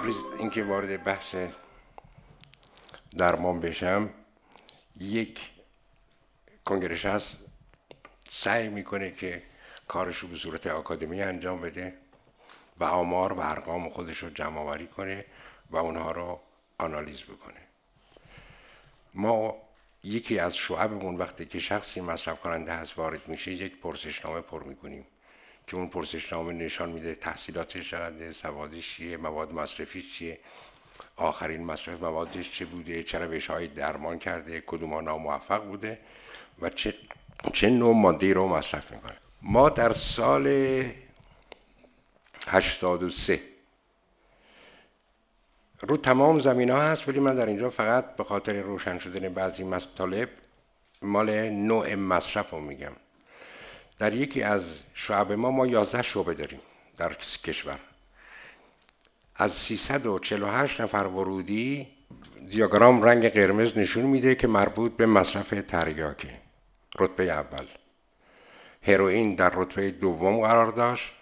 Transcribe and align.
قبل 0.00 0.12
اینکه 0.38 0.64
وارد 0.64 1.04
بحث 1.04 1.36
درمان 3.16 3.60
بشم 3.60 4.10
یک 4.96 5.50
کنگرش 6.64 7.06
هست 7.06 7.38
سعی 8.28 8.68
می‌کنه 8.68 9.10
که 9.10 9.42
کارش 9.88 10.18
رو 10.18 10.28
به 10.28 10.36
صورت 10.36 10.66
آکادمی 10.66 11.22
انجام 11.22 11.60
بده 11.60 11.94
و 12.78 12.84
آمار 12.84 13.32
و 13.32 13.40
ارقام 13.40 13.88
خودش 13.88 14.18
رو 14.18 14.30
جمع 14.30 14.58
آوری 14.58 14.86
کنه 14.86 15.24
و 15.70 15.76
اونها 15.76 16.10
رو 16.10 16.40
آنالیز 16.78 17.22
بکنه. 17.22 17.60
ما 19.14 19.56
یکی 20.04 20.38
از 20.38 20.56
شعبمون 20.56 21.16
وقتی 21.16 21.46
که 21.46 21.60
شخصی 21.60 22.00
مصرف 22.00 22.40
کننده 22.40 22.72
هست 22.72 22.98
وارد 22.98 23.28
میشه 23.28 23.52
یک 23.52 23.80
پرسشنامه 23.80 24.40
پر 24.40 24.62
می‌کنیم. 24.62 25.06
که 25.70 25.76
اون 25.76 25.88
پرسشنامه 25.88 26.52
نشان 26.52 26.90
میده 26.90 27.14
تحصیلاتش 27.14 27.90
چقدر 27.90 28.32
سوادش 28.32 28.96
چیه 28.96 29.16
مواد 29.16 29.52
مصرفی 29.52 30.02
چیه 30.02 30.38
آخرین 31.16 31.64
مصرف 31.64 32.02
موادش 32.02 32.52
چه 32.52 32.64
بوده 32.64 33.02
چه 33.02 33.18
روش 33.18 33.46
های 33.46 33.66
درمان 33.66 34.18
کرده 34.18 34.62
کدوم 34.66 34.92
ها 34.92 35.00
ناموفق 35.00 35.64
بوده 35.64 35.98
و 36.62 36.68
چه, 36.70 36.94
چه 37.52 37.70
نوع 37.70 37.94
ماده 37.94 38.32
رو 38.32 38.48
مصرف 38.48 38.92
می‌کنه. 38.92 39.14
ما 39.42 39.68
در 39.68 39.92
سال 39.92 40.46
83 42.48 43.40
رو 45.80 45.96
تمام 45.96 46.40
زمین 46.40 46.70
ها 46.70 46.82
هست 46.82 47.08
ولی 47.08 47.20
من 47.20 47.36
در 47.36 47.46
اینجا 47.46 47.70
فقط 47.70 48.16
به 48.16 48.24
خاطر 48.24 48.60
روشن 48.60 48.98
شدن 48.98 49.34
بعضی 49.34 49.64
مطالب 49.64 50.28
مال 51.02 51.50
نوع 51.50 51.94
مصرف 51.94 52.50
رو 52.50 52.60
میگم. 52.60 52.92
در 54.00 54.14
یکی 54.14 54.42
از 54.42 54.78
شعب 54.94 55.32
ما 55.32 55.50
ما 55.50 55.66
11 55.66 56.02
شعبه 56.02 56.34
داریم 56.34 56.60
در 56.98 57.12
کشور. 57.44 57.80
از 59.36 59.52
348 59.52 60.80
نفر 60.80 60.96
ورودی 61.06 61.88
دیاگرام 62.50 63.02
رنگ 63.02 63.28
قرمز 63.28 63.78
نشون 63.78 64.04
میده 64.04 64.34
که 64.34 64.46
مربوط 64.46 64.92
به 64.92 65.06
مصرف 65.06 65.54
تریاکه 65.68 66.40
رتبه 66.98 67.24
اول. 67.24 67.66
هروئین 68.82 69.34
در 69.34 69.52
رتبه 69.54 69.90
دوم 69.90 70.40
قرار 70.40 70.66
داشت. 70.66 71.12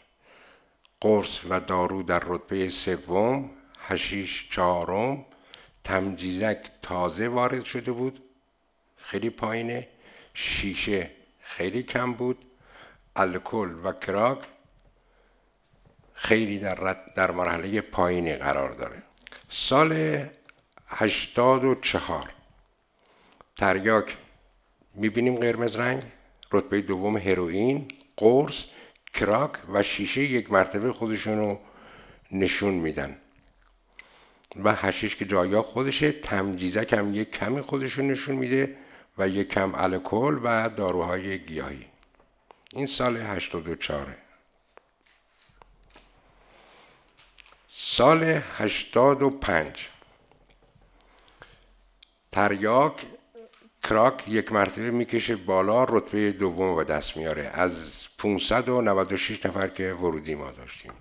قرص 1.00 1.41
و 1.48 1.60
دارو 1.60 2.03
در 2.03 2.22
رتبه 2.26 2.69
سوم. 2.69 3.50
هشیش 3.80 4.48
چهارم. 4.50 5.24
تمجیزک 5.84 6.58
تازه 6.82 7.28
وارد 7.28 7.64
شده 7.64 7.92
بود. 7.92 8.22
خیلی 8.97 9.30
پایینه. 9.30 9.88
شیشه 10.34 11.10
خیلی 11.41 11.82
کم 11.82 12.12
بود. 12.12 12.44
الکل 13.18 13.74
و 13.84 13.92
کراک 13.92 14.38
خیلی 16.14 16.58
در, 16.58 16.96
در 17.14 17.30
مرحله 17.30 17.80
پایینی 17.80 18.34
قرار 18.34 18.70
داره. 18.70 19.02
سال 19.48 20.18
هشتاد 20.88 21.64
و 21.64 21.74
چهار 21.74 22.30
تریاک 23.56 24.16
می‌بینیم 24.94 25.36
قرمز 25.36 25.76
رنگ 25.76 26.02
رتبه 26.52 26.80
دوم 26.80 27.16
هروئین 27.16 27.88
قرص 28.16 28.64
کراک 29.14 29.52
و 29.72 29.82
شیشه 29.82 30.20
یک 30.20 30.52
مرتبه 30.52 30.92
خودشونو 30.92 31.58
نشون 32.32 32.74
میدن. 32.74 33.16
و 34.64 34.74
هشیش 34.74 35.16
که 35.16 35.24
جایا 35.24 35.62
خودشه 35.62 36.12
تمجیزک 36.12 36.92
هم 36.92 37.14
یک 37.14 37.30
کمی 37.30 37.60
خودشون 37.60 38.08
نشون 38.08 38.36
میده 38.36 38.76
و 39.18 39.28
یک 39.28 39.48
کم 39.48 39.72
الکل 39.74 40.38
و 40.42 40.68
داروهای 40.68 41.38
گیاهی. 41.38 41.86
این 42.72 42.86
سال 42.86 43.16
84 43.16 44.16
سال 47.68 48.22
85 48.22 49.88
تریاک 52.32 53.06
کراک 53.82 54.28
یک 54.28 54.52
مرتبه 54.52 54.90
می‌کشه 54.90 55.36
بالا 55.36 55.84
رتبه 55.84 56.32
دوم 56.32 56.74
و 56.76 56.84
دست 56.84 57.16
میاره 57.16 57.42
از 57.54 57.72
596 58.18 59.46
نفر 59.46 59.68
که 59.68 59.92
ورودی 59.92 60.34
ما 60.34 60.50
داشتیم. 60.50 60.92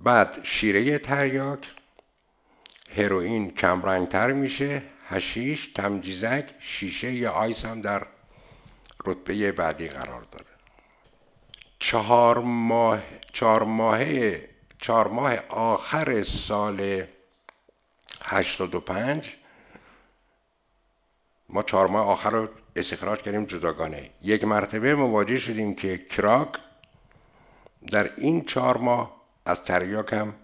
بعد 0.00 0.44
شیره 0.44 0.98
تریاک 0.98 1.70
هروئین 2.96 3.50
کمرنگتر 3.50 4.32
میشه 4.32 4.82
هشیش 5.08 5.72
تمجیزک 5.74 6.50
شیشه 6.60 7.12
یا 7.12 7.32
آیس 7.32 7.64
هم 7.64 7.80
در 7.80 8.06
رتبه 9.06 9.52
بعدی 9.52 9.88
قرار 9.88 10.22
داره. 10.22 10.46
چهار 11.78 12.38
ماه 12.38 13.02
چهار 13.32 13.62
ماه 13.62 14.04
چهار 14.80 15.08
ماه 15.08 15.36
آخر 15.48 16.22
سال 16.22 17.04
85 18.24 19.36
ما 21.48 21.62
چهار 21.62 21.86
ماه 21.86 22.06
آخر 22.06 22.30
رو 22.30 22.48
استخراج 22.76 23.22
کردیم 23.22 23.44
جداگانه. 23.44 24.10
یک 24.22 24.44
مرتبه 24.44 24.94
مواجه 24.94 25.36
شدیم 25.36 25.74
که 25.74 25.98
کراک 25.98 26.48
در 27.92 28.10
این 28.16 28.44
چهار 28.44 28.76
ماه 28.76 29.16
از 29.46 29.64
تریاک 29.64 30.12
هم 30.12 30.34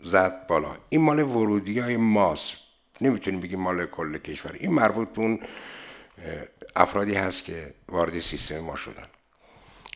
زد 0.00 0.46
بالا. 0.46 0.76
این 0.88 1.00
مال 1.00 1.22
ورودی 1.22 1.78
های 1.78 1.96
ماست. 1.96 2.56
نمی‌تونیم 3.00 3.40
بگیم 3.40 3.60
مال 3.60 3.86
کل 3.86 4.18
کشور. 4.18 4.52
این 4.60 4.72
مربوط 4.72 5.08
به 5.08 5.20
اون 5.20 5.40
افرادی 6.76 7.14
هست 7.14 7.44
که 7.44 7.74
وارد 7.88 8.20
سیستم 8.20 8.58
ما 8.58 8.76
شدن. 8.76 9.06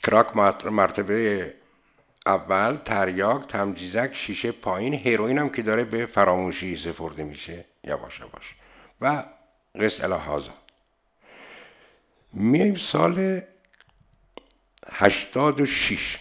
کراک 0.02 0.36
مرتبه 0.66 1.54
اول 2.26 2.76
تریاک 2.76 3.46
تمجیزک 3.46 4.10
شیشه 4.14 4.52
پایین 4.52 4.94
هیروین 4.94 5.38
هم 5.38 5.48
که 5.48 5.62
داره 5.62 5.84
به 5.84 6.06
فراموشی 6.06 6.76
سپرده 6.76 7.24
میشه 7.24 7.64
یواش 7.84 8.20
یواش. 8.20 8.54
و 9.00 9.24
قص 9.80 10.04
الهازا 10.04 10.54
میایم 12.32 12.74
سال 12.74 13.40
هشتاد 14.92 15.60
و 15.60 15.66
شیش 15.66 16.18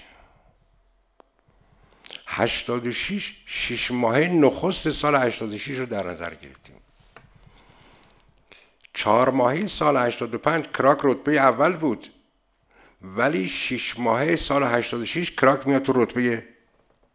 هشتاد 2.28 2.88
و 2.88 2.92
شیش 2.92 3.44
شیش 3.46 3.92
ماه 3.92 4.20
نخست 4.20 4.92
سال 4.92 5.16
هشتاد 5.16 5.54
و 5.54 5.58
شیش 5.58 5.80
رو 5.80 5.86
در 5.86 6.08
نظر 6.08 6.30
گرفتیم. 6.30 6.79
چهار 9.00 9.30
ماهی 9.30 9.68
سال 9.68 9.98
85 9.98 10.66
کراک 10.68 11.00
رتبه 11.04 11.32
اول 11.32 11.76
بود. 11.76 12.08
ولی 13.02 13.48
شش 13.48 14.00
ماهه 14.00 14.36
سال 14.36 14.64
86 14.64 15.32
کراک 15.32 15.68
میاد 15.68 15.82
تو 15.82 15.94
رتبه 15.96 16.44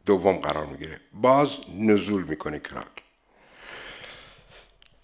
دوم 0.06 0.36
قرار 0.36 0.66
می‌گیره. 0.66 1.00
باز 1.12 1.48
نزول 1.78 2.24
می‌کنه 2.24 2.58
کراک. 2.58 2.86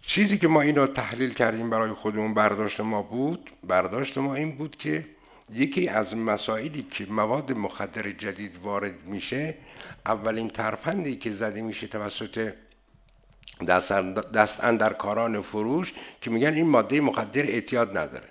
چیزی 0.03 0.38
که 0.38 0.49
ما 0.49 0.61
اینو 0.61 0.87
تحلیل 0.87 1.35
کردیم 1.35 1.71
برای 1.71 1.93
خودمون 1.93 2.35
برداشت 2.35 2.81
ما 2.81 3.03
بود 3.03 3.50
برداشت 3.65 4.19
ما 4.19 4.35
این 4.35 4.56
بود 4.56 4.76
که 4.76 5.06
یکی 5.50 5.88
از 5.88 6.17
مسائلی 6.17 6.83
که 6.83 7.06
مواد 7.06 7.53
مخدر 7.53 8.11
جدید 8.11 8.56
وارد 8.62 9.05
میشه 9.05 9.55
اولین 10.06 10.49
ترفندی 10.49 11.17
که 11.17 11.31
زده 11.31 11.62
میشه 11.62 11.87
توسط 11.87 12.53
دست, 13.66 14.64
اندر 14.64 14.92
کاران 14.92 15.42
فروش 15.42 15.92
که 16.20 16.31
میگن 16.31 16.54
این 16.54 16.66
ماده 16.66 17.00
مخدر 17.00 17.42
اعتیاد 17.42 17.98
نداره. 17.98 18.28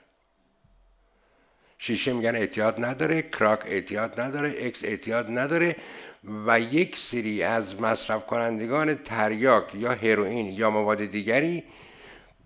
شیشه 1.78 2.14
میگن 2.14 2.36
اعتیاد 2.36 2.86
نداره 2.86 3.22
کراک 3.22 3.60
اعتیاد 3.66 4.20
نداره 4.20 4.56
اکس 4.60 4.84
اعتیاد 4.84 5.26
نداره 5.30 5.76
و 6.48 6.60
یک 6.60 6.98
سری 6.98 7.44
از 7.44 7.82
مصرف 7.82 8.26
کنندگان 8.26 8.96
تریاک 8.96 9.76
یا 9.76 9.92
هروئین 9.92 10.46
یا 10.46 10.70
مواد 10.70 11.06
دیگری 11.06 11.64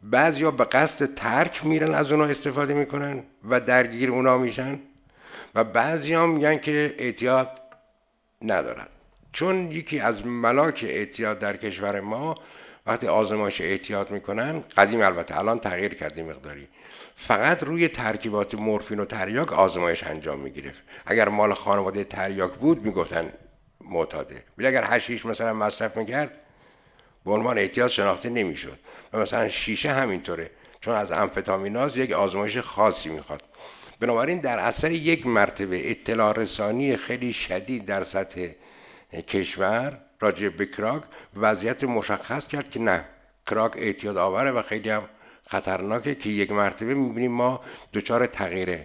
بعضیا 0.03 0.51
به 0.51 0.65
قصد 0.65 1.13
ترک 1.13 1.65
میرن 1.65 1.93
از 1.93 2.11
اونا 2.11 2.25
استفاده 2.25 2.73
می‌کنن 2.73 3.23
و 3.49 3.59
درگیر 3.59 4.11
اونا 4.11 4.37
میشن 4.37 4.79
و 5.55 5.63
بعضی 5.63 6.13
هم 6.13 6.29
میگن 6.29 6.57
که 6.57 6.95
اعتیاد 6.97 7.61
ندارد 8.41 8.89
چون 9.33 9.71
یکی 9.71 9.99
از 9.99 10.25
ملاک 10.25 10.85
اعتیاد 10.89 11.39
در 11.39 11.57
کشور 11.57 11.99
ما 11.99 12.35
وقتی 12.85 13.07
آزمایش 13.07 13.61
احتیاط 13.61 14.11
می‌کنن 14.11 14.63
قدیم 14.77 15.01
البته 15.01 15.37
الان 15.37 15.59
تغییر 15.59 15.93
کرده 15.93 16.23
مقداری. 16.23 16.67
فقط 17.15 17.63
روی 17.63 17.87
ترکیبات 17.87 18.55
مورفین 18.55 18.99
و 18.99 19.05
تریاک 19.05 19.53
آزمایش 19.53 20.03
انجام 20.03 20.39
می‌گرفت 20.39 20.81
اگر 21.05 21.29
مال 21.29 21.53
خانواده 21.53 22.03
تریاک 22.03 22.51
بود 22.51 22.85
می‌گفتن 22.85 23.33
معتاده. 23.81 24.43
ولی 24.57 24.67
اگر 24.67 24.83
هشیش 24.87 25.25
مثلا 25.25 25.53
مصرف 25.53 25.97
می‌کرد 25.97 26.31
به 27.25 27.31
عنوان 27.31 27.57
احتیاط 27.57 27.91
شناخته 27.91 28.29
نمی‌شد. 28.29 28.79
و 29.13 29.19
مثلا 29.19 29.49
شیشه 29.49 29.91
همینطوره. 29.91 30.49
چون 30.81 30.95
از 30.95 31.11
امفتامیناز 31.11 31.97
یک 31.97 32.11
آزمایش 32.11 32.57
خاصی 32.57 33.09
می‌خواد. 33.09 33.41
بنابراین 33.99 34.39
در 34.39 34.59
اثر 34.59 34.91
یک 34.91 35.27
مرتبه 35.27 35.91
اطلاع 35.91 36.33
رسانی 36.33 36.97
خیلی 36.97 37.33
شدید 37.33 37.85
در 37.85 38.03
سطح 38.03 38.47
کشور 39.21 39.97
راجع 40.19 40.49
به 40.49 40.65
کراک 40.65 41.03
وضعیت 41.35 41.83
مشخص 41.83 42.47
کرد 42.47 42.69
که 42.69 42.79
نه. 42.79 43.05
کراک 43.47 43.73
اعتیاد 43.77 44.17
آوره 44.17 44.51
و 44.51 44.61
خیلی 44.61 44.89
هم 44.89 45.03
خطرناکه 45.47 46.15
که 46.15 46.29
یک 46.29 46.51
مرتبه 46.51 46.93
می‌بینیم 46.93 47.31
ما 47.31 47.61
دچار 47.93 48.25
تغییر 48.25 48.79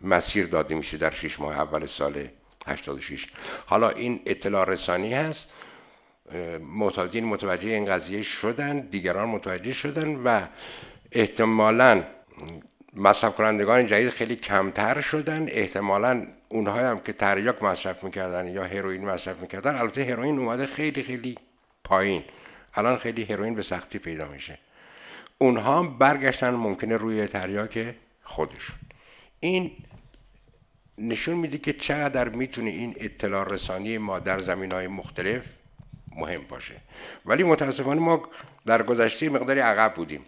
مسیر 0.00 0.46
داده 0.46 0.74
میشه 0.74 0.96
در 0.96 1.10
شش 1.10 1.40
ماه 1.40 1.60
اول 1.60 1.86
سال 1.86 2.28
86 2.66 3.26
حالا 3.66 3.90
این 3.90 4.20
اطلاع 4.26 4.64
رسانی 4.64 5.14
هست. 5.14 5.46
معتادین 6.60 7.24
متوجه 7.24 7.68
این 7.68 7.86
قضیه 7.86 8.22
شدن 8.22 8.80
دیگران 8.80 9.28
متوجه 9.28 9.72
شدن 9.72 10.14
و 10.14 10.46
احتمالا 11.12 12.04
مصرف 12.96 13.34
کنندگان 13.34 13.86
جدید 13.86 14.10
خیلی 14.10 14.36
کمتر 14.36 15.00
شدن. 15.00 15.46
احتمالا 15.48 16.26
اونهایی 16.48 16.86
هم 16.86 17.00
که 17.00 17.12
تریاک 17.12 17.62
مصرف 17.62 18.04
می‌کردن 18.04 18.48
یا 18.48 18.64
هروئین 18.64 19.04
مصرف 19.04 19.40
می‌کردن. 19.40 19.74
البته 19.74 20.04
هروئین 20.04 20.38
اومده 20.38 20.66
خیلی 20.66 21.02
خیلی 21.02 21.38
پایین. 21.84 22.24
الان 22.74 22.96
خیلی 22.98 23.24
هروئین 23.24 23.54
به 23.54 23.62
سختی 23.62 23.98
پیدا 23.98 24.28
میشه. 24.28 24.58
اونها 25.38 25.82
برگشتن 25.82 26.50
ممکنه 26.50 26.96
روی 26.96 27.26
تریاک 27.26 27.94
خودشون. 28.22 28.76
این 29.40 29.70
نشون 30.98 31.34
میده 31.34 31.58
که 31.58 31.72
چقدر 31.72 32.28
می‌تونه 32.28 32.70
این 32.70 32.94
اطلاع 33.00 33.44
رسانی 33.44 33.98
ما 33.98 34.18
در 34.18 34.38
زمین 34.38 34.72
های 34.72 34.86
مختلف 34.86 35.44
مهم 36.16 36.42
باشه. 36.48 36.74
ولی 37.26 37.42
متاسفانه 37.42 38.00
ما 38.00 38.28
در 38.66 38.82
گذشته 38.82 39.28
مقداری 39.28 39.60
عقب 39.60 39.94
بودیم. 39.94 40.24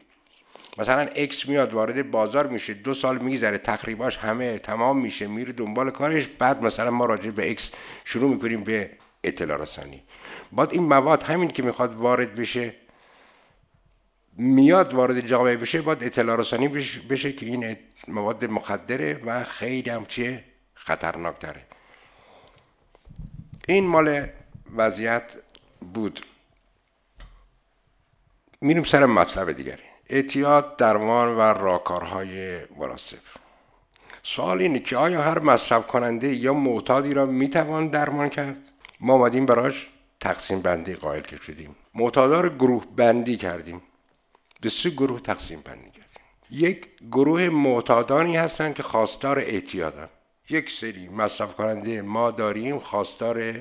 مثلا 0.79 1.01
اکس 1.01 1.49
میاد 1.49 1.75
وارد 1.75 2.11
بازار 2.11 2.47
میشه 2.47 2.75
دو 2.75 2.95
سال 2.95 3.19
میگذره 3.19 3.59
تقریباش 3.59 4.17
همه 4.17 4.59
تمام 4.59 4.99
میشه 4.99 5.27
میره 5.27 5.53
دنبال 5.53 5.91
کارش 5.91 6.27
بعد 6.27 6.63
مثلا 6.63 6.91
ما 6.91 7.07
راجع 7.07 7.31
به 7.31 7.51
اکس 7.51 7.71
شروع 8.05 8.31
می‌کنیم 8.31 8.65
به 8.65 8.91
اطلاع 9.25 9.63
رسانی. 9.63 10.03
بعد 10.53 10.73
این 10.73 10.83
مواد 10.83 11.23
همین 11.23 11.49
که 11.49 11.63
می‌خواد 11.63 11.95
وارد 11.95 12.35
بشه 12.35 12.75
میاد 14.37 14.95
وارد 14.95 15.21
جامعه 15.21 15.57
بشه 15.57 15.83
باید 15.83 16.05
اطلاع 16.05 16.37
رسانی 16.37 16.69
بشه, 17.11 17.33
که 17.33 17.47
این 17.47 17.77
مواد 18.09 18.45
مخدره 18.45 19.21
و 19.27 19.45
خیلی 19.45 19.91
هم 19.91 20.07
چیه؟ 20.07 20.45
خطرناک 20.75 21.41
داره 21.41 21.67
این 23.69 23.87
مال 23.87 24.27
وضعیت 24.77 25.37
بود. 25.95 26.21
میریم 28.61 28.83
سر 28.83 29.07
مطلب 29.07 29.53
دیگری. 29.53 29.90
اعتیاد 30.11 30.77
درمان 30.77 31.29
و 31.29 31.41
راکارهای 31.41 32.61
مناسب. 32.79 33.19
سوال 34.23 34.61
اینه 34.61 34.79
که 34.79 34.97
آیا 34.97 35.23
هر 35.23 35.39
مصرف 35.39 35.87
کننده 35.87 36.35
یا 36.35 36.55
معتادی 36.55 37.15
را 37.15 37.27
می‌توان 37.27 37.89
درمان 37.89 38.29
کرد؟ 38.29 38.57
ما 39.01 39.15
آمدیم 39.15 39.47
براش 39.47 39.89
تقسیم 40.21 40.61
بندی 40.61 40.95
قائل 40.95 41.21
که 41.21 41.37
شدیم 41.37 41.77
معتادا 41.95 42.41
رو 42.41 42.49
گروه 42.49 42.85
بندی 42.97 43.37
کردیم. 43.37 43.83
به 44.61 44.69
سه 44.69 44.91
گروه 44.91 45.21
تقسیم 45.21 45.61
بندی 45.61 45.91
کردیم. 45.91 46.25
یک 46.51 46.87
گروه 47.13 47.49
معتادانی 47.49 48.37
هستند 48.37 48.75
که 48.75 48.83
خواستار 48.83 49.39
اعتیادن. 49.39 50.09
یک 50.51 50.71
سری 50.71 51.09
مصرف 51.09 51.55
کننده 51.55 52.03
ما 52.03 52.31
داریم 52.31 52.79
خواستار 52.79 53.55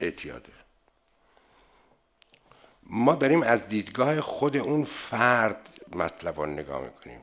اعتیاده. 0.00 0.57
ما 2.88 3.14
داریم 3.14 3.42
از 3.42 3.68
دیدگاه 3.68 4.20
خود 4.20 4.56
اون 4.56 4.84
فرد 4.84 5.68
مطلب 5.94 6.40
رو 6.40 6.46
نگاه 6.46 6.82
می‌کنیم. 6.82 7.20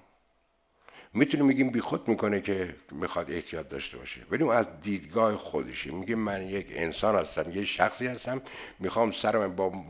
می‌تونیم 1.14 1.48
بگیم 1.48 1.70
بیخود 1.70 2.08
می‌کنه 2.08 2.42
که 2.42 2.76
می‌خواد 2.92 3.32
احتیاط 3.32 3.70
داشته 3.70 3.98
باشه. 3.98 4.22
ولی 4.32 4.44
اون 4.44 4.56
از 4.56 4.82
دیدگاه 4.82 5.38
خودشه 5.38 5.92
میگه 5.92 6.16
من 6.16 6.44
یک 6.44 6.68
انسان 6.70 7.16
هستم 7.16 7.52
یه 7.52 7.66
شخصی 7.66 8.08
هستم. 8.08 8.42
می‌خوام 8.80 9.12
سرم 9.12 9.56
با 9.56 9.84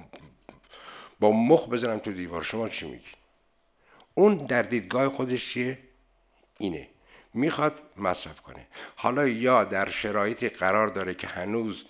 با 1.19 1.31
مخ 1.31 1.69
بزنم 1.69 1.99
تو 1.99 2.11
دیوار. 2.11 2.43
شما 2.43 2.69
چی 2.69 2.85
میگی؟ 2.85 3.07
اون 4.13 4.35
در 4.37 4.61
دیدگاه 4.61 5.09
خودش 5.09 5.53
چیه؟ 5.53 5.77
اینه. 6.57 6.87
می‌خواد 7.33 7.81
مصرف 7.97 8.41
کنه. 8.41 8.67
حالا 8.95 9.27
یا 9.27 9.63
در 9.63 9.89
شرایطی 9.89 10.49
قرار 10.49 10.87
داره 10.87 11.13
که 11.13 11.27
هنوز 11.27 11.85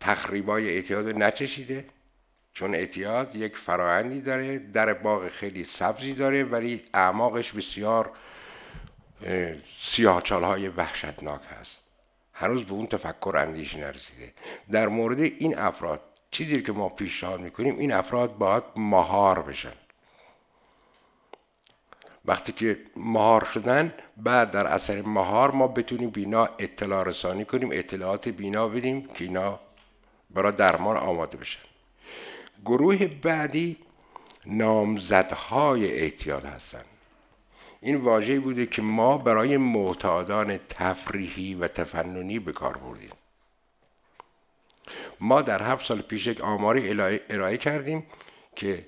تخریبای 0.00 0.70
اعتیاد 0.70 1.08
نچشیده 1.08 1.84
چون 2.58 2.74
اعتیاد 2.74 3.36
یک 3.36 3.56
فرایندی 3.56 4.20
داره 4.20 4.58
در 4.58 4.92
باغ 4.92 5.28
خیلی 5.28 5.64
سبزی 5.64 6.12
داره 6.12 6.44
ولی 6.44 6.82
اعماقش 6.94 7.52
بسیار 7.52 8.10
سیاهچال 9.80 10.44
های 10.44 10.68
وحشتناک 10.68 11.40
هست. 11.60 11.78
هنوز 12.32 12.64
به 12.64 12.72
اون 12.72 12.86
تفکر 12.86 13.36
اندیش 13.36 13.76
نرسیده. 13.76 14.32
در 14.72 14.88
مورد 14.88 15.20
این 15.20 15.58
افراد 15.58 16.00
چیزی 16.30 16.62
که 16.62 16.72
ما 16.72 16.88
پیشنهاد 16.88 17.40
می‌کنیم 17.40 17.78
این 17.78 17.92
افراد 17.92 18.38
باید 18.38 18.62
مهار 18.76 19.42
بشن. 19.42 19.76
وقتی 22.24 22.52
که 22.52 22.78
مهار 22.96 23.44
شدن 23.44 23.94
بعد 24.16 24.50
در 24.50 24.66
اثر 24.66 25.02
مهار 25.02 25.50
ما 25.50 25.68
بتونیم 25.68 26.10
بینا 26.10 26.44
اطلاع 26.58 27.02
رسانی 27.04 27.44
کنیم 27.44 27.68
اطلاعات 27.72 28.28
بینا 28.28 28.68
بدیم 28.68 29.08
که 29.08 29.24
اینا 29.24 29.60
برای 30.30 30.52
درمان 30.52 30.96
آماده 30.96 31.36
بشن. 31.36 31.67
گروه 32.64 33.06
بعدی 33.06 33.76
نامزدهای 34.46 35.92
اعتیاد 35.92 36.44
هستند. 36.44 36.84
این 37.80 37.96
واژه 37.96 38.40
بوده 38.40 38.66
که 38.66 38.82
ما 38.82 39.18
برای 39.18 39.56
معتادان 39.56 40.58
تفریحی 40.68 41.54
و 41.54 41.68
تفننی 41.68 42.38
به 42.38 42.52
کار 42.52 42.76
بردیم. 42.76 43.10
ما 45.20 45.42
در 45.42 45.62
هفت 45.62 45.86
سال 45.86 46.00
پیش 46.00 46.26
یک 46.26 46.40
آماری 46.40 47.00
ارائه 47.30 47.56
کردیم 47.56 48.06
که 48.56 48.86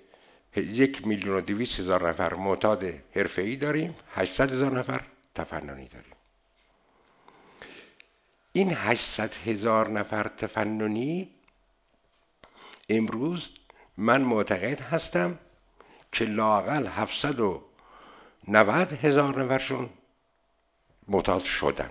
یک 0.56 1.06
میلیون 1.06 1.36
و 1.36 1.40
دویست 1.40 1.80
هزار 1.80 2.08
نفر 2.08 2.34
معتاد 2.34 2.84
ای 3.36 3.56
داریم 3.56 3.94
800 4.14 4.52
هزار 4.52 4.78
نفر 4.78 5.04
تفننی 5.34 5.88
داریم. 5.88 6.12
این 8.52 8.72
800 8.72 9.34
هزار 9.34 9.90
نفر 9.90 10.28
تفننی 10.28 11.28
امروز 12.88 13.48
من 14.00 14.20
معتقد 14.20 14.80
هستم 14.80 15.38
که 16.12 16.24
لاقل 16.24 16.86
790 16.86 18.92
هزار 18.92 19.44
نفرشون 19.44 19.90
معتاد 21.08 21.44
شدن. 21.44 21.90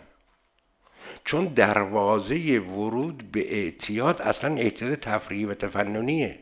چون 1.25 1.45
دروازه 1.45 2.59
ورود 2.59 3.31
به 3.31 3.53
اعتیاد 3.53 4.21
اصلا 4.21 4.55
اعتیاد 4.55 4.95
تفریحی 4.95 5.45
و 5.45 5.53
تفننیه. 5.53 6.39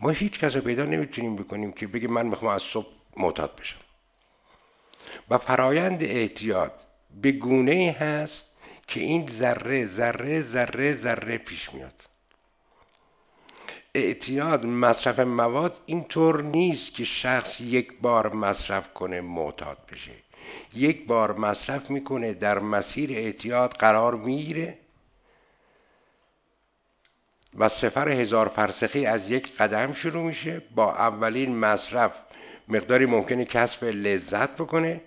ما 0.00 0.10
هیچ 0.10 0.38
کس 0.38 0.56
رو 0.56 0.62
پیدا 0.62 0.84
نمی‌تونیم 0.84 1.36
بکنیم 1.36 1.72
که 1.72 1.86
بگه 1.86 2.08
من 2.08 2.26
می‌خوام 2.26 2.52
از 2.52 2.62
صبح 2.62 2.86
معتاد 3.16 3.60
بشم. 3.60 3.78
و 5.30 5.38
فرایند 5.38 6.02
اعتیاد 6.02 6.72
به 7.22 7.32
گونه 7.32 7.96
هست 8.00 8.42
که 8.86 9.00
این 9.00 9.30
ذره 9.30 9.86
ذره 9.86 10.40
ذره 10.40 10.96
ذره 10.96 11.38
پیش 11.38 11.74
میاد. 11.74 12.02
اعتیاد 13.96 14.66
مصرف 14.66 15.20
مواد 15.20 15.80
اینطور 15.86 16.42
نیست 16.42 16.94
که 16.94 17.04
شخص 17.04 17.60
یک 17.60 17.92
بار 18.00 18.34
مصرف 18.34 18.94
کنه 18.94 19.20
معتاد 19.20 19.78
بشه. 19.92 20.10
یک 20.74 21.06
بار 21.06 21.32
مصرف 21.32 21.90
می‌کنه 21.90 22.34
در 22.34 22.58
مسیر 22.58 23.10
اعتیاد 23.10 23.72
قرار 23.72 24.14
می‌گیره. 24.14 24.78
و 27.58 27.68
سفر 27.68 28.08
هزار 28.08 28.48
فرسخی 28.48 29.06
از 29.06 29.30
یک 29.30 29.56
قدم 29.56 29.92
شروع 29.92 30.22
میشه. 30.22 30.62
با 30.74 30.92
اولین 30.94 31.58
مصرف 31.58 32.12
مقداری 32.68 33.06
ممکنه 33.06 33.44
کسب 33.44 33.84
لذت 33.84 34.50
بکنه. 34.50 35.00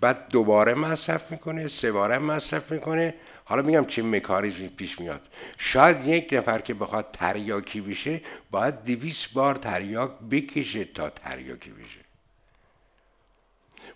بعد 0.00 0.28
دوباره 0.28 0.74
مصرف 0.74 1.30
می‌کنه 1.30 1.68
سه 1.68 1.92
باره 1.92 2.18
مصرف 2.18 2.72
می‌کنه. 2.72 3.14
حالا 3.48 3.62
میگم 3.62 3.84
چه 3.84 4.02
مکاریزمی 4.02 4.68
پیش 4.68 5.00
میاد. 5.00 5.20
شاید 5.58 6.06
یک 6.06 6.28
نفر 6.32 6.58
که 6.58 6.74
بخواد 6.74 7.06
تریاکی 7.12 7.80
بشه 7.80 8.20
باید 8.50 8.84
دویست 8.84 9.32
بار 9.32 9.54
تریاک 9.54 10.10
بکشه 10.30 10.84
تا 10.84 11.10
تریاکی 11.10 11.70
بشه. 11.70 12.00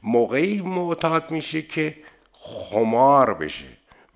موقعی 0.02 0.62
معتاد 0.62 1.30
میشه 1.30 1.62
که 1.62 1.96
خمار 2.32 3.34
بشه. 3.34 3.64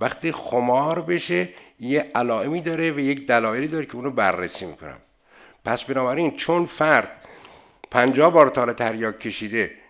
وقتی 0.00 0.32
خمار 0.32 1.00
بشه 1.00 1.48
یه 1.80 2.10
علائمی 2.14 2.60
داره 2.60 2.90
و 2.90 2.98
یک 2.98 3.26
دلایلی 3.26 3.68
داره 3.68 3.86
که 3.86 3.96
اونو 3.96 4.10
بررسی 4.10 4.66
می‌کنم. 4.66 4.98
پس 5.64 5.84
بنابراین 5.84 6.36
چون 6.36 6.66
فرد 6.66 7.10
پنجاه 7.90 8.32
بار 8.32 8.48
تال 8.48 8.72
تریاک 8.72 9.18
کشیده 9.18 9.83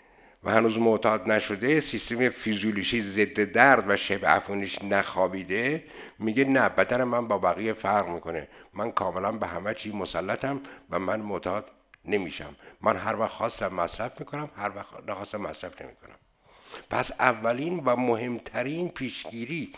و 0.44 0.50
هنوز 0.50 0.78
معتاد 0.78 1.30
نشده 1.30 1.80
سیستم 1.80 2.28
فیزیولوژی 2.28 3.02
ضد 3.02 3.52
درد 3.52 3.84
و 3.88 3.96
شبه 3.96 4.36
افونیش 4.36 4.82
نخوابیده. 4.82 5.84
میگه 6.18 6.44
نه 6.44 6.68
بدن 6.68 7.04
من 7.04 7.28
با 7.28 7.38
بقیه 7.38 7.72
فرق 7.72 8.08
می‌کنه. 8.08 8.48
من 8.74 8.92
کاملا 8.92 9.32
به 9.32 9.46
همه 9.46 9.74
چی 9.74 9.92
مسلطم 9.92 10.60
و 10.90 10.98
من 10.98 11.20
معتاد 11.20 11.70
نمیشم. 12.04 12.54
من 12.80 12.96
هر 12.96 13.16
وقت 13.16 13.30
خواستم 13.30 13.74
مصرف 13.74 14.20
می‌کنم 14.20 14.50
هر 14.56 14.72
وقت 14.76 15.08
نخواستم 15.08 15.40
مصرف 15.40 15.82
نمی‌کنم. 15.82 16.16
پس 16.90 17.10
اولین 17.10 17.82
و 17.84 17.96
مهمترین 17.96 18.88
پیشگیری 18.88 19.72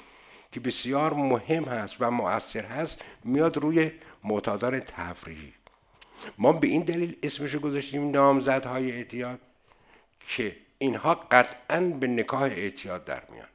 که 0.52 0.61
بسیار 0.61 1.14
مهم 1.14 1.64
هست 1.64 1.96
و 2.00 2.11
مؤثر 2.11 2.64
هست 2.64 3.00
میاد 3.25 3.56
روی 3.56 3.90
معتادان 4.25 4.80
تفریحی. 4.80 5.52
ما 6.38 6.52
به 6.52 6.68
این 6.68 6.82
دلیل 6.82 7.16
اسمشو 7.23 7.58
گذاشتیم 7.58 8.11
نامزدهای 8.11 8.92
اعتیاد. 8.92 9.40
که 10.20 10.56
اینها 10.78 11.14
قطعا 11.14 11.80
به 11.80 12.06
نکاه 12.06 12.42
اعتیاد 12.42 13.04
در 13.04 13.23
میان. 13.32 13.49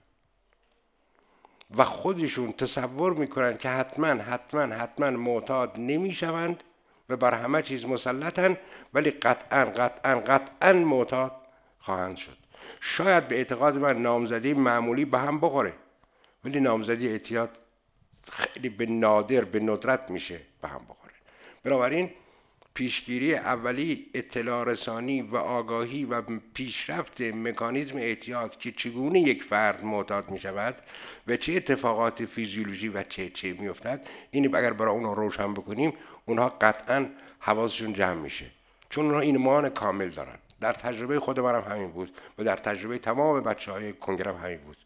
و 1.77 1.83
خودشون 1.83 2.51
تصور 2.51 3.13
می‌کنن 3.13 3.57
که 3.57 3.69
حتما 3.69 4.07
حتما 4.07 4.61
حتما 4.75 5.09
معتاد 5.09 5.79
نمی‌شوند 5.79 6.63
و 7.09 7.17
بر 7.17 7.33
همه 7.33 7.61
چیز 7.61 7.85
مسلطن 7.85 8.57
ولی 8.93 9.11
قطعا 9.11 9.65
قطعا 9.65 10.19
قطعا 10.19 10.73
معتاد 10.73 11.31
خواهند 11.79 12.17
شد. 12.17 12.37
شاید 12.81 13.27
به 13.27 13.35
اعتقاد 13.35 13.77
من 13.77 14.01
نامزدی 14.01 14.53
معمولی 14.53 15.05
به 15.05 15.19
هم 15.19 15.39
بخوره 15.39 15.73
ولی 16.45 16.59
نامزدی 16.59 17.07
اعتیاد 17.07 17.49
خیلی 18.31 18.69
به 18.69 18.85
نادر 18.85 19.45
به 19.45 19.59
ندرت 19.59 20.09
میشه 20.09 20.39
به 20.61 20.67
هم 20.67 20.81
بخوره. 20.89 21.13
بنابراین 21.63 22.11
پیشگیری 22.73 23.35
اولی 23.35 24.07
اطلاع 24.13 24.63
رسانی 24.63 25.21
و 25.21 25.35
آگاهی 25.35 26.05
و 26.05 26.21
پیشرفت 26.53 27.21
مکانیزم 27.21 27.97
اعتیاد 27.97 28.57
که 28.57 28.71
چگونه 28.71 29.19
یک 29.19 29.43
فرد 29.43 29.83
معتاد 29.83 30.29
می 30.29 30.39
شود 30.39 30.75
و 31.27 31.37
چه 31.37 31.53
اتفاقات 31.53 32.25
فیزیولوژی 32.25 32.87
و 32.87 33.03
چه 33.03 33.29
چه 33.29 33.53
می 33.53 33.67
افتد 33.67 34.07
این 34.31 34.55
اگر 34.55 34.73
برای 34.73 34.93
اونها 34.93 35.13
روشن 35.13 35.53
بکنیم 35.53 35.93
اونها 36.25 36.49
قطعا 36.49 37.09
حواسشون 37.39 37.93
جمع 37.93 38.21
میشه. 38.21 38.45
چون 38.89 39.05
اونها 39.05 39.19
ایمان 39.19 39.69
کامل 39.69 40.09
دارن. 40.09 40.37
در 40.61 40.73
تجربه 40.73 41.19
خود 41.19 41.39
منم 41.39 41.61
همین 41.61 41.91
بود 41.91 42.15
و 42.37 42.43
در 42.43 42.55
تجربه 42.55 42.97
تمام 42.97 43.41
بچه 43.41 43.71
های 43.71 43.93
کنگرم 43.93 44.35
همین 44.35 44.57
بود. 44.57 44.77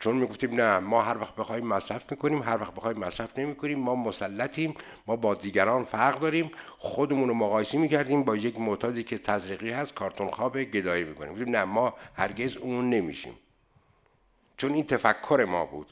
چون 0.00 0.16
می‌گفتیم 0.16 0.54
نه 0.54 0.78
ما 0.78 1.02
هر 1.02 1.18
وقت 1.18 1.34
بخوایم 1.34 1.66
مصرف 1.66 2.10
می‌کنیم 2.10 2.42
هر 2.42 2.60
وقت 2.60 2.74
بخوایم 2.74 2.98
مصرف 2.98 3.38
نمی‌کنیم 3.38 3.78
ما 3.78 3.94
مسلطیم 3.94 4.74
ما 5.06 5.16
با 5.16 5.34
دیگران 5.34 5.84
فرق 5.84 6.20
داریم 6.20 6.50
خودمون 6.78 7.28
رو 7.28 7.34
مقایسه 7.34 7.78
می‌کردیم 7.78 8.24
با 8.24 8.36
یک 8.36 8.60
معتادی 8.60 9.02
که 9.02 9.18
تزریقی 9.18 9.70
هست 9.70 9.94
کارتون 9.94 10.28
خواب 10.28 10.58
گدایی 10.62 11.04
می‌کنیم. 11.04 11.48
نه 11.48 11.64
ما 11.64 11.94
هرگز 12.14 12.56
اون 12.56 12.90
نمیشیم. 12.90 13.34
چون 14.56 14.72
این 14.72 14.86
تفکر 14.86 15.46
ما 15.48 15.66
بود 15.66 15.86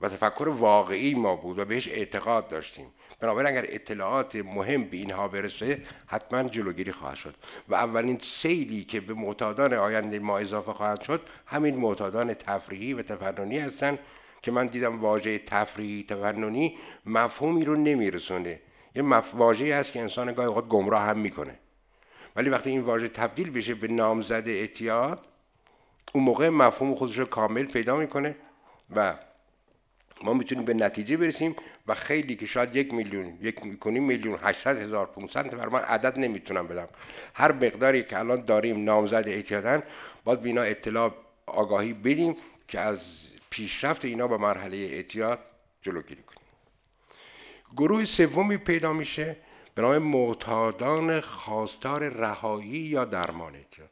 و 0.00 0.08
تفکر 0.08 0.48
واقعی 0.48 1.14
ما 1.14 1.36
بود 1.36 1.58
و 1.58 1.64
بهش 1.64 1.88
اعتقاد 1.88 2.48
داشتیم. 2.48 2.86
بنابراین 3.20 3.56
اگر 3.56 3.64
اطلاعات 3.68 4.36
مهم 4.36 4.84
به 4.84 4.96
اینها 4.96 5.28
برسه 5.28 5.82
حتما 6.06 6.42
جلوگیری 6.42 6.92
خواهد 6.92 7.16
شد. 7.16 7.34
و 7.68 7.74
اولین 7.74 8.18
سیلی 8.22 8.84
که 8.84 9.00
به 9.00 9.14
معتادان 9.14 9.74
آینده 9.74 10.18
ما 10.18 10.38
اضافه 10.38 10.72
خواهد 10.72 11.00
شد 11.00 11.20
همین 11.46 11.76
معتادان 11.76 12.34
تفریحی 12.34 12.94
و 12.94 13.02
تفننی 13.02 13.58
هستند 13.58 13.98
که 14.42 14.50
من 14.50 14.66
دیدم 14.66 15.00
واژه 15.00 15.38
تفریحی 15.38 16.04
تفننی 16.08 16.78
مفهومی 17.06 17.64
رو 17.64 17.76
نمیرسونه. 17.76 18.60
یه 18.94 19.02
مف... 19.02 19.34
واژه 19.34 19.76
هست 19.76 19.92
که 19.92 20.00
انسان 20.00 20.32
گاهی 20.32 20.48
خود 20.48 20.68
گمراه 20.68 21.02
هم 21.02 21.18
می‌کنه. 21.18 21.58
ولی 22.36 22.50
وقتی 22.50 22.70
این 22.70 22.80
واژه 22.80 23.08
تبدیل 23.08 23.50
بشه 23.50 23.74
به 23.74 23.88
نامزد 23.88 24.42
اعتیاد 24.46 25.26
اون 26.12 26.24
موقع 26.24 26.48
مفهوم 26.48 26.94
خودش 26.94 27.18
رو 27.18 27.24
کامل 27.24 27.64
پیدا 27.64 27.96
می‌کنه 27.96 28.36
و 28.96 29.14
ما 30.24 30.32
می‌تونیم 30.32 30.64
به 30.64 30.74
نتیجه 30.74 31.16
برسیم 31.16 31.56
و 31.86 31.94
خیلی 31.94 32.36
که 32.36 32.46
شاید 32.46 32.76
یک 32.76 32.94
میلیون 32.94 33.38
یک 33.42 33.64
می‌کنیم 33.64 34.04
میلیون 34.04 34.38
هشتصد 34.42 34.76
هزار 34.76 35.06
500 35.06 35.54
نفر 35.54 35.68
من 35.68 35.80
عدد 35.80 36.18
نمی‌تونم 36.18 36.66
بدم. 36.66 36.88
هر 37.34 37.52
مقداری 37.52 38.02
که 38.02 38.18
الان 38.18 38.44
داریم 38.44 38.84
نامزد 38.84 39.24
اعتیادن 39.26 39.82
باید 40.24 40.42
بینا 40.42 40.62
اطلاع 40.62 41.14
آگاهی 41.46 41.92
بدیم 41.92 42.36
که 42.68 42.80
از 42.80 42.98
پیشرفت 43.50 44.04
اینا 44.04 44.28
به 44.28 44.36
مرحله 44.36 44.76
اعتیاد 44.76 45.38
جلوگیری 45.82 46.22
کنیم. 46.22 46.40
گروه 47.76 48.04
سومی 48.04 48.56
پیدا 48.56 48.92
میشه 48.92 49.36
به 49.74 49.82
نام 49.82 49.98
معتادان 49.98 51.20
خواستار 51.20 52.08
رهایی 52.08 52.68
یا 52.68 53.04
درمان 53.04 53.54
اعتیاد 53.54 53.90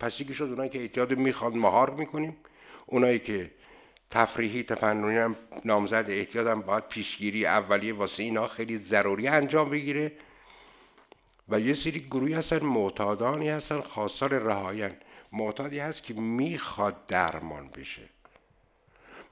پس 0.00 0.20
یکی 0.20 0.34
شد؟ 0.34 0.44
اونایی 0.44 0.70
که 0.70 0.80
اعتیاد 0.80 1.18
می‌خواد 1.18 1.54
مهار 1.54 1.90
می‌کنیم. 1.90 2.36
اونایی 2.86 3.18
که 3.18 3.50
تفریحی 4.10 4.62
تفننی 4.62 5.16
هم 5.16 5.36
نامزد 5.64 6.04
احتیاط 6.08 6.46
هم 6.46 6.60
باید 6.60 6.88
پیشگیری 6.88 7.46
اولیه 7.46 7.94
واسه 7.94 8.22
اینا 8.22 8.48
خیلی 8.48 8.78
ضروری 8.78 9.28
انجام 9.28 9.70
بگیره. 9.70 10.12
و 11.48 11.60
یه 11.60 11.74
سری 11.74 12.00
گروهی 12.00 12.34
هستن 12.34 12.64
معتادانی 12.64 13.48
هستن 13.48 13.80
خواستار 13.80 14.38
رهاین 14.38 14.96
معتادی 15.32 15.78
هست 15.78 16.02
که 16.02 16.14
می‌خواد 16.14 17.06
درمان 17.06 17.68
بشه. 17.68 18.02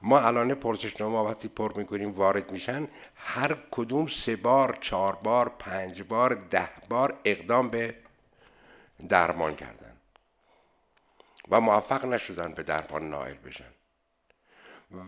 ما 0.01 0.19
الان 0.19 0.53
پرسشنامه 0.53 1.29
وقتی 1.29 1.47
پر 1.47 1.77
می‌کنیم 1.77 2.11
وارد 2.11 2.51
میشن 2.51 2.87
هر 3.15 3.57
کدوم 3.71 4.07
سه 4.07 4.35
بار 4.35 4.77
چهار 4.81 5.15
بار 5.15 5.49
پنج 5.49 6.01
بار 6.03 6.33
ده 6.33 6.69
بار 6.89 7.19
اقدام 7.25 7.69
به 7.69 7.95
درمان 9.09 9.55
کردن. 9.55 9.93
و 11.49 11.61
موفق 11.61 12.05
نشدن 12.05 12.53
به 12.53 12.63
درمان 12.63 13.09
نائل 13.09 13.35
بشن. 13.35 13.78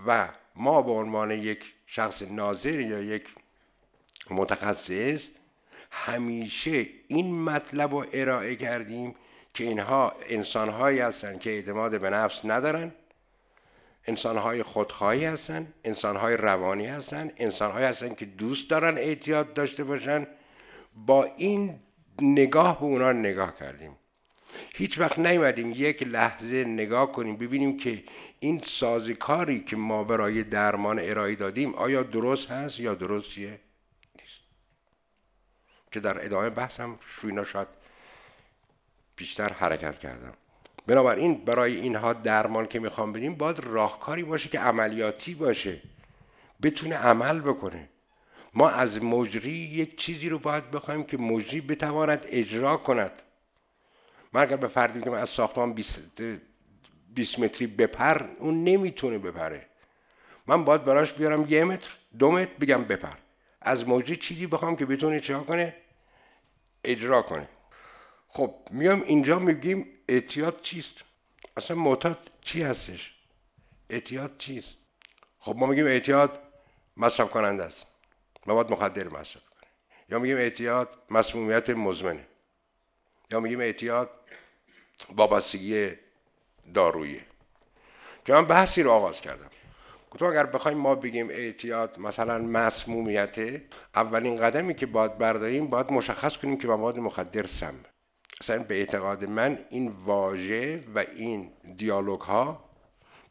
و 0.08 0.30
ما 0.56 0.82
به 0.82 0.92
عنوان 0.92 1.32
یک 1.32 1.74
شخص 1.86 2.22
ناظر 2.22 2.80
یا 2.80 3.02
یک 3.02 3.28
متخصص 4.30 5.28
همیشه 5.92 6.86
این 7.08 7.42
مطلب 7.44 7.92
رو 7.92 8.06
ارائه 8.14 8.56
کردیم 8.56 9.16
که 9.54 9.64
اینها 9.64 10.14
انسانهایی 10.30 11.00
هستند 11.00 11.40
که 11.40 11.50
اعتماد 11.50 12.02
به 12.02 12.10
نفس 12.10 12.46
ندارن 12.46 12.92
انسانهای 14.06 14.64
خودخواهی 14.64 15.26
هستند 15.26 15.74
انسانهای 15.84 16.38
روانی 16.38 16.86
هستند 16.86 17.34
انسانهایی 17.38 17.86
هستند 17.86 18.16
که 18.16 18.26
دوست 18.26 18.70
دارن 18.70 18.98
اعتیاد 18.98 19.54
داشته 19.54 19.84
باشن. 19.84 20.28
با 20.96 21.24
این 21.38 21.80
نگاه 22.22 22.80
به 22.80 22.86
اونا 22.86 23.12
نگاه 23.12 23.56
کردیم. 23.60 23.98
هیچ 24.74 25.00
وقت 25.00 25.20
نیومدیم 25.20 25.72
یک 25.76 26.04
لحظه 26.04 26.64
نگاه 26.64 27.12
کنیم 27.12 27.38
ببینیم 27.38 27.78
که 27.78 28.04
این 28.40 28.62
سازکاری 28.66 29.60
که 29.60 29.76
ما 29.76 30.04
برای 30.04 30.44
درمان 30.44 31.00
ارائه 31.00 31.36
دادیم 31.36 31.76
آیا 31.76 32.04
درست 32.04 32.52
هست 32.52 32.80
یا 32.80 32.96
درست 32.96 33.30
چیه 33.30 33.60
نیست. 34.20 34.40
که 35.92 36.00
در 36.00 36.26
ادامه 36.26 36.50
بحثم 36.50 37.00
شوینا 37.10 37.44
شاید 37.44 37.68
بیشتر 39.16 39.54
حرکت 39.54 40.00
کردم. 40.00 40.34
بنابراین 40.88 41.46
برای 41.46 41.76
اینها 41.76 42.14
درمان 42.14 42.68
که 42.68 42.80
می‌خوام 42.80 43.14
بدیم 43.14 43.36
باید 43.36 43.60
راهکاری 43.60 44.24
باشه 44.24 44.50
که 44.50 44.60
عملیاتی 44.60 45.36
باشه. 45.36 45.82
بتونه 46.62 46.96
عمل 46.96 47.42
بکنه. 47.42 47.90
ما 48.54 48.70
از 48.70 49.04
مجری 49.04 49.52
یک 49.52 49.98
چیزی 49.98 50.30
رو 50.30 50.40
باید 50.40 50.72
بخوایم 50.72 51.04
که 51.04 51.18
مجری 51.18 51.62
بتواند 51.62 52.26
اجرا 52.30 52.78
کند. 52.78 53.22
من 54.34 54.42
اگر 54.42 54.56
به 54.56 54.68
فردی 54.68 55.00
بگم 55.00 55.14
از 55.14 55.30
ساختمان 55.30 55.74
20 57.14 57.40
متری 57.40 57.68
بپر 57.68 58.26
اون 58.40 58.64
نمی‌تونه 58.64 59.18
بپره. 59.18 59.66
من 60.48 60.66
باید 60.66 60.86
براش 60.86 61.14
بیارم 61.14 61.46
یه 61.50 61.64
متر 61.64 61.92
دو 62.20 62.32
متر 62.32 62.52
بگم 62.60 62.84
بپر. 62.84 63.18
از 63.62 63.88
موجی 63.88 64.16
چیزی 64.16 64.48
بخوام 64.48 64.76
که 64.76 64.86
بتونه 64.86 65.20
چه 65.20 65.34
کنه؟ 65.40 65.76
اجرا 66.84 67.22
کنه. 67.22 67.48
خب 68.28 68.56
میام 68.72 69.02
اینجا 69.02 69.40
میگیم 69.40 69.88
اعتیاد 70.10 70.62
چیست؟ 70.62 70.96
اصلا 71.58 71.78
معتاد 71.78 72.18
چی 72.42 72.64
هستش؟ 72.64 73.14
اعتیاد 73.90 74.38
چیست؟ 74.38 74.74
خب 75.40 75.56
ما 75.56 75.66
میگیم 75.66 75.86
اعتیاد 75.86 76.40
مصرف 76.98 77.30
کننده 77.30 77.64
است 77.64 77.86
مواد 78.48 78.72
مخدر 78.72 79.08
مصرف 79.08 79.44
کنه 79.50 79.70
یا 80.10 80.20
میگیم 80.20 80.38
اعتیاد 80.38 80.90
مسمومیت 81.10 81.70
مزمنه. 81.70 82.28
یا 83.32 83.40
میگیم 83.40 83.60
اعتیاد 83.60 84.10
وابستگی 85.16 85.92
دارویی. 86.74 87.22
که 88.26 88.34
من 88.34 88.46
بحثی 88.46 88.84
رو 88.84 88.92
آغاز 88.92 89.22
کردم. 89.22 89.50
گفتم 90.12 90.26
اگر 90.26 90.46
بخوایم 90.46 90.78
ما 90.78 90.96
بگیم 90.96 91.30
اعتیاد 91.30 92.00
مثلا 92.00 92.38
مسمومیت 92.38 93.62
اولین 93.96 94.36
قدمی 94.36 94.74
که 94.74 94.86
باید 94.86 95.18
برداریم 95.18 95.68
باید 95.68 95.92
مشخص 95.92 96.38
کنیم 96.38 96.58
که 96.58 96.68
مواد 96.68 97.00
مخدر 97.00 97.46
سم. 97.46 97.76
اصلا 98.42 98.64
به 98.64 98.76
اعتقاد 98.76 99.26
من 99.26 99.60
این 99.70 99.88
واژه 100.06 100.84
و 100.96 101.00
این 101.00 101.52
دیالوگ 101.78 102.22
ها 102.22 102.70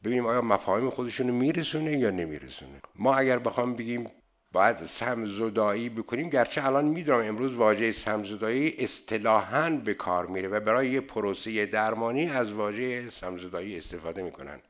ببینیم 0.05 0.27
آیا 0.27 0.43
مفاهیم 0.43 0.91
خودشون 0.91 1.31
میرسونه 1.31 1.99
یا 1.99 2.11
نمیرسونه. 2.11 2.81
ما 2.95 3.15
اگر 3.15 3.39
بخوام 3.39 3.75
بگیم 3.75 4.11
باید 4.53 4.77
سمزدایی 4.77 5.89
بکنیم. 5.89 6.29
گرچه 6.29 6.67
الان 6.67 6.85
می‌دونم 6.85 7.29
امروز 7.29 7.55
واژه 7.55 7.93
سمزدایی 7.93 8.77
اصطلاحا 8.79 9.71
به 9.71 9.95
کار 9.95 10.27
میره 10.27 10.49
و 10.49 10.61
برای 10.61 10.91
یه 10.91 11.01
پروسه 11.01 11.67
درمانی 11.67 12.27
از 12.27 12.53
واژه 12.53 13.11
سمزدایی 13.11 13.79
استفاده 13.79 14.23
می‌کنن. 14.23 14.61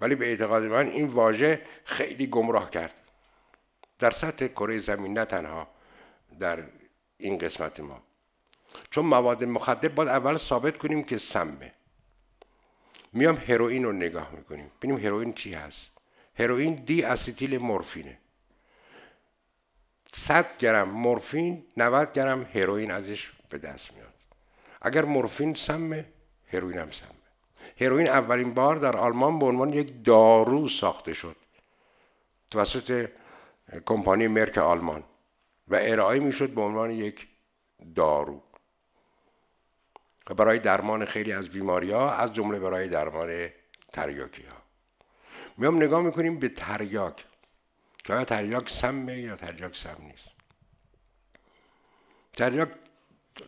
ولی 0.00 0.14
به 0.14 0.26
اعتقاد 0.26 0.62
من 0.62 0.88
این 0.88 1.08
واژه 1.08 1.60
خیلی 1.84 2.26
گمراه 2.26 2.70
کرد. 2.70 2.94
در 3.98 4.10
سطح 4.10 4.46
کره 4.46 4.78
زمین 4.78 5.18
نه 5.18 5.24
تنها 5.24 5.68
در 6.40 6.62
این 7.18 7.38
قسمت 7.38 7.80
ما. 7.80 8.02
چون 8.90 9.04
مواد 9.06 9.44
مخدر 9.44 9.88
باید 9.88 10.08
اول 10.08 10.36
ثابت 10.36 10.78
کنیم 10.78 11.02
که 11.02 11.18
سمه. 11.18 11.72
میام 13.12 13.36
هروئین 13.36 13.84
رو 13.84 13.92
نگاه 13.92 14.30
می‌کنیم. 14.36 14.70
ببینیم 14.78 15.06
هروئین 15.06 15.32
چی 15.32 15.54
هست. 15.54 15.90
هروئین 16.34 16.74
دی 16.74 17.02
اسیتیل 17.02 17.58
مورفینه 17.58 18.18
100 20.14 20.56
گرم 20.58 20.90
مورفین 20.90 21.66
90 21.76 22.12
گرم 22.12 22.42
هروئین 22.54 22.90
ازش 22.90 23.32
به 23.48 23.58
دست 23.58 23.92
میاد. 23.92 24.14
اگر 24.82 25.04
مورفین 25.04 25.54
سمه 25.54 26.04
هروئین 26.52 26.78
هم 26.78 26.90
سمه. 26.90 27.08
هروئین 27.80 28.08
اولین 28.08 28.54
بار 28.54 28.76
در 28.76 28.96
آلمان 28.96 29.38
به 29.38 29.46
عنوان 29.46 29.72
یک 29.72 30.04
دارو 30.04 30.68
ساخته 30.68 31.14
شد 31.14 31.36
توسط 32.50 33.08
کمپانی 33.86 34.26
مرک 34.26 34.58
آلمان 34.58 35.04
و 35.68 35.78
ارائه 35.80 36.20
می‌شد 36.20 36.50
به 36.50 36.60
عنوان 36.60 36.90
یک 36.90 37.28
دارو. 37.94 38.42
و 40.30 40.34
برای 40.34 40.58
درمان 40.58 41.04
خیلی 41.04 41.32
از 41.32 41.48
بیماری 41.48 41.90
ها 41.90 42.12
از 42.12 42.32
جمله 42.32 42.58
برای 42.58 42.88
درمان 42.88 43.48
تریاکی 43.92 44.42
ها 44.42 44.56
میام 45.56 45.76
نگاه 45.76 46.02
می‌کنیم 46.02 46.38
به 46.38 46.48
تریاک. 46.48 47.24
که 48.04 48.12
آیا 48.12 48.24
تریاک 48.24 48.70
سمه 48.70 49.18
یا 49.18 49.36
تریاک 49.36 49.76
سم 49.76 49.96
نیست. 50.00 50.28
تریاک 52.32 52.68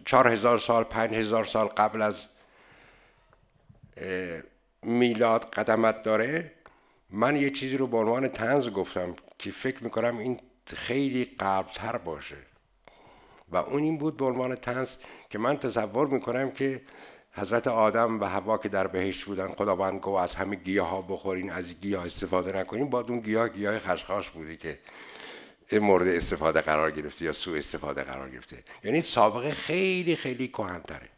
چهار 0.04 0.28
هزار 0.28 0.58
سال 0.58 0.84
پنج 0.84 1.14
هزار 1.14 1.44
سال 1.44 1.66
قبل 1.66 2.02
از 2.02 2.26
میلاد 4.82 5.44
قدمت 5.44 6.02
داره 6.02 6.52
من 7.10 7.36
یه 7.36 7.50
چیزی 7.50 7.76
رو 7.76 7.86
به 7.86 7.96
عنوان 7.96 8.28
تنز 8.28 8.68
گفتم 8.68 9.16
که 9.38 9.50
فکر 9.50 9.84
می‌کنم 9.84 10.18
این 10.18 10.40
خیلی 10.66 11.24
قبلتر 11.24 11.96
باشه. 11.96 12.36
و 13.48 13.56
اون 13.56 13.82
این 13.82 13.98
بود 13.98 14.16
به 14.16 14.24
عنوان 14.24 14.54
تنز 14.54 14.88
که 15.30 15.38
من 15.38 15.56
تصور 15.56 16.06
می‌کنم 16.06 16.50
که 16.50 16.82
حضرت 17.36 17.66
آدم 17.66 18.20
و 18.20 18.24
هوا 18.24 18.58
که 18.58 18.68
در 18.68 18.86
بهشت 18.86 19.24
بودن 19.24 19.48
خداوند 19.48 20.00
گفت 20.00 20.22
از 20.22 20.34
همه 20.34 20.56
گیاه 20.56 20.88
ها 20.88 21.02
بخورین 21.02 21.52
از 21.52 21.80
گیاه 21.80 22.06
استفاده 22.06 22.58
نکنین. 22.58 22.90
با 22.90 23.00
اون 23.00 23.20
گیاه 23.20 23.48
گیاه 23.48 23.78
خشخاش 23.78 24.30
بودی 24.30 24.56
که 24.56 24.78
مورد 25.72 26.06
استفاده 26.08 26.60
قرار 26.60 26.90
گرفته 26.90 27.24
یا 27.24 27.32
سوء 27.32 27.58
استفاده 27.58 28.02
قرار 28.02 28.30
گرفته. 28.30 28.64
یعنی 28.84 29.02
سابقه 29.02 29.50
خیلی 29.50 30.16
خیلی 30.16 30.48
کهنتره. 30.48 31.08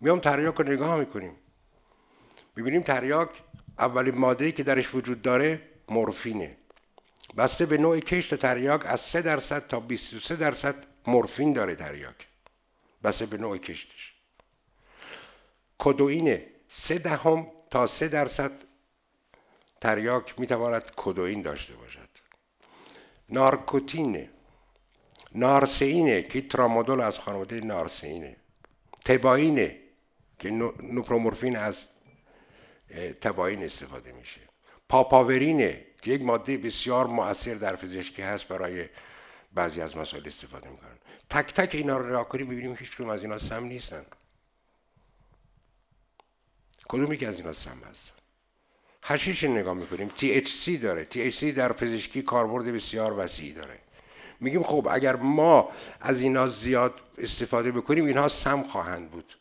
میام 0.00 0.20
تریاک 0.20 0.54
رو 0.54 0.72
نگاه 0.72 0.98
می‌کنیم. 0.98 1.36
ببینیم 2.56 2.82
تریاک 2.82 3.30
اولین 3.78 4.14
ماده 4.14 4.52
که 4.52 4.62
درش 4.62 4.94
وجود 4.94 5.22
داره 5.22 5.62
مورفینه. 5.88 6.56
بسته 7.36 7.66
به 7.66 7.78
نوع 7.78 8.00
کشت 8.00 8.34
تریاک 8.34 8.86
از 8.86 9.00
3 9.00 9.22
درصد 9.22 9.66
تا 9.68 9.80
23 9.80 10.36
درصد 10.36 10.74
مورفین 11.06 11.52
داره 11.52 11.74
تریاک. 11.74 12.26
بسته 13.04 13.26
به 13.26 13.36
نوع 13.36 13.58
کشتش. 13.58 14.15
کدوینه. 15.78 16.46
سه 16.68 16.98
دهم 16.98 17.46
تا 17.70 17.86
سه 17.86 18.08
درصد 18.08 18.52
تریاک 19.80 20.40
می‌تواند 20.40 20.82
کدوین 20.96 21.42
داشته 21.42 21.74
باشد. 21.74 22.08
نارکوتینه. 23.28 24.30
نارسینه 25.34 26.22
که 26.22 26.40
ترامادول 26.40 27.00
از 27.00 27.18
خانواده 27.18 27.60
نارسینه 27.60 28.36
تباینه 29.04 29.78
که 30.38 30.50
نوپرومورفین 30.82 31.56
از 31.56 31.76
تباین 33.20 33.62
استفاده 33.62 34.12
میشه. 34.12 34.40
پاپاورینه 34.88 35.86
که 36.02 36.10
یک 36.10 36.22
ماده 36.22 36.56
بسیار 36.56 37.06
مؤثر 37.06 37.54
در 37.54 37.76
پزشکی 37.76 38.22
هست 38.22 38.48
برای 38.48 38.88
بعضی 39.52 39.80
از 39.80 39.96
مسائل 39.96 40.26
استفاده 40.26 40.68
می‌کنن. 40.68 40.98
تک 41.30 41.54
تک 41.54 41.74
اینا 41.74 41.96
رو 41.96 42.08
نگاه 42.08 42.28
کنیم 42.28 42.46
ببینیم 42.46 42.76
هیچ 42.78 43.00
از 43.00 43.22
اینا 43.22 43.38
سم 43.38 43.64
نیستن. 43.64 44.06
کدوم 46.88 47.12
یکی 47.12 47.26
از 47.26 47.36
اینا 47.36 47.52
سم 47.52 47.78
هست؟ 47.90 48.12
هشیش 49.02 49.44
نگاه 49.44 49.74
می‌کنیم. 49.74 50.10
THC 50.18 50.68
داره. 50.82 51.04
THC 51.04 51.44
در 51.44 51.72
پزشکی 51.72 52.22
کاربرد 52.22 52.64
بسیار 52.64 53.18
وسیعی 53.18 53.52
داره. 53.52 53.78
میگیم 54.40 54.62
خب 54.62 54.88
اگر 54.90 55.16
ما 55.16 55.70
از 56.00 56.20
اینا 56.20 56.46
زیاد 56.46 56.94
استفاده 57.18 57.72
بکنیم 57.72 58.04
اینها 58.04 58.28
سم 58.28 58.62
خواهند 58.62 59.10
بود. 59.10 59.36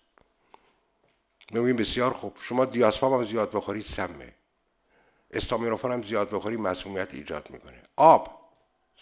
میگیم 1.52 1.76
بسیار 1.76 2.14
خوب. 2.14 2.38
شما 2.42 2.66
دیاسپام 2.66 3.14
هم 3.14 3.26
زیاد 3.26 3.52
بخورید 3.52 3.86
سمه. 3.86 4.34
استامینوفن 5.32 5.92
هم 5.92 6.04
زیاد 6.04 6.30
بخوری 6.30 6.58
مسمومیت 6.58 7.14
ایجاد 7.14 7.50
می‌کنه. 7.52 7.82
آب 7.96 8.42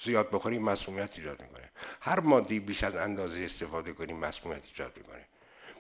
زیاد 0.03 0.31
بخوری 0.31 0.59
مسمومیت 0.59 1.09
ایجاد 1.17 1.41
می‌کنه. 1.41 1.69
هر 2.01 2.19
مادی 2.19 2.59
بیش 2.59 2.83
از 2.83 2.95
اندازه 2.95 3.39
استفاده 3.39 3.93
کنیم 3.93 4.17
مسمومیت 4.17 4.63
ایجاد 4.65 4.97
می‌کنه. 4.97 5.25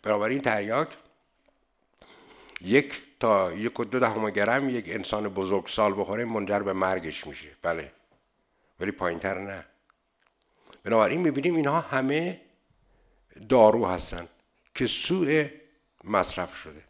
بنابراین 0.03 0.41
تریاک 0.41 0.87
یک 2.63 3.01
تا 3.19 3.53
یک 3.53 3.79
و 3.79 3.83
دو 3.83 3.99
دهم 3.99 4.29
گرم 4.29 4.69
یک 4.69 4.85
انسان 4.87 5.27
بزرگ 5.27 5.67
سال 5.67 5.93
بخوره 5.93 6.25
منجر 6.25 6.59
به 6.59 6.73
مرگش 6.73 7.27
میشه. 7.27 7.47
بله. 7.61 7.91
ولی 8.79 8.91
پایینتر 8.91 9.39
نه. 9.39 9.65
بنابراین 10.83 11.21
می‌بینیم 11.21 11.55
اینها 11.55 11.79
همه 11.79 12.41
دارو 13.49 13.85
هستن 13.85 14.27
که 14.75 14.87
سوء 14.87 15.45
مصرف 16.03 16.55
شده. 16.55 16.83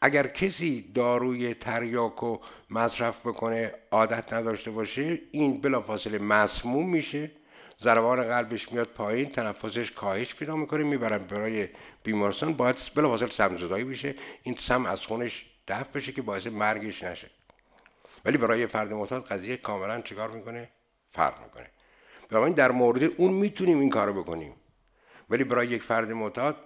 اگر 0.00 0.26
کسی 0.26 0.92
داروی 0.94 1.54
تریاک 1.54 2.22
و 2.22 2.38
مصرف 2.70 3.20
بکنه 3.26 3.74
عادت 3.90 4.32
نداشته 4.32 4.70
باشه 4.70 5.18
این 5.32 5.60
بلافاصله 5.60 6.18
مسموم 6.18 6.90
میشه. 6.90 7.30
ضربان 7.82 8.22
قلبش 8.22 8.72
میاد 8.72 8.88
پایین 8.88 9.30
تنفسش 9.30 9.90
کاهش 9.90 10.34
پیدا 10.34 10.56
می‌کنه 10.56 10.84
می‌برن 10.84 11.18
برای 11.18 11.68
بیمارستان. 12.02 12.54
باید 12.54 12.76
بلافاصله 12.94 13.30
سمزدایی 13.30 13.84
بشه. 13.84 14.14
این 14.42 14.56
سم 14.58 14.86
از 14.86 15.06
خونش 15.06 15.46
دفع 15.68 15.90
بشه 15.92 16.12
که 16.12 16.22
باعث 16.22 16.46
مرگش 16.46 17.02
نشه. 17.02 17.30
ولی 18.24 18.38
برای 18.38 18.66
فرد 18.66 18.92
معتاد 18.92 19.26
قضیه 19.26 19.56
کاملا 19.56 20.00
چیکار 20.00 20.30
می‌کنه؟ 20.30 20.70
فرق 21.12 21.42
می‌کنه. 21.42 21.70
بنابراین 22.28 22.54
در 22.54 22.70
مورد 22.70 23.02
اون 23.02 23.32
می‌تونیم 23.32 23.80
این 23.80 23.90
کارو 23.90 24.22
بکنیم. 24.22 24.54
ولی 25.30 25.44
برای 25.44 25.66
یک 25.66 25.82
فرد 25.82 26.12
معتاد 26.12 26.56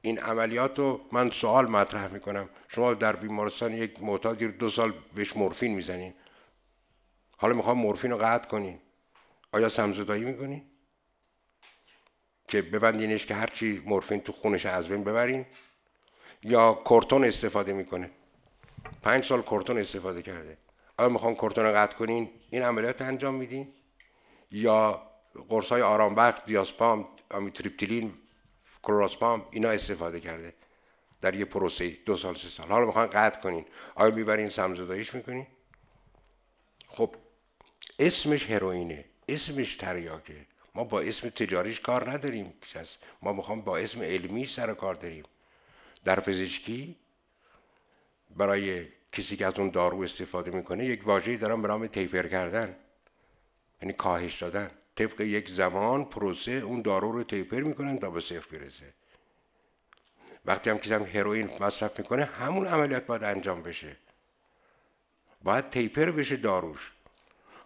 این 0.00 0.18
عملیات 0.18 0.78
رو 0.78 1.00
من 1.12 1.30
سوال 1.30 1.66
مطرح 1.66 2.08
می‌کنم. 2.08 2.48
شما 2.68 2.94
در 2.94 3.16
بیمارستان 3.16 3.74
یک 3.74 4.02
معتادی 4.02 4.44
رو 4.44 4.52
دو 4.52 4.70
سال 4.70 4.94
بهش 5.14 5.36
مورفین 5.36 5.74
می‌زنین. 5.74 6.14
حالا 7.36 7.54
می‌خوام 7.54 7.78
مورفین 7.78 8.10
رو 8.10 8.16
قطع 8.16 8.48
کنین. 8.48 8.78
آیا 9.54 9.68
سمزدایی 9.68 10.24
می‌کنین 10.24 10.62
که 12.48 12.62
ببندینش 12.62 13.26
که 13.26 13.34
هرچی 13.34 13.82
مورفین 13.86 14.20
تو 14.20 14.32
خونش 14.32 14.66
از 14.66 14.88
بین 14.88 15.04
ببرین. 15.04 15.46
یا 16.42 16.72
کورتون 16.72 17.24
استفاده 17.24 17.72
می‌کنه. 17.72 18.10
پنج 19.02 19.24
سال 19.24 19.42
کورتون 19.42 19.78
استفاده 19.78 20.22
کرده. 20.22 20.58
آیا 20.98 21.08
می‌خوام 21.08 21.34
کورتون 21.34 21.64
رو 21.64 21.76
قطع 21.76 21.96
کنین؟ 21.96 22.30
این 22.50 22.62
عملیات 22.62 23.02
انجام 23.02 23.34
میدین؟ 23.34 23.72
یا 24.50 25.02
قرص 25.48 25.68
های 25.68 25.82
آرامبخش 25.82 26.40
دیاسپام 26.46 27.08
آمیتریپتیلین 27.30 28.14
کلوراسپام 28.82 29.48
اینا 29.50 29.70
استفاده 29.70 30.20
کرده. 30.20 30.54
در 31.20 31.34
یه 31.34 31.44
پروسه 31.44 31.90
دو 31.90 32.16
سال 32.16 32.34
سه 32.34 32.48
سال. 32.48 32.68
حالا 32.68 32.86
می‌خوان 32.86 33.06
قطع 33.06 33.40
کنین. 33.40 33.64
آیا 33.94 34.14
می‌برین 34.14 34.48
سمزداییش 34.48 35.14
می‌کنین؟ 35.14 35.46
خب 36.86 37.14
اسمش 37.98 38.50
هروئینه. 38.50 39.04
اسمش 39.28 39.76
تریاکه. 39.76 40.46
ما 40.74 40.84
با 40.84 41.00
اسم 41.00 41.28
تجاریش 41.28 41.80
کار 41.80 42.10
نداریم. 42.10 42.54
ما 43.22 43.32
می‌خوام 43.32 43.60
با 43.60 43.78
اسم 43.78 44.02
علمی 44.02 44.46
سر 44.46 44.74
کار 44.74 44.94
داریم. 44.94 45.24
در 46.04 46.20
پزشکی 46.20 46.96
برای 48.36 48.86
کسی 49.12 49.36
که 49.36 49.46
از 49.46 49.58
اون 49.58 49.70
دارو 49.70 50.00
استفاده 50.00 50.50
می‌کنه 50.50 50.84
یک 50.84 51.06
واژه‌ای 51.06 51.36
دارم 51.36 51.62
به 51.62 51.68
نام 51.68 51.86
تیفر 51.86 52.28
کردن. 52.28 52.76
یعنی 53.82 53.92
کاهش 53.92 54.42
دادن. 54.42 54.70
طبق 54.96 55.20
یک 55.20 55.48
زمان 55.48 56.04
پروسه 56.04 56.50
اون 56.50 56.82
دارو 56.82 57.12
رو 57.12 57.22
تیپر 57.22 57.60
می‌کنن 57.60 57.98
تا 57.98 58.10
به 58.10 58.20
صفر 58.20 58.58
برسه. 58.58 58.94
وقتی 60.44 60.70
هم 60.70 60.78
کسی 60.78 60.94
هم 60.94 61.02
هروئین 61.02 61.50
مصرف 61.60 61.98
می‌کنه 61.98 62.24
همون 62.24 62.66
عملیات 62.66 63.06
باید 63.06 63.24
انجام 63.24 63.62
بشه. 63.62 63.96
باید 65.42 65.70
تیپر 65.70 66.10
بشه 66.10 66.36
داروش. 66.36 66.92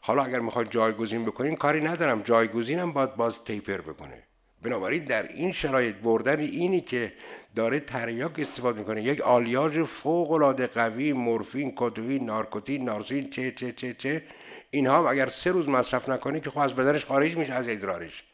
حالا 0.00 0.22
اگر 0.22 0.40
می‌خواد 0.40 0.70
جایگزین 0.70 1.24
بکنین 1.24 1.56
کاری 1.56 1.80
ندارم. 1.80 2.22
جایگزین 2.22 2.78
هم 2.78 2.92
باید 2.92 3.16
باز 3.16 3.44
تیپر 3.44 3.80
بکنه. 3.80 4.22
بنابراین 4.62 5.04
در 5.04 5.28
این 5.28 5.52
شرایط 5.52 5.96
بردن 5.96 6.40
اینی 6.40 6.80
که 6.80 7.12
داره 7.56 7.80
تریاک 7.80 8.32
استفاده 8.38 8.78
می‌کنه. 8.78 9.02
یک 9.02 9.20
آلیاژ 9.20 9.78
فوق 9.78 10.30
العاده 10.30 10.66
قوی 10.66 11.12
مورفین 11.12 11.72
کدوین 11.76 12.24
نارکوتین 12.24 12.84
نارسین 12.84 13.30
چه 13.30 13.52
چه 13.52 13.72
چه 13.72 13.94
چه 13.94 14.22
اینها 14.70 15.10
اگر 15.10 15.26
سه 15.26 15.50
روز 15.50 15.68
مصرف 15.68 16.08
نکنه 16.08 16.40
که 16.40 16.50
خب 16.50 16.58
از 16.58 16.74
بدنش 16.74 17.04
خارج 17.04 17.36
میشه 17.36 17.52
از 17.52 17.68
ادرارش. 17.68 18.24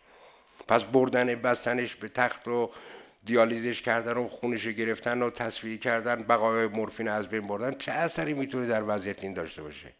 پس 0.68 0.82
بردن 0.82 1.34
بستنش 1.34 1.94
به 1.94 2.08
تخت 2.08 2.48
و 2.48 2.70
دیالیزش 3.24 3.82
کردن 3.82 4.12
و 4.12 4.28
خونش 4.28 4.66
گرفتن 4.66 5.22
و 5.22 5.30
تصفیه 5.30 5.78
کردن 5.78 6.22
بقای 6.22 6.66
مورفین 6.66 7.08
از 7.08 7.28
بین 7.28 7.46
بردن 7.46 7.74
چه 7.78 7.92
اثری 7.92 8.34
می‌تونه 8.34 8.66
در 8.66 8.82
وضعیت 8.86 9.24
این 9.24 9.32
داشته 9.34 9.62
باشه؟ 9.62 9.92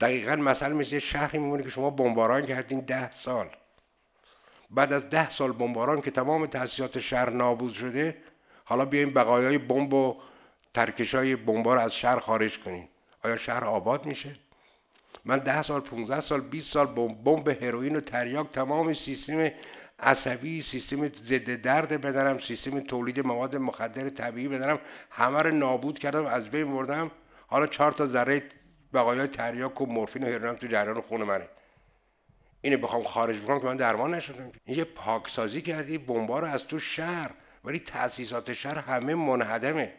دقیقا 0.00 0.36
مثلا 0.36 0.74
مثل 0.74 0.98
شهری 0.98 1.38
میمونه 1.38 1.62
که 1.62 1.70
شما 1.70 1.90
بمباران 1.90 2.46
کردین 2.46 2.80
ده 2.80 3.10
سال. 3.10 3.48
بعد 4.70 4.92
از 4.92 5.10
ده 5.10 5.30
سال 5.30 5.52
بمباران 5.52 6.00
که 6.00 6.10
تمام 6.10 6.46
تاسیسات 6.46 7.00
شهر 7.00 7.30
نابود 7.30 7.74
شده 7.74 8.16
حالا 8.64 8.84
بیاین 8.84 9.14
بقایای 9.14 9.58
بمب 9.58 9.94
و 9.94 10.16
ترکش 10.74 11.14
های 11.14 11.36
از 11.78 11.94
شهر 11.94 12.18
خارج 12.18 12.58
کنین. 12.58 12.88
آیا 13.24 13.36
شهر 13.36 13.64
آباد 13.64 14.06
میشه؟ 14.06 14.36
من 15.24 15.38
ده 15.38 15.62
سال 15.62 15.80
15 15.80 16.20
سال 16.20 16.40
20 16.40 16.72
سال 16.72 16.86
بمب 17.24 17.48
هروئین 17.48 17.96
و 17.96 18.00
تریاک 18.00 18.50
تمام 18.50 18.94
سیستم 18.94 19.50
عصبی 20.00 20.62
سیستم 20.62 21.08
ضد 21.08 21.62
درد 21.62 22.00
بدنم 22.00 22.38
سیستم 22.38 22.80
تولید 22.80 23.20
مواد 23.20 23.56
مخدر 23.56 24.08
طبیعی 24.08 24.48
بدنم 24.48 24.78
همه 25.10 25.42
رو 25.42 25.50
نابود 25.50 25.98
کردم 25.98 26.26
از 26.26 26.50
بین 26.50 26.72
بردم. 26.72 27.10
حالا 27.46 27.66
چهار 27.66 27.92
تا 27.92 28.06
ذره 28.06 28.42
بقایای 28.94 29.28
تریاک 29.28 29.80
و 29.80 29.86
مورفین 29.86 30.24
و 30.24 30.26
هرونم 30.26 30.54
تو 30.54 30.66
جریان 30.66 31.00
خون 31.00 31.22
منه. 31.22 31.48
اینو 32.60 32.78
بخوام 32.78 33.04
خارج 33.04 33.40
بکنم 33.40 33.58
که 33.58 33.66
من 33.66 33.76
درمان 33.76 34.14
نشدم. 34.14 34.52
یه 34.66 34.84
پاکسازی 34.84 35.62
کردی 35.62 35.98
بمبا 35.98 36.40
رو 36.40 36.46
از 36.46 36.64
تو 36.64 36.78
شهر. 36.78 37.30
ولی 37.64 37.78
تاسیسات 37.78 38.52
شهر 38.52 38.78
همه 38.78 39.14
منهدمه. 39.14 39.94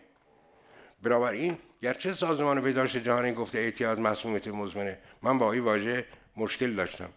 بنابراین 1.01 1.57
گرچه 1.81 2.13
سازمان 2.13 2.61
بهداشت 2.61 2.97
جهانی 2.97 3.33
گفته 3.33 3.57
اعتیاد 3.57 3.99
مسمومیت 3.99 4.47
مزمنه. 4.47 4.97
من 5.21 5.37
با 5.37 5.51
این 5.51 5.63
واژه 5.63 6.05
مشکل 6.37 6.73
داشتم. 6.73 7.09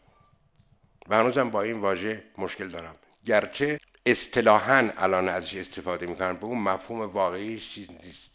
و 1.08 1.16
هنوزم 1.16 1.50
با 1.50 1.62
این 1.62 1.80
واژه 1.80 2.22
مشکل 2.38 2.68
دارم. 2.68 2.96
گرچه 3.24 3.80
اصطلاحا 4.06 4.90
الان 4.96 5.28
ازش 5.28 5.56
استفاده 5.56 6.06
می‌کنن 6.06 6.32
به 6.32 6.44
اون 6.44 6.58
مفهوم 6.58 7.00
واقعی 7.00 7.60
چیز 7.60 7.88
نیست. 8.04 8.30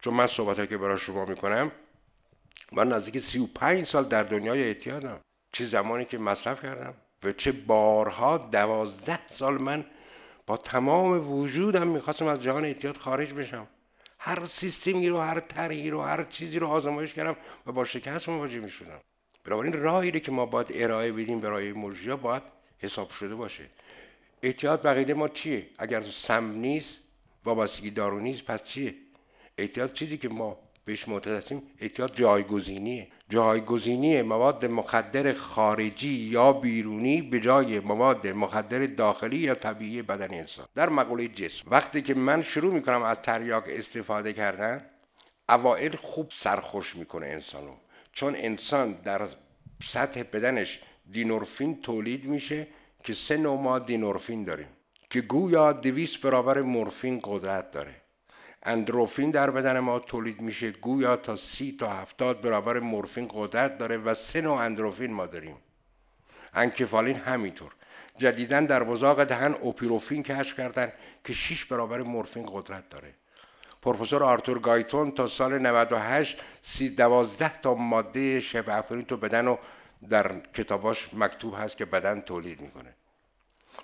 چون 0.00 0.14
من 0.14 0.26
صحبت 0.26 0.68
که 0.68 0.78
برای 0.78 0.98
شما 0.98 1.24
می‌کنم 1.24 1.72
من 2.72 2.88
نزدیک 2.88 3.18
35 3.18 3.86
سال 3.86 4.04
در 4.04 4.22
دنیای 4.22 4.62
اعتیادم 4.62 5.20
چه 5.52 5.66
زمانی 5.66 6.04
که 6.04 6.18
مصرف 6.18 6.62
کردم 6.62 6.94
و 7.22 7.32
چه 7.32 7.52
بارها 7.52 8.38
دوازده 8.38 9.26
سال 9.26 9.62
من 9.62 9.84
با 10.46 10.56
تمام 10.56 11.32
وجودم 11.32 11.86
می‌خواستم 11.88 12.26
از 12.26 12.42
جهان 12.42 12.64
اعتیاد 12.64 12.96
خارج 12.96 13.32
بشم. 13.32 13.66
هر 14.18 14.44
سیستمی 14.44 15.08
رو 15.08 15.18
هر 15.18 15.40
طرحی 15.40 15.90
رو 15.90 16.02
هر 16.02 16.24
چیزی 16.24 16.58
رو 16.58 16.66
آزمایش 16.66 17.14
کردم 17.14 17.36
و 17.66 17.72
با 17.72 17.84
شکست 17.84 18.28
مواجه 18.28 18.60
می‌شدم. 18.60 19.00
بنابراین 19.44 19.72
راهی 19.72 20.20
که 20.20 20.32
ما 20.32 20.46
باید 20.46 20.66
ارائه 20.74 21.12
بدیم 21.12 21.40
برای 21.40 21.72
مرجیا 21.72 22.16
باید 22.16 22.42
حساب 22.78 23.10
شده 23.10 23.34
باشه. 23.34 23.64
احتیاط 24.42 24.82
بقیده 24.82 25.14
ما 25.14 25.28
چیه؟ 25.28 25.66
اگر 25.78 26.00
سم 26.00 26.50
نیست 26.50 26.94
وابستگی 27.44 27.90
دارو 27.90 28.20
نیست 28.20 28.44
پس 28.44 28.64
چیه؟ 28.64 28.94
احتیاط 29.58 29.92
چیزی 29.92 30.18
که 30.18 30.28
ما 30.28 30.58
بهش 30.86 31.08
معتقد 31.08 31.36
هستیم 31.36 31.62
احتیاط 31.80 32.12
جایگزینیه. 32.14 33.08
جایگزینی 33.28 34.22
مواد 34.22 34.66
مخدر 34.66 35.32
خارجی 35.32 36.12
یا 36.12 36.52
بیرونی 36.52 37.22
به 37.22 37.40
جای 37.40 37.80
مواد 37.80 38.26
مخدر 38.26 38.86
داخلی 38.86 39.36
یا 39.36 39.54
طبیعی 39.54 40.02
بدن 40.02 40.34
انسان. 40.34 40.66
در 40.74 40.88
مقوله 40.88 41.28
جسم 41.28 41.70
وقتی 41.70 42.02
که 42.02 42.14
من 42.14 42.42
شروع 42.42 42.74
می‌کنم 42.74 43.02
از 43.02 43.22
تریاک 43.22 43.64
استفاده 43.66 44.32
کردن 44.32 44.86
اوائل 45.48 45.96
خوب 45.96 46.30
سرخوش 46.34 46.96
می‌کنه 46.96 47.26
انسانو. 47.26 47.74
چون 48.12 48.34
انسان 48.36 48.92
در 48.92 49.26
سطح 49.84 50.22
بدنش 50.22 50.80
دینورفین 51.12 51.80
تولید 51.80 52.24
میشه 52.24 52.66
که 53.04 53.14
سه 53.14 53.36
نوع 53.36 53.60
ما 53.60 53.78
دینورفین 53.78 54.44
داریم 54.44 54.68
که 55.10 55.20
گویا 55.20 55.72
دویست 55.72 56.20
برابر 56.20 56.62
مورفین 56.62 57.20
قدرت 57.24 57.70
داره. 57.70 57.94
اندروفین 58.62 59.30
در 59.30 59.50
بدن 59.50 59.78
ما 59.78 59.98
تولید 59.98 60.40
میشه. 60.40 60.70
گویا 60.70 61.16
تا 61.16 61.36
سی 61.36 61.76
تا 61.80 61.92
هفتاد 61.92 62.40
برابر 62.40 62.80
مورفین 62.80 63.28
قدرت 63.34 63.78
داره 63.78 63.96
و 63.96 64.14
سه 64.14 64.40
نوع 64.40 64.54
اندروفین 64.54 65.12
ما 65.12 65.26
داریم. 65.26 65.56
انکفالین 66.54 67.16
همینطور. 67.16 67.72
جدیدا 68.18 68.60
در 68.60 68.82
وزاق 68.82 69.24
دهن 69.24 69.54
اوپیروفین 69.54 70.22
کشف 70.22 70.56
کردن 70.56 70.92
که 71.24 71.32
6 71.32 71.64
برابر 71.64 72.02
مورفین 72.02 72.46
قدرت 72.52 72.88
داره. 72.88 73.14
پروفسور 73.82 74.22
آرتور 74.22 74.58
گایتون 74.58 75.10
تا 75.10 75.28
سال 75.28 75.58
98 75.58 76.42
سی 76.62 76.88
دوازده 76.88 77.58
تا 77.58 77.74
ماده 77.74 78.40
شبه 78.40 79.02
تو 79.02 79.16
بدن 79.16 79.46
و 79.46 79.56
در 80.08 80.40
کتاباش 80.54 81.14
مکتوب 81.14 81.54
هست 81.58 81.76
که 81.76 81.84
بدن 81.84 82.20
تولید 82.20 82.60
می‌کنه. 82.60 82.94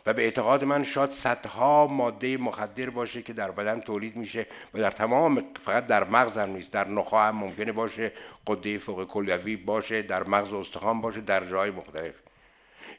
و 0.06 0.12
به 0.12 0.22
اعتقاد 0.22 0.64
من 0.64 0.84
شاید 0.84 1.10
صدها 1.10 1.86
ماده 1.86 2.36
مخدر 2.36 2.90
باشه 2.90 3.22
که 3.22 3.32
در 3.32 3.50
بدن 3.50 3.80
تولید 3.80 4.16
میشه 4.16 4.46
و 4.74 4.78
در 4.78 4.90
تمام 4.90 5.44
فقط 5.64 5.86
در 5.86 6.04
مغز 6.04 6.38
هم 6.38 6.50
نیست 6.50 6.70
در 6.70 6.88
نخاع 6.88 7.28
هم 7.28 7.36
ممکنه 7.36 7.72
باشه 7.72 8.12
قده 8.46 8.78
فوق 8.78 9.04
کلیوی 9.04 9.56
باشه 9.56 10.02
در 10.02 10.24
مغز 10.24 10.52
استخوان 10.52 11.00
باشه 11.00 11.20
در 11.20 11.50
جای 11.50 11.70
مختلف. 11.70 12.14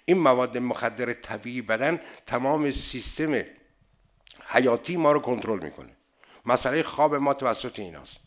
این 0.06 0.17
مواد 0.17 0.58
مخدر 0.58 1.13
طبیعی 1.13 1.62
بدن 1.62 1.99
تمام 2.25 2.71
سیستم 2.71 3.43
حیاتی 4.47 4.97
ما 4.97 5.12
رو 5.12 5.19
کنترل 5.19 5.63
می‌کنه. 5.63 5.89
مسئله 6.45 6.84
خواب 6.84 7.15
ما 7.15 7.34
توسط 7.34 7.79
ایناست. 7.79 8.17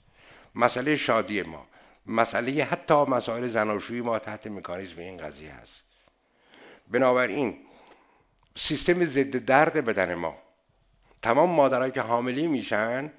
مسئله 0.54 0.96
شادی 0.96 1.42
ما. 1.42 1.66
مسئله 2.06 2.64
حتی 2.64 2.94
مسائل 2.94 3.48
زناشویی 3.48 4.00
ما 4.00 4.18
تحت 4.18 4.46
مکانیزم 4.46 4.98
این 4.98 5.16
قضیه 5.16 5.54
هست. 5.54 5.82
بنابراین 6.88 7.65
سیستم 8.56 9.04
ضد 9.04 9.36
درد 9.36 9.84
بدن 9.84 10.14
ما. 10.14 10.34
تمام 11.22 11.50
مادرهایی 11.50 11.92
که 11.92 12.00
حاملی 12.00 12.46
میشن 12.46 13.12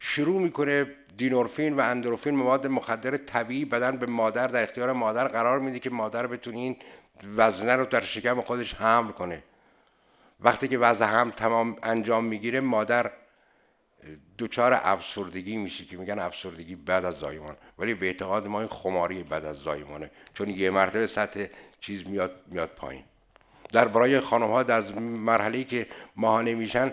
شروع 0.00 0.40
می‌کنه 0.40 0.86
دینورفین 1.16 1.76
و 1.76 1.80
اندروفین 1.80 2.36
مواد 2.36 2.66
مخدر 2.66 3.16
طبیعی 3.16 3.64
بدن 3.64 3.96
به 3.96 4.06
مادر 4.06 4.46
در 4.46 4.62
اختیار 4.62 4.92
مادر 4.92 5.28
قرار 5.28 5.58
میده 5.58 5.78
که 5.78 5.90
مادر 5.90 6.26
بتونه 6.26 6.58
این 6.58 6.76
وزنه 7.36 7.76
رو 7.76 7.84
در 7.84 8.00
شکم 8.00 8.40
خودش 8.40 8.74
حمل 8.74 9.12
کنه. 9.12 9.42
وقتی 10.40 10.68
که 10.68 10.78
وضع 10.78 11.06
هم 11.06 11.30
تمام 11.30 11.76
انجام 11.82 12.24
می‌گیره 12.24 12.60
مادر 12.60 13.12
دوچار 14.38 14.80
افسردگی 14.82 15.56
میشه 15.56 15.84
که 15.84 15.96
میگن 15.96 16.18
افسردگی 16.18 16.74
بعد 16.74 17.04
از 17.04 17.14
زایمان. 17.14 17.56
ولی 17.78 17.94
به 17.94 18.06
اعتقاد 18.06 18.46
ما 18.46 18.60
این 18.60 18.68
خماری 18.68 19.22
بعد 19.22 19.44
از 19.44 19.56
زایمانه. 19.56 20.10
چون 20.34 20.50
یه 20.50 20.70
مرتبه 20.70 21.06
سطح 21.06 21.46
چیز 21.80 22.08
میاد 22.08 22.42
میاد 22.46 22.68
پایین. 22.68 23.04
در 23.72 23.88
برای 23.88 24.20
خانم 24.20 24.46
ها 24.46 24.62
در 24.62 24.92
مرحله 25.00 25.64
که 25.64 25.86
ماهانه 26.16 26.54
میشن 26.54 26.92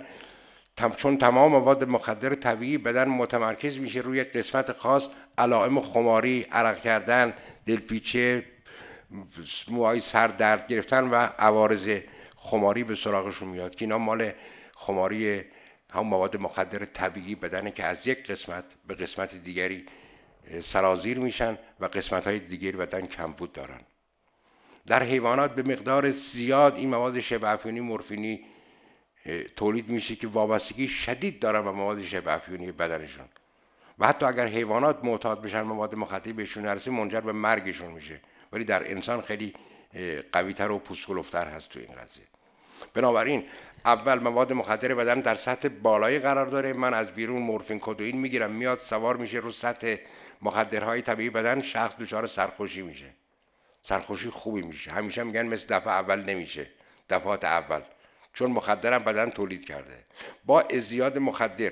چون 0.98 1.18
تمام 1.18 1.52
مواد 1.52 1.84
مخدر 1.84 2.36
طبیعی 2.36 2.78
بدن 2.78 3.08
متمرکز 3.08 3.78
میشه 3.78 4.00
روی 4.00 4.24
قسمت 4.24 4.72
خاص 4.72 5.08
علائم 5.38 5.82
خماری 5.82 6.46
عرق 6.52 6.82
کردن 6.82 7.34
دلپیچه 7.66 8.46
موهای 9.68 10.02
سر 10.02 10.28
درد 10.28 10.68
گرفتن 10.68 11.10
و 11.10 11.16
عوارض 11.40 12.00
خماری 12.36 12.84
به 12.84 12.96
سراغشون 12.96 13.48
میاد 13.48 13.76
که 13.76 13.86
اینا 13.86 13.98
مال 13.98 14.32
خماری 14.76 15.42
هم 15.94 16.08
مواد 16.08 16.38
مخدر 16.38 16.86
طبیعی 16.86 17.36
بدنه 17.36 17.72
که 17.72 17.84
از 17.84 18.08
یک 18.08 18.28
قسمت 18.28 18.64
به 18.88 18.96
قسمت 18.96 19.36
دیگری 19.36 19.86
سرازیر 20.64 21.20
میشن 21.20 21.58
و 21.80 21.86
قسمت 21.86 22.28
های 22.28 22.40
دیگری 22.40 22.78
بدن 22.78 23.06
کمبود 23.06 23.52
دارن. 23.52 23.80
در 24.88 25.04
حیوانات 25.04 25.56
به 25.56 25.74
مقدار 25.74 26.10
زیاد 26.10 26.76
این 26.76 26.90
مواد 26.90 27.20
شبه 27.20 27.50
افیونی 27.50 27.80
مورفینی 27.80 28.46
تولید 29.56 29.90
میشه 29.90 30.16
که 30.16 30.28
وابستگی 30.28 30.88
شدید 30.88 31.40
دارن 31.40 31.64
به 31.64 31.72
مواد 31.72 32.04
شبه 32.04 32.34
افیونی 32.34 32.72
بدنشون. 32.72 33.26
و 34.00 34.08
حتی 34.08 34.26
اگر 34.26 34.48
حیوانات 34.48 35.06
معتاد 35.06 35.42
بشن 35.42 35.62
مواد 35.62 35.96
مخدر 35.96 36.32
بهشون 36.32 36.66
نرسه 36.66 36.92
منجر 36.92 37.22
به 37.22 37.32
مرگشون 37.32 37.92
میشه. 37.92 38.22
ولی 38.52 38.66
در 38.66 38.92
انسان 38.92 39.22
خیلی 39.22 39.54
قویتر 40.32 40.72
و 40.72 40.80
پوسکلوفتر 40.80 41.48
هست 41.48 41.70
تو 41.70 41.80
این 41.80 41.90
قضیه. 41.92 42.24
بنابراین 42.94 43.44
اول 43.86 44.20
مواد 44.20 44.54
مخدر 44.54 44.96
بدن 44.96 45.20
در 45.20 45.36
سطح 45.36 45.68
بالایی 45.68 46.20
قرار 46.20 46.46
داره. 46.46 46.74
من 46.74 46.94
از 46.94 47.12
بیرون 47.12 47.42
مورفین 47.42 47.80
کدوین 47.80 48.18
می‌گیرم 48.18 48.52
میاد 48.52 48.80
سوار 48.80 49.18
میشه 49.18 49.38
رو 49.38 49.52
سطح 49.52 49.96
مخدرهای 50.42 51.02
طبیعی 51.02 51.30
بدن 51.30 51.62
شخص 51.62 51.96
دچار 51.98 52.26
سرخوشی 52.26 52.82
میشه. 52.82 53.06
سرخوشی 53.86 54.30
خوبی 54.30 54.62
میشه. 54.62 54.92
همیشه 54.92 55.24
میگن 55.24 55.46
مثل 55.46 55.66
دفعه 55.76 55.94
اول 55.94 56.24
نمیشه. 56.24 56.68
دفعات 57.10 57.44
اول. 57.46 57.82
چون 58.34 58.52
مخدرم 58.52 59.04
بدن 59.04 59.30
تولید 59.30 59.66
کرده. 59.66 60.04
با 60.46 60.62
ازدیاد 60.62 61.18
مخدر 61.18 61.72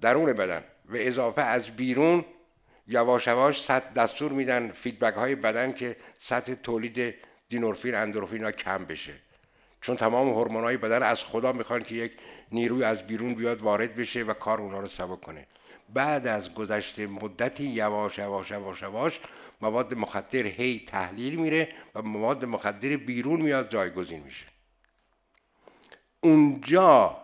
درون 0.00 0.32
بدن 0.32 0.64
و 0.88 0.96
اضافه 0.96 1.42
از 1.42 1.70
بیرون 1.70 2.24
یواش 2.86 3.26
یواش 3.26 3.70
دستور 3.70 4.32
میدن 4.32 4.70
فیدبک 4.70 5.14
های 5.14 5.34
بدن 5.34 5.72
که 5.72 5.96
سطح 6.18 6.54
تولید 6.54 7.14
دینورفین 7.48 7.94
اندروفین 7.94 8.44
ها 8.44 8.52
کم 8.52 8.84
بشه. 8.84 9.12
چون 9.80 9.96
تمام 9.96 10.28
هورمون 10.28 10.64
های 10.64 10.76
بدن 10.76 11.02
از 11.02 11.24
خدا 11.24 11.52
می‌خوان 11.52 11.82
که 11.82 11.94
یک 11.94 12.12
نیروی 12.52 12.84
از 12.84 13.06
بیرون 13.06 13.34
بیاد 13.34 13.62
وارد 13.62 13.96
بشه 13.96 14.22
و 14.22 14.32
کار 14.32 14.60
اونا 14.60 14.80
رو 14.80 14.88
سبک 14.88 15.20
کنه. 15.20 15.46
بعد 15.94 16.26
از 16.26 16.54
گذشته 16.54 17.06
مدتی 17.06 17.64
یواش 17.64 18.18
یواش 18.18 18.50
یواش 18.50 18.82
یواش 18.82 19.20
مواد 19.60 19.94
مخدر 19.94 20.46
هی 20.46 20.84
تحلیل 20.86 21.34
میره 21.36 21.68
و 21.94 22.02
مواد 22.02 22.44
مخدر 22.44 22.96
بیرون 22.96 23.40
میاد 23.40 23.70
جایگزین 23.70 24.22
میشه. 24.22 24.46
اونجا 26.20 27.16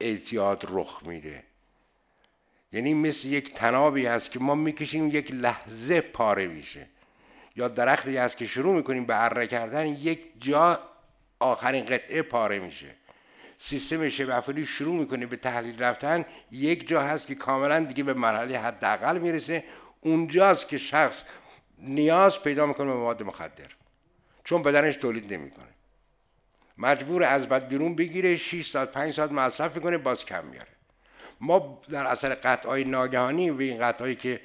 اعتیاد 0.00 0.66
رخ 0.68 1.02
میده. 1.06 1.42
یعنی 2.72 2.94
مثل 2.94 3.28
یک 3.28 3.54
تنابی 3.54 4.06
هست 4.06 4.30
که 4.30 4.40
ما 4.40 4.54
می‌کشیم 4.54 5.08
یک 5.08 5.30
لحظه 5.32 6.00
پاره 6.00 6.46
میشه. 6.46 6.86
یا 7.56 7.68
درختی 7.68 8.16
هست 8.16 8.36
که 8.36 8.46
شروع 8.46 8.74
می‌کنیم 8.74 9.06
به 9.06 9.24
اره 9.24 9.46
کردن 9.46 9.86
یک 9.86 10.20
جا 10.40 10.80
آخرین 11.38 11.84
قطعه 11.84 12.22
پاره 12.22 12.58
میشه. 12.58 12.94
سیستم 13.58 14.08
شبه 14.08 14.64
شروع 14.64 15.00
می‌کنه 15.00 15.26
به 15.26 15.36
تحلیل 15.36 15.82
رفتن. 15.82 16.24
یک 16.50 16.88
جا 16.88 17.02
هست 17.02 17.26
که 17.26 17.34
کاملا 17.34 17.80
دیگه 17.80 18.04
به 18.04 18.14
مرحله 18.14 18.58
حداقل 18.58 19.18
می‌رسه. 19.18 19.64
اونجاست 20.00 20.68
که 20.68 20.78
شخص 20.78 21.24
نیاز 21.78 22.42
پیدا 22.42 22.66
می‌کنه 22.66 22.86
به 22.86 22.94
مواد 22.94 23.22
مخدر 23.22 23.68
چون 24.44 24.62
بدنش 24.62 24.96
تولید 24.96 25.32
نمی‌کنه. 25.32 25.68
مجبور 26.78 27.22
از 27.24 27.48
بد 27.48 27.68
بیرون 27.68 27.94
بگیره 27.94 28.36
6 28.36 28.70
ساعت 28.70 28.92
5 28.92 29.14
ساعت 29.14 29.32
مصرف 29.32 29.76
می‌کنه 29.76 29.98
باز 29.98 30.24
کم 30.24 30.44
میاره 30.44 30.68
ما 31.40 31.82
در 31.90 32.06
اثر 32.06 32.34
قطعای 32.34 32.84
ناگهانی 32.84 33.50
و 33.50 33.60
این 33.60 33.78
قطعایی 33.78 34.14
که 34.14 34.40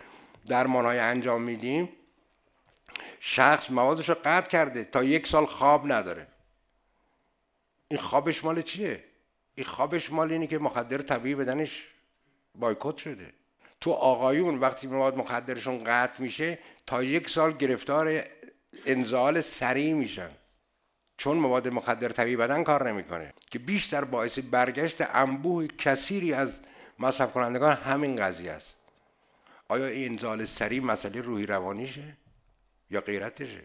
درمان 0.48 0.86
های 0.86 1.00
انجام 1.00 1.42
میدیم 1.42 1.90
شخص 3.20 3.72
موادش 3.72 4.10
رو 4.10 4.16
قطع 4.26 4.50
کرده 4.50 4.84
تا 4.84 5.04
یک 5.04 5.28
سال 5.28 5.46
خواب 5.46 5.92
نداره. 5.92 6.28
این 7.88 8.00
خوابش 8.00 8.44
مال 8.44 8.62
چیه؟ 8.62 9.04
این 9.56 9.66
خوابش 9.66 10.12
مال 10.12 10.32
اینه 10.32 10.48
که 10.48 10.60
مخدر 10.60 10.98
طبیعی 10.98 11.36
بدنش 11.36 11.88
بایکوت 12.56 12.98
شده. 12.98 13.34
تو 13.84 13.92
آقایون 13.92 14.60
وقتی 14.60 14.88
مواد 14.88 15.18
مخدرشون 15.18 15.84
قطع 15.84 16.22
میشه 16.22 16.60
تا 16.86 17.04
یک 17.04 17.30
سال 17.30 17.58
گرفتار 17.58 18.24
انزال 18.86 19.42
سریع 19.42 19.94
میشن. 19.94 20.30
چون 21.18 21.38
مواد 21.38 21.68
مخدر 21.68 22.10
طبیعی 22.10 22.36
بدن 22.36 22.64
کار 22.64 22.92
نمی‌کنه. 22.92 23.34
که 23.52 23.60
بیشتر 23.60 24.04
باعث 24.04 24.40
برگشت 24.40 25.02
انبوه 25.02 25.68
کثیری 25.68 26.34
از 26.34 26.60
مصرف 27.00 27.34
کنندگان 27.34 27.76
همین 27.76 28.16
قضیه 28.16 28.52
است. 28.52 28.76
آیا 29.68 29.86
این 29.86 30.12
انزال 30.12 30.46
سریع 30.46 30.82
مسئله 30.82 31.22
روحی 31.22 31.46
روانیشه 31.46 32.18
یا 32.90 33.02
غیرتشه؟ 33.02 33.64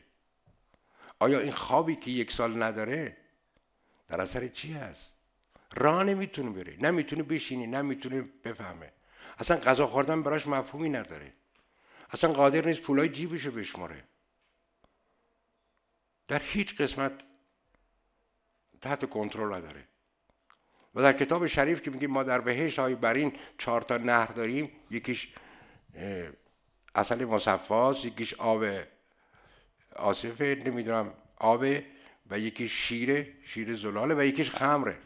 آیا 1.18 1.38
این 1.38 1.52
خوابی 1.52 1.96
که 1.96 2.10
یک 2.10 2.32
سال 2.32 2.62
نداره 2.62 3.16
در 4.08 4.20
اثر 4.20 4.46
چی 4.46 4.72
هست 4.72 5.06
راه 5.74 6.04
نمی‌تونه 6.04 6.50
بره 6.50 6.76
نمی‌تونه 6.80 7.22
بشینی. 7.22 7.66
نمی‌تونه 7.66 8.24
بفهمه. 8.44 8.92
اصلا 9.38 9.56
غذا 9.56 9.86
خوردن 9.86 10.22
براش 10.22 10.46
مفهومی 10.46 10.88
نداره. 10.88 11.32
اصلا 12.10 12.32
قادر 12.32 12.66
نیست 12.66 12.82
پولای 12.82 13.08
جیبشو 13.08 13.50
بشماره. 13.50 14.04
در 16.28 16.42
هیچ 16.44 16.80
قسمت 16.80 17.12
تحت 18.80 19.10
کنترل 19.10 19.54
نداره. 19.54 19.84
و 20.94 21.02
در 21.02 21.12
کتاب 21.12 21.46
شریف 21.46 21.82
که 21.82 21.90
میگیم 21.90 22.10
ما 22.10 22.22
در 22.22 22.40
بهشت 22.40 22.78
های 22.78 22.94
برین 22.94 23.36
چهار 23.58 23.82
تا 23.82 23.96
نهر 23.96 24.26
داریم 24.26 24.70
یکیش 24.90 25.28
اصل 26.94 27.24
مصفاست 27.24 28.04
یکیش 28.04 28.34
آب 28.34 28.64
آصفه 29.96 30.62
نمی‌دونم 30.66 31.14
آب 31.36 31.64
و 32.30 32.38
یکیش 32.38 32.72
شیره 32.72 33.34
شیر 33.44 33.76
زلاله 33.76 34.14
و 34.14 34.24
یکیش 34.24 34.50
خمره. 34.50 34.98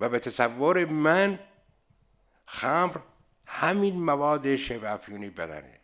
و 0.00 0.08
به 0.08 0.18
تصور 0.18 0.84
من 0.84 1.38
خمر 2.52 2.96
همین 3.46 4.02
مواد 4.02 4.56
شبه 4.56 4.92
افیونی 4.92 5.30
بدنه. 5.30 5.80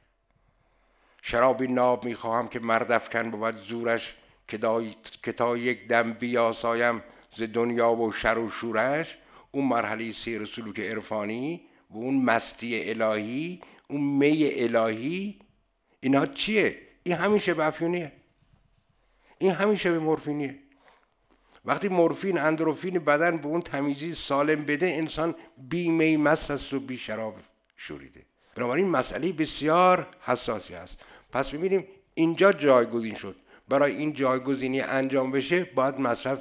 شرابی 1.23 1.67
ناب 1.67 2.05
می‌خواهم 2.05 2.49
که 2.49 2.61
مردفکن 2.61 3.31
بود 3.31 3.57
زورش 3.57 4.15
که 5.23 5.33
تا 5.33 5.57
یک 5.57 5.89
دم 5.89 6.13
بیاسایم 6.13 7.03
ز 7.37 7.43
دنیا 7.43 7.93
و 7.93 8.13
شر 8.13 8.39
و 8.39 8.51
شورش 8.51 9.19
اون 9.51 9.65
مرحله 9.65 10.13
سیر 10.13 10.47
سلوک 10.47 10.81
عرفانی 10.81 11.63
و 11.91 11.97
اون 11.97 12.25
مستی 12.25 12.91
الهی 12.91 13.61
اون 13.89 14.01
می 14.01 14.51
الهی 14.53 15.39
اینا 16.01 16.27
چیه؟ 16.27 16.79
این 17.03 17.15
همین 17.15 17.39
شبه 17.39 17.67
افیونیه. 17.67 18.13
این 19.39 19.53
همین 19.53 19.77
شبه 19.77 19.99
مورفینیه. 19.99 20.59
وقتی 21.67 21.89
مورفین 21.89 22.39
اندروفین 22.39 22.99
بدن 22.99 23.37
به 23.37 23.47
اون 23.47 23.61
تمیزی 23.61 24.15
سالم 24.15 24.65
بده 24.65 24.87
انسان 24.87 25.35
بی 25.69 25.89
می 25.91 26.17
مست 26.17 26.51
است 26.51 26.73
و 26.73 26.81
بی 26.81 26.97
شراب 26.97 27.35
شوریده. 27.77 28.23
بنابراین 28.55 28.89
مسئله 28.89 29.33
بسیار 29.33 30.07
حساسی 30.21 30.75
است. 30.75 30.99
پس 31.33 31.51
ببینیم 31.51 31.85
اینجا 32.15 32.53
جایگزین 32.53 33.15
شد. 33.15 33.37
برای 33.69 33.97
این 33.97 34.13
جایگزینی 34.13 34.81
انجام 34.81 35.31
بشه 35.31 35.65
باید 35.65 36.01
مصرف 36.01 36.39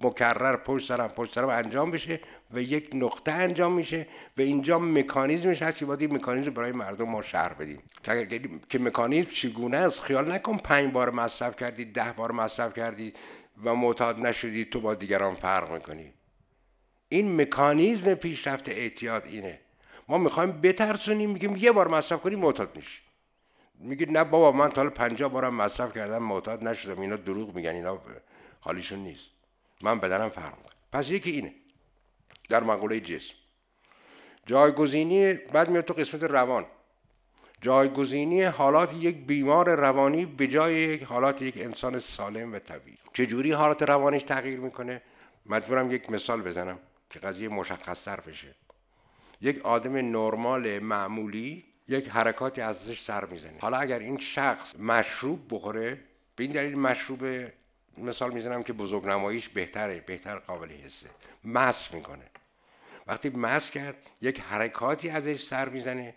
مکرر 0.00 0.56
پشت 0.56 0.88
سرم 0.88 1.08
پشت 1.08 1.34
سرم 1.34 1.48
انجام 1.48 1.90
بشه 1.90 2.20
و 2.50 2.62
یک 2.62 2.90
نقطه 2.94 3.32
انجام 3.32 3.72
میشه 3.72 4.06
و 4.38 4.40
اینجا 4.40 4.78
مکانیزمش 4.78 5.62
هست 5.62 5.78
که 5.78 5.86
باید 5.86 6.00
این 6.00 6.14
مکانیزم 6.14 6.50
برای 6.50 6.72
مردم 6.72 7.08
ما 7.08 7.22
شهر 7.22 7.52
بدیم. 7.52 7.82
که 8.68 8.78
مکانیزم 8.78 9.30
چگونه 9.30 9.76
است؟ 9.76 10.00
خیال 10.00 10.32
نکن 10.32 10.56
پنج 10.56 10.92
بار 10.92 11.10
مصرف 11.10 11.56
کردی 11.56 11.84
ده 11.84 12.12
بار 12.16 12.32
مصرف 12.32 12.74
کردی 12.74 13.12
و 13.64 13.74
معتاد 13.74 14.18
نشدی 14.20 14.64
تو 14.64 14.80
با 14.80 14.94
دیگران 14.94 15.34
فرق 15.34 15.72
می‌کنی. 15.72 16.12
این 17.08 17.40
مکانیزم 17.40 18.14
پیشرفت 18.14 18.68
اعتیاد 18.68 19.24
اینه. 19.24 19.60
ما 20.08 20.18
می‌خوایم 20.18 20.60
بترسونیم 20.60 21.30
میگیم 21.30 21.56
یه 21.56 21.72
بار 21.72 21.88
مصرف 21.88 22.20
کنی 22.20 22.36
معتاد 22.36 22.76
میشی. 22.76 23.00
میگه 23.78 24.06
نه 24.06 24.24
بابا 24.24 24.52
من 24.52 24.70
تا 24.70 24.90
50 24.90 25.30
بارم 25.30 25.54
مصرف 25.54 25.94
کردم 25.94 26.22
معتاد 26.22 26.64
نشدم. 26.64 27.00
اینا 27.00 27.16
دروغ 27.16 27.54
میگن 27.54 27.74
اینا 27.74 28.00
حالیشون 28.60 28.98
نیست. 28.98 29.26
من 29.82 30.00
بدنم 30.00 30.28
فرق 30.28 30.56
می‌کنه. 30.56 30.72
پس 30.92 31.10
یکی 31.10 31.30
اینه. 31.30 31.54
در 32.48 32.62
مقوله 32.62 33.00
جسم. 33.00 33.34
جایگزینی 34.46 35.32
بعد 35.34 35.70
میاد 35.70 35.84
تو 35.84 35.94
قسمت 35.94 36.22
روان. 36.22 36.66
جایگزینی 37.60 38.42
حالات 38.42 38.94
یک 38.94 39.16
بیمار 39.16 39.74
روانی 39.74 40.26
به 40.26 40.46
جای 40.46 40.74
یک 40.74 41.02
حالات 41.02 41.42
یک 41.42 41.56
انسان 41.56 42.00
سالم 42.00 42.52
و 42.52 42.58
طبیعی. 42.58 42.98
چجوری 43.12 43.52
حالات 43.52 43.82
روانش 43.82 44.22
تغییر 44.22 44.60
می‌کنه؟ 44.60 45.02
مجبورم 45.46 45.90
یک 45.90 46.10
مثال 46.10 46.42
بزنم 46.42 46.78
که 47.10 47.18
قضیه 47.18 47.48
مشخصتر 47.48 48.20
بشه. 48.20 48.54
یک 49.40 49.66
آدم 49.66 49.96
نرمال 49.96 50.78
معمولی 50.78 51.64
یک 51.88 52.08
حرکاتی 52.08 52.60
ازش 52.60 53.00
سر 53.00 53.24
می‌زنه. 53.24 53.58
حالا 53.60 53.76
اگر 53.76 53.98
این 53.98 54.18
شخص 54.18 54.76
مشروب 54.78 55.40
بخوره 55.50 56.00
به 56.36 56.44
این 56.44 56.52
دلیل 56.52 56.78
مشروب 56.78 57.20
مثال 57.98 58.32
می‌زنم 58.32 58.62
که 58.62 58.72
بزرگ 58.72 59.06
نماییش 59.06 59.48
بهتره 59.48 60.00
بهتر 60.00 60.38
قابل 60.38 60.68
حسه. 60.68 61.06
مس 61.44 61.94
می‌کنه. 61.94 62.24
وقتی 63.06 63.30
مس 63.30 63.70
کرد 63.70 63.96
یک 64.20 64.40
حرکاتی 64.40 65.08
ازش 65.08 65.42
سر 65.42 65.68
می‌زنه 65.68 66.14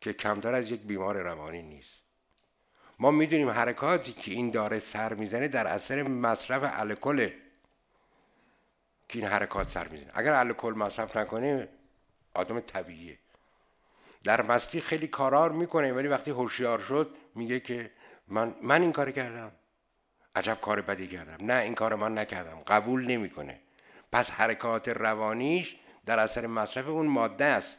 که 0.00 0.12
کمتر 0.12 0.54
از 0.54 0.70
یک 0.70 0.80
بیمار 0.80 1.22
روانی 1.22 1.62
نیست. 1.62 1.90
ما 2.98 3.10
می‌دونیم 3.10 3.50
حرکاتی 3.50 4.12
که 4.12 4.30
این 4.30 4.50
داره 4.50 4.78
سر 4.78 5.14
می‌زنه 5.14 5.48
در 5.48 5.66
اثر 5.66 6.02
مصرف 6.02 6.62
الکل 6.64 7.30
که 9.08 9.18
این 9.18 9.24
حرکات 9.24 9.68
سر 9.68 9.88
می‌زنه. 9.88 10.10
اگر 10.14 10.32
الکل 10.32 10.72
مصرف 10.76 11.16
نکنه 11.16 11.68
آدم 12.34 12.60
طبیعیه. 12.60 13.18
در 14.24 14.42
مستی 14.42 14.80
خیلی 14.80 15.06
کارار 15.06 15.52
می‌کنه 15.52 15.92
ولی 15.92 16.08
وقتی 16.08 16.30
هوشیار 16.30 16.78
شد 16.78 17.16
میگه 17.34 17.60
که 17.60 17.90
من 18.28 18.54
من 18.62 18.82
این 18.82 18.92
کار 18.92 19.10
کردم. 19.10 19.52
عجب 20.34 20.58
کار 20.60 20.80
بدی 20.80 21.06
کردم. 21.06 21.46
نه 21.46 21.54
این 21.62 21.74
کار 21.74 21.94
من 21.94 22.18
نکردم. 22.18 22.60
قبول 22.66 23.06
نمی‌کنه. 23.06 23.60
پس 24.12 24.30
حرکات 24.30 24.88
روانیش 24.88 25.76
در 26.06 26.18
اثر 26.18 26.46
مصرف 26.46 26.88
اون 26.88 27.06
ماده 27.06 27.44
است. 27.44 27.76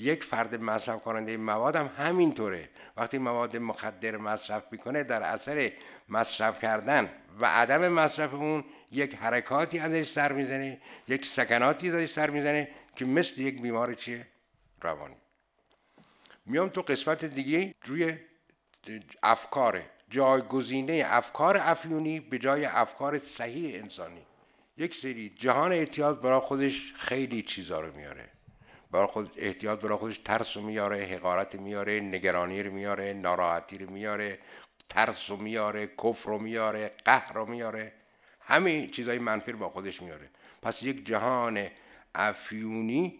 یک 0.00 0.24
فرد 0.24 0.60
مصرف 0.60 1.02
کننده 1.02 1.36
مواد 1.36 1.76
هم 1.76 1.90
همینطوره. 1.96 2.68
وقتی 2.96 3.18
مواد 3.18 3.56
مخدر 3.56 4.16
مصرف 4.16 4.62
می‌کنه 4.70 5.04
در 5.04 5.22
اثر 5.22 5.72
مصرف 6.08 6.62
کردن 6.62 7.10
و 7.40 7.46
عدم 7.46 7.88
مصرف 7.88 8.34
اون 8.34 8.64
یک 8.92 9.14
حرکاتی 9.14 9.78
ازش 9.78 10.08
سر 10.08 10.32
می‌زنه 10.32 10.80
یک 11.08 11.26
سکناتی 11.26 11.90
ازش 11.90 12.10
سر 12.12 12.30
می‌زنه 12.30 12.68
که 12.96 13.04
مثل 13.04 13.40
یک 13.40 13.62
بیمار 13.62 13.94
چیه 13.94 14.26
روانی. 14.82 15.16
میام 16.46 16.68
تو 16.68 16.82
قسمت 16.82 17.24
دیگه 17.24 17.74
روی 17.84 18.18
افکار 19.22 19.82
جایگزینه 20.08 21.04
افکار 21.06 21.56
افیونی 21.60 22.20
به 22.20 22.38
جای 22.38 22.64
افکار 22.64 23.18
صحیح 23.18 23.82
انسانی. 23.82 24.26
یک 24.76 24.94
سری 24.94 25.34
جهان 25.38 25.72
اعتیاد 25.72 26.20
برای 26.22 26.40
خودش 26.40 26.92
خیلی 26.96 27.42
چیزا 27.42 27.80
رو 27.80 27.96
میاره. 27.96 28.28
برای 28.90 29.06
خود 29.06 29.32
احتیاط 29.36 29.80
برای 29.80 29.96
خودش 29.98 30.18
ترس 30.18 30.56
رو 30.56 30.62
میاره 30.62 31.04
حقارت 31.04 31.54
میاره 31.54 32.00
نگرانی 32.00 32.62
رو 32.62 32.72
میاره 32.72 33.12
ناراحتی 33.12 33.78
رو 33.78 33.90
میاره 33.90 34.38
ترس 34.88 35.30
رو 35.30 35.36
میاره 35.36 35.86
کفر 35.86 36.30
رو 36.30 36.38
میاره 36.38 36.92
قهر 37.04 37.32
رو 37.32 37.46
میاره. 37.46 37.92
همه 38.40 38.86
چیزای 38.86 39.18
منفی 39.18 39.52
با 39.52 39.68
خودش 39.68 40.02
میاره. 40.02 40.30
پس 40.62 40.82
یک 40.82 41.06
جهان 41.06 41.68
افیونی 42.14 43.18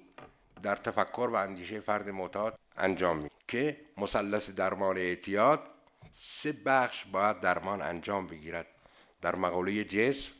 در 0.63 0.77
تفکر 0.77 1.29
و 1.33 1.35
اندیشه 1.35 1.81
فرد 1.81 2.09
معتاد 2.09 2.59
انجام 2.77 3.17
می 3.17 3.31
که 3.49 3.81
مثلث 3.97 4.51
درمان 4.51 4.97
اعتیاد 4.97 5.61
سه 6.19 6.53
بخش 6.53 7.05
باید 7.05 7.41
درمان 7.41 7.83
انجام 7.83 8.27
بگیرد. 8.27 8.67
در 9.23 9.37
مقوله 9.37 9.85
جسم 9.85 10.33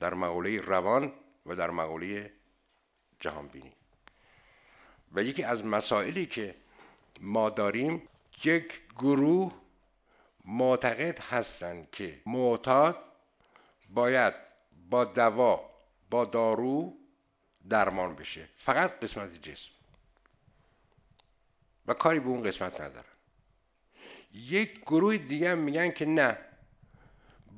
در 0.00 0.14
مقوله 0.14 0.60
روان 0.60 1.12
و 1.46 1.54
در 1.54 1.70
مقوله 1.70 2.32
جهانبینی. 3.20 3.79
و 5.12 5.22
یکی 5.22 5.42
از 5.42 5.64
مسائلی 5.64 6.26
که 6.26 6.54
ما 7.20 7.50
داریم 7.50 8.02
یک 8.44 8.80
گروه 8.96 9.52
معتقد 10.44 11.18
هستند 11.18 11.90
که 11.90 12.20
معتاد 12.26 12.96
باید 13.90 14.34
با 14.90 15.04
دوا 15.04 15.70
با 16.10 16.24
دارو 16.24 16.96
درمان 17.68 18.14
بشه. 18.14 18.48
فقط 18.56 19.00
قسمت 19.00 19.42
جسم. 19.42 19.70
و 21.86 21.94
کاری 21.94 22.20
به 22.20 22.28
اون 22.28 22.42
قسمت 22.42 22.80
ندارن. 22.80 23.04
یک 24.34 24.80
گروه 24.80 25.16
دیگه 25.16 25.54
میگن 25.54 25.90
که 25.90 26.06
نه 26.06 26.38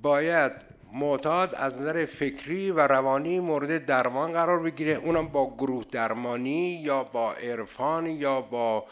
باید 0.02 0.52
معتاد 0.92 1.54
از 1.54 1.80
نظر 1.80 2.06
فکری 2.06 2.70
و 2.70 2.80
روانی 2.80 3.40
مورد 3.40 3.86
درمان 3.86 4.32
قرار 4.32 4.62
بگیره. 4.62 4.92
اونم 4.92 5.28
با 5.28 5.54
گروه 5.56 5.84
درمانی 5.90 6.74
یا 6.74 7.04
با 7.04 7.34
عرفان 7.34 8.06
یا 8.06 8.40
با 8.40 8.86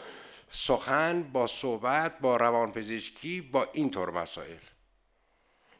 سخن 0.51 1.23
با 1.23 1.47
صحبت 1.47 2.19
با 2.19 2.37
روانپزشکی 2.37 3.41
با 3.41 3.67
اینطور 3.73 4.09
مسائل. 4.11 4.57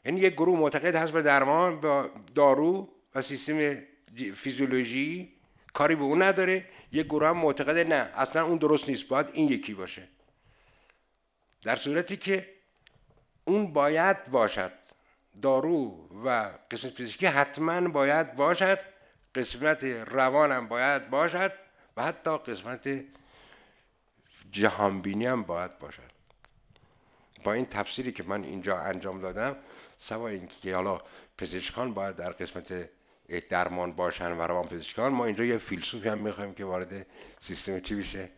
یعنی 0.04 0.20
یک 0.20 0.32
گروه 0.32 0.58
معتقد 0.58 0.96
هست 0.96 1.12
به 1.12 1.22
درمان 1.22 1.80
با 1.80 2.10
دارو 2.34 2.88
و 3.14 3.22
سیستم 3.22 3.82
فیزیولوژی 4.34 5.32
کاری 5.72 5.94
به 5.94 6.02
اون 6.02 6.22
نداره. 6.22 6.64
یک 6.92 7.06
گروه 7.06 7.28
هم 7.28 7.36
معتقد 7.36 7.92
نه 7.92 8.10
اصلا 8.14 8.44
اون 8.44 8.58
درست 8.58 8.88
نیست 8.88 9.08
باید 9.08 9.26
این 9.32 9.48
یکی 9.48 9.74
باشه. 9.74 10.08
در 11.62 11.76
صورتی 11.76 12.16
که 12.16 12.48
اون 13.44 13.72
باید 13.72 14.26
باشد. 14.26 14.81
دارو 15.42 16.08
و 16.24 16.50
قسمت 16.70 16.92
فیزیکی 16.92 17.26
حتما 17.26 17.88
باید 17.88 18.36
باشد 18.36 18.78
قسمت 19.34 19.84
روانم 19.84 20.68
باید 20.68 21.10
باشد 21.10 21.52
و 21.96 22.02
حتی 22.02 22.38
قسمت 22.38 23.04
جهانبینی 24.50 25.26
هم 25.26 25.42
باید 25.42 25.78
باشد. 25.78 26.12
با 27.44 27.52
این 27.52 27.66
تفسیری 27.66 28.12
که 28.12 28.22
من 28.22 28.44
اینجا 28.44 28.78
انجام 28.78 29.20
دادم 29.20 29.56
سوای 29.98 30.34
اینکه 30.34 30.74
حالا 30.74 31.00
پزشکان 31.38 31.94
باید 31.94 32.16
در 32.16 32.30
قسمت 32.30 32.88
درمان 33.48 33.92
باشن 33.92 34.32
و 34.32 34.40
روان 34.40 34.68
پزشکان 34.68 35.12
ما 35.12 35.24
اینجا 35.24 35.44
یه 35.44 35.58
فیلسوفی 35.58 36.08
هم 36.08 36.18
می‌خوایم 36.18 36.54
که 36.54 36.64
وارد 36.64 37.06
سیستم 37.40 37.80
چی 37.80 37.94
بشه؟ 37.94 38.30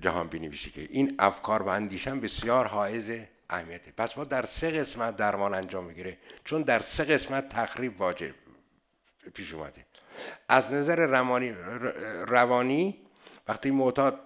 جهان 0.00 0.28
بینی 0.28 0.48
بشه 0.48 0.70
که 0.70 0.80
این 0.90 1.14
افکار 1.18 1.62
و 1.62 1.68
اندیشن 1.68 2.20
بسیار 2.20 2.66
حائز 2.66 3.12
اهمیته. 3.52 3.92
پس 3.96 4.18
ما 4.18 4.24
در 4.24 4.46
سه 4.46 4.70
قسمت 4.70 5.16
درمان 5.16 5.54
انجام 5.54 5.84
می‌گیره 5.84 6.18
چون 6.44 6.62
در 6.62 6.80
سه 6.80 7.04
قسمت 7.04 7.48
تخریب 7.48 8.00
واجب 8.00 8.34
پیش 9.34 9.54
اومده. 9.54 9.86
از 10.48 10.72
نظر 10.72 11.06
روانی 11.06 11.50
روانی 12.26 13.06
وقتی 13.48 13.70
معتاد 13.70 14.20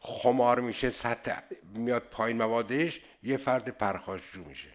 خمار 0.00 0.60
میشه 0.60 0.90
سطح 0.90 1.40
میاد 1.74 2.02
پایین 2.02 2.36
موادش 2.36 3.00
یه 3.22 3.36
فرد 3.36 3.68
پرخاشجو 3.68 4.44
میشه. 4.44 4.68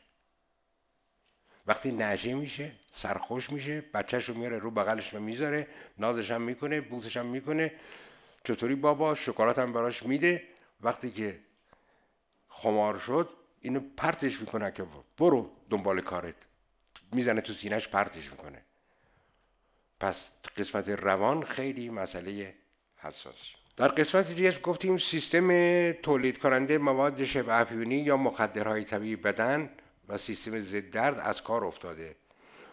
وقتی 1.67 1.91
نشه 1.91 2.33
میشه 2.33 2.71
سرخوش 2.95 3.49
میشه 3.49 3.81
بچهش 3.81 4.29
رو 4.29 4.35
میاره 4.35 4.59
رو 4.59 4.71
بغلش 4.71 5.13
رو 5.13 5.19
می‌ذاره 5.19 5.67
نازش 5.97 6.31
هم 6.31 6.41
می‌کنه 6.41 6.81
بوسش 6.81 7.17
هم 7.17 7.25
می‌کنه. 7.25 7.71
چطوری 8.43 8.75
بابا؟ 8.75 9.15
شکلات 9.15 9.59
هم 9.59 9.73
براش 9.73 10.03
میده. 10.03 10.43
وقتی 10.81 11.11
که 11.11 11.39
خمار 12.49 12.97
شد 12.97 13.29
اینو 13.63 13.81
پرتش 13.97 14.39
می‌کنه 14.39 14.71
که 14.71 14.85
برو 15.17 15.49
دنبال 15.69 16.01
کارت. 16.01 16.35
می‌زنه 17.11 17.41
تو 17.41 17.53
سینهش 17.53 17.87
پرتش 17.87 18.31
می‌کنه. 18.31 18.61
پس 19.99 20.31
قسمت 20.57 20.89
روان 20.89 21.43
خیلی 21.43 21.89
مسئله 21.89 22.53
حساسی 22.97 23.53
در 23.77 23.87
قسمت 23.87 24.27
دیگه 24.27 24.59
گفتیم 24.59 24.97
سیستم 24.97 25.47
تولید 25.91 26.37
کننده 26.37 26.77
مواد 26.77 27.23
شبه 27.23 27.59
افیونی 27.61 27.95
یا 27.95 28.17
مخدرهای 28.17 28.83
طبیعی 28.83 29.15
بدن 29.15 29.69
و 30.09 30.17
سیستم 30.17 30.61
ضد 30.61 30.89
درد 30.89 31.19
از 31.19 31.41
کار 31.41 31.65
افتاده. 31.65 32.15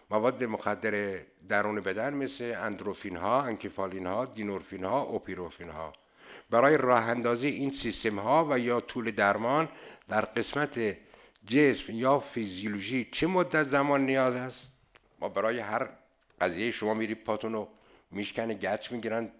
مواد 0.09 0.43
مخدر 0.43 1.19
درون 1.49 1.81
بدن 1.81 2.13
مثل 2.13 2.53
اندروفین 2.57 3.17
ها، 3.17 3.41
انکفالین 3.41 4.07
ها، 4.07 4.25
دینورفین 4.25 4.83
ها، 4.83 5.01
اوپیروفین 5.01 5.69
ها 5.69 5.93
برای 6.49 6.77
راه 6.77 7.09
اندازی 7.09 7.47
این 7.47 7.71
سیستم 7.71 8.19
ها 8.19 8.47
و 8.49 8.59
یا 8.59 8.79
طول 8.79 9.11
درمان 9.11 9.69
در 10.11 10.25
قسمت 10.25 10.97
جسم 11.47 11.93
یا 11.93 12.19
فیزیولوژی 12.19 13.09
چه 13.11 13.27
مدت 13.27 13.63
زمان 13.63 14.05
نیاز 14.05 14.35
است 14.35 14.67
ما 15.19 15.29
برای 15.29 15.59
هر 15.59 15.89
قضیه 16.41 16.71
شما 16.71 16.93
میری 16.93 17.15
پاتون 17.15 17.53
رو 17.53 17.67
میشکنه 18.11 18.53
گچ 18.53 18.91
می‌گیرن 18.91 19.31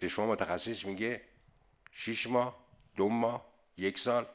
به 0.00 0.08
شما 0.08 0.26
متخصص 0.26 0.84
میگه 0.84 1.20
شیش 1.92 2.26
ماه 2.26 2.56
دو 2.96 3.08
ماه 3.08 3.46
یک 3.78 3.98
سال. 3.98 4.26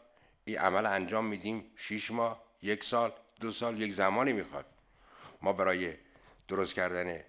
این 0.46 0.58
عمل 0.58 0.86
انجام 0.86 1.26
میدیم 1.26 1.66
شیش 1.78 2.12
ماه 2.12 2.44
یک 2.62 2.84
سال 2.84 3.14
دو 3.40 3.52
سال 3.52 3.82
یک 3.82 3.94
زمانی 3.94 4.34
می‌خواد. 4.34 4.66
ما 5.42 5.54
برای 5.54 5.94
درست 6.48 6.74
کردن 6.74 7.20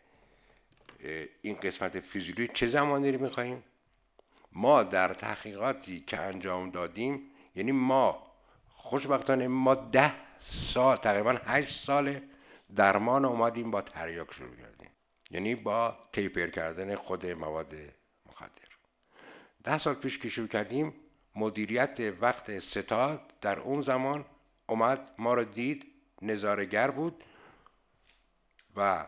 این 1.42 1.54
قسمت 1.54 2.00
فیزیولوژی 2.00 2.50
چه 2.54 2.66
زمانی 2.66 3.12
رو 3.12 3.22
می‌خواهیم؟ 3.22 3.62
ما 4.52 4.82
در 4.82 5.12
تحقیقاتی 5.12 6.00
که 6.00 6.20
انجام 6.20 6.70
دادیم 6.70 7.30
یعنی 7.54 7.72
ما 7.72 8.25
خوشبختانه 8.86 9.48
ما 9.48 9.74
ده 9.74 10.12
سال 10.38 10.96
تقریبا 10.96 11.40
هشت 11.44 11.84
سال 11.84 12.20
درمان 12.76 13.24
اومدیم 13.24 13.70
با 13.70 13.82
تریاک 13.82 14.34
شروع 14.34 14.56
کردیم. 14.56 14.90
یعنی 15.30 15.54
با 15.54 15.96
تیپر 16.12 16.46
کردن 16.46 16.94
خود 16.94 17.26
مواد 17.26 17.74
مخدر. 18.26 18.70
ده 19.64 19.78
سال 19.78 19.94
پیش 19.94 20.18
که 20.18 20.28
شروع 20.28 20.48
کردیم 20.48 20.94
مدیریت 21.36 22.14
وقت 22.20 22.58
ستاد 22.58 23.20
در 23.40 23.60
اون 23.60 23.82
زمان 23.82 24.24
اومد 24.66 25.10
ما 25.18 25.34
رو 25.34 25.44
دید 25.44 25.86
نظارگر 26.22 26.90
بود 26.90 27.24
و 28.76 29.06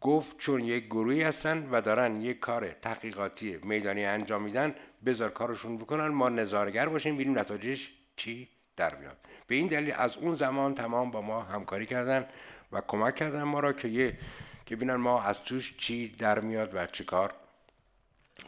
گفت 0.00 0.38
چون 0.38 0.64
یک 0.64 0.86
گروهی 0.86 1.22
هستن 1.22 1.68
و 1.70 1.80
دارن 1.80 2.22
یک 2.22 2.40
کار 2.40 2.70
تحقیقاتی 2.70 3.56
میدانی 3.62 4.04
انجام 4.04 4.42
میدن 4.42 4.74
بذار 5.04 5.30
کارشون 5.30 5.78
بکنن 5.78 6.08
ما 6.08 6.28
نظارگر 6.28 6.88
باشیم 6.88 7.14
ببینیم 7.14 7.38
نتایجش 7.38 7.92
چی 8.16 8.48
در 8.76 8.94
بیاد. 8.94 9.16
به 9.46 9.54
این 9.54 9.66
دلیل 9.66 9.94
از 9.96 10.16
اون 10.16 10.34
زمان 10.34 10.74
تمام 10.74 11.10
با 11.10 11.20
ما 11.20 11.42
همکاری 11.42 11.86
کردن 11.86 12.26
و 12.72 12.80
کمک 12.88 13.14
کردن 13.14 13.42
ما 13.42 13.60
را 13.60 13.72
که 13.72 13.88
یه 13.88 14.18
که 14.66 14.76
ببینن 14.76 14.94
ما 14.94 15.22
از 15.22 15.38
توش 15.38 15.76
چی 15.78 16.08
در 16.08 16.40
میاد 16.40 16.74
و 16.74 16.86
چه 16.86 17.04
کار 17.04 17.34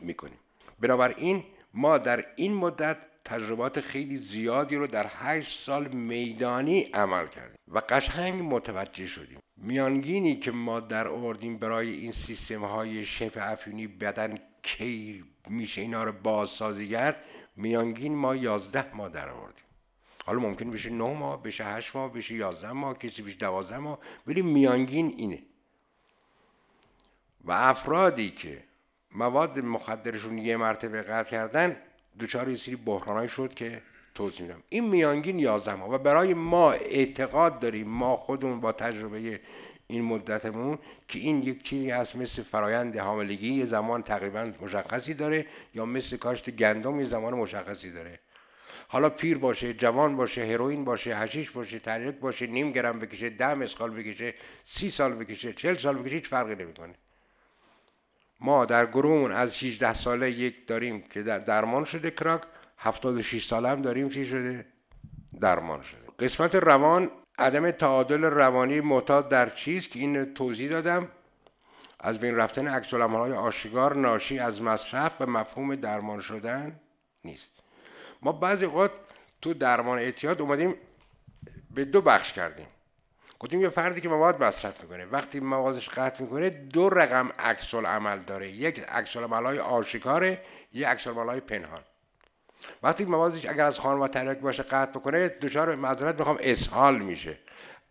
می‌کنیم. 0.01 0.39
بنابراین 0.81 1.45
ما 1.75 1.99
در 1.99 2.25
این 2.37 2.55
مدت 2.55 2.97
تجربات 3.25 3.81
خیلی 3.81 4.17
زیادی 4.17 4.77
رو 4.77 4.87
در 4.87 5.11
هشت 5.15 5.61
سال 5.61 5.89
میدانی 5.89 6.83
عمل 6.83 7.27
کردیم 7.27 7.59
و 7.69 7.83
قشنگ 7.89 8.43
متوجه 8.43 9.07
شدیم. 9.07 9.39
میانگینی 9.57 10.37
که 10.37 10.51
ما 10.51 10.81
در 10.81 11.09
آوردیم 11.09 11.59
برای 11.59 11.91
این 11.91 12.13
سیستم 12.13 12.65
های 12.65 13.05
شف 13.05 13.39
افیونی 13.41 13.87
بدن 13.87 14.39
کی 14.63 15.25
میشه 15.49 15.81
اینا 15.81 16.05
رو 16.05 16.13
بازسازی 16.13 16.89
کرد 16.89 17.25
میانگین 17.57 18.15
ما 18.15 18.37
یازده 18.37 18.97
ماه 18.97 19.09
در 19.09 19.29
آوردیم. 19.29 19.65
حالا 20.25 20.39
ممکن 20.39 20.71
بشه 20.71 20.91
نه 20.91 21.13
ماه 21.13 21.43
بشه 21.43 21.65
هشت 21.65 21.97
ماه 21.97 22.13
بشه 22.13 22.35
یازده 22.35 22.73
ماه 22.73 22.99
کسی 22.99 23.23
بشه 23.23 23.37
دوازده 23.37 23.79
ماه. 23.79 23.99
ولی 24.27 24.43
میانگین 24.43 25.15
اینه. 25.17 25.43
و 27.45 27.53
افرادی 27.53 28.31
که 28.31 28.65
مواد 29.15 29.59
مخدرشون 29.59 30.39
یه 30.39 30.57
مرتبه 30.57 31.03
قطع 31.03 31.31
کردن 31.31 31.77
دوچار 32.19 32.49
یه 32.49 32.57
سری 32.57 32.77
بحرانایی 32.77 33.29
شد 33.29 33.55
که 33.55 33.83
توضیح 34.15 34.43
میدم. 34.43 34.63
این 34.69 34.85
میانگین 34.85 35.39
11 35.39 35.75
ماه. 35.75 35.91
و 35.91 35.99
برای 35.99 36.35
ما 36.35 36.73
اعتقاد 36.73 37.59
داریم 37.59 37.89
ما 37.89 38.17
خودمون 38.17 38.61
با 38.61 38.73
تجربه 38.73 39.41
این 39.87 40.05
مدتمون 40.05 40.79
که 41.09 41.19
این 41.19 41.43
یک 41.43 41.63
چیزی 41.63 41.91
هست 41.91 42.17
مثل 42.17 42.43
فرایند 42.43 42.97
حاملگی 42.97 43.55
یه 43.55 43.67
زمان 43.67 44.03
تقریبا 44.03 44.53
مشخصی 44.61 45.15
داره 45.15 45.47
یا 45.75 45.85
مثل 45.85 46.17
کاشت 46.17 46.51
گندم 46.51 47.01
یه 47.01 47.07
زمان 47.07 47.35
مشخصی 47.35 47.93
داره. 47.93 48.21
حالا 48.89 49.11
پیر 49.11 49.39
باشه 49.39 49.75
جوان 49.75 50.17
باشه 50.17 50.45
هروئین 50.45 50.85
باشه 50.85 51.17
هشیش 51.17 51.51
باشه 51.51 51.79
تریک 51.79 52.17
باشه 52.17 52.47
نیم 52.47 52.73
گرم 52.73 52.99
بکشه 52.99 53.31
ده 53.31 53.55
مسقال 53.55 53.91
بکشه 53.91 54.35
سی 54.65 54.91
سال 54.91 55.15
بکشه 55.15 55.53
چل 55.53 55.77
سال 55.77 55.99
بکشه 55.99 56.15
هیچ 56.15 56.29
فرقی 56.29 56.55
نمی‌کنه. 56.55 56.95
ما 58.41 58.65
در 58.65 58.87
گروهمون 58.87 59.33
از 59.33 59.59
16 59.59 59.95
ساله 59.95 60.31
یک 60.31 60.67
داریم 60.67 61.03
که 61.03 61.23
درمان 61.23 61.85
شده 61.85 62.11
کراک 62.11 62.43
76 62.79 63.47
ساله 63.47 63.69
هم 63.69 63.83
داریم 63.83 64.09
چی 64.09 64.27
شده؟ 64.27 64.67
درمان 65.41 65.83
شده. 65.83 66.01
قسمت 66.19 66.55
روان 66.55 67.11
عدم 67.39 67.71
تعادل 67.71 68.25
روانی 68.25 68.81
معتاد 68.81 69.29
در 69.29 69.51
چیز 69.51 69.89
که 69.89 69.99
این 69.99 70.35
توضیح 70.35 70.71
دادم؟ 70.71 71.09
از 72.01 72.19
بین 72.19 72.37
رفتن 72.37 72.69
عکس 72.69 72.95
های 72.95 73.33
آشکار 73.33 73.97
ناشی 73.97 74.39
از 74.39 74.63
مصرف 74.63 75.13
و 75.21 75.27
مفهوم 75.27 75.75
درمان 75.75 76.21
شدن 76.21 76.81
نیست. 77.25 77.54
ما 78.25 78.33
بعضی 78.33 78.65
وقت 78.65 78.91
تو 79.43 79.55
درمان 79.55 79.99
اعتیاد 79.99 80.41
اومدیم 80.41 80.75
به 81.71 81.85
دو 81.85 82.01
بخش 82.01 82.33
کردیم. 82.33 82.67
گفتیم 83.39 83.61
یه 83.61 83.69
فردی 83.69 84.01
که 84.01 84.09
مواد 84.09 84.45
مصرف 84.45 84.83
می‌کنه. 84.83 85.05
وقتی 85.05 85.41
موادش 85.41 85.89
قطع 85.89 86.23
می‌کنه 86.23 86.51
دو 86.51 86.89
رقم 86.89 87.33
عکس 87.39 87.75
عمل 87.75 88.19
داره. 88.19 88.51
یک 88.51 88.81
عکس 88.81 89.17
های 89.17 89.59
آشکاره 89.59 90.43
یک 90.73 90.85
عکس 90.85 91.07
های 91.07 91.41
پنهان. 91.41 91.83
وقتی 92.83 93.05
موادش 93.05 93.47
اگر 93.47 93.65
از 93.65 93.79
خانم 93.79 94.07
تریاک 94.07 94.39
باشه 94.39 94.63
قطع 94.63 94.91
بکنه 94.91 95.29
دچار 95.29 95.75
معذرت 95.75 96.19
می‌خوام 96.19 96.39
اسهال 96.41 96.99
میشه. 96.99 97.39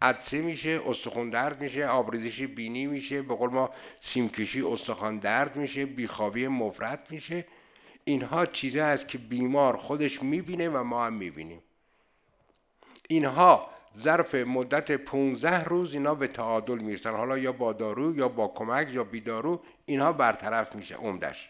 عدسه 0.02 0.42
میشه 0.42 0.82
استخوان 0.88 1.30
درد 1.30 1.62
میشه 1.62 1.86
آبریزش 1.86 2.42
بینی 2.42 2.86
میشه 2.88 3.22
به 3.22 3.36
قول 3.36 3.50
ما 3.50 3.70
سیمکشی 4.02 4.62
استخوان 4.62 5.18
درد 5.18 5.56
میشه 5.56 5.86
بیخوابی 5.86 6.48
مفرد 6.48 7.08
میشه. 7.10 7.46
اینها 8.06 8.46
چیزی 8.46 8.80
هست 8.80 9.08
که 9.08 9.18
بیمار 9.18 9.78
خودش 9.78 10.24
می‌بینه 10.24 10.70
و 10.70 10.84
ما 10.84 11.06
هم 11.06 11.14
می‌بینیم. 11.14 11.62
اینها 13.10 13.70
ظرف 14.00 14.36
مدت 14.36 14.92
15 14.92 15.64
روز 15.64 15.94
اینا 15.94 16.16
به 16.16 16.28
تعادل 16.28 16.78
می‌رسن. 16.78 17.16
حالا 17.16 17.38
یا 17.38 17.52
با 17.52 17.74
دارو 17.74 18.18
یا 18.18 18.28
با 18.28 18.48
کمک 18.48 18.88
یا 18.92 19.04
بیدارو 19.04 19.62
اینها 19.86 20.14
برطرف 20.14 20.76
میشه 20.76 20.96
عمدش. 20.96 21.50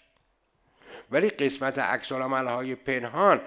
ولی 1.12 1.30
قسمت 1.30 1.80
عکس 1.80 2.12
های 2.12 2.76
پنهان 2.76 3.41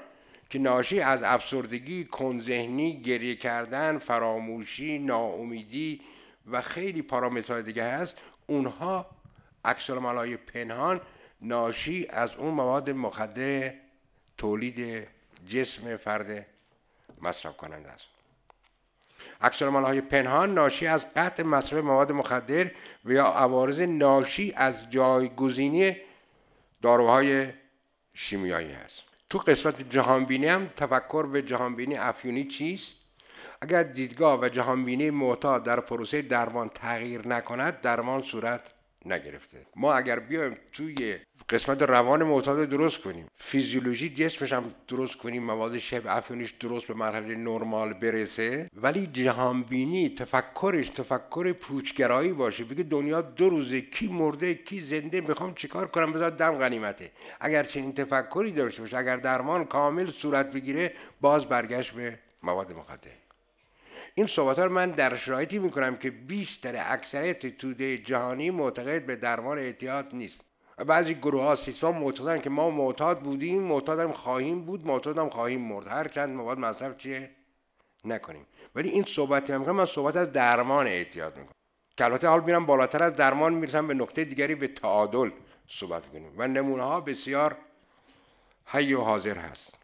که 0.50 0.58
ناشی 0.58 1.00
از 1.00 1.22
افسردگی، 1.22 2.04
کنذهنی، 2.04 3.02
گریه 3.02 3.36
کردن، 3.36 3.98
فراموشی، 3.98 4.98
ناامیدی 4.98 6.00
و 6.50 6.60
خیلی 6.60 7.02
پارامترهای 7.02 7.62
دیگه 7.62 7.84
هست 7.84 8.16
اونها 8.46 9.06
عکس 9.64 9.90
های 9.90 10.36
پنهان 10.36 11.00
ناشی 11.40 12.06
از 12.10 12.30
اون 12.34 12.54
مواد 12.54 12.90
مخدر 12.90 13.72
تولید 14.38 15.08
جسم 15.48 15.96
فرد 15.96 16.46
مصرف 17.22 17.56
کننده 17.56 17.90
است. 17.90 18.06
عکس 19.40 19.62
های 19.62 20.00
پنهان 20.00 20.54
ناشی 20.54 20.86
از 20.86 21.14
قطع 21.14 21.42
مصرف 21.42 21.84
مواد 21.84 22.12
مخدر 22.12 22.70
و 23.04 23.12
یا 23.12 23.26
عوارض 23.26 23.80
ناشی 23.80 24.52
از 24.56 24.90
جایگزینی 24.90 25.96
داروهای 26.82 27.48
شیمیایی 28.14 28.72
است. 28.72 29.02
تو 29.30 29.38
قسمت 29.38 29.90
جهانبینی 29.90 30.46
هم 30.46 30.66
تفکر 30.66 31.26
و 31.32 31.40
جهانبینی 31.40 31.96
افیونی 31.96 32.44
چیست؟ 32.44 32.92
اگر 33.60 33.82
دیدگاه 33.82 34.40
و 34.40 34.48
جهانبینی 34.48 35.10
معتاد 35.10 35.64
در 35.64 35.80
پروسه 35.80 36.22
درمان 36.22 36.68
تغییر 36.68 37.28
نکند 37.28 37.80
درمان 37.80 38.22
صورت 38.22 38.60
نگرفته. 39.12 39.66
ما 39.76 39.92
اگر 39.94 40.18
بیایم 40.18 40.56
توی 40.72 41.16
قسمت 41.48 41.82
روان 41.82 42.22
معتاد 42.22 42.68
درست 42.68 43.00
کنیم. 43.00 43.26
فیزیولوژی 43.36 44.08
جسمش 44.08 44.52
هم 44.52 44.74
درست 44.88 45.16
کنیم 45.16 45.42
مواد 45.42 45.78
شبه 45.78 46.16
افیونیش 46.16 46.50
درست 46.50 46.86
به 46.86 46.94
مرحله 46.94 47.34
نرمال 47.34 47.92
برسه. 47.92 48.70
ولی 48.74 49.06
جهانبینی 49.06 50.08
تفکرش 50.08 50.88
تفکر 50.88 51.52
پوچگرایی 51.52 52.32
باشه. 52.32 52.64
بگه 52.64 52.82
دنیا 52.82 53.20
دو 53.20 53.48
روزه 53.48 53.80
کی 53.80 54.08
مرده 54.08 54.54
کی 54.54 54.80
زنده 54.80 55.20
می‌خوام 55.20 55.54
چیکار 55.54 55.86
کنم؟ 55.86 56.12
بذار 56.12 56.30
دم 56.30 56.54
غنیمته. 56.58 57.10
اگر 57.40 57.64
چنین 57.64 57.92
تفکری 57.92 58.52
داشته 58.52 58.82
باشه 58.82 58.96
اگر 58.96 59.16
درمان 59.16 59.64
کامل 59.64 60.10
صورت 60.12 60.52
بگیره 60.52 60.92
باز 61.20 61.44
برگشت 61.44 61.92
به 61.92 62.18
مواد 62.42 62.72
مخدر. 62.72 63.25
این 64.18 64.26
صحبت 64.26 64.58
رو 64.58 64.72
من 64.72 64.90
در 64.90 65.16
شرایطی 65.16 65.58
می‌کنم 65.58 65.96
که 65.96 66.10
بیشتر 66.10 66.92
اکثریت 66.92 67.58
توده 67.58 67.98
جهانی 67.98 68.50
معتقد 68.50 69.06
به 69.06 69.16
درمان 69.16 69.58
اعتیاد 69.58 70.06
نیست. 70.12 70.40
بعضی 70.86 71.14
گروه 71.14 71.42
ها 71.42 71.54
سیستم 71.54 71.90
معتادن 71.90 72.40
که 72.40 72.50
ما 72.50 72.70
معتاد 72.70 73.20
بودیم 73.20 73.62
معتادم 73.62 74.12
خواهیم 74.12 74.64
بود 74.64 74.86
معتادم 74.86 75.28
خواهیم 75.28 75.60
مرد. 75.60 75.88
هر 75.88 76.08
چند 76.08 76.36
مواد 76.36 76.58
مصرف 76.58 76.96
چیه؟ 76.96 77.30
نکنیم. 78.04 78.46
ولی 78.74 78.88
این 78.88 79.04
صحبتی 79.04 79.52
هم 79.52 79.70
من 79.70 79.84
صحبت 79.84 80.16
از 80.16 80.32
درمان 80.32 80.86
اعتیاد 80.86 81.36
می‌کنم. 81.36 81.54
که 81.96 82.04
البته 82.04 82.28
حال 82.28 82.44
میرم 82.44 82.66
بالاتر 82.66 83.02
از 83.02 83.16
درمان 83.16 83.54
می‌رسم 83.54 83.86
به 83.86 83.94
نقطه 83.94 84.24
دیگری 84.24 84.54
به 84.54 84.68
تعادل 84.68 85.30
صحبت 85.68 86.06
کنیم 86.06 86.32
و 86.36 86.48
نمونه 86.48 86.82
ها 86.82 87.00
بسیار 87.00 87.56
حی 88.66 88.94
و 88.94 89.00
حاضر 89.00 89.38
هست. 89.38 89.74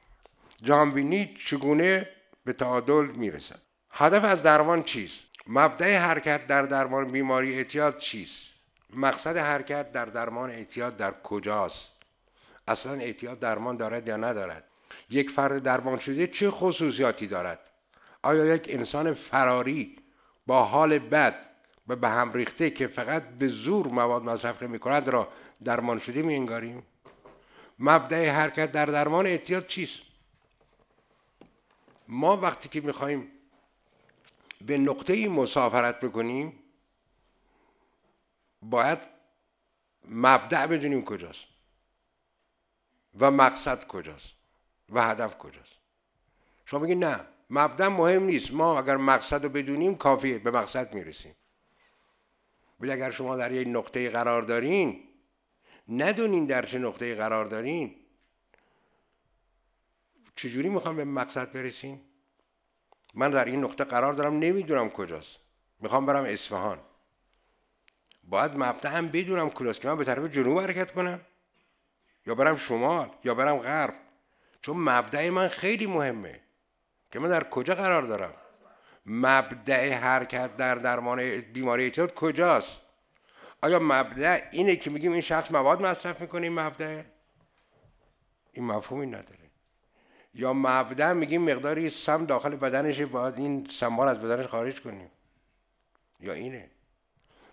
جهانبینی 0.62 1.36
چگونه 1.46 2.08
به 2.44 2.52
تعادل 2.52 3.06
می‌رسد؟ 3.06 3.62
هدف 3.92 4.24
از 4.24 4.42
درمان 4.42 4.82
چیست؟ 4.82 5.20
مبدع 5.46 5.96
حرکت 5.96 6.46
در 6.46 6.62
درمان 6.62 7.12
بیماری 7.12 7.54
اعتیاد 7.54 7.98
چیست؟ 7.98 8.42
مقصد 8.94 9.36
حرکت 9.36 9.92
در 9.92 10.04
درمان 10.04 10.50
اعتیاد 10.50 10.96
در 10.96 11.14
کجاست؟ 11.22 11.88
اصلا 12.68 12.92
اعتیاد 12.92 13.38
درمان 13.38 13.76
دارد 13.76 14.08
یا 14.08 14.16
ندارد؟ 14.16 14.64
یک 15.10 15.30
فرد 15.30 15.62
درمان 15.62 15.98
شده 15.98 16.26
چه 16.26 16.50
خصوصیاتی 16.50 17.26
دارد؟ 17.26 17.60
آیا 18.22 18.54
یک 18.54 18.66
انسان 18.68 19.14
فراری 19.14 19.96
با 20.46 20.64
حال 20.64 20.98
بد 20.98 21.34
و 21.88 21.96
به 21.96 22.08
هم 22.08 22.32
ریخته 22.32 22.70
که 22.70 22.86
فقط 22.86 23.28
به 23.28 23.48
زور 23.48 23.86
مواد 23.86 24.22
مصرف 24.22 24.62
نمی 24.62 24.78
کند 24.78 25.08
را 25.08 25.28
درمان 25.64 25.98
شده 25.98 26.22
می 26.22 26.34
انگاریم 26.34 26.82
مبدع 27.78 28.28
حرکت 28.28 28.72
در 28.72 28.86
درمان 28.86 29.26
اعتیاد 29.26 29.66
چیست؟ 29.66 29.98
ما 32.08 32.36
وقتی 32.36 32.68
که 32.68 32.80
می‌خواهیم 32.80 33.28
به 34.66 34.78
نقطه 34.78 35.28
مسافرت 35.28 36.00
بکنیم 36.00 36.58
باید 38.62 38.98
مبدع 40.08 40.66
بدونیم 40.66 41.04
کجاست 41.04 41.44
و 43.20 43.30
مقصد 43.30 43.86
کجاست 43.86 44.32
و 44.88 45.02
هدف 45.02 45.38
کجاست. 45.38 45.72
شما 46.66 46.80
بگید 46.80 47.04
نه 47.04 47.20
مبدع 47.50 47.88
مهم 47.88 48.22
نیست. 48.22 48.52
ما 48.52 48.78
اگر 48.78 48.96
مقصد 48.96 49.42
رو 49.42 49.48
بدونیم 49.48 49.94
کافیه 49.94 50.38
به 50.38 50.50
مقصد 50.50 50.94
می‌رسیم. 50.94 51.34
ولی 52.80 52.92
اگر 52.92 53.10
شما 53.10 53.36
در 53.36 53.52
یک 53.52 53.68
نقطه 53.68 54.10
قرار 54.10 54.42
دارین 54.42 55.08
ندونین 55.88 56.46
در 56.46 56.66
چه 56.66 56.78
نقطه 56.78 57.14
قرار 57.14 57.44
دارین 57.44 57.96
چجوری 60.36 60.68
می‌خوام 60.68 60.96
به 60.96 61.04
مقصد 61.04 61.52
برسیم؟ 61.52 62.00
من 63.14 63.30
در 63.30 63.44
این 63.44 63.64
نقطه 63.64 63.84
قرار 63.84 64.12
دارم 64.12 64.34
نمی‌دونم 64.38 64.90
کجاست. 64.90 65.36
می‌خوام 65.80 66.06
برم 66.06 66.24
اصفهان. 66.24 66.78
باید 68.24 68.52
مبدع 68.56 68.90
هم 68.90 69.08
بدونم 69.08 69.50
کجاست 69.50 69.80
که 69.80 69.88
من 69.88 69.96
به 69.96 70.04
طرف 70.04 70.24
جنوب 70.24 70.60
حرکت 70.60 70.92
کنم. 70.92 71.20
یا 72.26 72.34
برم 72.34 72.56
شمال 72.56 73.10
یا 73.24 73.34
برم 73.34 73.58
غرب. 73.58 73.94
چون 74.62 74.76
مبدع 74.76 75.30
من 75.30 75.48
خیلی 75.48 75.86
مهمه. 75.86 76.40
که 77.10 77.18
من 77.18 77.28
در 77.28 77.44
کجا 77.44 77.74
قرار 77.74 78.02
دارم؟ 78.02 78.34
مبدع 79.06 79.92
حرکت 79.92 80.56
در 80.56 80.74
درمان 80.74 81.40
بیماری 81.40 81.84
اعتیاد 81.84 82.14
کجاست؟ 82.14 82.76
آیا 83.62 83.78
مبدع 83.78 84.48
اینه 84.52 84.76
که 84.76 84.90
میگیم 84.90 85.12
این 85.12 85.20
شخص 85.20 85.50
مواد 85.50 85.82
مصرف 85.82 86.20
می‌کنه 86.20 86.42
این 86.42 86.60
مبدع 86.60 87.02
این 88.52 88.64
مفهومی 88.64 89.06
نداره. 89.06 89.50
یا 90.34 90.52
مبدع 90.52 91.12
میگیم 91.12 91.42
مقداری 91.42 91.90
سم 91.90 92.26
داخل 92.26 92.56
بدنش 92.56 93.00
باید 93.00 93.38
این 93.38 93.68
سمار 93.70 94.08
از 94.08 94.18
بدنش 94.18 94.46
خارج 94.46 94.80
کنیم. 94.80 95.10
یا 96.20 96.32
اینه. 96.32 96.70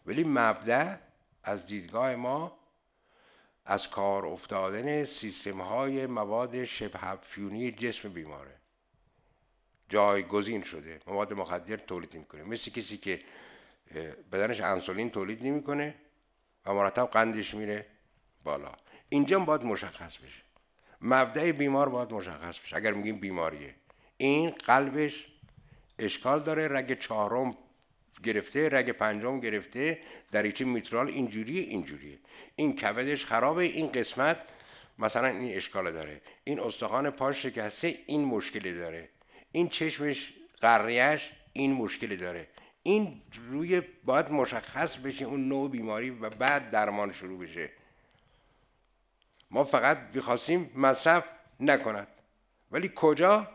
ولی 0.05 0.23
مبدع 0.23 0.95
از 1.43 1.65
دیدگاه 1.65 2.15
ما 2.15 2.59
از 3.65 3.89
کار 3.89 4.25
افتادن 4.25 5.05
سیستم 5.05 5.61
های 5.61 6.07
مواد 6.07 6.65
شبه 6.65 7.15
فیونی 7.21 7.71
جسم 7.71 8.09
بیماره. 8.09 8.55
جایگزین 9.89 10.63
شده. 10.63 10.99
مواد 11.07 11.34
مخدر 11.34 11.77
تولید 11.77 12.13
می‌کنه. 12.13 12.43
مثل 12.43 12.71
کسی 12.71 12.97
که 12.97 13.21
بدنش 14.32 14.61
انسولین 14.61 15.09
تولید 15.09 15.45
نمی‌کنه 15.45 15.95
و 16.65 16.73
مرتب 16.73 17.05
قندش 17.05 17.53
میره 17.53 17.86
بالا. 18.43 18.71
اینجا 19.09 19.39
باید 19.39 19.63
مشخص 19.63 20.17
بشه. 20.17 20.48
مبدع 21.01 21.51
بیمار 21.51 21.89
باید 21.89 22.13
مشخص 22.13 22.59
بشه. 22.59 22.75
اگر 22.75 22.93
میگیم 22.93 23.19
بیماریه. 23.19 23.75
این 24.17 24.49
قلبش 24.49 25.27
اشکال 25.99 26.43
داره. 26.43 26.67
رگ 26.67 26.99
چهارم 26.99 27.57
گرفته 28.23 28.69
رگ 28.69 28.91
پنجم 28.91 29.39
گرفته. 29.39 29.99
دریچه 30.31 30.65
میترال 30.65 31.07
اینجوریه 31.07 31.61
اینجوریه. 31.61 32.19
این 32.55 32.75
کبدش 32.75 33.25
خرابه. 33.25 33.63
این 33.63 33.91
قسمت 33.91 34.37
مثلا 34.99 35.27
این 35.27 35.57
اشکال 35.57 35.91
داره. 35.91 36.21
این 36.43 36.59
استخوان 36.59 37.09
پاش 37.09 37.43
شکسته 37.43 37.99
این 38.05 38.25
مشکلی 38.25 38.73
داره. 38.73 39.09
این 39.51 39.69
چشمش 39.69 40.33
قریش 40.61 41.29
این 41.53 41.73
مشکلی 41.73 42.17
داره. 42.17 42.47
این 42.83 43.21
روی 43.49 43.81
باید 44.03 44.31
مشخص 44.31 44.97
بشه. 44.97 45.25
اون 45.25 45.47
نوع 45.47 45.69
بیماری 45.69 46.09
و 46.09 46.29
بعد 46.29 46.69
درمان 46.69 47.11
شروع 47.11 47.39
بشه. 47.39 47.69
ما 49.51 49.63
فقط 49.63 49.97
می‌خواستیم 50.13 50.71
مصرف 50.75 51.29
نکند. 51.59 52.07
ولی 52.71 52.91
کجا؟ 52.95 53.47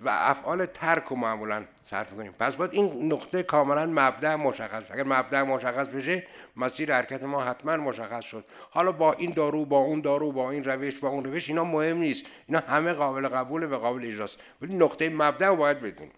و 0.00 0.08
افعال 0.08 0.66
ترک 0.66 1.04
رو 1.04 1.16
معمولا 1.16 1.64
صرف 1.84 2.10
کنیم. 2.10 2.32
پس 2.32 2.54
باید 2.54 2.74
این 2.74 3.12
نقطه 3.12 3.42
کاملا 3.42 3.86
مبدع 3.86 4.34
مشخص 4.34 4.82
اگر 4.90 5.04
مبدع 5.04 5.42
مشخص 5.42 5.86
بشه 5.86 6.26
مسیر 6.56 6.94
حرکت 6.94 7.22
ما 7.22 7.44
حتما 7.44 7.76
مشخص 7.76 8.24
شد. 8.24 8.44
حالا 8.70 8.92
با 8.92 9.12
این 9.12 9.30
دارو 9.30 9.64
با 9.64 9.78
اون 9.78 10.00
دارو 10.00 10.32
با 10.32 10.50
این 10.50 10.64
روش 10.64 10.98
با 10.98 11.08
اون 11.08 11.24
روش 11.24 11.48
اینا 11.48 11.64
مهم 11.64 11.96
نیست. 11.96 12.24
اینا 12.46 12.60
همه 12.60 12.92
قابل 12.92 13.28
قبول 13.28 13.72
و 13.72 13.78
قابل 13.78 14.06
اجراست. 14.06 14.38
ولی 14.62 14.74
نقطه 14.74 15.08
مبدع 15.08 15.50
باید 15.50 15.80
بدونیم. 15.80 16.12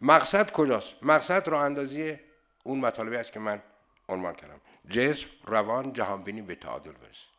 مقصد 0.00 0.50
کجاست؟ 0.50 0.94
مقصد 1.02 1.48
رو 1.48 1.56
اندازی 1.56 2.18
اون 2.62 2.80
مطالبی 2.80 3.16
است 3.16 3.32
که 3.32 3.40
من 3.40 3.62
عنوان 4.08 4.34
کردم. 4.34 4.60
جسم 4.88 5.26
روان 5.46 5.92
جهانبینی 5.92 6.42
به 6.42 6.54
تعادل 6.54 6.92
برسه 6.92 7.31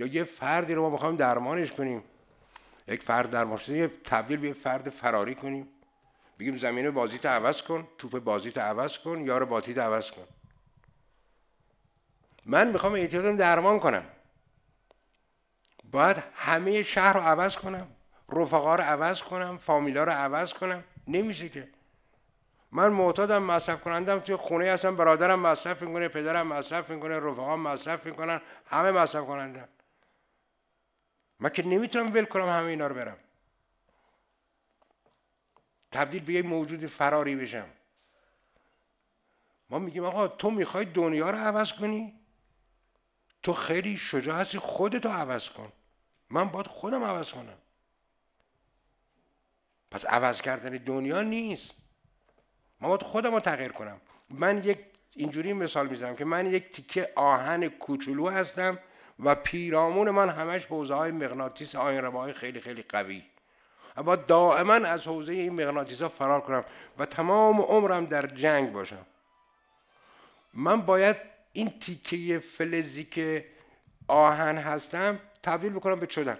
یا 0.00 0.06
یه 0.06 0.24
فردی 0.24 0.74
رو 0.74 0.82
ما 0.82 0.90
می‌خوایم 0.90 1.16
درمانش 1.16 1.72
کنیم. 1.72 2.04
یک 2.88 3.02
فرد 3.02 3.30
درمان 3.30 3.58
شده 3.58 3.88
تبدیل 4.04 4.38
به 4.40 4.48
یه 4.48 4.54
فرد 4.54 4.90
فراری 4.90 5.34
کنیم. 5.34 5.68
بگیم 6.38 6.58
زمین 6.58 6.90
بازیت 6.90 7.26
عوض 7.26 7.62
کن 7.62 7.88
توپ 7.98 8.18
بازیت 8.18 8.58
عوض 8.58 8.98
کن 8.98 9.20
یار 9.20 9.44
باتیت 9.44 9.78
عوض 9.78 10.10
کن. 10.10 10.24
من 12.46 12.68
می‌خوام 12.68 12.92
اعتیادم 12.92 13.36
درمان 13.36 13.80
کنم. 13.80 14.04
باید 15.90 16.16
همه 16.34 16.82
شهر 16.82 17.12
رو 17.12 17.20
عوض 17.20 17.56
کنم 17.56 17.86
رفقا 18.28 18.74
رو 18.74 18.82
عوض 18.82 19.22
کنم 19.22 19.56
فامیلا 19.56 20.04
رو 20.04 20.12
عوض 20.12 20.52
کنم. 20.52 20.84
نمیشه 21.08 21.48
که. 21.48 21.68
من 22.72 22.88
معتادم 22.88 23.42
مصرف 23.42 23.80
کنندم 23.80 24.18
توی 24.18 24.36
خونه 24.36 24.72
هستم 24.72 24.96
برادرم 24.96 25.40
مصرف 25.40 25.82
می‌کنه 25.82 26.08
پدرم 26.08 26.46
مصرف 26.46 26.90
می‌کنه 26.90 27.16
رفقام 27.18 27.60
مصرف 27.60 28.06
می‌کنن 28.06 28.40
همه 28.66 28.90
مصرف 28.90 29.24
کنندن 29.24 29.68
من 31.40 31.50
که 31.50 31.66
نمی‌تونم 31.66 32.12
ول 32.14 32.24
کنم 32.24 32.46
همه 32.46 32.66
اینا 32.66 32.86
رو 32.86 32.94
برم. 32.94 33.16
تبدیل 35.92 36.22
به 36.22 36.32
یک 36.32 36.44
موجود 36.44 36.86
فراری 36.86 37.36
بشم. 37.36 37.68
ما 39.70 39.78
میگیم 39.78 40.04
آقا 40.04 40.28
تو 40.28 40.50
می‌خوای 40.50 40.84
دنیا 40.84 41.30
رو 41.30 41.38
عوض 41.38 41.72
کنی؟ 41.72 42.20
تو 43.42 43.52
خیلی 43.52 43.96
شجاع 43.96 44.40
هستی 44.40 44.58
خودتو 44.58 45.08
عوض 45.08 45.48
کن. 45.48 45.72
من 46.30 46.48
باید 46.48 46.66
خودم 46.66 47.04
عوض 47.04 47.32
کنم. 47.32 47.58
پس 49.90 50.04
عوض 50.04 50.40
کردن 50.40 50.70
دنیا 50.70 51.22
نیست. 51.22 51.70
من 52.80 52.88
باید 52.88 53.02
خودم 53.02 53.34
رو 53.34 53.40
تغییر 53.40 53.72
کنم. 53.72 54.00
من 54.30 54.64
یک 54.64 54.78
اینجوری 55.14 55.52
مثال 55.52 55.88
می‌زنم 55.88 56.16
که 56.16 56.24
من 56.24 56.46
یک 56.46 56.70
تیکه 56.70 57.12
آهن 57.16 57.68
کوچولو 57.68 58.28
هستم. 58.28 58.78
و 59.24 59.34
پیرامون 59.34 60.10
من 60.10 60.28
همش 60.28 60.66
حوزه 60.66 60.94
های 60.94 61.10
مغناطیس 61.10 61.74
آین 61.74 62.32
خیلی 62.32 62.60
خیلی 62.60 62.82
قوی. 62.82 63.22
اما 63.96 64.16
دائما 64.16 64.74
از 64.74 65.06
حوزه 65.06 65.32
این 65.32 65.52
مغناطیس 65.52 66.02
ها 66.02 66.08
فرار 66.08 66.40
کنم 66.40 66.64
و 66.98 67.06
تمام 67.06 67.60
عمرم 67.60 68.06
در 68.06 68.26
جنگ 68.26 68.72
باشم. 68.72 69.06
من 70.54 70.80
باید 70.80 71.16
این 71.52 71.78
تیکه 71.78 72.38
فلزی 72.38 73.04
که 73.04 73.46
آهن 74.08 74.58
هستم 74.58 75.20
تبدیل 75.42 75.72
بکنم 75.72 76.00
به 76.00 76.06
چدن 76.06 76.38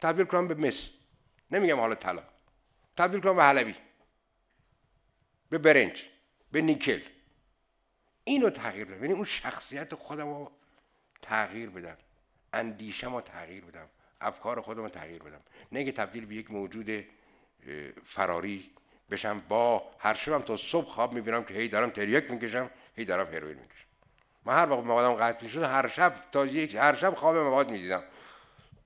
تبدیل 0.00 0.24
کنم 0.24 0.48
به 0.48 0.54
مس. 0.54 0.88
نمیگم 1.50 1.80
حالا 1.80 1.94
طلا. 1.94 2.22
تبدیل 2.96 3.20
کنم 3.20 3.36
به 3.36 3.42
حلبی. 3.42 3.74
به 5.50 5.58
برنج. 5.58 6.04
به 6.52 6.60
نیکل. 6.62 7.00
اینو 8.24 8.50
تغییر 8.50 8.84
بدم. 8.84 9.02
یعنی 9.02 9.14
اون 9.14 9.24
شخصیت 9.24 9.94
خودم 9.94 10.48
تغییر 11.22 11.70
بدم. 11.70 11.96
اندیشم 12.52 13.14
رو 13.14 13.20
تغییر 13.20 13.64
بدم. 13.64 13.86
افکار 14.20 14.60
خودم 14.60 14.82
رو 14.82 14.88
تغییر 14.88 15.22
بدم. 15.22 15.40
نه 15.72 15.84
که 15.84 15.92
تبدیل 15.92 16.26
به 16.26 16.34
یک 16.34 16.50
موجود 16.50 17.04
فراری 18.04 18.70
بشم. 19.10 19.42
با 19.48 19.90
هر 19.98 20.14
شبم 20.14 20.42
تا 20.42 20.56
صبح 20.56 20.88
خواب 20.88 21.12
می‌بینم 21.12 21.44
که 21.44 21.54
هی 21.54 21.68
دارم 21.68 21.90
تریاک 21.90 22.30
می‌کشم 22.30 22.70
هی 22.96 23.04
دارم 23.04 23.34
هروئین 23.34 23.58
می‌کشم. 23.58 23.86
من 24.44 24.54
هر 24.54 24.70
وقت 24.70 24.84
موادم 24.84 25.14
قطع 25.14 25.42
می‌شد 25.44 25.62
هر 25.62 25.88
شب 25.88 26.14
تا 26.32 26.46
یک 26.46 26.74
هر 26.74 26.94
شب 26.94 27.14
خواب 27.14 27.36
مواد 27.36 27.70
می‌دیدم. 27.70 28.02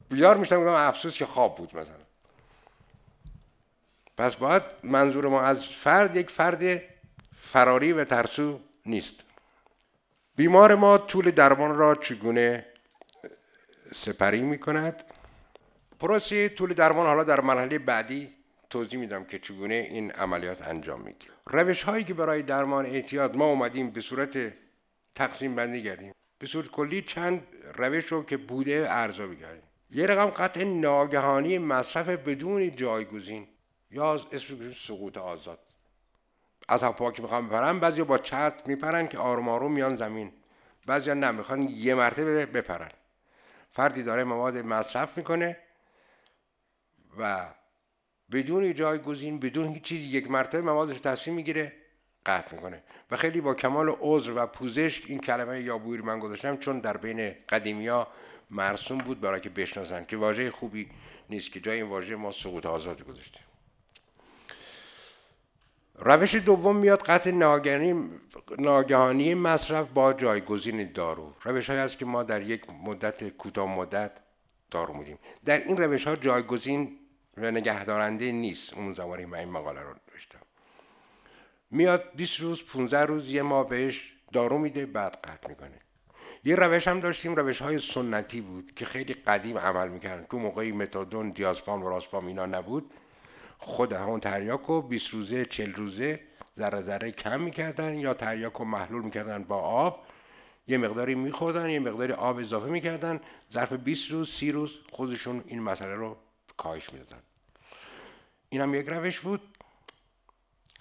بیدار 0.09 0.37
میشتم 0.37 0.61
گفتم 0.61 0.73
افسوس 0.73 1.19
که 1.19 1.27
خواب 1.27 1.57
بود 1.57 1.77
مثلا. 1.77 1.95
پس 4.17 4.37
باید 4.37 4.63
منظور 4.83 5.29
ما 5.29 5.43
از 5.43 5.67
فرد 5.67 6.17
یک 6.17 6.31
فرد 6.31 6.83
فراری 7.37 7.93
و 7.93 8.05
ترسو 8.05 8.61
نیست. 8.87 9.15
بیمار 10.37 10.75
ما 10.75 10.99
طول 10.99 11.31
درمان 11.31 11.77
را 11.77 11.95
چگونه 11.95 12.67
سپری 13.95 14.43
می 14.43 14.59
کند 14.59 15.05
پروسه 16.01 16.49
طول 16.49 16.75
درمان 16.75 17.07
حالا 17.07 17.25
در 17.25 17.41
مرحله 17.41 17.79
بعدی 17.79 18.35
توضیح 18.71 19.01
میدم 19.01 19.25
که 19.25 19.39
چگونه 19.39 19.75
این 19.75 20.11
عملیات 20.13 20.63
انجام 20.63 21.01
می‌گیره 21.01 21.33
روش 21.47 21.83
هایی 21.83 22.05
که 22.05 22.15
برای 22.15 22.43
درمان 22.43 22.87
اعتیاد 22.87 23.37
ما 23.37 23.45
اومدیم 23.45 23.91
به 23.91 24.01
صورت 24.01 24.53
تقسیم 25.15 25.55
بندی 25.55 25.83
کردیم. 25.83 26.13
به 26.39 26.47
صورت 26.47 26.69
کلی 26.69 27.03
چند 27.03 27.43
روش 27.75 28.05
رو 28.05 28.25
که 28.25 28.37
بوده 28.37 28.87
ارزیابی 28.89 29.37
کردیم 29.37 29.63
یه 29.91 30.07
رقم 30.07 30.27
قطع 30.27 30.65
ناگهانی 30.65 31.59
مصرف 31.59 32.09
بدون 32.09 32.77
جایگزین 32.77 33.49
یا 33.91 34.21
اسم 34.33 34.73
سقوط 34.73 35.17
آزاد. 35.17 35.59
از 36.69 36.83
هوا 36.83 37.13
که 37.13 37.23
می‌خوام 37.23 37.49
بپرن 37.49 37.81
بعضی 37.81 38.03
با 38.03 38.19
چت 38.19 38.63
میپرن 38.67 39.07
که 39.07 39.19
آروم 39.19 39.49
آروم 39.49 39.73
میان 39.73 39.97
زمین. 39.97 40.33
بعضی 40.87 41.15
نه 41.15 41.31
می‌خوان 41.31 41.63
یه 41.63 41.95
مرتبه 41.95 42.47
بپرن. 42.47 42.91
فردی 43.73 44.03
داره 44.03 44.25
مواد 44.25 44.57
مصرف 44.57 45.19
می‌کنه 45.19 45.57
و 47.19 47.47
بدون 48.33 48.75
جایگزین 48.75 49.41
بدون 49.41 49.69
هیچ 49.69 49.83
چیزی 49.83 50.05
یک 50.05 50.31
مرتبه 50.31 50.63
موادش 50.63 50.99
تصمیم 50.99 51.37
می‌گیره 51.37 51.73
قطع 52.27 52.55
می‌کنه. 52.55 52.83
و 53.11 53.17
خیلی 53.17 53.41
با 53.41 53.55
کمال 53.55 53.97
عذر 54.01 54.33
و 54.37 54.47
پوزش 54.47 55.03
این 55.07 55.21
کلمه 55.21 55.61
یابویی 55.61 56.03
من 56.03 56.19
گذاشتم 56.19 56.57
چون 56.57 56.81
در 56.81 56.97
بین 56.97 57.35
قدیمی 57.49 57.91
مرسوم 58.51 58.99
بود 58.99 59.21
برای 59.21 59.41
که 59.41 59.51
بشناسن 59.51 60.05
که 60.05 60.17
واژه 60.17 60.51
خوبی 60.51 60.91
نیست 61.31 61.53
که 61.53 61.61
جای 61.61 61.81
این 61.81 61.91
واژه 61.91 62.17
ما 62.17 62.33
سقوط 62.33 62.67
آزاد 62.67 63.05
گذاشتیم 63.05 63.43
روش 65.99 66.35
دوم 66.35 66.77
میاد 66.77 67.03
قطع 67.03 67.31
ناگهانی 68.59 69.35
مصرف 69.35 69.89
با 69.89 70.13
جایگزین 70.13 70.93
دارو. 70.93 71.33
روش 71.43 71.71
های 71.71 71.79
هست 71.79 71.99
که 71.99 72.05
ما 72.05 72.23
در 72.23 72.43
یک 72.43 72.63
مدت 72.85 73.29
کوتاه 73.29 73.77
مدت 73.77 74.13
دارو 74.71 74.95
میدیم. 74.95 75.19
در 75.45 75.59
این 75.59 75.77
روش 75.77 76.07
ها 76.07 76.17
جایگزین 76.17 76.99
و 77.37 77.51
نگهدارنده 77.51 78.33
نیست. 78.33 78.75
اون 78.75 78.95
زمانی 78.95 79.25
من 79.25 79.39
این 79.39 79.49
مقاله 79.49 79.81
رو 79.81 79.95
نوشتم. 80.13 80.39
میاد 81.71 82.05
20 82.17 82.41
روز 82.41 82.65
15 82.65 83.05
روز 83.05 83.31
یه 83.31 83.43
ماه 83.43 83.69
بهش 83.69 84.13
دارو 84.33 84.59
میده 84.59 84.87
بعد 84.87 85.19
قطع 85.25 85.49
می‌کنه. 85.49 85.81
یه 86.45 86.57
روش 86.57 86.89
هم 86.89 87.01
داشتیم 87.01 87.35
روش 87.35 87.63
های 87.63 87.79
سنتی 87.79 88.41
بود 88.41 88.73
که 88.75 88.85
خیلی 88.85 89.15
قدیم 89.15 89.59
عمل 89.59 89.89
می‌کردن. 89.89 90.27
که 90.31 90.37
موقعی 90.37 90.73
متادون 90.73 91.31
دیازپام 91.31 91.85
و 91.85 91.89
راسپام 91.89 92.27
اینا 92.27 92.47
نبود. 92.47 92.91
خود 93.59 93.93
همون 93.93 94.21
تریاک 94.21 94.61
رو 94.61 94.83
20 94.83 95.11
روزه 95.11 95.45
40 95.45 95.73
روزه 95.73 96.21
ذره 96.59 96.81
ذره 96.81 97.11
کم 97.11 97.41
می‌کردن 97.41 97.95
یا 97.95 98.15
تریاک 98.15 98.53
رو 98.53 98.65
محلول 98.65 99.03
می‌کردن 99.03 99.45
با 99.45 99.57
آب. 99.61 100.07
یه 100.69 100.79
مقداری 100.79 101.15
میخوردن 101.15 101.71
یه 101.71 101.79
مقداری 101.79 102.13
آب 102.13 102.39
اضافه 102.39 102.67
می‌کردن. 102.67 103.21
ظرف 103.53 103.73
20 103.73 104.11
روز 104.11 104.31
30 104.31 104.53
روز 104.53 104.71
خودشون 104.93 105.45
این 105.47 105.63
مسئله 105.63 105.95
رو 105.95 106.17
کاهش 106.57 106.93
می‌دادن. 106.93 107.23
این 108.49 108.61
هم 108.61 108.75
یک 108.75 108.89
روش 108.89 109.21
بود. 109.21 109.41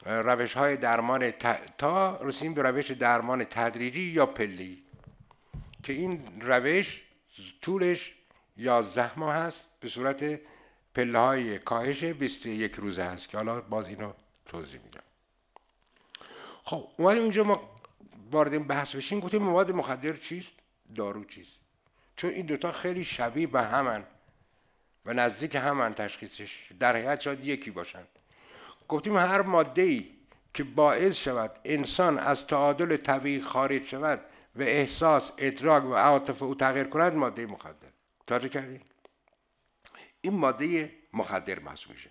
روش 0.05 0.53
های 0.53 0.77
درمان 0.77 1.31
تا 1.77 2.19
رسیم 2.21 2.53
به 2.53 2.61
روش 2.61 2.91
درمان 2.91 3.43
تدریجی 3.43 4.01
یا 4.01 4.25
پلی 4.25 4.83
که 5.83 5.93
این 5.93 6.41
روش 6.41 7.03
طولش 7.61 8.15
یازده 8.57 9.19
ماه 9.19 9.35
هست. 9.35 9.65
به 9.79 9.87
صورت 9.87 10.39
پله 10.95 11.19
های 11.19 11.59
کاهش 11.59 12.03
21 12.03 12.75
روزه 12.75 13.03
هست 13.03 13.29
که 13.29 13.37
حالا 13.37 13.61
باز 13.61 13.85
اینو 13.85 14.13
توضیح 14.45 14.79
میدم. 14.83 15.03
خب 16.63 16.87
اومدیم 16.97 17.23
اینجا 17.23 17.43
ما 17.43 17.69
وارد 18.31 18.67
بحث 18.67 18.95
بشیم 18.95 19.19
گفتیم 19.19 19.41
مواد 19.41 19.71
مخدر 19.71 20.13
چیست؟ 20.13 20.51
دارو 20.95 21.25
چیست؟ 21.25 21.51
چون 22.15 22.29
این 22.29 22.45
دوتا 22.45 22.71
خیلی 22.71 23.03
شبیه 23.03 23.47
به 23.47 23.61
همن 23.61 24.03
و 25.05 25.13
نزدیک 25.13 25.55
همان 25.55 25.93
تشخیصش 25.93 26.71
در 26.79 26.95
حقیقت 26.95 27.21
شاید 27.21 27.45
یکی 27.45 27.71
باشند 27.71 28.07
گفتیم 28.87 29.17
هر 29.17 29.41
ماده 29.41 29.81
ای 29.81 30.05
که 30.53 30.63
باعث 30.63 31.15
شود 31.15 31.51
انسان 31.65 32.19
از 32.19 32.47
تعادل 32.47 32.97
طبیعی 32.97 33.41
خارج 33.41 33.83
شود 33.83 34.21
و 34.55 34.61
احساس 34.61 35.31
ادراک 35.37 35.85
و 35.85 35.95
عاطفه 35.95 36.45
او 36.45 36.55
تغییر 36.55 36.87
کند 36.87 37.13
ماده 37.13 37.45
مخدر. 37.45 37.87
توجه 38.27 38.49
کردیم 38.49 38.81
این 40.25 40.33
ماده 40.33 40.91
مخدر 41.13 41.59
محسوب 41.59 41.93
میشه. 41.93 42.09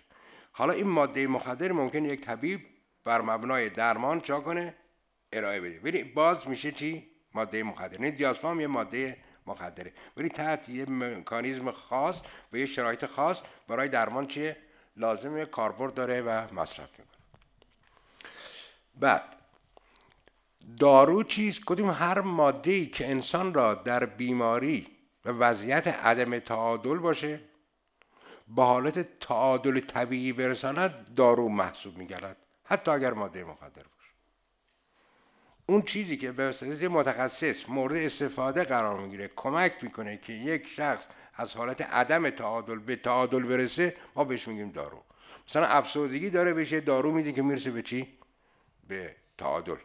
حالا 0.51 0.73
این 0.73 0.87
ماده 0.87 1.27
مخدر 1.27 1.71
ممکن 1.71 2.05
یک 2.05 2.21
طبیب 2.21 2.65
بر 3.03 3.21
مبنای 3.21 3.69
درمان 3.69 4.21
چا 4.21 4.39
کنه؟ 4.39 4.75
ارائه 5.31 5.61
بده. 5.61 5.79
ولی 5.83 6.03
باز 6.03 6.47
میشه 6.47 6.71
چی؟ 6.71 7.09
ماده 7.33 7.63
مخدر. 7.63 7.91
این 7.91 8.03
یعنی 8.03 8.15
دیازپام 8.15 8.59
یه 8.59 8.67
ماده 8.67 9.17
مخدره. 9.47 9.93
ولی 10.17 10.29
تحت 10.29 10.69
یه 10.69 10.89
مکانیزم 10.89 11.71
خاص 11.71 12.21
و 12.53 12.57
یه 12.57 12.65
شرایط 12.65 13.05
خاص 13.05 13.41
برای 13.67 13.89
درمان 13.89 14.27
چیه؟ 14.27 14.57
لازم 14.97 15.45
کاربرد 15.45 15.93
داره 15.93 16.21
و 16.21 16.53
مصرف 16.53 16.89
می‌کنه. 16.99 17.05
بعد 18.95 19.35
دارو 20.79 21.23
چیست؟ 21.23 21.65
گفتیم 21.65 21.89
هر 21.89 22.21
ماده 22.21 22.71
ای 22.71 22.85
که 22.85 23.09
انسان 23.09 23.53
را 23.53 23.73
در 23.73 24.05
بیماری 24.05 24.87
و 25.25 25.29
وضعیت 25.29 25.87
عدم 25.87 26.39
تعادل 26.39 26.97
باشه 26.97 27.39
با 28.47 28.65
حالت 28.65 29.19
تعادل 29.19 29.79
طبیعی 29.79 30.33
برساند 30.33 31.13
دارو 31.15 31.49
محسوب 31.49 31.97
میگردد. 31.97 32.37
حتی 32.63 32.91
اگر 32.91 33.13
ماده 33.13 33.43
مخدر 33.43 33.83
اون 35.67 35.81
چیزی 35.81 36.17
که 36.17 36.31
به 36.31 36.45
واسطه 36.45 36.87
متخصص 36.87 37.69
مورد 37.69 37.95
استفاده 37.95 38.63
قرار 38.63 38.99
می‌گیره 38.99 39.31
کمک 39.35 39.73
می‌کنه 39.81 40.17
که 40.17 40.33
یک 40.33 40.67
شخص 40.67 41.07
از 41.33 41.55
حالت 41.55 41.81
عدم 41.81 42.29
تعادل 42.29 42.79
به 42.79 42.95
تعادل 42.95 43.43
برسه 43.43 43.95
ما 44.15 44.23
بهش 44.23 44.47
میگیم 44.47 44.71
دارو. 44.71 45.03
مثلا 45.49 45.65
افسردگی 45.65 46.29
داره 46.29 46.53
بشه 46.53 46.79
دارو 46.79 47.11
میده 47.11 47.33
که 47.33 47.41
می‌رسه 47.41 47.71
به 47.71 47.81
چی؟ 47.81 48.07
به 48.87 49.15
تعادل. 49.37 49.75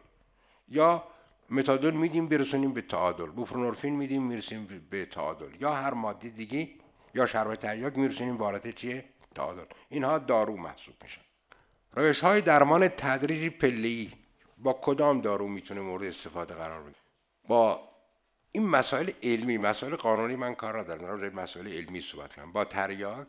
یا 0.69 1.03
متادون 1.49 1.93
میدیم 1.93 2.27
برسونیم 2.27 2.73
به 2.73 2.81
تعادل. 2.81 3.25
بوفرونورفین 3.25 3.95
میدیم 3.95 4.23
می‌رسیم 4.23 4.87
به 4.89 5.05
تعادل. 5.05 5.61
یا 5.61 5.73
هر 5.73 5.93
ماده 5.93 6.29
دیگه 6.29 6.69
یا 7.13 7.25
شربت 7.25 7.59
تریاک 7.59 7.97
میرسونیم 7.97 8.37
به 8.37 8.43
حالت 8.43 8.75
چیه؟ 8.75 9.05
تعادل 9.35 9.63
اینها 9.89 10.19
دارو 10.19 10.57
محسوب 10.57 10.95
میشن. 11.03 11.21
روش 11.93 12.19
های 12.19 12.41
درمان 12.41 12.87
تدریجی 12.87 13.49
پله‌ای. 13.49 14.11
با 14.57 14.73
کدام 14.73 15.21
دارو 15.21 15.47
می‌تونه 15.47 15.81
مورد 15.81 16.03
استفاده 16.03 16.53
قرار 16.53 16.81
بگیره 16.81 16.99
با 17.47 17.89
این 18.51 18.67
مسائل 18.67 19.11
علمی 19.23 19.57
مسائل 19.57 19.95
قانونی 19.95 20.35
من 20.35 20.55
کار 20.55 20.79
ندارم. 20.79 21.05
راجع 21.05 21.35
مسائل 21.35 21.67
علمی 21.67 22.01
صحبت 22.01 22.33
کنم. 22.33 22.51
با 22.51 22.65
تریاک 22.65 23.27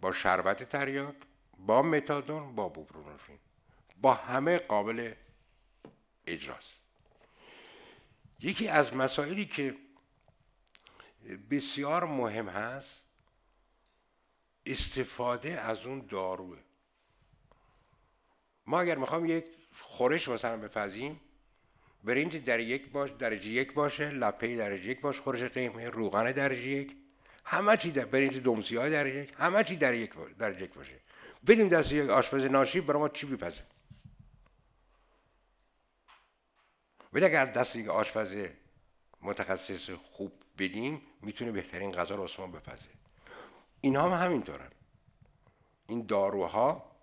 با 0.00 0.12
شربت 0.12 0.62
تریاک 0.62 1.14
با 1.58 1.82
متادون 1.82 2.54
با 2.54 2.68
بوپرونورفین 2.68 3.38
با 4.00 4.14
همه 4.14 4.58
قابل 4.58 5.12
اجراست. 6.26 6.72
یکی 8.40 8.68
از 8.68 8.96
مسائلی 8.96 9.44
که 9.44 9.76
بسیار 11.50 12.04
مهم 12.04 12.48
هست. 12.48 13.02
استفاده 14.66 15.60
از 15.60 15.86
اون 15.86 16.06
داروه. 16.06 16.58
ما 18.66 18.80
اگر 18.80 18.98
می‌خوام 18.98 19.24
یک 19.24 19.44
خورش 19.80 20.28
مثلا 20.28 20.56
بپزیم 20.56 21.20
برنج 22.04 22.36
در 22.36 22.60
یک 22.60 22.90
باش 22.90 23.10
درجه 23.10 23.50
یک 23.50 23.72
باشه 23.74 24.10
لپه 24.10 24.56
درجه 24.56 24.90
یک 24.90 25.00
باش 25.00 25.20
خورش 25.20 25.42
قیمه 25.42 25.88
روغن 25.88 26.32
درجه 26.32 26.68
یک. 26.68 26.96
همه 27.44 27.76
چی 27.76 27.90
در 27.90 28.04
برنج 28.04 28.38
دمسی 28.38 28.76
های 28.76 28.90
درجه 28.90 29.22
یک 29.22 29.34
همه 29.38 29.64
چی 29.64 29.76
در 29.76 29.94
یک 29.94 30.12
درجه 30.38 30.62
یک 30.62 30.74
باشه. 30.74 31.00
بدیم 31.46 31.68
دست 31.68 31.92
یک 31.92 32.10
آشپز 32.10 32.44
ناشی 32.44 32.80
برای 32.80 33.00
ما 33.00 33.08
چی 33.08 33.26
بپزه 33.26 33.62
ولی 37.12 37.24
اگر 37.24 37.44
دست 37.44 37.76
یک 37.76 37.88
آشپز 37.88 38.46
متخصص 39.22 39.90
خوب 39.90 40.32
بدیم 40.58 41.02
می‌تونه 41.22 41.52
بهترین 41.52 41.92
غذا 41.92 42.14
رو 42.14 42.28
ما 42.38 42.46
بپزه. 42.46 42.88
اینها 43.80 44.10
هم 44.10 44.26
همینطورن. 44.26 44.70
این 45.88 46.06
داروها 46.06 46.96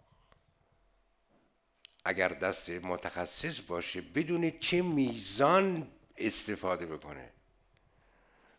اگر 2.06 2.30
دست 2.30 2.70
متخصص 2.70 3.62
باشه 3.62 4.02
بدون 4.02 4.52
چه 4.60 4.82
میزان 4.82 5.88
استفاده 6.18 6.86
بکنه. 6.86 7.30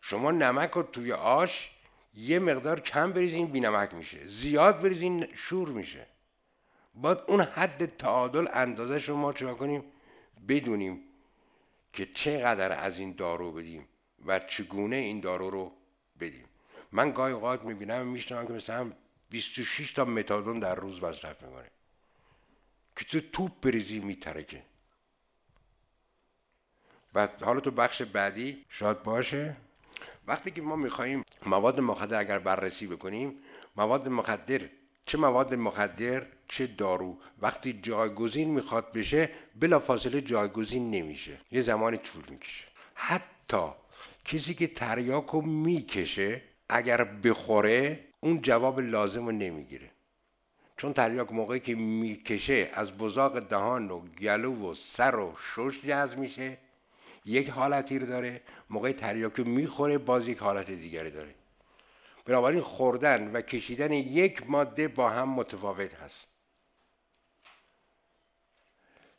شما 0.01 0.31
نمک 0.31 0.69
رو 0.69 0.83
توی 0.83 1.11
آش 1.11 1.71
یه 2.13 2.39
مقدار 2.39 2.79
کم 2.79 3.11
بریزین 3.11 3.47
بی 3.47 3.59
نمک 3.59 3.93
میشه. 3.93 4.27
زیاد 4.27 4.81
بریزین 4.81 5.27
شور 5.35 5.69
میشه. 5.69 6.07
باید 6.95 7.17
اون 7.27 7.41
حد 7.41 7.97
تعادل 7.97 8.47
اندازه 8.53 8.99
شما 8.99 9.33
چه 9.33 9.53
کنیم؟ 9.53 9.83
بدونیم 10.47 11.03
که 11.93 12.05
چقدر 12.05 12.71
از 12.71 12.99
این 12.99 13.11
دارو 13.11 13.51
بدیم. 13.51 13.87
و 14.25 14.39
چگونه 14.39 14.95
این 14.95 15.19
دارو 15.19 15.49
رو 15.49 15.71
بدیم. 16.19 16.45
من 16.91 17.11
گاهی 17.11 17.33
اوقات 17.33 17.63
می‌بینم 17.63 18.07
میشنم 18.07 18.47
که 18.47 18.53
مثلا 18.53 18.91
26 19.29 19.91
تا 19.91 20.05
متادون 20.05 20.59
در 20.59 20.75
روز 20.75 21.03
مصرف 21.03 21.43
می‌کنه. 21.43 21.69
که 22.95 23.05
تو 23.05 23.19
توپ 23.19 23.51
بریزی 23.61 23.99
میترکه. 23.99 24.63
و 27.15 27.27
حالا 27.41 27.59
تو 27.59 27.71
بخش 27.71 28.01
بعدی 28.01 28.65
شاد 28.69 29.03
باشه. 29.03 29.55
وقتی 30.27 30.51
که 30.51 30.61
ما 30.61 30.75
میخواییم 30.75 31.23
مواد 31.45 31.79
مخدر 31.79 32.19
اگر 32.19 32.39
بررسی 32.39 32.87
بکنیم 32.87 33.35
مواد 33.75 34.07
مخدر 34.07 34.61
چه 35.05 35.17
مواد 35.17 35.53
مخدر 35.53 36.27
چه 36.47 36.67
دارو 36.67 37.17
وقتی 37.41 37.73
جایگزین 37.73 38.49
می‌خواد 38.49 38.93
بشه 38.93 39.29
بلا 39.55 39.79
فاصله 39.79 40.21
جایگزین 40.21 40.91
نمیشه. 40.91 41.39
یه 41.51 41.61
زمانی 41.61 41.97
طول 41.97 42.23
می‌کشه. 42.29 42.65
حتی 42.95 43.71
کسی 44.25 44.53
که 44.53 44.67
تریاک 44.67 45.25
رو 45.25 45.41
می‌کشه 45.41 46.41
اگر 46.69 47.03
بخوره 47.03 47.99
اون 48.19 48.41
جواب 48.41 48.79
لازم 48.79 49.25
رو 49.25 49.31
نمی‌گیره. 49.31 49.91
چون 50.77 50.93
تریاک 50.93 51.31
موقعی 51.31 51.59
که 51.59 51.75
می‌کشه 51.75 52.69
از 52.73 52.91
بزاق 52.91 53.39
دهان 53.39 53.91
و 53.91 53.99
گلو 53.99 54.71
و 54.71 54.73
سر 54.75 55.15
و 55.15 55.35
شش 55.55 55.81
جذب 55.81 56.17
میشه. 56.17 56.57
یک 57.25 57.49
حالتی 57.49 57.99
رو 57.99 58.05
داره 58.05 58.41
موقع 58.69 58.91
تریاک 58.91 59.39
می‌خوره 59.39 59.97
باز 59.97 60.27
یک 60.27 60.37
حالت 60.37 60.71
دیگری 60.71 61.11
داره. 61.11 61.35
بنابراین 62.25 62.61
خوردن 62.61 63.31
و 63.31 63.41
کشیدن 63.41 63.91
یک 63.91 64.49
ماده 64.49 64.87
با 64.87 65.09
هم 65.09 65.29
متفاوت 65.29 65.93
هست. 65.93 66.27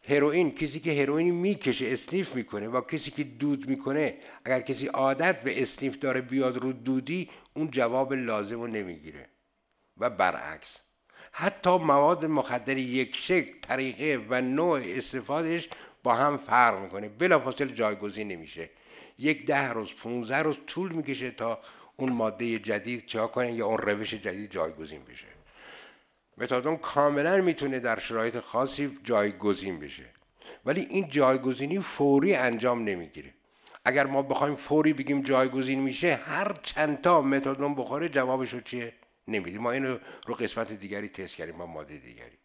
هروئین 0.08 0.54
کسی 0.54 0.80
که 0.80 1.02
هروئین 1.02 1.34
می‌کشه 1.34 1.86
اسنیف 1.86 2.34
می‌کنه 2.34 2.68
و 2.68 2.80
کسی 2.80 3.10
که 3.10 3.24
دود 3.24 3.68
می‌کنه 3.68 4.18
اگر 4.44 4.60
کسی 4.60 4.86
عادت 4.86 5.42
به 5.42 5.62
اسنیف 5.62 5.98
داره 5.98 6.20
بیاد 6.20 6.56
رو 6.56 6.72
دودی 6.72 7.30
اون 7.54 7.70
جواب 7.70 8.12
لازم 8.12 8.60
رو 8.60 8.66
نمی‌گیره 8.66 9.26
و 9.98 10.10
برعکس. 10.10 10.76
حتی 11.32 11.78
مواد 11.78 12.26
مخدر 12.26 12.76
یک 12.76 13.16
شکل 13.16 13.52
طریقه 13.62 14.24
و 14.28 14.40
نوع 14.40 14.80
استفادهش 14.84 15.68
با 16.02 16.14
هم 16.14 16.36
فرق 16.36 16.82
می‌کنه. 16.82 17.08
بلافاصله 17.08 17.72
جایگزین 17.74 18.28
نمیشه. 18.28 18.70
یک 19.18 19.46
ده 19.46 19.72
روز 19.72 19.94
15 19.94 20.36
روز 20.36 20.56
طول 20.66 20.92
می‌کشه 20.92 21.30
تا 21.30 21.60
اون 21.96 22.12
ماده 22.12 22.58
جدید 22.58 23.06
چه 23.06 23.20
کنه 23.20 23.52
یا 23.52 23.66
اون 23.66 23.78
روش 23.78 24.14
جدید 24.14 24.50
جایگزین 24.50 25.00
بشه. 25.04 25.35
متادون 26.38 26.76
کاملا 26.76 27.36
می‌تونه 27.36 27.80
در 27.80 27.98
شرایط 27.98 28.40
خاصی 28.40 28.98
جایگزین 29.04 29.80
بشه. 29.80 30.04
ولی 30.64 30.80
این 30.80 31.08
جایگزینی 31.08 31.80
فوری 31.80 32.34
انجام 32.34 32.84
نمی‌گیره. 32.84 33.34
اگر 33.84 34.06
ما 34.06 34.22
بخوایم 34.22 34.56
فوری 34.56 34.92
بگیم 34.92 35.22
جایگزین 35.22 35.80
میشه 35.80 36.14
هر 36.14 36.52
چند 36.62 37.00
تا 37.00 37.22
متادون 37.22 37.74
بخوره 37.74 38.08
جوابش 38.08 38.54
چیه؟ 38.54 38.92
نمیدیم. 39.28 39.60
ما 39.62 39.70
اینو 39.70 39.98
رو 40.26 40.34
قسمت 40.34 40.72
دیگری 40.72 41.08
تست 41.08 41.36
کردیم 41.36 41.58
با 41.58 41.66
ماده 41.66 41.96
دیگری. 41.96 42.38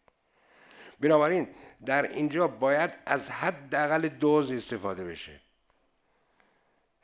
بنابراین 1.00 1.48
در 1.86 2.02
اینجا 2.02 2.48
باید 2.48 2.90
از 3.06 3.30
حداقل 3.30 4.08
دوز 4.08 4.52
استفاده 4.52 5.04
بشه. 5.04 5.40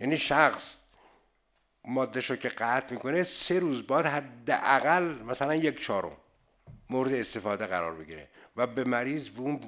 یعنی 0.00 0.18
شخص 0.18 0.74
ماده 1.84 2.20
که 2.20 2.48
قطع 2.48 2.92
می‌کنه 2.92 3.24
سه 3.24 3.58
روز 3.58 3.86
بعد 3.86 4.06
حداقل 4.06 5.22
مثلا 5.22 5.54
یک 5.54 5.80
چهارم. 5.80 6.16
مورد 6.90 7.12
استفاده 7.12 7.66
قرار 7.66 7.94
بگیره 7.94 8.28
و 8.56 8.66
به 8.66 8.84
مریض 8.84 9.28
به 9.28 9.58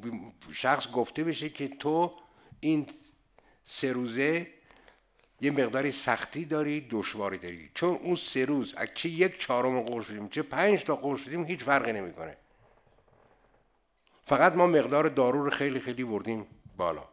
شخص 0.53 0.91
گفته 0.91 1.25
بشه 1.25 1.49
که 1.49 1.69
تو 1.69 2.13
این 2.61 2.87
سه 3.65 3.93
روزه 3.93 4.47
یه 5.41 5.51
مقداری 5.51 5.91
سختی 5.91 6.45
داری 6.45 6.89
دشواری 6.91 7.39
داری. 7.39 7.71
چون 7.75 7.97
اون 7.97 8.15
سه 8.15 8.45
روز 8.45 8.75
چه 8.95 9.09
یک 9.09 9.39
چهارم 9.39 9.81
قرص 9.81 10.05
بدیم 10.05 10.29
چه 10.29 10.43
پنج 10.43 10.85
تا 10.85 10.97
قرص 10.97 11.21
بدیم 11.21 11.45
هیچ 11.45 11.61
فرقی 11.61 11.93
نمی‌کنه. 11.93 12.37
فقط 14.27 14.53
ما 14.53 14.67
مقدار 14.67 15.09
دارو 15.09 15.45
رو 15.45 15.51
خیلی 15.51 15.81
خیلی 15.81 16.05
بردیم 16.05 16.47
بالا. 16.77 17.09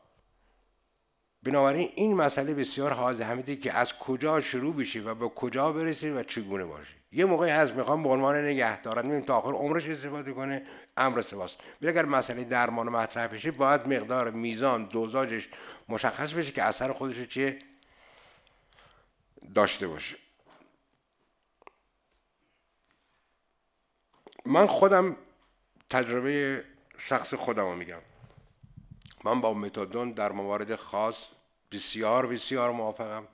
بنابراین 1.44 1.92
این 1.96 2.14
مسئله 2.14 2.54
بسیار 2.54 2.92
حاضر 2.92 3.24
همیده 3.24 3.56
که 3.56 3.74
از 3.74 3.94
کجا 3.94 4.42
شروع 4.42 4.76
بشه 4.76 5.02
و 5.02 5.16
به 5.16 5.30
کجا 5.30 5.72
برسه 5.72 6.14
و 6.14 6.24
چگونه 6.24 6.66
باشه 6.66 6.97
یه 7.18 7.26
موقعی 7.26 7.52
هست 7.52 7.74
می‌خوام 7.74 8.04
به 8.04 8.10
عنوان 8.10 8.46
نگه 8.46 8.82
دارن 8.82 9.22
تا 9.22 9.38
آخر 9.38 9.52
عمرش 9.52 9.88
استفاده 9.88 10.34
کنه 10.34 10.66
امر 10.98 11.24
ولی 11.82 11.90
اگر 11.90 12.06
مسئله 12.06 12.44
درمان 12.44 12.90
مطرح 12.90 13.28
بشه 13.28 13.52
باید 13.52 13.88
مقدار 13.88 14.32
میزان 14.32 14.86
دوزاجش 14.86 15.50
مشخص 15.90 16.34
بشه 16.34 16.52
که 16.52 16.64
اثر 16.64 16.94
خودش 16.94 17.22
چیه 17.22 17.60
داشته 19.56 19.88
باشه. 19.88 20.16
من 24.46 24.68
خودم 24.68 25.18
تجربه 25.90 26.64
شخص 26.98 27.34
خودم 27.34 27.64
رو 27.64 27.76
میگم. 27.76 28.02
من 29.24 29.42
با 29.42 29.54
متادون 29.54 30.12
در 30.12 30.32
موارد 30.32 30.76
خاص 30.76 31.26
بسیار 31.72 32.28
بسیار 32.28 32.72
موافقم. 32.72 33.28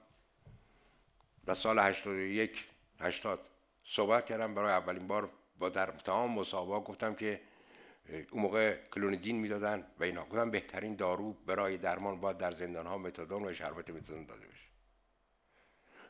در 1.46 1.54
سال 1.54 1.80
81 1.80 2.68
80 3.00 3.53
صحبت 3.86 4.26
کردم 4.26 4.54
برای 4.56 4.72
اولین 4.72 5.08
بار 5.08 5.30
با 5.60 5.70
در 5.70 5.86
تمام 5.86 6.32
مسابقات 6.32 6.84
گفتم 6.84 7.16
که 7.16 7.42
اون 8.32 8.42
موقع 8.42 8.78
کلونیدین 8.92 9.40
می‌دادن 9.40 9.86
و 10.00 10.04
اینا. 10.04 10.26
گفتم 10.26 10.52
بهترین 10.52 10.96
دارو 10.96 11.34
برای 11.34 11.78
درمان 11.78 12.22
باید 12.22 12.38
در 12.38 12.52
زندان 12.52 12.86
ها 12.86 12.98
متادون 12.98 13.46
و 13.46 13.54
شربت 13.54 13.90
متادون 13.90 14.26
داده 14.26 14.48
بشه. 14.48 14.68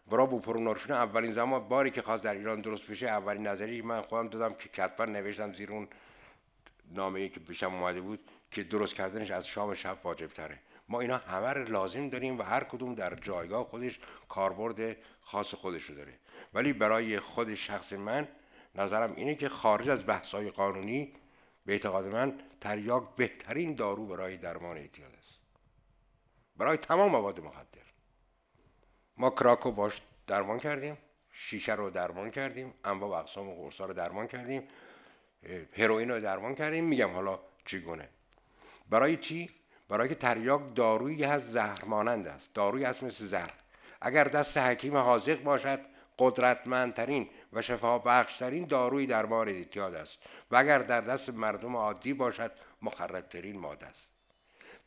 برای 0.07 0.27
بوپرونورفین 0.27 0.91
اولین 0.91 1.33
زمان 1.33 1.67
باری 1.67 1.91
که 1.91 2.01
خواست 2.01 2.23
در 2.23 2.33
ایران 2.33 2.61
درست 2.61 2.87
بشه 2.87 3.07
اولین 3.07 3.47
نظری 3.47 3.81
من 3.81 4.01
خودم 4.01 4.27
دادم 4.27 4.53
که 4.53 4.69
کتبا 4.69 5.05
نوشتم 5.05 5.53
زیر 5.53 5.71
اون 5.71 5.87
نامه 6.91 7.29
که 7.29 7.39
پیشم 7.39 7.73
اومده 7.73 8.01
بود 8.01 8.19
که 8.51 8.63
درست 8.63 8.95
کردنش 8.95 9.31
از 9.31 9.47
شام 9.47 9.73
شب 9.73 9.97
واجب 10.03 10.27
تره 10.27 10.59
ما 10.87 11.01
اینا 11.01 11.17
همه 11.17 11.49
رو 11.49 11.63
لازم 11.63 12.09
داریم 12.09 12.39
و 12.39 12.43
هر 12.43 12.63
کدوم 12.63 12.95
در 12.95 13.15
جایگاه 13.15 13.63
خودش 13.63 13.99
کاربرد 14.29 14.97
خاص 15.21 15.53
خودش 15.53 15.83
رو 15.83 15.95
داره. 15.95 16.19
ولی 16.53 16.73
برای 16.73 17.19
خود 17.19 17.55
شخص 17.55 17.93
من 17.93 18.27
نظرم 18.75 19.13
اینه 19.15 19.35
که 19.35 19.49
خارج 19.49 19.89
از 19.89 20.05
بحث‌های 20.07 20.49
قانونی 20.49 21.13
به 21.65 21.73
اعتقاد 21.73 22.05
من 22.05 22.39
تریاک 22.61 23.15
بهترین 23.15 23.75
دارو 23.75 24.07
برای 24.07 24.37
درمان 24.37 24.77
اعتیاد 24.77 25.15
است. 25.15 25.39
برای 26.57 26.77
تمام 26.77 27.11
مواد 27.11 27.39
مخدر. 27.39 27.81
ما 29.17 29.29
کراکو 29.29 29.71
باش 29.71 30.01
درمان 30.27 30.59
کردیم 30.59 30.97
شیشه 31.31 31.75
رو 31.75 31.89
درمان 31.89 32.31
کردیم 32.31 32.73
انواع 32.83 33.09
و 33.09 33.13
اقسام 33.13 33.53
قرصا 33.53 33.85
رو 33.85 33.93
درمان 33.93 34.27
کردیم 34.27 34.67
هروئین 35.73 36.11
رو 36.11 36.19
درمان 36.19 36.55
کردیم 36.55 36.83
میگم 36.83 37.09
حالا 37.13 37.39
چگونه. 37.65 38.09
برای 38.89 39.17
چی؟ 39.17 39.49
برای 39.93 40.09
که 40.09 40.15
تریاک 40.15 40.61
دارویی 40.75 41.23
هست 41.23 41.45
زهرمانند 41.45 42.27
است. 42.27 42.49
دارویی 42.53 42.85
هست 42.85 43.03
مثل 43.03 43.25
زهر. 43.25 43.53
اگر 44.01 44.23
دست 44.23 44.57
حکیم 44.57 44.97
حاضق 44.97 45.43
باشد 45.43 45.79
قدرتمندترین 46.19 47.29
و 47.53 47.61
شفا 47.61 47.99
بخشترین 47.99 48.65
داروی 48.65 49.07
درمان 49.07 49.49
اعتیاد 49.49 49.93
است. 49.93 50.19
و 50.51 50.55
اگر 50.55 50.79
در 50.79 51.01
دست 51.01 51.29
مردم 51.29 51.75
عادی 51.75 52.13
باشد 52.13 52.51
مخربترین 52.81 53.59
ماده 53.59 53.85
است. 53.85 54.07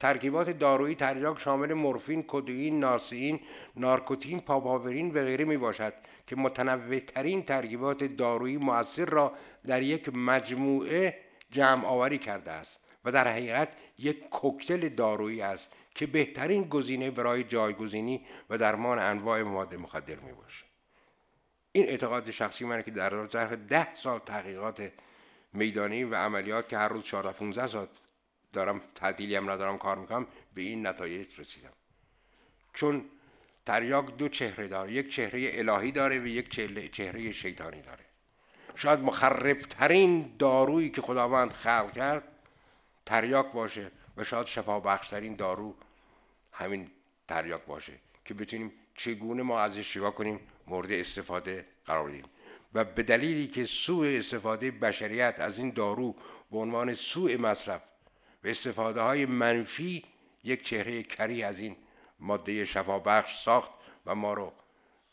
ترکیبات 0.01 0.51
دارویی 0.51 0.95
تریاک 0.95 1.39
شامل 1.41 1.73
مورفین، 1.73 2.25
کدوئین، 2.29 2.81
ناسئین، 2.81 3.41
نارکوتین، 3.77 4.41
پاپاورین 4.41 5.11
و 5.11 5.25
غیره 5.25 5.45
می 5.45 5.57
باشد 5.57 5.95
که 6.27 6.37
متنوع 6.37 6.99
ترین 6.99 7.43
ترکیبات 7.43 8.05
دارویی 8.05 8.57
مؤثر 8.57 9.05
را 9.05 9.33
در 9.67 9.83
یک 9.83 10.11
مجموعه 10.15 11.19
جمع 11.51 11.87
آوری 11.87 12.19
کرده 12.19 12.51
است. 12.51 12.81
و 13.07 13.13
در 13.13 13.29
حقیقت 13.29 13.77
یک 13.99 14.29
کوکتل 14.29 14.89
دارویی 14.89 15.43
است 15.43 15.69
که 15.95 16.07
بهترین 16.07 16.65
گزینه 16.65 17.11
برای 17.11 17.45
جایگزینی 17.45 18.27
و 18.51 18.59
درمان 18.59 18.99
انواع 18.99 19.43
مواد 19.43 19.75
مخدر 19.75 20.17
می 20.17 20.33
باشد. 20.33 20.65
این 21.73 21.87
اعتقاد 21.89 22.31
شخصی 22.31 22.65
منه 22.65 22.83
که 22.83 22.91
در 22.91 23.27
ظرف 23.27 23.53
ده 23.53 23.95
سال 23.95 24.19
تحقیقات 24.19 24.93
میدانی 25.53 26.05
و 26.05 26.15
عملیات 26.15 26.69
که 26.69 26.79
هر 26.79 26.89
روز 26.89 27.05
14 27.05 27.33
15 27.33 27.67
ساعت 27.67 27.89
دارم 28.53 28.81
تعطیلی 28.95 29.37
هم 29.37 29.51
ندارم 29.51 29.79
کار 29.79 29.99
می‌کنم 29.99 30.27
به 30.55 30.63
این 30.63 30.87
نتایج 30.87 31.41
رسیدم 31.41 31.73
چون 32.75 33.05
تریاک 33.67 34.17
دو 34.17 34.29
چهره 34.29 34.69
داره 34.69 34.93
یک 34.93 35.09
چهره 35.09 35.51
الهی 35.53 35.93
داره 35.93 36.19
و 36.19 36.27
یک 36.27 36.49
چهره 36.93 37.33
شیطانی 37.33 37.83
داره 37.83 38.05
شاید 38.75 39.01
مخربترین 39.01 40.37
دارویی 40.39 40.91
که 40.91 41.03
خداوند 41.03 41.53
خلق 41.53 41.93
کرد 41.93 42.36
تریاک 43.07 43.53
باشه 43.53 43.91
و 44.17 44.25
شاید 44.25 44.47
شفا 44.47 44.81
بخشترین 44.81 45.37
دارو 45.37 45.75
همین 46.53 46.91
تریاک 47.29 47.65
باشه 47.67 47.93
که 48.25 48.35
بتونیم 48.35 48.73
چگونه 48.95 49.43
ما 49.43 49.61
ازش 49.61 49.93
چیکار 49.93 50.11
کنیم 50.11 50.41
مورد 50.67 50.93
استفاده 50.93 51.67
قرار 51.85 52.09
بدیم. 52.09 52.25
و 52.75 52.85
به 52.85 53.03
دلیلی 53.03 53.47
که 53.49 53.65
سوء 53.65 54.19
استفاده 54.19 54.71
بشریت 54.71 55.41
از 55.41 55.59
این 55.59 55.71
دارو 55.71 56.15
به 56.51 56.59
عنوان 56.59 56.95
سوء 56.95 57.37
مصرف 57.37 57.83
و 58.45 58.49
استفاده 58.49 59.01
های 59.01 59.27
منفی 59.27 60.05
یک 60.45 60.63
چهره 60.63 61.03
کری 61.03 61.43
از 61.43 61.59
این 61.59 61.77
ماده 62.21 62.65
شفابخش 62.65 63.43
ساخت 63.43 63.71
و 64.07 64.15
ما 64.15 64.35
رو 64.35 64.53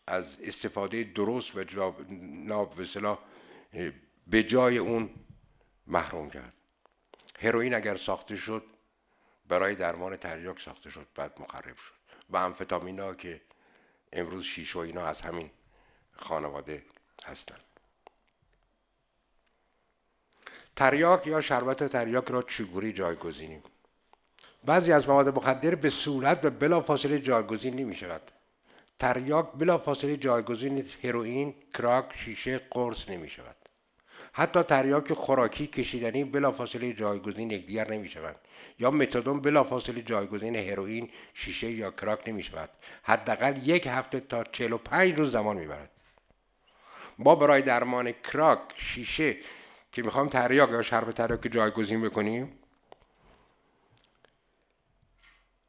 از 0.08 0.38
استفاده 0.44 1.04
درست 1.04 1.56
و 1.56 1.94
ناب 2.20 2.82
به 4.28 4.44
جای 4.44 4.78
اون 4.78 5.10
محروم 5.88 6.30
کرد. 6.30 6.63
هروئین 7.40 7.74
اگر 7.74 7.96
ساخته 7.96 8.36
شد 8.36 8.64
برای 9.48 9.76
درمان 9.76 10.18
تریاک 10.18 10.60
ساخته 10.62 10.90
شد 10.90 11.08
بعد 11.16 11.42
مخرب 11.42 11.76
شد. 11.76 11.94
و 12.30 12.38
امفتامین 12.38 13.16
که 13.16 13.42
امروز 14.14 14.44
شیش 14.44 14.76
و 14.76 14.80
اینا 14.80 15.06
از 15.06 15.22
همین 15.22 15.52
خانواده 16.12 16.84
هستند 17.26 17.64
تریاک 20.76 21.28
یا 21.28 21.42
شربت 21.42 21.84
تریاک 21.84 22.26
را 22.26 22.42
چگونه 22.42 22.92
جایگزینیم؟ 22.92 23.64
بعضی 24.66 24.92
از 24.92 25.10
مواد 25.10 25.30
مخدر 25.30 25.76
به 25.76 25.90
صورت 25.90 26.46
و 26.46 26.50
بلا 26.50 26.82
فاصله 26.82 27.20
جایگزین 27.20 27.76
نمی 27.76 27.96
شود 27.96 28.32
تریاک 29.00 29.52
بلا 29.52 29.78
فاصله 29.78 30.18
جایگزین 30.18 30.90
هروئین 31.04 31.56
کراک 31.74 32.14
شیشه 32.16 32.58
قرص 32.58 33.10
نمی 33.10 33.30
شود 33.30 33.56
حتی 34.36 34.64
تریاک 34.64 35.14
خوراکی 35.14 35.68
کشیدنی 35.68 36.24
بلافاصله 36.24 36.94
جایگزین 36.94 37.52
یکدیگر 37.52 37.92
نمی 37.92 38.10
شوند 38.10 38.36
یا 38.80 38.92
متادون 38.92 39.42
بلافاصله 39.42 40.02
جایگزین 40.02 40.56
هروئین 40.56 41.10
شیشه 41.34 41.72
یا 41.72 41.92
کراک 41.92 42.30
نمی 42.30 42.44
شود 42.44 42.70
حداقل 43.04 43.68
یک 43.68 43.88
هفته 43.88 44.20
تا 44.20 44.44
45 44.44 45.14
روز 45.14 45.32
زمان 45.32 45.58
می‌برد. 45.58 45.90
ما 47.20 47.36
برای 47.36 47.62
درمان 47.62 48.12
کراک 48.12 48.60
شیشه 48.78 49.38
که 49.92 50.04
می‌خوام 50.04 50.30
تریاک 50.30 50.70
یا 50.70 50.82
شرب 50.82 51.12
تریاک 51.12 51.48
جایگزین 51.52 52.02
بکنیم 52.02 52.60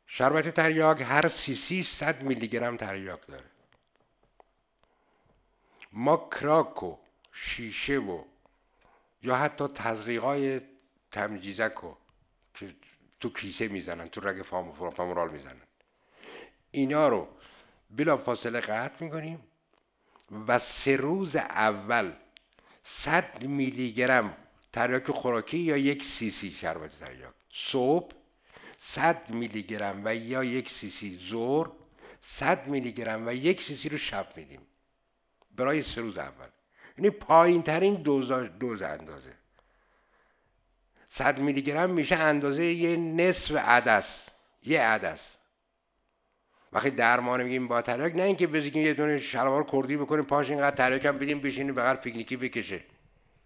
شربت 0.06 0.48
تریاک 0.48 1.02
هر 1.02 1.28
سی 1.28 1.54
سی 1.54 1.82
100 1.82 2.22
میلی 2.22 2.48
گرم 2.48 2.76
تریاک 2.76 3.26
داره. 3.26 3.44
ما 5.92 6.28
کراک 6.30 6.82
و 6.82 6.96
شیشه 7.32 7.98
و 7.98 8.24
یا 9.24 9.36
حتی 9.36 9.66
تزریقای 9.68 10.60
تمجیزک 11.10 11.74
رو 11.82 11.96
که 12.54 12.74
تو 13.20 13.30
کیسه 13.30 13.68
می‌زنن 13.68 14.08
تو 14.08 14.20
رگ 14.20 14.42
فامورال 14.42 15.30
می‌زنن. 15.30 15.60
اینا 16.70 17.08
رو 17.08 17.28
بلا 17.90 18.16
فاصله 18.16 18.60
قطع 18.60 19.04
می‌کنیم 19.04 19.40
و 20.46 20.58
سه 20.58 20.96
روز 20.96 21.36
اول 21.36 22.12
100 22.82 23.44
میلی 23.46 23.92
گرم 23.92 24.36
تریاک 24.72 25.10
خوراکی 25.10 25.58
یا 25.58 25.76
یک 25.76 26.04
سی 26.04 26.30
سی 26.30 26.50
شربت 26.50 26.98
تریاک. 27.00 27.34
صبح 27.52 28.12
100 28.78 29.30
میلی 29.30 29.62
گرم 29.62 30.02
و 30.04 30.14
یا 30.14 30.44
یک 30.44 30.70
سی 30.70 30.90
سی 30.90 31.16
زور 31.16 31.72
100 32.20 32.66
میلی 32.66 32.92
گرم 32.92 33.26
و 33.26 33.32
یک 33.32 33.62
سی 33.62 33.74
سی 33.74 33.88
رو 33.88 33.98
شب 33.98 34.36
میدیم. 34.36 34.60
برای 35.56 35.82
سه 35.82 36.00
روز 36.00 36.18
اول. 36.18 36.48
یعنی 36.98 37.10
پایین 37.10 37.62
ترین 37.62 37.94
دوز, 37.94 38.32
دوز 38.32 38.82
اندازه 38.82 39.34
100 41.16 41.38
میلی 41.38 41.62
گرم 41.62 41.90
میشه 41.90 42.16
اندازه 42.16 42.64
یه 42.64 42.96
نصف 42.96 43.56
عدس. 43.56 44.28
یه 44.62 44.80
عدس. 44.80 45.36
وقتی 46.72 46.90
درمان 46.90 47.42
میگیم 47.42 47.68
با 47.68 47.82
تریاک 47.82 48.16
نه 48.16 48.22
اینکه 48.22 48.46
بزنیم 48.46 48.86
یه 48.86 48.94
دونه 48.94 49.18
شلوار 49.18 49.64
کردی 49.64 49.96
بکنیم 49.96 50.24
پاش 50.24 50.50
اینقدر 50.50 50.76
تریاک 50.76 51.04
هم 51.04 51.18
بدیم 51.18 51.40
بشینیم 51.40 51.74
بغل 51.74 51.94
پیکنیکی 51.94 52.36
بکشه. 52.36 52.80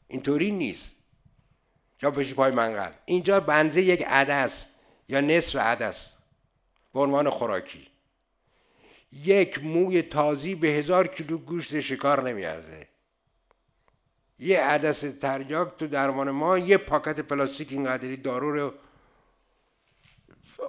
اینطوری 0.09 0.51
نیست. 0.51 0.91
یا 2.03 2.11
بشی 2.11 2.35
پای 2.35 2.51
منقل. 2.51 2.93
اینجا 3.05 3.41
بنزه 3.41 3.83
یک 3.83 4.03
عدس 4.03 4.67
یا 5.09 5.21
نصف 5.21 5.57
عدس. 5.57 6.09
به 6.95 7.01
عنوان 7.01 7.31
خوراکی. 7.31 7.87
یک 9.13 9.65
موی 9.65 10.03
تازی 10.03 10.55
به 10.55 10.69
هزار 10.69 11.07
کیلو 11.07 11.39
گوشت 11.39 11.81
شکار 11.81 12.31
نمیارزه. 12.31 12.88
یه 14.39 14.61
عدس 14.61 15.01
تریاک 15.01 15.77
تو 15.77 15.87
درمان 15.87 16.31
ما 16.31 16.59
یه 16.59 16.77
پاکت 16.77 17.21
پلاستیک 17.21 17.73
اینقدری 17.73 18.17
دارو 18.17 18.53
رو 18.53 18.75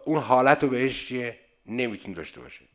اون 0.06 0.20
حالت 0.20 0.64
رو 0.64 0.70
بهش 0.70 1.08
چیه 1.08 1.40
نمیتون 1.66 2.14
داشته 2.14 2.42
باشه. 2.42 2.66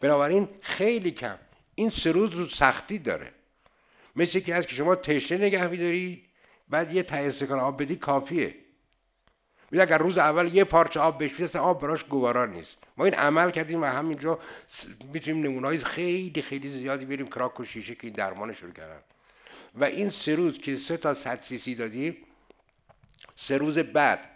بنابراین 0.00 0.48
خیلی 0.60 1.10
کم. 1.10 1.38
این 1.74 1.90
سه 1.90 2.12
روز 2.12 2.34
رو 2.34 2.48
سختی 2.48 2.98
داره. 2.98 3.32
مثل 4.16 4.40
که 4.40 4.54
از 4.54 4.66
که 4.66 4.74
شما 4.74 4.94
تشنه 4.94 5.38
نگه 5.38 5.66
میداری 5.66 6.24
بعد 6.68 6.92
یه 6.92 7.02
ته 7.02 7.16
استکان 7.16 7.58
آب 7.58 7.82
بدی 7.82 7.96
کافیه. 7.96 8.54
میگه 9.70 9.82
اگر 9.82 9.98
روز 9.98 10.18
اول 10.18 10.54
یه 10.54 10.64
پارچ 10.64 11.00
آب 11.00 11.18
بهش 11.18 11.56
آب 11.56 11.82
براش 11.82 12.04
گوارا 12.04 12.46
نیست. 12.46 12.76
ما 12.96 13.04
این 13.04 13.14
عمل 13.14 13.50
کردیم 13.50 13.82
و 13.82 13.86
همینجا 13.86 14.38
می‌تونیم 15.12 15.46
نمونه‌های 15.46 15.78
خیلی 15.78 16.42
خیلی 16.42 16.68
زیادی 16.68 17.04
بریم 17.04 17.26
کراک 17.26 17.60
و 17.60 17.64
شیشه 17.64 17.94
که 17.94 18.06
این 18.06 18.16
درمان 18.16 18.52
شروع 18.52 18.72
کردن. 18.72 19.00
و 19.76 19.84
این 19.84 20.10
سه 20.10 20.34
روز 20.34 20.58
که 20.58 20.76
سه 20.76 20.96
تا 20.96 21.14
صد 21.14 21.40
سی 21.40 21.58
سی 21.58 21.74
دادیم 21.74 22.16
سه 23.36 23.58
روز 23.58 23.78
بعد 23.78 24.30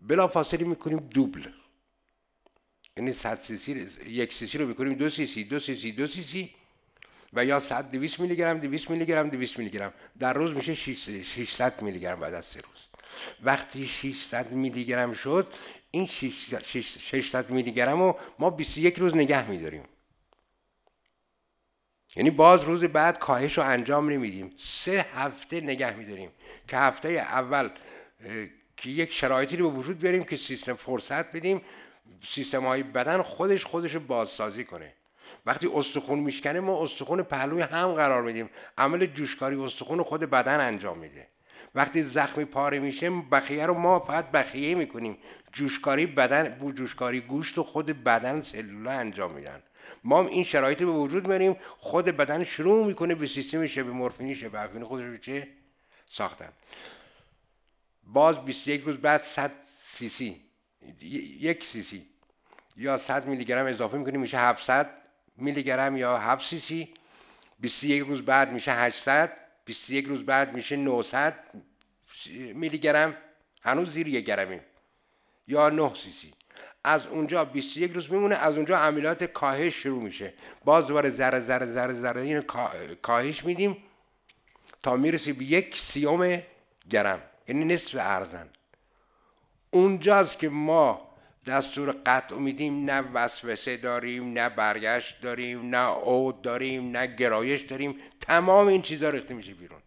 بلافاصله 0.00 0.64
می‌کنیم 0.64 0.98
دوبل. 0.98 1.46
یعنی 2.96 3.12
صد 3.12 3.38
سی 3.38 3.56
سی 3.56 3.88
یک 4.06 4.34
سی 4.34 4.46
سی 4.46 4.58
رو 4.58 4.66
می‌کنیم 4.66 4.94
دو 4.94 5.10
سی 5.10 5.26
سی 5.26 5.44
دو 5.44 5.60
سی 5.60 5.76
سی 5.76 5.92
دو 5.92 6.06
سی 6.06 6.22
سی 6.22 6.54
و 7.32 7.44
یا 7.44 7.60
100 7.60 7.90
200 7.90 8.20
میلی 8.20 8.36
گرم 8.36 8.58
200 8.58 8.90
میلی 8.90 9.06
گرم 9.06 9.28
200 9.28 9.58
میلی 9.58 9.70
گرم 9.70 9.92
در 10.18 10.32
روز 10.32 10.52
میشه 10.52 10.74
600 10.74 11.82
میلی 11.82 12.00
گرم 12.00 12.20
بعد 12.20 12.34
از 12.34 12.44
سه 12.44 12.60
روز. 12.60 12.76
وقتی 13.42 13.86
600 13.86 14.52
میلی 14.52 14.84
گرم 14.84 15.12
شد 15.12 15.54
این 15.90 16.06
600 16.06 17.50
میلی 17.50 17.72
گرم 17.72 18.02
رو 18.02 18.18
ما 18.38 18.50
21 18.50 18.98
روز 18.98 19.16
نگه 19.16 19.50
میداریم. 19.50 19.82
یعنی 22.16 22.30
باز 22.30 22.62
روز 22.62 22.84
بعد 22.84 23.18
کاهش 23.18 23.58
رو 23.58 23.64
انجام 23.64 24.10
نمیدیم. 24.10 24.52
سه 24.58 25.06
هفته 25.14 25.60
نگه 25.60 25.96
میداریم 25.96 26.30
که 26.68 26.76
هفته 26.76 27.08
اول 27.08 27.68
که 28.76 28.90
یک 28.90 29.12
شرایطی 29.12 29.56
رو 29.56 29.70
به 29.70 29.76
وجود 29.78 29.98
بیاریم 29.98 30.24
که 30.24 30.36
سیستم 30.36 30.74
فرصت 30.74 31.32
بدیم 31.32 31.62
سیستم 32.28 32.64
های 32.64 32.82
بدن 32.82 33.22
خودش 33.22 33.64
خودش 33.64 33.94
رو 33.94 34.00
بازسازی 34.00 34.64
کنه. 34.64 34.92
وقتی 35.46 35.70
استخون 35.74 36.18
میشکنه 36.18 36.60
ما 36.60 36.82
استخون 36.82 37.22
پهلوی 37.22 37.62
هم 37.62 37.92
قرار 37.92 38.22
میدیم. 38.22 38.50
عمل 38.78 39.06
جوشکاری 39.06 39.56
استخون 39.56 40.02
خود 40.02 40.20
بدن 40.20 40.60
انجام 40.60 40.98
میده. 40.98 41.26
وقتی 41.74 42.02
زخمی 42.02 42.44
پاره 42.44 42.78
میشه 42.78 43.10
بخیه 43.10 43.66
رو 43.66 43.74
ما 43.74 43.98
فقط 44.00 44.30
بخیه 44.30 44.74
می‌کنیم. 44.74 45.18
جوشکاری 45.56 46.06
بدن 46.06 46.72
جوشکاری 46.74 47.20
گوشت 47.20 47.58
و 47.58 47.62
خود 47.62 47.86
بدن 48.04 48.42
سلوله 48.42 48.90
انجام 48.90 49.32
میدن. 49.32 49.62
ما 50.04 50.26
این 50.26 50.44
شرایط 50.44 50.78
به 50.78 50.90
وجود 50.90 51.28
میاریم 51.28 51.56
خود 51.78 52.04
بدن 52.04 52.44
شروع 52.44 52.86
می‌کنه 52.86 53.14
به 53.14 53.26
سیستم 53.26 53.66
شبه 53.66 53.90
مورفینی 53.90 54.34
شبه 54.34 54.60
افینی 54.60 54.84
خودش 54.84 55.04
رو 55.04 55.16
چه؟ 55.16 55.48
ساختن. 56.10 56.52
باز 58.04 58.44
21 58.44 58.82
روز 58.82 58.96
بعد 58.96 59.22
100 59.22 59.52
سی 59.78 60.08
سی. 60.08 60.42
یک 61.40 61.64
سی 61.64 61.82
سی. 61.82 62.06
یا 62.76 62.98
100 62.98 63.26
میلی 63.26 63.44
گرم 63.44 63.66
اضافه 63.66 63.98
می‌کنیم 63.98 64.20
میشه 64.20 64.38
700 64.38 64.90
میلی 65.36 65.62
گرم 65.62 65.96
یا 65.96 66.18
7 66.18 66.46
سی 66.46 66.60
سی. 66.60 66.94
21 67.60 68.02
روز 68.02 68.22
بعد 68.22 68.52
میشه 68.52 68.72
800 68.72 69.32
21 69.64 70.06
روز 70.06 70.26
بعد 70.26 70.54
میشه 70.54 70.76
900 70.76 71.34
میلی 72.54 72.78
گرم 72.78 73.16
هنوز 73.62 73.92
زیر 73.92 74.08
یک 74.08 74.24
گرمیم. 74.24 74.60
یا 75.46 75.68
9 75.68 75.94
سی 75.94 76.10
سی. 76.10 76.32
از 76.84 77.06
اونجا 77.06 77.44
21 77.44 77.92
روز 77.92 78.12
میمونه 78.12 78.34
از 78.34 78.56
اونجا 78.56 78.78
عملیات 78.78 79.24
کاهش 79.24 79.74
شروع 79.74 80.02
میشه. 80.02 80.34
باز 80.64 80.86
دوباره 80.86 81.10
ذره 81.10 81.40
ذره 81.40 81.66
ذره 81.66 81.94
ذره 81.94 82.20
این 82.20 82.40
کاهش 83.02 83.44
میدیم 83.44 83.76
تا 84.82 84.96
می‌رسی 84.96 85.32
به 85.32 85.44
یک 85.44 85.76
سیوم 85.76 86.42
گرم 86.90 87.22
یعنی 87.48 87.64
نصف 87.64 87.96
ارزن. 88.00 88.48
اونجاست 89.70 90.38
که 90.38 90.48
ما 90.48 91.06
دستور 91.46 91.96
قطع 92.06 92.36
میدیم 92.36 92.84
نه 92.90 93.00
وسوسه 93.14 93.76
داریم 93.76 94.32
نه 94.32 94.48
برگشت 94.48 95.20
داریم 95.20 95.70
نه 95.70 95.86
عود 95.86 96.42
داریم 96.42 96.96
نه 96.96 97.06
گرایش 97.06 97.60
داریم 97.60 98.00
تمام 98.20 98.66
این 98.66 98.82
چیزا 98.82 99.08
ریخته 99.08 99.34
میشه 99.34 99.54
بیرون. 99.54 99.80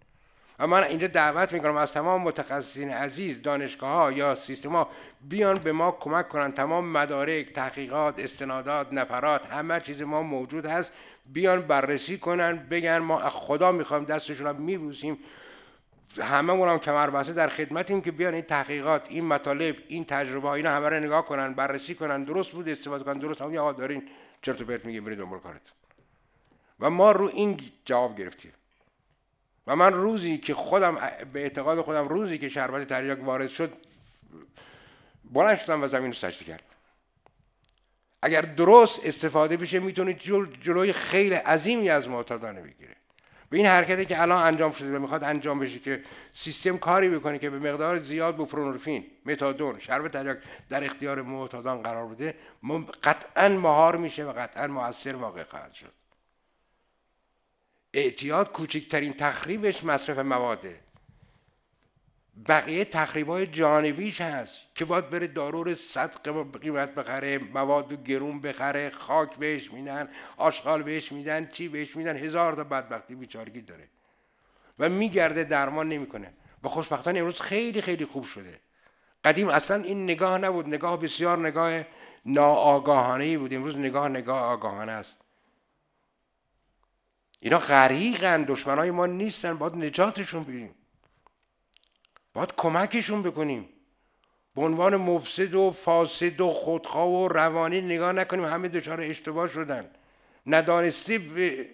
و 0.60 0.68
من 0.68 0.84
اینجا 0.84 1.08
دعوت 1.08 1.54
می‌کنم 1.54 1.78
از 1.78 1.94
تمام 1.94 2.22
متخصصین 2.22 2.90
عزیز 2.90 3.42
دانشگاه 3.42 3.90
ها 3.90 4.12
یا 4.12 4.36
سیستم 4.36 4.88
بیان 5.22 5.58
به 5.58 5.72
ما 5.72 5.92
کمک 5.92 6.30
کنن. 6.30 6.52
تمام 6.52 6.86
مدارک 6.86 7.54
تحقیقات 7.54 8.20
استنادات 8.20 8.94
نفرات 8.94 9.46
همه 9.46 9.80
چیز 9.80 10.02
ما 10.02 10.22
موجود 10.22 10.66
هست. 10.66 10.92
بیان 11.26 11.62
بررسی 11.62 12.18
کنن 12.18 12.68
بگن 12.70 12.98
ما 12.98 13.30
خدا 13.30 13.72
می‌خوایم 13.72 14.04
دستشون 14.04 14.48
رو 14.48 14.54
میبوسیم. 14.54 15.18
همه 16.22 16.54
هم 16.54 16.80
کمر 16.80 17.10
بسته 17.10 17.34
در 17.34 17.50
خدمتیم 17.50 18.02
که 18.02 18.12
بیان 18.12 18.34
این 18.34 18.44
تحقیقات 18.44 19.06
این 19.10 19.26
مطالب 19.26 19.76
این 19.88 20.06
تجربه 20.06 20.48
ها 20.48 20.56
اینا 20.56 20.72
همه 20.72 20.90
رو 20.90 21.00
نگاه 21.00 21.26
کنن 21.26 21.54
بررسی 21.54 21.96
کنن. 21.96 22.24
درست 22.24 22.52
بود 22.52 22.70
استفاده 22.70 23.04
کنن. 23.04 23.20
درست 23.20 23.42
هم 23.42 23.54
یا 23.54 23.72
دارین 23.72 24.04
چرت 24.42 24.62
و 24.62 24.66
پرت 24.66 24.86
میگه 24.86 25.02
برید 25.02 25.20
دنبال 25.20 25.40
کارت 25.40 25.62
و 26.80 26.90
ما 26.90 27.12
رو 27.12 27.30
این 27.34 27.60
جواب 27.86 28.18
گرفتیم. 28.18 28.52
و 29.70 29.76
من 29.76 29.94
روزی 29.94 30.38
که 30.38 30.54
خودم 30.54 30.96
به 31.34 31.40
اعتقاد 31.40 31.82
خودم 31.82 32.08
روزی 32.08 32.38
که 32.38 32.50
شربت 32.50 32.88
تریاک 32.88 33.24
وارد 33.24 33.50
شد 33.50 33.74
بلند 35.32 35.60
شدم 35.60 35.84
و 35.84 35.88
زمین 35.88 36.12
رو 36.12 36.14
سجده 36.14 36.46
کردم. 36.46 36.64
اگر 38.22 38.42
درست 38.42 39.00
استفاده 39.04 39.58
بشه 39.58 39.80
می‌تونه 39.80 40.14
جلوی 40.64 40.94
خیلی 40.94 41.36
عظیمی 41.36 41.90
از 41.90 42.10
معتادانه 42.10 42.62
بگیره 42.62 42.96
به 43.50 43.58
این 43.58 43.66
حرکتی 43.66 44.06
که 44.06 44.22
الان 44.22 44.46
انجام 44.46 44.72
شده 44.72 44.96
و 44.96 45.00
می‌خواد 45.00 45.24
انجام 45.24 45.60
بشه 45.60 45.80
که 45.80 46.04
سیستم 46.34 46.78
کاری 46.78 47.10
بکنه 47.10 47.40
که 47.40 47.50
به 47.50 47.60
مقدار 47.60 48.00
زیاد 48.00 48.36
بوفرونورفین 48.36 49.06
متادون 49.26 49.80
شرب 49.80 50.08
تریاک 50.08 50.38
در 50.70 50.84
اختیار 50.84 51.22
معتادان 51.22 51.82
قرار 51.82 52.08
بده 52.08 52.36
قطعا 53.04 53.50
مهار 53.50 53.98
میشه 53.98 54.26
و 54.26 54.34
قطعا 54.34 54.68
موثر 54.68 55.16
واقع 55.16 55.44
خواهد 55.44 55.74
شد. 55.74 55.99
اعتیاد 57.94 58.52
کوچکترین 58.52 59.14
تخریبش 59.14 59.84
مصرف 59.84 60.18
مواده. 60.18 60.80
بقیه 62.48 62.88
های 63.28 63.48
جانبیش 63.48 64.22
هست 64.22 64.62
که 64.76 64.86
باید 64.86 65.10
بره 65.10 65.28
دارور 65.28 65.76
صد 65.76 66.30
قیمت 66.62 66.96
بخره 66.96 67.38
مواد 67.38 68.04
گرون 68.04 68.42
بخره 68.42 68.90
خاک 68.90 69.36
بهش 69.36 69.72
میدن 69.72 70.10
آشغال 70.38 70.84
بهش 70.84 71.12
میدن 71.12 71.50
چی 71.52 71.68
بهش 71.68 71.96
میدن 71.96 72.18
هزار 72.18 72.54
تا 72.54 72.64
بدبختی 72.64 73.16
بیچارگی 73.16 73.62
داره. 73.62 73.88
و 74.80 74.90
میگرده 74.90 75.44
درمان 75.44 75.90
نمی‌کنه. 75.90 76.34
و 76.64 76.68
خوشبختانه 76.70 77.20
امروز 77.20 77.42
خیلی 77.42 77.82
خیلی 77.82 78.06
خوب 78.06 78.24
شده. 78.24 78.60
قدیم 79.24 79.50
اصلا 79.50 79.84
این 79.84 80.04
نگاه 80.04 80.38
نبود. 80.38 80.68
نگاه 80.68 81.02
بسیار 81.02 81.40
نگاه 81.48 81.84
ناآگاهانه 82.26 83.24
ای 83.24 83.38
بود. 83.38 83.54
امروز 83.54 83.78
نگاه 83.78 84.10
نگاه 84.10 84.42
آگاهانه 84.42 84.92
است. 84.92 85.16
اینا 87.40 87.58
غریقن 87.58 88.44
دشمنای 88.44 88.92
ما 88.92 89.06
نیستن 89.06 89.58
باید 89.58 89.76
نجاتشون 89.76 90.44
بدیم. 90.44 90.76
باید 92.34 92.54
کمکشون 92.58 93.24
بکنیم. 93.24 93.70
به 94.56 94.62
عنوان 94.62 94.96
مفسد 94.96 95.56
و 95.56 95.72
فاسد 95.72 96.42
و 96.42 96.52
خودخواه 96.52 97.10
و 97.10 97.28
روانی 97.28 97.82
نگاه 97.82 98.12
نکنیم 98.12 98.46
همه 98.46 98.68
دچار 98.68 99.02
اشتباه 99.02 99.50
شدن. 99.50 99.90
ندانستی 100.46 101.18
به 101.18 101.70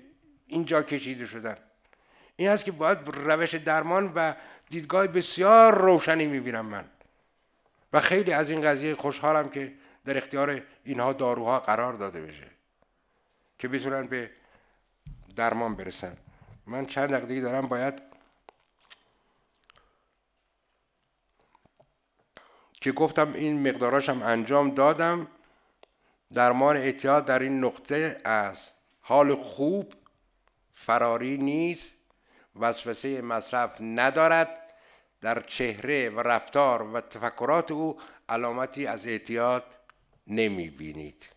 اینجا 0.47 0.84
کشیده 0.84 1.26
شدن. 1.26 1.57
این 2.36 2.49
هست 2.49 2.66
که 2.66 2.72
باید 2.72 2.97
روش 3.05 3.55
درمان 3.55 4.11
و 4.16 4.34
دیدگاه 4.70 5.07
بسیار 5.07 5.78
روشنی 5.78 6.26
می‌بینم 6.26 6.66
من. 6.66 6.86
و 7.93 7.99
خیلی 7.99 8.34
از 8.34 8.49
این 8.49 8.61
قضیه 8.61 8.95
خوشحالم 8.95 9.49
که 9.49 9.74
در 10.05 10.18
اختیار 10.18 10.61
اینها 10.84 11.13
داروها 11.13 11.59
قرار 11.59 11.93
داده 11.93 12.22
بشه. 12.22 12.47
که 13.59 13.68
بتونن 13.68 14.07
به 14.07 14.30
درمان 15.36 15.75
برسن. 15.75 16.17
من 16.67 16.86
چند 16.86 17.09
دقیقه 17.09 17.41
دارم 17.41 17.67
باید 17.67 18.01
که 22.73 22.91
گفتم 22.91 23.33
این 23.33 23.69
مقداراش 23.69 24.09
هم 24.09 24.23
انجام 24.23 24.69
دادم. 24.73 25.27
درمان 26.33 26.77
اعتیاد 26.77 27.25
در 27.25 27.39
این 27.39 27.63
نقطه 27.63 28.17
از 28.25 28.69
حال 29.01 29.36
خوب 29.36 29.93
فراری 30.73 31.38
نیست 31.38 31.91
وسوسه 32.55 33.21
مصرف 33.21 33.77
ندارد. 33.81 34.61
در 35.21 35.41
چهره 35.41 36.09
و 36.09 36.19
رفتار 36.19 36.81
و 36.81 37.01
تفکرات 37.01 37.71
او 37.71 37.99
علامتی 38.29 38.88
از 38.88 39.07
اعتیاد 39.07 39.63
نمی 40.27 40.69
بینید 40.69 41.29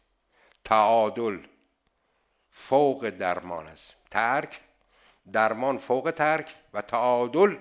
تعادل 0.64 1.38
فوق 2.59 3.11
درمان 3.11 3.66
است. 3.66 3.94
ترک 4.11 4.61
درمان 5.32 5.78
فوق 5.78 6.11
ترک 6.11 6.54
و 6.74 6.82
تعادل 6.82 7.56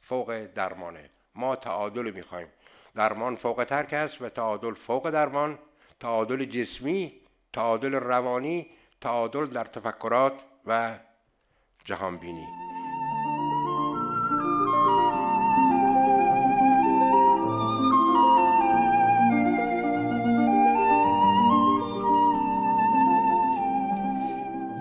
فوق 0.00 0.44
درمانه 0.54 1.10
ما 1.34 1.56
تعادل 1.56 2.10
می‌خوایم. 2.10 2.48
درمان 2.94 3.36
فوق 3.36 3.64
ترک 3.64 3.92
است 3.92 4.22
و 4.22 4.28
تعادل 4.28 4.74
فوق 4.74 5.10
درمان. 5.10 5.58
تعادل 6.00 6.44
جسمی 6.44 7.20
تعادل 7.52 7.94
روانی 7.94 8.70
تعادل 9.00 9.46
در 9.46 9.64
تفکرات 9.64 10.42
و 10.66 10.98
جهانبینی. 11.84 12.69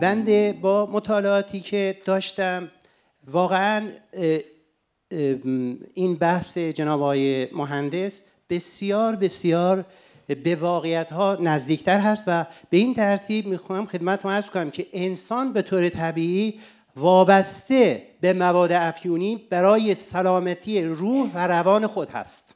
بنده 0.01 0.53
با 0.61 0.85
مطالعاتی 0.85 1.59
که 1.59 1.97
داشتم. 2.05 2.71
واقعا 3.27 3.89
این 5.93 6.15
بحث 6.15 6.57
جناب 6.57 7.01
آقای 7.01 7.47
مهندس 7.53 8.21
بسیار 8.49 9.15
بسیار 9.15 9.85
به 10.43 10.55
واقعیت 10.55 11.11
ها 11.11 11.37
نزدیکتر 11.41 11.99
هست 11.99 12.23
و 12.27 12.45
به 12.69 12.77
این 12.77 12.93
ترتیب 12.93 13.45
می‌خوام 13.45 13.85
خدمت 13.85 14.25
ارز 14.25 14.49
کنم 14.49 14.71
که 14.71 14.87
انسان 14.93 15.53
به 15.53 15.61
طور 15.61 15.89
طبیعی 15.89 16.59
وابسته 16.95 18.03
به 18.21 18.33
مواد 18.33 18.71
افیونی 18.71 19.47
برای 19.49 19.95
سلامتی 19.95 20.83
روح 20.83 21.31
و 21.33 21.47
روان 21.47 21.87
خود 21.87 22.09
هست. 22.09 22.55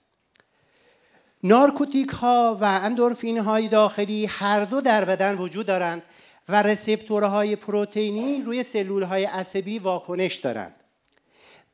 نارکوتیک 1.43 2.09
ها 2.09 2.57
و 2.61 2.63
اندورفین 2.63 3.37
های 3.37 3.67
داخلی 3.67 4.25
هر 4.25 4.65
دو 4.65 4.81
در 4.81 5.05
بدن 5.05 5.35
وجود 5.35 5.65
دارند 5.65 6.01
و 6.49 6.63
receptor 6.63 7.37
های 7.37 7.55
پروتئینی 7.55 8.41
روی 8.41 8.63
سلول 8.63 9.03
های 9.03 9.25
عصبی 9.25 9.79
واکنش 9.79 10.35
دارند. 10.35 10.75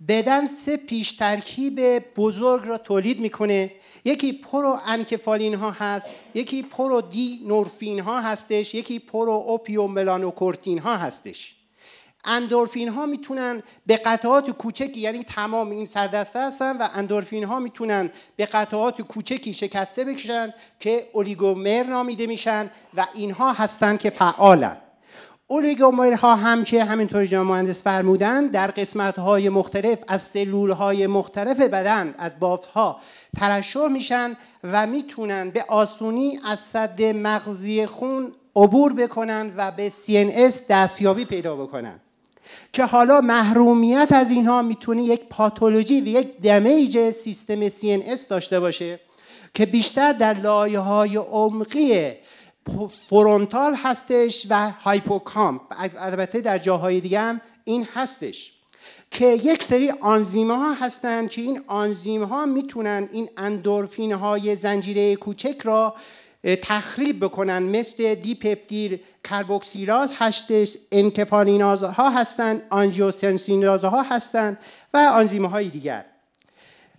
بدن 0.07 0.45
سه 0.45 0.77
پیش 0.77 1.13
ترکیب 1.13 1.99
بزرگ 2.15 2.67
را 2.67 2.77
تولید 2.77 3.19
می‌کنه. 3.19 3.71
یکی 4.05 4.33
proenkephalin 4.33 5.53
ها 5.55 5.71
هست 5.71 6.09
یکی 6.33 6.63
prodynorphin 6.63 7.99
ها 7.99 8.21
هستش 8.21 8.75
یکی 8.75 8.99
proopiomelanocortin 8.99 10.79
ها 10.79 10.97
هستش. 10.97 11.58
اندورفین 12.25 12.89
ها 12.89 13.05
می‌تونن 13.05 13.63
به 13.85 13.97
قطعات 13.97 14.51
کوچکی 14.51 14.99
یعنی 14.99 15.23
تمام 15.23 15.69
این 15.69 15.85
سردسته 15.85 16.39
هستن 16.39 16.77
و 16.77 16.87
اندورفین 16.93 17.43
ها 17.43 17.59
می‌تونن 17.59 18.09
به 18.35 18.45
قطعات 18.45 19.01
کوچکی 19.01 19.53
شکسته 19.53 20.03
بشن 20.03 20.53
که 20.79 21.09
اولیگومر 21.13 21.83
نامیده 21.83 22.27
میشن 22.27 22.71
و 22.93 23.07
اینها 23.13 23.53
هستن 23.53 23.97
که 23.97 24.09
فعالن. 24.09 24.77
اولیگومرها 25.47 26.35
هم 26.35 26.63
که 26.63 26.83
همینطور 26.83 27.25
جناب 27.25 27.47
مهندس 27.47 27.83
فرمودن 27.83 28.47
در 28.47 28.71
قسمت 28.71 29.19
های 29.19 29.49
مختلف 29.49 29.99
از 30.07 30.21
سلول 30.21 30.71
های 30.71 31.07
مختلف 31.07 31.59
بدن 31.59 32.15
از 32.17 32.39
بافت 32.39 32.65
ها 32.69 32.99
ترشح 33.37 33.87
میشن 33.87 34.37
و 34.63 34.87
می‌تونن 34.87 35.49
به 35.49 35.65
آسونی 35.67 36.39
از 36.45 36.59
صد 36.59 37.01
مغزی 37.01 37.85
خون 37.85 38.31
عبور 38.55 38.93
بکنن 38.93 39.53
و 39.57 39.71
به 39.71 39.89
CNS 39.89 40.55
دستیابی 40.69 41.25
پیدا 41.25 41.55
بکنن. 41.55 41.99
که 42.73 42.85
حالا 42.85 43.21
محرومیت 43.21 44.07
از 44.11 44.31
اینها 44.31 44.61
می‌تونه 44.61 45.03
یک 45.03 45.21
پاتولوژی 45.29 46.01
و 46.01 46.07
یک 46.07 46.41
دمیج 46.41 47.11
سیستم 47.11 47.69
CNS 47.69 48.19
داشته 48.29 48.59
باشه 48.59 48.99
که 49.53 49.65
بیشتر 49.65 50.13
در 50.13 50.33
لایه 50.33 50.79
های 50.79 51.15
عمقی 51.15 52.11
frontal 53.09 53.75
هستش 53.75 54.47
و 54.49 54.71
هایپوکامپ. 54.71 55.61
البته 55.97 56.41
در 56.41 56.57
جاهای 56.57 57.01
دیگه 57.01 57.19
هم 57.19 57.41
این 57.63 57.87
هستش 57.93 58.53
که 59.11 59.25
یک 59.25 59.63
سری 59.63 59.91
آنزیم 60.01 60.51
ها 60.51 60.73
هستن 60.73 61.27
که 61.27 61.41
این 61.41 61.61
آنزیم 61.67 62.23
ها 62.23 62.45
می‌تونن 62.45 63.09
این 63.11 63.29
اندورفین 63.37 64.11
های 64.11 64.55
زنجیره 64.55 65.15
کوچک 65.15 65.61
را 65.63 65.95
تخریب 66.43 67.23
بکنن. 67.23 67.63
مثل 67.63 68.15
dipeptidyl 68.15 68.99
carboxylase 69.23 70.11
هستش 70.17 70.77
enkephalinase 70.91 71.83
ها 71.83 72.09
هستن 72.09 72.61
angiotensinase 72.69 73.85
ها 73.85 74.01
هستن 74.01 74.57
و 74.93 74.97
آنزیم 74.97 75.45
های 75.45 75.69
دیگر. 75.69 76.05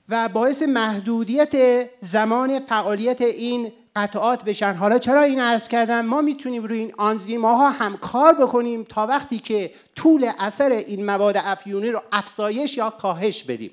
و 0.09 0.29
باعث 0.29 0.63
محدودیت 0.63 1.87
زمان 2.01 2.61
فعالیت 2.61 3.21
این 3.21 3.73
قطعات 3.97 4.45
بشن. 4.45 4.75
حالا 4.75 4.99
چرا 4.99 5.23
این 5.23 5.41
عرض 5.41 5.69
کردم؟ 5.69 6.01
ما 6.01 6.21
می‌تونیم 6.21 6.65
روی 6.65 6.79
این 6.79 6.93
آنزیما 6.99 7.57
ها 7.57 7.71
هم 7.71 7.97
کار 7.97 8.35
بکنیم 8.35 8.85
تا 8.85 9.07
وقتی 9.07 9.39
که 9.39 9.71
طول 9.97 10.31
اثر 10.39 10.71
این 10.71 11.05
مواد 11.05 11.37
افیونی 11.37 11.91
رو 11.91 12.03
افزایش 12.13 12.77
یا 12.77 12.91
کاهش 12.91 13.45
بدیم. 13.45 13.71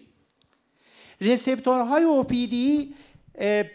receptor 1.21 2.03
های 2.03 2.20
اوپیوئیدی 2.20 2.93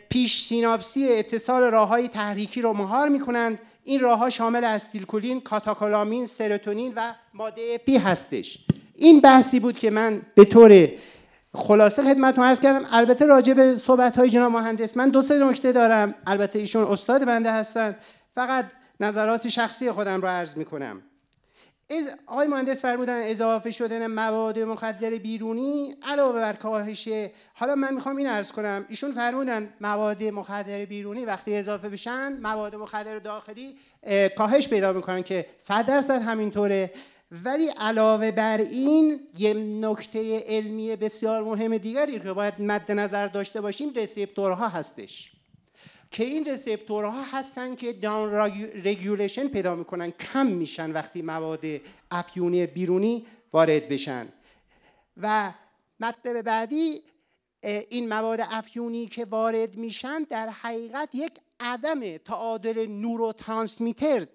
پیش 0.09 0.45
سیناپسی 0.45 1.09
اتصال 1.13 1.63
راه 1.63 1.89
های 1.89 2.09
تحریکی 2.09 2.63
رو 2.63 2.73
مهار 2.73 3.09
می‌کنند. 3.09 3.59
این 3.85 4.01
راه 4.01 4.19
ها 4.19 4.31
شامل 4.31 4.65
استیلکولین، 4.65 5.41
کاتاکولامین، 5.41 6.27
سروتونین 6.27 6.93
و 6.97 7.15
ماده 7.35 7.79
پی 7.79 7.97
هستش. 7.97 8.59
این 8.97 9.21
بحثی 9.21 9.61
بود 9.61 9.79
که 9.79 9.91
من 9.91 10.23
به 10.35 10.45
طور 10.45 10.89
خلاصه 11.55 12.03
خدمتتون 12.03 12.45
عرض 12.45 12.61
کردم. 12.61 12.89
البته 12.93 13.27
راجع 13.27 13.55
به 13.55 13.77
صحبت 13.77 14.17
های 14.17 14.31
جناب 14.31 14.53
مهندس 14.53 14.97
من 14.97 15.09
دو 15.09 15.23
سه 15.23 15.39
نکته 15.39 15.73
دارم. 15.73 16.15
البته 16.27 16.59
ایشون 16.59 16.85
استاد 16.85 17.25
بنده 17.25 17.53
هستن. 17.53 17.97
فقط 18.35 18.65
نظرات 19.01 19.49
شخصی 19.49 19.91
خودم 19.91 20.21
رو 20.21 20.29
عرض 20.29 20.59
می‌کنم 21.93 22.19
آقای 22.27 22.49
مهندس 22.49 22.83
فرمودن 22.83 23.23
اضافه 23.23 23.71
شدن 23.71 24.07
مواد 24.07 24.59
مخدر 24.59 25.11
بیرونی 25.11 25.97
علاوه 26.03 26.39
بر 26.39 26.53
کاهش 26.53 27.09
حالا 27.55 27.75
من 27.75 27.95
می‌خوام 27.95 28.17
این 28.17 28.27
عرض 28.27 28.53
کنم. 28.53 28.87
ایشون 28.89 29.13
فرمودن 29.13 29.75
مواد 29.81 30.25
مخدر 30.25 30.85
بیرونی 30.85 31.25
وقتی 31.25 31.57
اضافه 31.57 31.89
بشن 31.89 32.33
مواد 32.43 32.75
مخدر 32.75 33.19
داخلی 33.19 33.77
کاهش 34.37 34.69
پیدا 34.69 34.93
می‌کنن 34.93 35.23
که 35.23 35.47
صد 35.59 35.87
درصد 35.87 36.23
همینطوره. 36.23 36.91
ولی 37.45 37.69
علاوه 37.69 38.31
بر 38.31 38.59
این 38.59 39.21
یه 39.39 39.55
نکته 39.55 40.45
علمی 40.47 40.97
بسیار 40.97 41.43
مهم 41.43 41.77
دیگری 41.77 42.21
که 42.21 42.33
باید 42.33 42.55
مد 42.59 42.93
نظر 42.93 43.27
داشته 43.27 43.61
باشیم 43.61 43.93
رسپتورها 43.97 44.69
هستش. 44.69 45.33
که 46.13 46.25
این 46.25 46.45
رسپتورها 46.45 47.23
هستن 47.23 47.75
که 47.75 47.93
down 47.93 48.35
regulation 48.85 49.49
پیدا 49.49 49.75
می‌کنن 49.75 50.11
کم 50.11 50.47
میشن 50.47 50.93
وقتی 50.93 51.23
مواد 51.23 51.65
افیونی 52.11 52.67
بیرونی 52.67 53.27
وارد 53.53 53.89
بشن. 53.89 54.29
و 55.17 55.53
مطلب 56.01 56.43
بعدی 56.43 57.03
این 57.63 58.09
مواد 58.09 58.41
افیونی 58.43 59.07
که 59.07 59.25
وارد 59.25 59.77
میشن 59.77 60.23
در 60.23 60.49
حقیقت 60.49 61.09
یک 61.15 61.33
عدم 61.61 62.17
تعادل 62.17 62.87
نوروترانسمیتر 62.87 64.27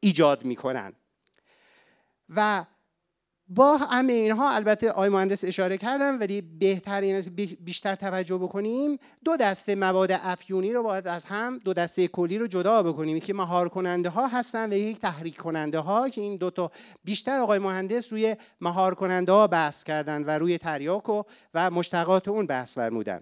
ایجاد 0.00 0.44
می‌کنن. 0.44 0.92
و 2.28 2.64
با 3.48 3.76
همه 3.76 4.12
اینها 4.12 4.50
البته 4.50 4.90
آقای 4.90 5.08
مهندس 5.08 5.44
اشاره 5.44 5.78
کردم 5.78 6.20
ولی 6.20 6.40
بهترین 6.40 7.20
بیشتر 7.60 7.94
توجه 7.94 8.38
بکنیم 8.38 8.98
دو 9.24 9.36
دسته 9.36 9.74
مواد 9.74 10.12
افیونی 10.12 10.72
رو 10.72 10.82
باید 10.82 11.08
از 11.08 11.24
هم 11.24 11.58
دو 11.58 11.72
دسته 11.72 12.08
کلی 12.08 12.38
رو 12.38 12.46
جدا 12.46 12.82
بکنیم. 12.82 13.20
که 13.20 13.34
مهار 13.34 13.68
کننده 13.68 14.08
ها 14.08 14.26
هستن 14.26 14.72
و 14.72 14.76
یک 14.76 15.00
تحریک 15.00 15.36
کننده 15.36 15.78
ها 15.78 16.08
که 16.08 16.20
این 16.20 16.36
دوتا 16.36 16.72
بیشتر 17.04 17.38
آقای 17.38 17.58
مهندس 17.58 18.12
روی 18.12 18.36
مهار 18.60 18.94
کننده 18.94 19.32
ها 19.32 19.46
بحث 19.46 19.84
کردن 19.84 20.24
و 20.24 20.30
روی 20.30 20.58
تریاک 20.58 21.08
و, 21.08 21.22
و 21.54 21.70
مشتقات 21.70 22.28
اون 22.28 22.46
بحث 22.46 22.74
فرمودن. 22.74 23.20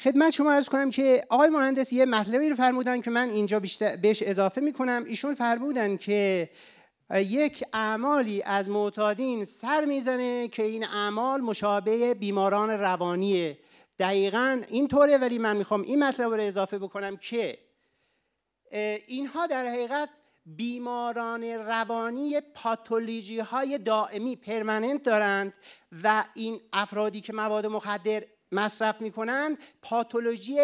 خدمت 0.00 0.30
شما 0.30 0.52
ارز 0.52 0.68
کنم 0.68 0.90
که 0.90 1.24
آقای 1.28 1.48
مهندس 1.48 1.92
یه 1.92 2.04
مطلبی 2.04 2.48
رو 2.48 2.56
فرمودن 2.56 3.00
که 3.00 3.10
من 3.10 3.30
اینجا 3.30 3.60
بیشتر 3.60 3.96
بهش 3.96 4.22
اضافه 4.22 4.60
می‌کنم. 4.60 5.04
ایشون 5.06 5.34
فرمودن 5.34 5.96
که 5.96 6.50
یک 7.10 7.64
اعمالی 7.72 8.42
از 8.42 8.68
معتادین 8.68 9.44
سر 9.44 9.84
می‌زنه 9.84 10.48
که 10.48 10.62
این 10.62 10.84
اعمال 10.84 11.40
مشابه 11.40 12.14
بیماران 12.14 12.70
روانیه. 12.70 13.58
دقیقا 13.98 14.62
اینطوره 14.68 15.18
ولی 15.18 15.38
من 15.38 15.56
می‌خوام 15.56 15.82
این 15.82 16.04
مطلب 16.04 16.32
رو 16.32 16.42
اضافه 16.42 16.78
بکنم 16.78 17.16
که 17.16 17.58
اینها 19.06 19.46
در 19.46 19.66
حقیقت 19.66 20.08
بیماران 20.46 21.44
روانی 21.44 22.40
پاتولوژی 22.54 23.38
های 23.38 23.78
دائمی 23.78 24.36
پرمننت 24.36 25.02
دارند 25.02 25.52
و 26.02 26.24
این 26.34 26.60
افرادی 26.72 27.20
که 27.20 27.32
مواد 27.32 27.66
مخدر 27.66 28.24
مصرف 28.52 29.00
می‌کنن 29.00 29.58
پاتولوژی 29.82 30.58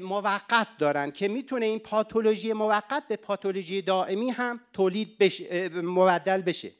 موقت 0.00 0.68
دارن 0.78 1.10
که 1.10 1.28
می‌تونه 1.28 1.66
این 1.66 1.78
پاتولوژی 1.78 2.52
موقت 2.52 3.02
به 3.08 3.16
پاتولوژی 3.16 3.82
دائمی 3.82 4.30
هم 4.30 4.60
تولید 4.72 5.18
بشه 5.18 5.68
مبدل 5.68 6.42
بشه. 6.42 6.70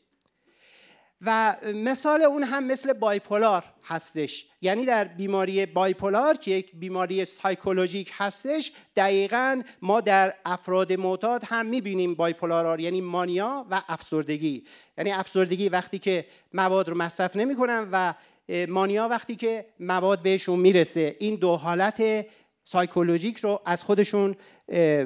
و 1.20 1.56
مثال 1.74 2.22
اون 2.22 2.42
هم 2.42 2.64
مثل 2.64 2.92
بایپولار 2.92 3.64
هستش. 3.84 4.46
یعنی 4.62 4.84
در 4.84 5.04
بیماری 5.04 5.66
بایپولار 5.66 6.36
که 6.36 6.50
یک 6.50 6.70
بیماری 6.74 7.24
سایکولوژیک 7.24 8.12
هستش 8.14 8.72
دقیقا 8.96 9.62
ما 9.82 10.00
در 10.00 10.34
افراد 10.44 10.92
معتاد 10.92 11.44
هم 11.44 11.66
می‌بینیم 11.66 12.14
بایپولار 12.14 12.80
یعنی 12.80 13.00
مانیا 13.00 13.66
و 13.70 13.82
افسردگی. 13.88 14.64
یعنی 14.98 15.12
افسردگی 15.12 15.68
وقتی 15.68 15.98
که 15.98 16.26
مواد 16.54 16.88
رو 16.88 16.96
مصرف 16.96 17.36
نمی‌کنن 17.36 17.88
و 17.92 18.14
مانیا 18.68 19.08
وقتی 19.08 19.36
که 19.36 19.66
مواد 19.80 20.22
بهشون 20.22 20.58
می‌رسه. 20.58 21.16
این 21.18 21.34
دو 21.34 21.56
حالت 21.56 22.26
سایکولوژیک 22.70 23.38
رو 23.38 23.60
از 23.64 23.84
خودشون 23.84 24.36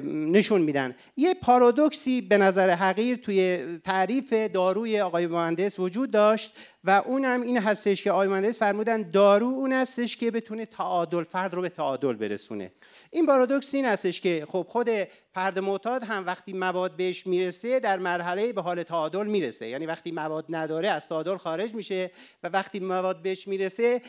نشون 0.03 0.63
میدن. 0.63 0.95
یه 1.17 1.35
پارادوکسی 1.35 2.21
به 2.21 2.39
نظر 2.39 2.71
حقیر 2.71 3.17
توی 3.17 3.67
تعریف 3.85 4.33
داروی 4.33 5.01
آقای 5.01 5.27
مهندس 5.27 5.79
وجود 5.79 6.11
داشت 6.11 6.55
و 6.85 6.91
اونم 7.07 7.43
این 7.43 7.59
هستش 7.59 8.03
که 8.03 8.11
آقای 8.11 8.29
مهندس 8.29 8.59
فرمودن 8.59 9.11
دارو 9.11 9.47
اون 9.47 9.73
هستش 9.73 10.17
که 10.17 10.31
بتونه 10.31 10.67
تعادل 10.67 11.25
فرد 11.25 11.55
رو 11.55 11.63
به 11.63 11.69
تعادل 11.69 12.13
برسونه. 12.13 12.73
این 13.11 13.27
پارادوکس 13.27 13.75
این 13.75 13.85
هستش 13.85 14.21
که 14.21 14.47
خب 14.49 14.67
خود 14.69 14.89
فرد 15.35 15.59
معتاد 15.59 16.05
هم 16.05 16.27
وقتی 16.27 16.53
مواد 16.53 16.97
بهش 16.97 17.27
می‌رسه 17.27 17.81
در 17.81 17.99
مرحله 17.99 18.53
به 18.53 18.63
حال 18.63 18.83
تعادل 18.83 19.27
می‌رسه. 19.27 19.69
یعنی 19.69 19.87
وقتی 19.87 20.13
مواد 20.13 20.45
نداره 20.49 20.89
از 20.89 21.09
تعادل 21.09 21.37
خارج 21.37 21.75
میشه 21.75 22.11
و 22.43 22.49
وقتی 22.49 22.81
مواد 22.81 23.23
بهش 23.23 23.49
می‌رسه 23.49 24.03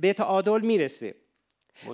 به 0.00 0.12
تعادل 0.12 0.60
می‌رسه. 0.60 1.14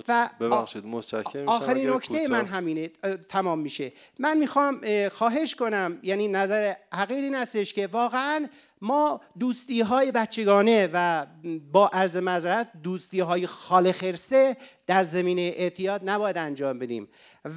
و 0.07 0.29
ببخشید 0.39 0.85
متشکرم. 0.85 1.49
آخرین 1.49 1.89
نکته 1.89 2.27
من 2.27 2.45
همینه. 2.45 2.87
تمام 3.29 3.59
میشه. 3.59 3.91
من 4.19 4.37
می‌خوام 4.37 4.81
خواهش 5.09 5.55
کنم 5.55 5.99
یعنی 6.03 6.27
نظر 6.27 6.73
حقیر 6.93 7.23
این 7.23 7.35
هستش 7.35 7.73
که 7.73 7.87
واقعا 7.87 8.47
ما 8.83 9.21
دوستی 9.39 9.81
های 9.81 10.11
بچگانه 10.11 10.89
و 10.93 11.25
با 11.71 11.87
عرض 11.87 12.15
مذارت 12.15 12.67
دوستی 12.83 13.19
های 13.19 13.47
خال 13.47 13.91
خرسه 13.91 14.57
در 14.87 15.03
زمینه 15.03 15.41
اعتیاد 15.41 16.01
نباید 16.09 16.37
انجام 16.37 16.79
بدیم 16.79 17.07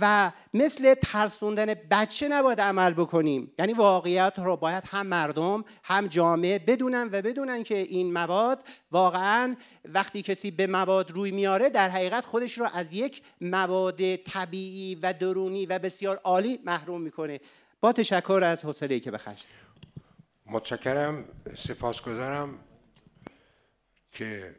و 0.00 0.32
مثل 0.54 0.94
ترسوندن 0.94 1.74
بچه 1.90 2.28
نباید 2.28 2.60
عمل 2.60 2.94
بکنیم. 2.94 3.52
یعنی 3.58 3.72
واقعیت 3.72 4.32
رو 4.36 4.56
باید 4.56 4.84
هم 4.86 5.06
مردم 5.06 5.64
هم 5.84 6.06
جامعه 6.06 6.58
بدونن 6.58 7.08
و 7.12 7.22
بدونن 7.22 7.62
که 7.62 7.76
این 7.76 8.12
مواد 8.12 8.64
واقعا 8.90 9.56
وقتی 9.84 10.22
کسی 10.22 10.50
به 10.50 10.66
مواد 10.66 11.10
روی 11.10 11.30
میاره 11.30 11.70
در 11.70 11.88
حقیقت 11.88 12.24
خودش 12.24 12.58
رو 12.58 12.68
از 12.74 12.92
یک 12.92 13.22
مواد 13.40 14.16
طبیعی 14.16 14.94
و 14.94 15.12
درونی 15.12 15.66
و 15.66 15.78
بسیار 15.78 16.20
عالی 16.24 16.58
محروم 16.64 17.00
می‌کنه. 17.00 17.40
با 17.80 17.92
تشکر 17.92 18.40
از 18.44 18.64
حوصله 18.64 19.00
که 19.00 19.10
بخش 19.10 19.42
متشکرم 20.46 21.28
سپاسگزارم 21.56 22.58
که 24.10 24.56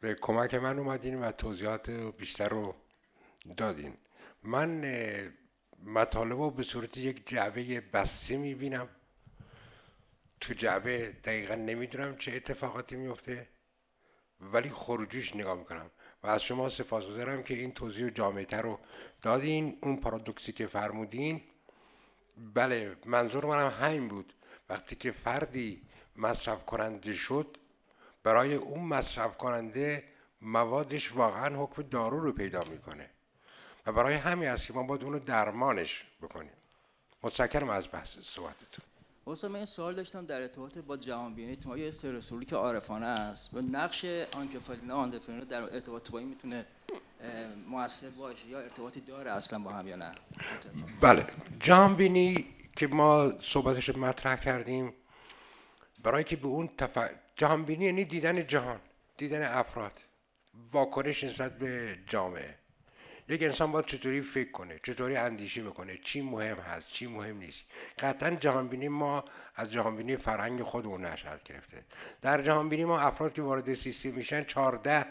به 0.00 0.14
کمک 0.14 0.54
من 0.54 0.78
اومدین 0.78 1.20
و 1.20 1.32
توضیحات 1.32 1.90
بیشتر 1.90 2.48
رو 2.48 2.74
دادین. 3.56 3.96
من 4.42 4.84
مطالب 5.84 6.40
رو 6.40 6.50
به 6.50 6.62
صورت 6.62 6.96
یک 6.96 7.28
جعبه 7.28 7.80
بسته 7.80 8.36
می‌بینم. 8.36 8.88
تو 10.40 10.54
جعبه 10.54 11.12
دقیقا 11.24 11.54
نمی‌دونم 11.54 12.16
چه 12.16 12.32
اتفاقاتی 12.32 12.96
میفته 12.96 13.48
ولی 14.40 14.70
خروجیش 14.70 15.36
نگاه 15.36 15.58
می‌کنم. 15.58 15.90
و 16.22 16.26
از 16.26 16.42
شما 16.42 16.68
سپاسگزارم 16.68 17.42
که 17.42 17.54
این 17.54 17.72
توضیح 17.72 18.10
جامعه 18.10 18.60
رو 18.60 18.78
دادین 19.22 19.78
اون 19.82 19.96
پارادوکسی 20.00 20.52
که 20.52 20.66
فرمودین. 20.66 21.42
بله 22.54 22.96
منظور 23.06 23.44
منم 23.44 23.70
همین 23.70 24.08
بود. 24.08 24.32
وقتی 24.68 24.96
که 24.96 25.10
فردی 25.10 25.82
مصرف 26.16 26.66
کننده 26.66 27.12
شد 27.12 27.56
برای 28.22 28.54
اون 28.54 28.84
مصرف 28.84 29.36
کننده 29.36 30.04
موادش 30.42 31.12
واقعا 31.12 31.64
حکم 31.64 31.82
دارو 31.82 32.20
رو 32.20 32.32
پیدا 32.32 32.64
می‌کنه. 32.64 33.10
و 33.86 33.92
برای 33.92 34.14
همین 34.14 34.48
است 34.48 34.66
که 34.66 34.72
ما 34.72 34.82
باید 34.82 35.04
اونو 35.04 35.18
درمانش 35.18 36.04
بکنیم. 36.22 36.52
متشکرم 37.22 37.68
از 37.68 37.88
بحث 37.92 38.18
صحبتتون. 38.18 38.84
استاد 39.26 39.50
من 39.50 39.56
این 39.56 39.66
سوال 39.66 39.94
داشتم 39.94 40.26
در 40.26 40.40
ارتباط 40.40 40.78
با 40.78 40.96
جهانبینی. 40.96 41.56
تو 41.56 41.78
یه 41.78 41.88
استرسولی 41.88 42.46
که 42.46 42.56
عارفانه 42.56 43.06
است 43.06 43.54
و 43.54 43.60
نقش 43.60 44.04
آنکفالینا 44.36 44.96
آندفرینا 44.96 45.44
در 45.44 45.62
ارتباط 45.62 46.10
با 46.10 46.18
این 46.18 46.28
می‌تونه 46.28 46.66
موثر 47.68 48.10
باشه 48.10 48.46
یا 48.46 48.60
ارتباطی 48.60 49.00
داره 49.00 49.30
اصلا 49.30 49.58
با 49.58 49.70
هم 49.70 49.88
یا 49.88 49.96
نه؟ 49.96 50.12
بله. 51.00 51.26
جهانبینی 51.60 52.46
که 52.78 52.86
ما 52.86 53.32
صحبتش 53.40 53.88
مطرح 53.88 54.36
کردیم 54.36 54.94
برای 56.02 56.24
که 56.24 56.36
به 56.36 56.46
اون 56.46 56.68
تف... 56.78 56.98
جهانبینی 57.36 57.84
یعنی 57.84 58.04
دیدن 58.04 58.46
جهان 58.46 58.80
دیدن 59.16 59.42
افراد 59.42 59.92
واکنش 60.72 61.24
نسبت 61.24 61.58
به 61.58 61.98
جامعه. 62.06 62.54
یک 63.28 63.42
انسان 63.42 63.72
باید 63.72 63.86
چطوری 63.86 64.20
فکر 64.20 64.50
کنه 64.50 64.80
چطوری 64.82 65.16
اندیشه 65.16 65.62
بکنه 65.62 65.98
چی 66.04 66.20
مهم 66.20 66.56
هست 66.56 66.88
چی 66.88 67.06
مهم 67.06 67.38
نیست. 67.38 67.60
قطعا 67.98 68.30
جهانبینی 68.30 68.88
ما 68.88 69.24
از 69.54 69.72
جهانبینی 69.72 70.16
فرهنگ 70.16 70.62
خودمون 70.62 71.04
نشد 71.04 71.42
گرفته. 71.44 71.84
در 72.22 72.42
جهانبینی 72.42 72.84
ما 72.84 73.00
افراد 73.00 73.32
که 73.32 73.42
وارد 73.42 73.74
سیستم 73.74 74.10
میشن 74.10 74.44
چهارده 74.44 75.06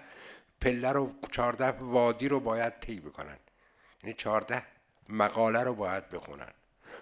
پله 0.62 0.92
رو 0.92 1.12
چهارده 1.32 1.68
وادی 1.68 2.28
رو 2.28 2.40
باید 2.40 2.80
طی 2.80 3.00
بکنن. 3.00 3.38
یعنی 4.04 4.14
چهارده 4.14 4.64
مقاله 5.10 5.64
رو 5.64 5.74
باید 5.74 6.10
بخونن. 6.10 6.54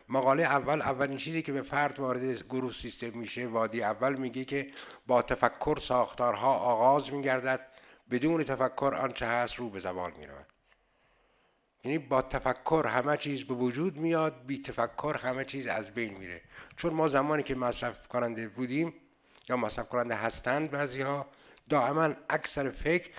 مقاله 0.09 0.43
اول 0.43 0.81
اولین 0.81 1.17
چیزی 1.17 1.41
که 1.41 1.51
به 1.51 1.61
فرد 1.61 1.99
وارد 1.99 2.43
گروه 2.43 2.73
سیستم 2.73 3.17
میشه 3.17 3.47
وادی 3.47 3.83
اول 3.83 4.15
میگه 4.15 4.45
که 4.45 4.71
با 5.07 5.21
تفکر 5.21 5.79
ساختارها 5.81 6.53
آغاز 6.53 7.13
میگردد 7.13 7.67
بدون 8.11 8.43
تفکر 8.43 8.95
آنچه 8.99 9.25
هست 9.25 9.55
رو 9.55 9.69
به 9.69 9.79
زوال 9.79 10.11
می‌رود. 10.19 10.45
یعنی 11.83 11.97
با 11.97 12.21
تفکر 12.21 12.85
همه 12.87 13.17
چیز 13.17 13.43
به 13.43 13.53
وجود 13.53 13.97
میاد 13.97 14.45
بی 14.45 14.61
تفکر 14.61 15.17
همه 15.17 15.45
چیز 15.45 15.67
از 15.67 15.91
بین 15.91 16.17
میره. 16.17 16.41
چون 16.77 16.93
ما 16.93 17.07
زمانی 17.07 17.43
که 17.43 17.55
مصرف 17.55 18.07
کننده 18.07 18.47
بودیم 18.47 18.93
یا 19.49 19.57
مصرف 19.57 19.89
کننده 19.89 20.15
هستند 20.15 20.71
بعضی 20.71 21.01
ها 21.01 21.25
دائما 21.69 22.13
اکثر 22.29 22.69
فکر 22.69 23.09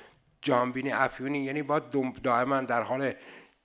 جانبینی 0.43 0.93
افیونی 0.93 1.39
یعنی 1.39 1.63
با 1.63 1.79
دائما 2.23 2.61
در 2.61 2.83
حال 2.83 3.13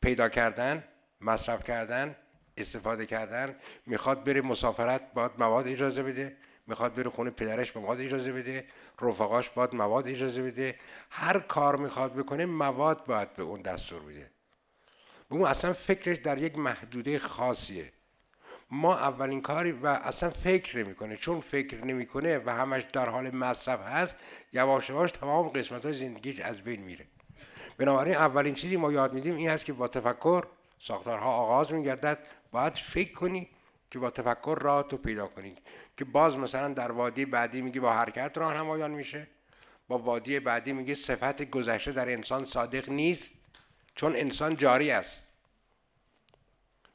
پیدا 0.01 0.29
کردن 0.29 0.83
مصرف 1.21 1.63
کردن 1.63 2.15
استفاده 2.61 3.05
کردن 3.05 3.55
می‌خواد 3.85 4.23
بره 4.23 4.41
مسافرت 4.41 5.13
باید 5.13 5.31
مواد 5.37 5.67
اجازه 5.67 6.03
بده 6.03 6.37
می‌خواد 6.67 6.95
بره 6.95 7.09
خونه 7.09 7.29
پدرش 7.29 7.77
مواد 7.77 8.01
اجازه 8.01 8.31
بده 8.31 8.65
رفقاش 9.01 9.49
باید 9.49 9.75
مواد 9.75 10.07
اجازه 10.07 10.41
بده. 10.41 10.75
هر 11.09 11.39
کار 11.39 11.75
می‌خواد 11.75 12.13
بکنه 12.13 12.45
مواد 12.45 13.05
باید 13.05 13.33
به 13.33 13.43
اون 13.43 13.61
دستور 13.61 14.01
بده. 14.01 14.31
اون 15.29 15.41
اصلا 15.41 15.73
فکرش 15.73 16.17
در 16.17 16.37
یک 16.37 16.57
محدوده 16.57 17.19
خاصیه. 17.19 17.91
ما 18.71 18.95
اولین 18.95 19.41
کاری 19.41 19.71
و 19.71 19.87
اصلا 19.87 20.29
فکر 20.29 20.77
نمی‌کنه. 20.77 21.17
چون 21.17 21.41
فکر 21.41 21.85
نمی‌کنه 21.85 22.41
و 22.45 22.49
همش 22.49 22.83
در 22.93 23.09
حال 23.09 23.35
مصرف 23.35 23.79
هست 23.79 24.15
یواش 24.53 24.89
یواش 24.89 25.11
تمام 25.11 25.47
قسمت 25.47 25.85
های 25.85 25.93
زندگیش 25.93 26.39
از 26.39 26.61
بین 26.61 26.81
میره. 26.81 27.05
بنابراین 27.77 28.15
اولین 28.15 28.55
چیزی 28.55 28.77
ما 28.77 28.91
یاد 28.91 29.13
میدیم 29.13 29.35
این 29.35 29.49
هست 29.49 29.65
که 29.65 29.73
با 29.73 29.87
تفکر 29.87 30.43
ساختارها 30.79 31.31
آغاز 31.31 31.73
میگردد. 31.73 32.27
باید 32.51 32.73
فکر 32.73 33.13
کنی 33.13 33.49
که 33.91 33.99
با 33.99 34.09
تفکر 34.09 34.57
راه 34.61 34.83
تو 34.83 34.97
پیدا 34.97 35.27
کنی. 35.27 35.55
که 35.97 36.05
باز 36.05 36.37
مثلا 36.37 36.67
در 36.73 36.91
وادی 36.91 37.25
بعدی 37.25 37.61
میگه 37.61 37.79
با 37.79 37.93
حرکت 37.93 38.37
راهنمایان 38.37 38.91
میشه. 38.91 39.27
با 39.87 39.97
وادی 39.97 40.39
بعدی 40.39 40.73
میگه 40.73 40.95
صفت 40.95 41.43
گذشته 41.43 41.91
در 41.91 42.09
انسان 42.09 42.45
صادق 42.45 42.89
نیست 42.89 43.29
چون 43.95 44.15
انسان 44.15 44.55
جاری 44.57 44.91
است. 44.91 45.21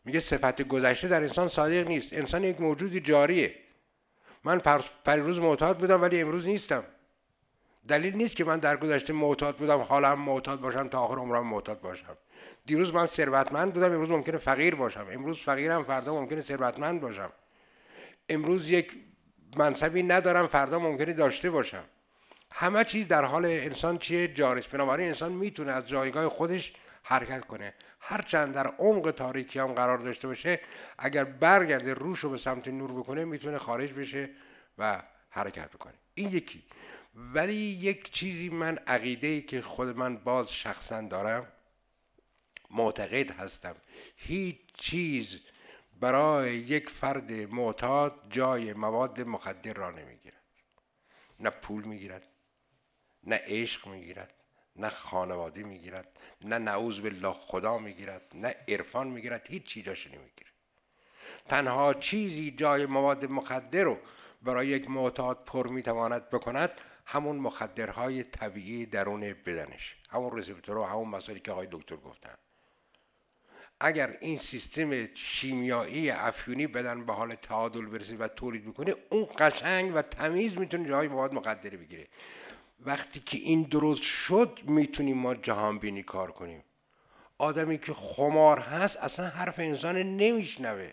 میگه 0.04 0.20
صفت 0.20 0.62
گذشته 0.62 1.08
در 1.08 1.22
انسان 1.22 1.48
صادق 1.48 1.88
نیست. 1.88 2.12
انسان 2.12 2.44
یک 2.44 2.60
موجود 2.60 2.96
جاریه. 2.96 3.54
من 4.44 4.60
روز 5.06 5.38
معتاد 5.38 5.78
بودم 5.78 6.02
ولی 6.02 6.20
امروز 6.20 6.46
نیستم. 6.46 6.84
دلیل 7.88 8.16
نیست 8.16 8.36
که 8.36 8.44
من 8.44 8.58
در 8.58 8.76
گذشته 8.76 9.12
معتاد 9.12 9.56
بودم 9.56 9.78
حالا 9.78 10.08
هم 10.08 10.20
معتاد 10.20 10.60
باشم 10.60 10.88
تا 10.88 11.00
آخر 11.00 11.18
عمرم 11.18 11.46
معتاد 11.46 11.80
باشم. 11.80 12.16
دیروز 12.66 12.94
من 12.94 13.06
ثروتمند 13.06 13.74
بودم 13.74 13.92
امروز 13.92 14.10
ممکنه 14.10 14.38
فقیر 14.38 14.74
باشم. 14.74 15.06
امروز 15.12 15.38
فقیرم 15.38 15.84
فردا 15.84 16.14
ممکنه 16.14 16.42
ثروتمند 16.42 17.00
باشم. 17.00 17.32
امروز 18.28 18.70
یک 18.70 18.92
منصبی 19.56 20.02
ندارم 20.02 20.46
فردا 20.46 20.78
ممکنه 20.78 21.12
داشته 21.12 21.50
باشم. 21.50 21.84
همه 22.52 22.84
چیز 22.84 23.08
در 23.08 23.24
حال 23.24 23.44
انسان 23.44 23.98
چیه؟ 23.98 24.28
جاریست 24.28 24.70
بنابراین 24.70 25.08
انسان 25.08 25.32
می‌تونه 25.32 25.72
از 25.72 25.88
جایگاه 25.88 26.28
خودش 26.28 26.72
حرکت 27.02 27.44
کنه. 27.44 27.74
هرچند 28.00 28.54
در 28.54 28.66
عمق 28.66 29.10
تاریکی 29.10 29.58
هم 29.58 29.72
قرار 29.72 29.98
داشته 29.98 30.28
باشه 30.28 30.60
اگر 30.98 31.24
برگرده 31.24 31.94
روش 31.94 32.20
رو 32.20 32.30
به 32.30 32.38
سمت 32.38 32.68
نور 32.68 32.92
بکنه 32.92 33.24
می‌تونه 33.24 33.58
خارج 33.58 33.92
بشه 33.92 34.30
و 34.78 35.02
حرکت 35.30 35.70
بکنه. 35.70 35.94
این 36.14 36.30
یکی. 36.30 36.62
ولی 37.16 37.54
یک 37.54 38.12
چیزی 38.12 38.48
من 38.48 38.78
عقیده 38.78 39.26
ای 39.26 39.42
که 39.42 39.62
خود 39.62 39.96
من 39.96 40.16
باز 40.16 40.52
شخصا 40.52 41.00
دارم 41.00 41.52
معتقد 42.70 43.30
هستم. 43.30 43.76
هیچ 44.16 44.56
چیز 44.74 45.40
برای 46.00 46.56
یک 46.56 46.90
فرد 46.90 47.32
معتاد 47.32 48.14
جای 48.30 48.72
مواد 48.72 49.20
مخدر 49.20 49.74
را 49.74 49.90
نمی‌گیرد. 49.90 50.42
نه 51.40 51.50
پول 51.50 51.84
می‌گیرد 51.84 52.28
نه 53.24 53.40
عشق 53.46 53.88
می‌گیرد 53.88 54.34
نه 54.76 54.88
خانواده 54.88 55.62
می‌گیرد 55.62 56.08
نه 56.44 56.58
نعوذ 56.58 57.00
بالله 57.00 57.32
خدا 57.32 57.78
می‌گیرد 57.78 58.22
نه 58.34 58.54
عرفان 58.68 59.06
می‌گیرد 59.06 59.46
هیچ 59.48 59.64
چی 59.64 59.82
جاش 59.82 60.06
نمی‌گیرد. 60.06 60.52
تنها 61.48 61.94
چیزی 61.94 62.50
جای 62.50 62.86
مواد 62.86 63.24
مخدر 63.24 63.84
رو 63.84 63.98
برای 64.42 64.66
یک 64.68 64.90
معتاد 64.90 65.44
پر 65.44 65.66
می‌تواند 65.68 66.30
بکند 66.30 66.70
همون 67.06 67.36
مخدرهای 67.36 68.22
طبیعی 68.22 68.86
درون 68.86 69.20
بدنش. 69.20 69.96
همون 70.10 70.38
رسپتور 70.38 70.78
و 70.78 70.84
همون 70.84 71.08
مسائلی 71.08 71.40
که 71.40 71.52
آقای 71.52 71.68
دکتر 71.70 71.96
گفتن. 71.96 72.34
اگر 73.80 74.16
این 74.20 74.38
سیستم 74.38 75.14
شیمیایی 75.14 76.10
افیونی 76.10 76.66
بدن 76.66 77.06
به 77.06 77.12
حال 77.12 77.34
تعادل 77.34 77.86
برسه 77.86 78.16
و 78.16 78.28
تولید 78.28 78.66
می‌کنه 78.66 78.94
اون 79.10 79.28
قشنگ 79.38 79.92
و 79.94 80.02
تمیز 80.02 80.58
می‌تونه 80.58 80.88
جای 80.88 81.08
مواد 81.08 81.34
مخدر 81.34 81.70
بگیره. 81.70 82.06
وقتی 82.80 83.20
که 83.20 83.38
این 83.38 83.62
درست 83.62 84.02
شد 84.02 84.58
می‌تونیم 84.64 85.18
ما 85.18 85.34
جهان 85.34 85.78
بینی 85.78 86.02
کار 86.02 86.32
کنیم. 86.32 86.64
آدمی 87.38 87.78
که 87.78 87.94
خمار 87.94 88.58
هست 88.58 88.96
اصلا 88.96 89.26
حرف 89.26 89.58
انسان 89.58 89.96
نمیشنوه. 89.96 90.92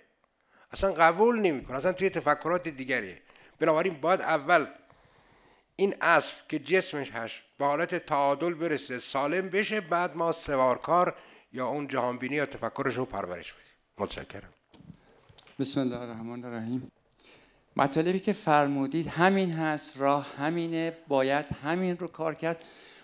اصلا 0.71 0.93
قبول 0.93 1.39
نمی‌کنه. 1.39 1.77
اصلا 1.77 1.93
توی 1.93 2.09
تفکرات 2.09 2.67
دیگریه. 2.67 3.21
بنابراین 3.59 4.01
باید 4.01 4.21
اول 4.21 4.67
این 5.75 5.95
اسب 6.01 6.35
که 6.47 6.59
جسمش 6.59 7.11
هست 7.11 7.35
به 7.57 7.65
حالت 7.65 7.95
تعادل 7.95 8.53
برسه 8.53 8.99
سالم 8.99 9.49
بشه 9.49 9.81
بعد 9.81 10.15
ما 10.15 10.31
سوارکار 10.31 11.15
یا 11.53 11.67
اون 11.67 11.87
جهانبینی 11.87 12.35
یا 12.35 12.45
تفکرش 12.45 12.95
رو 12.97 13.05
پرورش 13.05 13.53
بدیم. 13.53 13.63
متشکرم. 13.97 14.49
بسم 15.59 15.79
الله 15.79 15.97
الرحمن 15.97 16.45
الرحیم. 16.45 16.91
مطالبی 17.75 18.19
که 18.19 18.33
فرمودید 18.33 19.07
همین 19.07 19.51
هست 19.51 19.97
راه 19.97 20.27
همینه 20.37 20.97
باید 21.07 21.45
همین 21.63 21.97
رو 21.97 22.07
کار 22.07 22.35
کرد. 22.35 22.63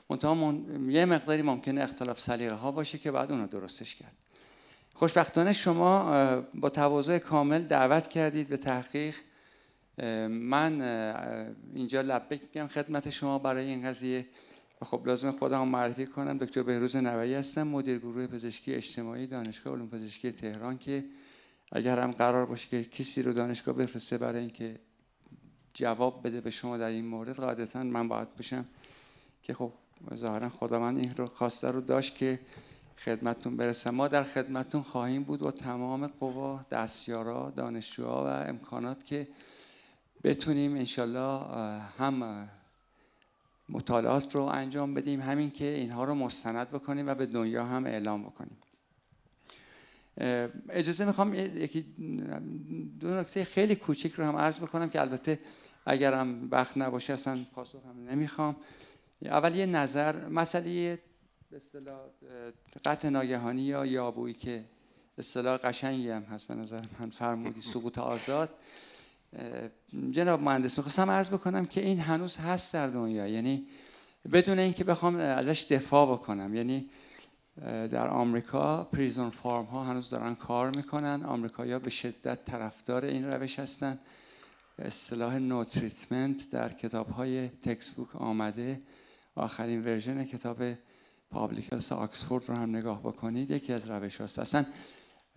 منتها 0.09 0.53
یه 0.87 1.05
مقداری 1.05 1.41
ممکنه 1.41 1.81
اختلاف 1.81 2.19
سلیقه 2.19 2.55
ها 2.55 2.71
باشه 2.71 2.97
که 2.97 3.11
بعد 3.11 3.31
اون 3.31 3.41
رو 3.41 3.47
درستش 3.47 3.95
کرد. 3.95 4.13
خوشبختانه 4.93 5.53
شما 5.53 6.11
با 6.53 6.69
تواضع 6.69 7.17
کامل 7.17 7.63
دعوت 7.63 8.07
کردید 8.07 8.49
به 8.49 8.57
تحقیق. 8.57 9.15
من 10.30 10.81
اینجا 11.73 12.01
لبک 12.01 12.41
میگم 12.41 12.67
خدمت 12.67 13.09
شما 13.09 13.39
برای 13.39 13.65
این 13.65 13.88
قضیه. 13.88 14.26
خب 14.85 15.07
لازم 15.07 15.31
خودم 15.31 15.67
معرفی 15.67 16.05
کنم. 16.05 16.38
دکتر 16.38 16.63
بهروز 16.63 16.95
نوایی 16.95 17.34
هستم 17.34 17.63
مدیر 17.63 17.99
گروه 17.99 18.27
پزشکی 18.27 18.73
اجتماعی 18.73 19.27
دانشگاه 19.27 19.73
علوم 19.73 19.89
پزشکی 19.89 20.31
تهران 20.31 20.77
که 20.77 21.05
اگر 21.71 21.99
هم 21.99 22.11
قرار 22.11 22.45
باشه 22.45 22.67
که 22.67 22.84
کسی 22.84 23.21
رو 23.21 23.34
دانشگاه 23.34 23.76
بفرسته 23.76 24.17
برای 24.17 24.39
اینکه 24.39 24.80
جواب 25.73 26.27
بده 26.27 26.41
به 26.41 26.49
شما 26.49 26.77
در 26.77 26.88
این 26.88 27.05
مورد 27.05 27.35
قاعدتا 27.35 27.84
من 27.84 28.07
باید 28.07 28.35
بشم 28.35 28.65
که 29.43 29.53
خب 29.53 29.71
ظاهرا 30.15 30.49
خدا 30.49 30.80
من 30.80 30.97
این 30.97 31.13
رو 31.17 31.26
خواسته 31.26 31.67
رو 31.67 31.81
داشت 31.81 32.15
که 32.15 32.39
خدمتتون 32.97 33.57
برسم. 33.57 33.89
ما 33.89 34.07
در 34.07 34.23
خدمتتون 34.23 34.81
خواهیم 34.81 35.23
بود 35.23 35.41
و 35.41 35.51
تمام 35.51 36.07
قوا 36.07 36.65
دستیارا 36.71 37.53
دانشجوها 37.55 38.26
و 38.26 38.27
امکانات 38.27 39.03
که 39.03 39.27
بتونیم 40.23 40.75
انشالله 40.75 41.43
هم 41.97 42.49
مطالعات 43.69 44.35
رو 44.35 44.41
انجام 44.41 44.93
بدیم 44.93 45.21
همین 45.21 45.51
که 45.51 45.65
اینها 45.65 46.03
رو 46.03 46.15
مستند 46.15 46.69
بکنیم 46.69 47.07
و 47.07 47.15
به 47.15 47.25
دنیا 47.25 47.65
هم 47.65 47.85
اعلام 47.85 48.23
بکنیم. 48.23 48.57
اجازه 50.69 51.05
می‌خوام 51.05 51.33
یکی 51.33 51.81
دو 52.99 53.19
نکته 53.19 53.43
خیلی 53.43 53.75
کوچیک 53.75 54.13
رو 54.13 54.23
هم 54.23 54.35
عرض 54.35 54.59
می‌کنم 54.59 54.89
که 54.89 55.01
البته 55.01 55.39
اگرم 55.85 56.47
وقت 56.51 56.77
نباشه 56.77 57.13
اصلا 57.13 57.37
پاسخ 57.55 57.85
هم 57.85 58.09
نمی‌خوام. 58.09 58.55
اول 59.21 59.55
یه 59.55 59.65
نظر 59.65 60.27
مسئله 60.27 60.99
به 61.51 61.57
اصطلاح 61.57 61.99
قطع 62.85 63.09
ناگهانی 63.09 63.61
یا 63.61 63.85
یابویی 63.85 64.33
که 64.33 64.65
اصطلاح 65.17 65.57
قشنگی 65.57 66.09
هم 66.09 66.23
هست 66.23 66.47
به 66.47 66.55
نظر 66.55 66.83
من 66.99 67.09
فرمودی 67.09 67.61
سقوط 67.61 67.97
آزاد. 67.97 68.49
جناب 70.11 70.41
مهندس 70.41 70.77
می‌خواستم 70.77 71.10
عرض 71.10 71.30
بکنم 71.30 71.65
که 71.65 71.81
این 71.81 71.99
هنوز 71.99 72.38
هست 72.38 72.73
در 72.73 72.88
دنیا. 72.88 73.27
یعنی 73.27 73.68
بدون 74.31 74.60
اینکه 74.60 74.84
بخوام 74.84 75.15
ازش 75.15 75.65
دفاع 75.69 76.14
بکنم. 76.14 76.56
یعنی 76.56 76.89
در 77.65 78.07
آمریکا 78.07 78.84
prison 78.84 79.30
farm 79.30 79.65
ها 79.65 79.84
هنوز 79.84 80.10
دارن 80.10 80.35
کار 80.35 80.72
می‌کنن. 80.76 81.23
آمریکایی‌ها 81.26 81.80
به 81.80 81.89
شدت 81.89 82.45
طرفدار 82.45 83.06
این 83.06 83.26
روش 83.26 83.60
هستن. 83.60 83.99
اصطلاح 84.80 85.38
no 85.38 85.63
treatment 85.63 86.49
در 86.51 86.73
کتاب 86.73 87.10
های 87.10 87.47
textbook 87.47 88.15
آمده. 88.15 88.81
آخرین 89.35 89.85
ورژن 89.85 90.23
کتاب 90.23 90.57
پابلیکیشن 91.31 91.91
آکسفورد 91.91 92.49
رو 92.49 92.56
هم 92.56 92.76
نگاه 92.76 92.99
بکنید. 92.99 93.51
یکی 93.51 93.73
از 93.73 93.89
روش 93.89 94.22
هاست 94.22 94.39
اصلا 94.39 94.65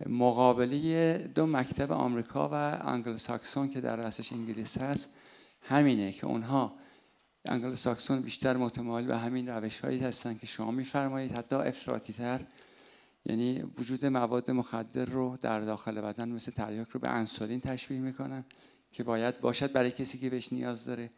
مقابله 0.09 1.17
دو 1.35 1.45
مکتب 1.45 1.91
آمریکا 1.91 2.49
و 2.49 2.53
انگل 2.87 3.15
ساکسون 3.15 3.69
که 3.69 3.81
در 3.81 3.95
رأسش 3.95 4.33
انگلیس 4.33 4.77
هست 4.77 5.09
همینه 5.61 6.11
که 6.11 6.27
اونها 6.27 6.73
انگل 7.45 7.73
ساکسون 7.73 8.21
بیشتر 8.21 8.57
متمایل 8.57 9.07
به 9.07 9.17
همین 9.17 9.49
روش 9.49 9.79
هایی 9.79 9.99
هستن 9.99 10.37
که 10.37 10.47
شما 10.47 10.71
میفرمایید. 10.71 11.31
حتی 11.31 11.55
افراطی 11.55 12.13
تر 12.13 12.41
یعنی 13.25 13.63
وجود 13.77 14.05
مواد 14.05 14.51
مخدر 14.51 15.05
رو 15.05 15.37
در 15.41 15.59
داخل 15.59 16.01
بدن 16.01 16.29
مثل 16.29 16.51
تریاک 16.51 16.89
رو 16.89 16.99
به 16.99 17.09
انسولین 17.09 17.61
تشبیه 17.61 17.99
می‌کنن 17.99 18.45
که 18.91 19.03
باید 19.03 19.41
باشد 19.41 19.71
برای 19.71 19.91
کسی 19.91 20.17
که 20.17 20.29
بهش 20.29 20.53
نیاز 20.53 20.85
داره. 20.85 21.09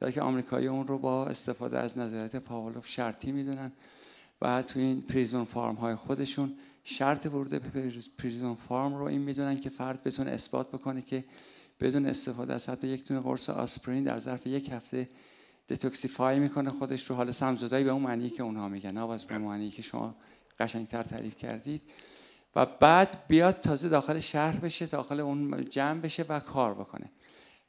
در 0.00 0.10
که 0.10 0.22
آمریکایی 0.22 0.66
اون 0.66 0.86
رو 0.86 0.98
با 0.98 1.26
استفاده 1.26 1.78
از 1.78 1.98
نظریات 1.98 2.36
پاولوف 2.36 2.86
شرطی 2.86 3.32
می‌دونن 3.32 3.72
و 4.42 4.62
تو 4.62 4.78
این 4.78 5.02
پریزون 5.02 5.44
فارم 5.44 5.74
های 5.74 5.94
خودشون 5.94 6.54
شرط 6.84 7.26
ورود 7.26 7.50
به 7.50 7.58
پریزون 8.18 8.54
فارم 8.54 8.94
رو 8.94 9.04
این 9.04 9.20
می‌دونن 9.20 9.60
که 9.60 9.70
فرد 9.70 10.02
بتونه 10.02 10.30
اثبات 10.30 10.68
بکنه 10.68 11.02
که 11.02 11.24
بدون 11.80 12.06
استفاده 12.06 12.54
از 12.54 12.68
حتی 12.68 12.88
یک 12.88 13.06
دونه 13.06 13.20
قرص 13.20 13.50
آسپرین 13.50 14.04
در 14.04 14.18
ظرف 14.18 14.46
یک 14.46 14.70
هفته 14.72 15.08
دتوکسیفای 15.68 16.38
می‌کنه 16.38 16.70
خودش 16.70 17.10
رو. 17.10 17.16
حالا 17.16 17.32
سمزدایی 17.32 17.84
به 17.84 17.90
اون 17.90 18.02
معنی 18.02 18.30
که 18.30 18.42
اونها 18.42 18.68
میگن. 18.68 18.90
نه 18.90 19.18
به 19.28 19.38
معنی 19.38 19.70
که 19.70 19.82
شما 19.82 20.14
قشنگتر 20.58 21.02
تعریف 21.02 21.36
کردید. 21.36 21.82
و 22.56 22.66
بعد 22.66 23.26
بیاد 23.28 23.60
تازه 23.60 23.88
داخل 23.88 24.18
شهر 24.18 24.56
بشه 24.56 24.86
داخل 24.86 25.20
اون 25.20 25.64
جمع 25.70 26.00
بشه 26.00 26.24
و 26.28 26.40
کار 26.40 26.74
بکنه. 26.74 27.10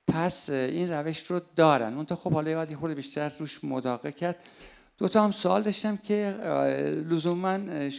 پس 0.07 0.49
این 0.49 0.91
روش 0.91 1.25
رو 1.25 1.41
دارن. 1.55 1.93
اون 1.93 2.05
خب 2.05 2.33
حالا 2.33 2.65
یه 2.65 2.75
خورده 2.75 2.95
بیشتر 2.95 3.31
روش 3.39 3.63
مداقه 3.63 4.11
کرد. 4.11 4.35
دو 5.01 5.07
تا 5.07 5.23
هم 5.23 5.31
سوال 5.31 5.63
داشتم 5.63 5.97
که 5.97 6.31
لزوما 7.09 7.53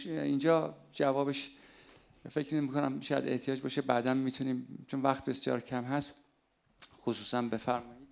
اینجا 0.05 0.75
جوابش 0.91 1.51
فکر 2.31 2.55
نمی 2.55 2.67
کنم 2.67 3.01
شاید 3.01 3.27
احتیاج 3.27 3.61
باشه 3.61 3.81
بعدا 3.81 4.13
می‌تونیم 4.13 4.85
چون 4.87 5.01
وقت 5.01 5.25
بسیار 5.25 5.59
کم 5.59 5.83
هست 5.83 6.15
خصوصا 7.01 7.41
بفرمایید. 7.41 8.07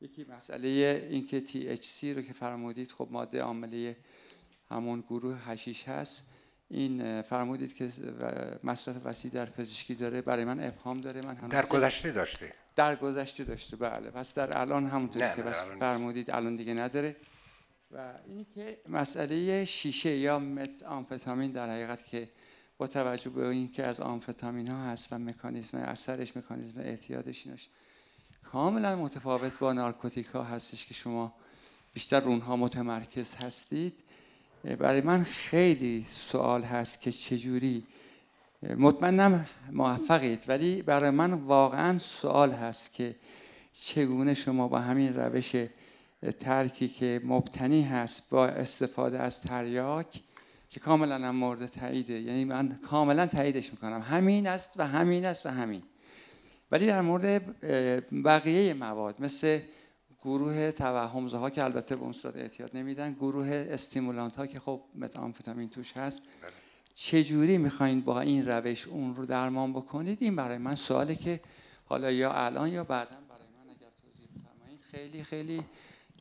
یکی 0.00 0.26
مسئله 0.36 0.68
این 1.10 1.26
که 1.26 1.40
THC 1.40 2.04
رو 2.04 2.22
که 2.22 2.32
فرمودید 2.32 2.92
خب 2.92 3.08
ماده 3.10 3.42
عامله 3.42 3.96
همون 4.70 5.00
گروه 5.00 5.38
هشیش 5.44 5.88
هست. 5.88 6.30
این 6.68 7.22
فرمودید 7.22 7.74
که 7.74 7.88
مصرف 8.64 8.96
وسیع 9.04 9.30
در 9.30 9.46
پزشکی 9.46 9.94
داره 9.94 10.22
برای 10.22 10.44
من 10.44 10.64
ابهام 10.64 11.00
داره 11.00 11.20
من 11.20 11.34
در 11.34 11.66
گذشته 11.66 12.12
داشته. 12.12 12.52
در 12.76 12.96
گذشته 12.96 13.44
داشته 13.44 13.76
بله. 13.76 14.10
پس 14.10 14.34
در 14.34 14.60
الان 14.60 14.86
همونطوری 14.86 15.36
که 15.36 15.42
بس 15.42 15.62
فرمودید 15.62 16.30
الان 16.30 16.56
دیگه 16.56 16.74
نداره. 16.74 17.16
و 17.92 18.12
اینی 18.26 18.46
که 18.54 18.78
مسئله 18.88 19.64
شیشه 19.64 20.16
یا 20.16 20.38
مت 20.38 20.82
آمفتامین 20.82 21.50
در 21.50 21.70
حقیقت 21.70 22.06
که 22.06 22.28
با 22.78 22.86
توجه 22.86 23.30
به 23.30 23.46
اینکه 23.46 23.84
از 23.84 24.00
آمفتامین 24.00 24.68
ها 24.68 24.84
هست 24.84 25.12
و 25.12 25.18
مکانیزم 25.18 25.78
اثرش 25.78 26.36
مکانیزم 26.36 26.80
اعتیادش 26.80 27.46
ایناش 27.46 27.68
کاملا 28.44 28.96
متفاوت 28.96 29.58
با 29.58 29.72
نارکوتیک 29.72 30.26
ها 30.26 30.42
هستش 30.42 30.86
که 30.86 30.94
شما 30.94 31.32
بیشتر 31.94 32.24
اونها 32.24 32.56
متمرکز 32.56 33.34
هستید. 33.34 33.94
برای 34.64 35.00
من 35.00 35.22
خیلی 35.22 36.04
سوال 36.08 36.62
هست 36.62 37.00
که 37.00 37.12
چجوری 37.12 37.86
مطمئنم 38.76 39.46
موفقید 39.72 40.44
ولی 40.48 40.82
برای 40.82 41.10
من 41.10 41.32
واقعا 41.32 41.98
سوال 41.98 42.52
هست 42.52 42.94
که 42.94 43.14
چگونه 43.72 44.34
شما 44.34 44.68
با 44.68 44.78
همین 44.78 45.14
روش 45.14 45.52
ترکی 46.40 46.88
که 46.88 47.20
مبتنی 47.24 47.82
هست 47.82 48.30
با 48.30 48.46
استفاده 48.46 49.18
از 49.18 49.40
تریاک 49.40 50.20
که 50.70 50.80
کاملا 50.80 51.14
هم 51.14 51.36
مورد 51.36 51.66
تاییده. 51.66 52.20
یعنی 52.20 52.44
من 52.44 52.78
کاملا 52.82 53.26
تاییدش 53.26 53.70
می‌کنم. 53.70 54.00
همین 54.00 54.46
است 54.46 54.74
و 54.76 54.86
همین 54.86 55.24
است 55.24 55.46
و 55.46 55.48
همین. 55.48 55.82
ولی 56.72 56.86
در 56.86 57.00
مورد 57.00 57.60
بقیه 58.24 58.74
مواد 58.74 59.14
مثل 59.18 59.60
گروه 60.24 60.70
توهمزه 60.70 61.36
ها 61.36 61.50
که 61.50 61.64
البته 61.64 61.96
به 61.96 62.02
اون 62.02 62.12
صورت 62.12 62.36
اعتیاد 62.36 62.76
نمیدن 62.76 63.12
گروه 63.12 63.66
استیمولانت 63.70 64.36
ها 64.36 64.46
که 64.46 64.60
خب 64.60 64.82
متامفتامین 64.94 65.68
توش 65.68 65.96
هست 65.96 66.22
بله. 66.42 66.50
چجوری 66.94 67.58
می‌خواین 67.58 68.00
با 68.00 68.20
این 68.20 68.48
روش 68.48 68.88
اون 68.88 69.16
رو 69.16 69.26
درمان 69.26 69.72
بکنید؟ 69.72 70.18
این 70.20 70.36
برای 70.36 70.58
من 70.58 70.74
سواله 70.74 71.14
که 71.14 71.40
حالا 71.84 72.10
یا 72.10 72.32
الان 72.32 72.68
یا 72.68 72.84
بعدا 72.84 73.10
برای 73.10 73.46
من 73.56 73.70
اگر 73.70 73.90
توضیح 74.02 74.28
بفرمایید. 74.36 74.80
خیلی 74.90 75.22
خیلی 75.22 75.64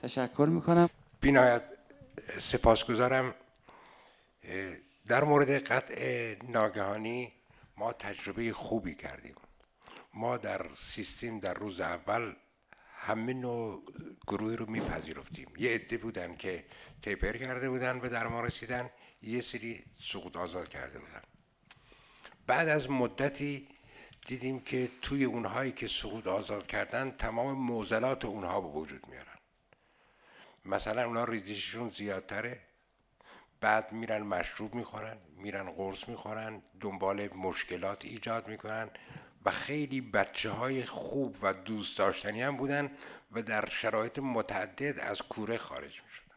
تشکر 0.02 0.48
می‌کنم. 0.52 0.90
بینایت 1.22 1.64
سپاسگزارم. 2.40 3.36
در 5.08 5.24
مورد 5.24 5.50
قطع 5.50 6.36
ناگهانی 6.44 7.34
ما 7.78 7.94
تجربه 7.94 8.54
خوبی 8.54 8.96
کردیم. 8.96 9.36
ما 10.14 10.38
در 10.38 10.66
سیستم 10.76 11.40
در 11.40 11.54
روز 11.54 11.80
اول 11.80 12.36
همه 12.96 13.34
نوع 13.34 13.84
گروهی 14.28 14.56
رو 14.56 14.66
میپذیرفتیم. 14.66 15.48
یه 15.58 15.72
عده 15.72 15.98
بودن 15.98 16.36
که 16.36 16.66
تیپر 17.02 17.38
کرده 17.38 17.70
بودن 17.70 18.00
به 18.00 18.10
درمان 18.10 18.46
رسیدن 18.46 18.90
یه 19.22 19.42
سری 19.42 19.84
سقوط 20.02 20.38
آزاد 20.38 20.70
کرده 20.70 21.00
بودن. 21.00 21.22
بعد 22.48 22.68
از 22.68 22.90
مدتی 22.90 23.68
دیدیم 24.28 24.60
که 24.60 24.90
توی 25.02 25.24
اونهایی 25.24 25.72
که 25.72 25.88
سقوط 25.88 26.28
آزاد 26.28 26.68
کردن 26.68 27.12
تمام 27.12 27.52
موزلات 27.52 28.26
اونها 28.26 28.62
به 28.62 28.68
وجود 28.68 29.08
میارن 29.08 29.29
مثلا 30.70 31.06
اونا 31.06 31.24
ریزششون 31.24 31.90
زیادتره. 31.90 32.60
بعد 33.62 33.92
میرن 33.92 34.22
مشروب 34.22 34.76
می‌خورن 34.76 35.18
میرن 35.38 35.72
قرص 35.72 36.10
می‌خورن 36.10 36.62
دنبال 36.80 37.28
مشکلات 37.34 38.06
ایجاد 38.06 38.48
می‌کنن 38.48 38.90
و 39.46 39.52
خیلی 39.52 40.02
بچه 40.02 40.50
های 40.50 40.86
خوب 40.86 41.38
و 41.42 41.54
دوست 41.54 41.98
داشتنی 41.98 42.42
هم 42.42 42.58
بودن 42.58 42.92
و 43.32 43.42
در 43.42 43.70
شرایط 43.70 44.20
متعدد 44.20 45.00
از 45.00 45.22
کوره 45.22 45.58
خارج 45.58 46.02
می 46.02 46.10
شدن 46.10 46.36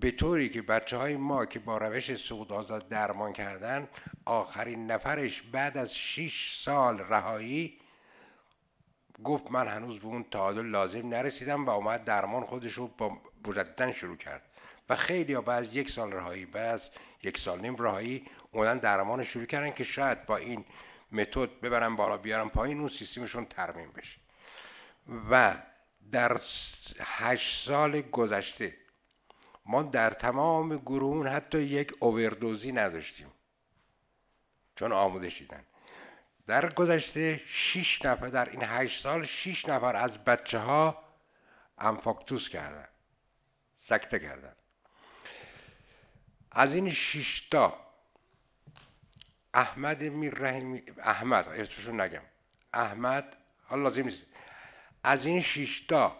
به 0.00 0.10
طوری 0.10 0.48
که 0.48 0.62
بچه 0.62 0.96
های 0.96 1.16
ما 1.16 1.46
که 1.46 1.58
با 1.58 1.78
روش 1.78 2.14
سقوط 2.14 2.52
آزاد 2.52 2.88
درمان 2.88 3.32
کردن 3.32 3.88
آخرین 4.24 4.90
نفرش 4.90 5.42
بعد 5.42 5.76
از 5.78 5.96
6 5.96 6.62
سال 6.64 6.98
رهایی 6.98 7.78
گفت 9.24 9.50
من 9.50 9.68
هنوز 9.68 9.98
به 9.98 10.06
اون 10.06 10.24
تعادل 10.30 10.66
لازم 10.66 11.08
نرسیدم 11.08 11.66
و 11.66 11.70
اومد 11.70 12.04
درمان 12.04 12.44
خودش 12.44 12.72
رو 12.72 12.86
با 12.86 13.18
مجددا 13.46 13.92
شروع 13.92 14.16
کرد. 14.16 14.42
و 14.88 14.96
خیلی 14.96 15.32
ها 15.34 15.40
بعد 15.40 15.74
یک 15.74 15.90
سال 15.90 16.12
رهایی 16.12 16.46
بعد 16.46 16.82
یک 17.22 17.38
سال 17.38 17.60
نیم 17.60 17.76
رهایی 17.76 18.24
اومدن 18.52 18.78
درمان 18.78 19.24
شروع 19.24 19.44
کردن 19.44 19.70
که 19.70 19.84
شاید 19.84 20.26
با 20.26 20.36
این 20.36 20.64
متد 21.12 21.60
ببرن 21.60 21.96
بالا 21.96 22.16
بیارن 22.16 22.48
پایین 22.48 22.80
اون 22.80 22.88
سیستمشون 22.88 23.44
ترمیم 23.44 23.92
بشه. 23.92 24.18
و 25.30 25.56
در 26.12 26.40
هشت 27.00 27.66
سال 27.68 28.00
گذشته 28.00 28.76
ما 29.66 29.82
در 29.82 30.10
تمام 30.10 30.76
گروهون 30.76 31.26
حتی 31.26 31.62
یک 31.62 31.92
اووردوزی 32.00 32.72
نداشتیم. 32.72 33.32
چون 34.76 34.92
آموزش 34.92 35.38
دیدن. 35.38 35.64
در 36.46 36.72
گذشته 36.72 37.40
6 37.46 38.04
نفر 38.04 38.26
در 38.26 38.50
این 38.50 38.62
هشت 38.62 39.02
سال 39.02 39.26
6 39.26 39.68
نفر 39.68 39.96
از 39.96 40.18
بچه 40.18 40.58
ها 40.58 41.04
انفاکتوس 41.78 42.48
کردن 42.48 42.88
سکته 43.76 44.18
کردن. 44.18 44.52
از 46.52 46.74
این 46.74 46.90
6 46.90 47.48
تا 47.50 47.80
احمد 49.54 50.02
میر 50.02 50.34
رحیمی 50.34 50.82
احمد 50.98 51.48
اسمشون 51.48 52.00
نگم. 52.00 52.22
احمد 52.72 53.36
حالا 53.64 53.82
لازم 53.82 54.02
نیست. 54.02 54.22
از 55.04 55.26
این 55.26 55.40
6 55.40 55.80
تا 55.80 56.16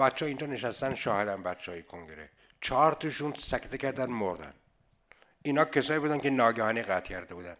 بچه 0.00 0.24
ها 0.24 0.28
اینجا 0.28 0.46
نشستن 0.46 0.94
شاهدن 0.94 1.42
بچه 1.42 1.72
های 1.72 1.82
کنگره. 1.82 2.30
چهار 2.60 2.92
تاشون 2.92 3.34
سکته 3.38 3.78
کردن 3.78 4.06
مردن. 4.06 4.54
اینا 5.42 5.64
کسایی 5.64 6.00
بودن 6.00 6.18
که 6.18 6.30
ناگهانی 6.30 6.82
قطع 6.82 7.08
کرده 7.08 7.34
بودن. 7.34 7.56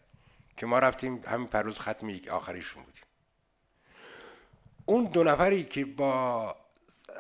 که 0.57 0.67
ما 0.67 0.79
رفتیم 0.79 1.23
همین 1.27 1.47
پروز 1.47 1.79
ختم 1.79 2.09
یک 2.09 2.29
آخریشون 2.29 2.83
بودیم. 2.83 3.03
اون 4.87 5.05
دو 5.05 5.25
نفری 5.25 5.65
که 5.65 5.85
با 5.85 6.57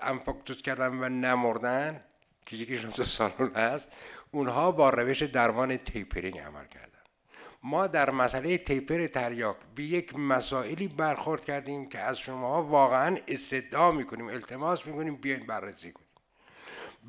انفاکتوس 0.02 0.62
کردن 0.62 0.88
و 0.88 1.08
نمردن 1.08 2.04
که 2.46 2.56
یکیشون 2.56 2.90
تو 2.90 3.04
سالون 3.04 3.54
هست 3.54 3.88
اونها 4.30 4.72
با 4.72 4.90
روش 4.90 5.22
درمان 5.22 5.76
تیپرینگ 5.76 6.38
عمل 6.38 6.66
کردن. 6.66 6.92
ما 7.62 7.86
در 7.86 8.10
مسئله 8.10 8.58
تیپر 8.58 9.06
تریاک 9.06 9.56
به 9.74 9.82
یک 9.82 10.16
مسائلی 10.16 10.88
برخورد 10.88 11.44
کردیم 11.44 11.88
که 11.88 11.98
از 11.98 12.18
شما 12.18 12.62
واقعا 12.62 13.16
استدعا 13.28 13.92
می‌کنیم 13.92 14.28
التماس 14.28 14.86
می‌کنیم 14.86 15.16
بیاین 15.16 15.46
بررسی 15.46 15.92
کنیم. 15.92 16.08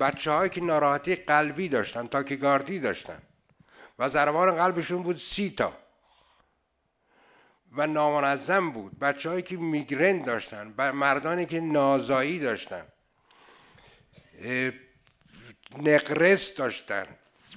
بچه 0.00 0.30
هایی 0.30 0.50
که 0.50 0.60
ناراحتی 0.60 1.16
قلبی 1.16 1.68
داشتن 1.68 2.06
تا 2.06 2.22
که 2.22 2.36
گاردی 2.36 2.80
داشتن 2.80 3.22
و 3.98 4.08
ضربان 4.08 4.56
قلبشون 4.56 5.02
بود 5.02 5.16
سی 5.16 5.50
تا. 5.50 5.72
و 7.72 7.86
نامنظم 7.86 8.70
بود. 8.70 8.98
بچه 8.98 9.28
هایی 9.28 9.42
که 9.42 9.56
میگرن 9.56 10.22
داشتن 10.22 10.74
مردانی 10.92 11.46
که 11.46 11.60
نازایی 11.60 12.38
داشتن 12.38 12.82
نقرس 15.78 16.54
داشتن 16.54 17.06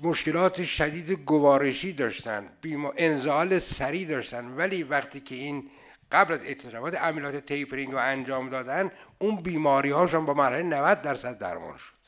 مشکلات 0.03 0.63
شدید 0.63 1.11
گوارشی 1.11 1.93
داشتن 1.93 2.49
انزال 2.97 3.59
سریع 3.59 4.07
داشتن. 4.07 4.45
ولی 4.45 4.83
وقتی 4.83 5.19
که 5.19 5.35
این 5.35 5.69
قبل 6.11 6.33
از 6.33 6.39
اتفاقات 6.47 6.95
عملیات 6.95 7.45
تیپرینگ 7.45 7.91
رو 7.91 7.97
انجام 7.97 8.49
دادن 8.49 8.91
اون 9.19 9.35
بیماری 9.35 9.89
هاشون 9.89 10.25
با 10.25 10.33
مرحله 10.33 10.63
90 10.63 11.01
درصد 11.01 11.37
درمان 11.37 11.77
شد. 11.77 12.00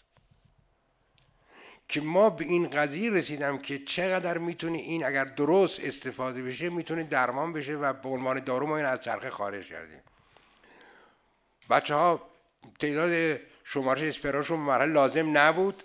که 1.88 2.02
ما 2.02 2.30
به 2.30 2.46
این 2.46 2.70
قضیه 2.70 3.12
رسیدم 3.12 3.58
که 3.58 3.80
چقدر 3.80 4.38
می‌تونه 4.38 4.78
این 4.78 5.06
اگر 5.06 5.26
درست 5.26 5.80
استفاده 5.84 6.44
بشه 6.44 6.70
می‌تونه 6.70 7.04
درمان 7.04 7.54
بشه 7.54 7.76
و 7.76 7.94
به 7.94 8.10
عنوان 8.10 8.40
دارو 8.40 8.68
ما 8.68 8.78
این 8.78 8.86
از 8.86 9.02
چرخه 9.02 9.30
خارج 9.30 9.68
کردیم. 9.68 10.00
بچه 11.70 11.96
ها 11.96 12.30
تعداد 12.80 13.40
شمارش 13.64 14.02
اسپراشون 14.02 14.60
مرحله 14.60 14.94
لازم 14.94 15.38
نبود 15.38 15.84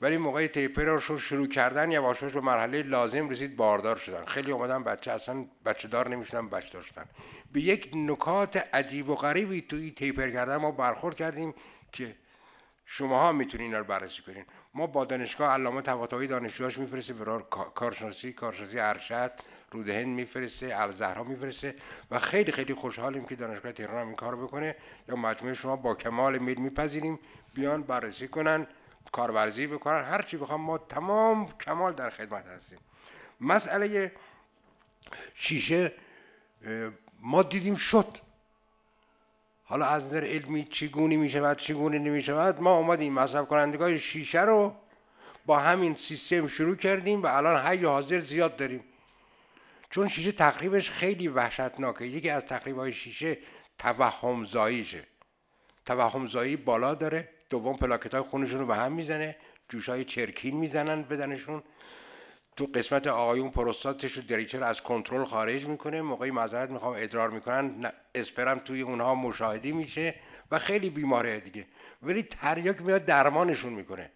ولی 0.00 0.16
موقع 0.16 0.46
تیپر 0.46 0.84
رو 0.84 1.18
شروع 1.18 1.46
کردن 1.46 1.92
یواش 1.92 2.24
به 2.24 2.40
مرحله 2.40 2.82
لازم 2.82 3.28
رسید 3.28 3.56
باردار 3.56 3.96
شدن. 3.96 4.24
خیلی 4.24 4.52
اومدن 4.52 4.82
بچه 4.82 5.12
اصلا 5.12 5.46
بچه 5.64 5.88
دار 5.88 6.08
نمی‌شدن 6.08 6.48
بچه 6.48 6.72
داشتن. 6.72 7.04
به 7.52 7.60
یک 7.60 7.90
نکات 7.94 8.56
عجیب 8.56 9.08
و 9.08 9.14
غریبی 9.14 9.62
توی 9.62 9.90
تیپر 9.90 10.30
کردن 10.30 10.56
ما 10.56 10.70
برخورد 10.70 11.16
کردیم 11.16 11.54
که 11.92 12.16
شماها 12.86 13.32
می‌تونین 13.32 13.66
اینا 13.66 13.78
رو 13.78 13.84
بررسی 13.84 14.22
کنین. 14.22 14.44
ما 14.76 14.86
با 14.86 15.04
دانشگاه 15.04 15.52
علامه 15.52 15.82
طباطبایی 15.82 16.28
دانشجوهاش 16.28 16.78
میفرسته 16.78 17.14
برای 17.14 17.42
کارشناسی 17.74 18.32
کارشناسی 18.32 18.80
ارشد 18.80 19.32
رودهند 19.70 20.06
میفرسته 20.06 20.80
الزهرا 20.80 21.24
میفرسته 21.24 21.74
و 22.10 22.18
خیلی 22.18 22.52
خیلی 22.52 22.74
خوشحالیم 22.74 23.24
که 23.24 23.36
دانشگاه 23.36 23.72
تهران 23.72 24.00
هم 24.00 24.06
این 24.06 24.16
کار 24.16 24.36
بکنه. 24.36 24.76
یا 25.08 25.16
مجموعه 25.16 25.54
شما 25.54 25.76
با 25.76 25.94
کمال 25.94 26.38
میل 26.38 26.60
میپذیریم. 26.60 27.18
بیان 27.54 27.82
بررسی 27.82 28.28
کنن 28.28 28.66
کارورزی 29.12 29.66
بکنن. 29.66 30.04
هر 30.04 30.22
چی 30.22 30.36
بخوام 30.36 30.60
ما 30.60 30.78
تمام 30.78 31.48
کمال 31.48 31.92
در 31.92 32.10
خدمت 32.10 32.46
هستیم. 32.46 32.78
مسئله 33.40 34.12
شیشه 35.34 35.92
ما 37.20 37.42
دیدیم 37.42 37.74
شد. 37.74 38.18
حالا 39.68 39.86
از 39.86 40.04
نظر 40.04 40.24
علمی 40.24 40.64
چگونه 40.64 41.16
می 41.16 41.30
شود 41.30 41.56
چگونه 41.56 41.98
نمی 41.98 42.22
شود 42.22 42.60
ما 42.60 42.76
اومدیم 42.76 43.12
مصرف 43.12 43.46
کنندگاه 43.46 43.98
شیشه 43.98 44.42
رو 44.42 44.74
با 45.46 45.58
همین 45.58 45.94
سیستم 45.94 46.46
شروع 46.46 46.76
کردیم 46.76 47.22
و 47.22 47.26
الان 47.26 47.66
حی 47.66 47.84
حاضر 47.84 48.20
زیاد 48.20 48.56
داریم. 48.56 48.84
چون 49.90 50.08
شیشه 50.08 50.32
تقریبش 50.32 50.90
خیلی 50.90 51.28
وحشتناکه. 51.28 52.06
یکی 52.06 52.30
از 52.30 52.44
تقریب 52.44 52.76
های 52.76 52.92
شیشه 52.92 53.38
توهم 53.78 54.44
زاییشه. 54.44 55.06
توهم 55.84 56.26
زایی 56.26 56.56
بالا 56.56 56.94
داره 56.94 57.28
دوم 57.50 57.76
پلاکت 57.76 58.14
های 58.14 58.22
خونشون 58.22 58.60
رو 58.60 58.66
به 58.66 58.76
هم 58.76 58.92
می‌زنه 58.92 59.36
جوش 59.68 59.88
های 59.88 60.04
چرکین 60.04 60.56
می‌زنن 60.56 61.02
بدنشون. 61.02 61.62
تو 62.56 62.66
قسمت 62.74 63.06
آقایون 63.06 63.50
پروستاتش 63.50 64.12
رو 64.12 64.22
دریچه 64.22 64.64
از 64.64 64.82
کنترل 64.82 65.24
خارج 65.24 65.66
می‌کنه؟ 65.66 66.02
موقعی 66.02 66.30
معذرت 66.30 66.70
می‌خوام 66.70 66.94
ادرار 66.96 67.30
می‌کنن 67.30 67.92
اسپرم 68.14 68.58
توی 68.58 68.82
اونها 68.82 69.14
مشاهدی 69.14 69.72
میشه 69.72 70.14
و 70.50 70.58
خیلی 70.58 70.90
بیماره 70.90 71.40
دیگه. 71.40 71.66
ولی 72.02 72.22
تریاک 72.22 72.82
میاد 72.82 73.04
درمانشون 73.04 73.72
می‌کنه. 73.72 74.10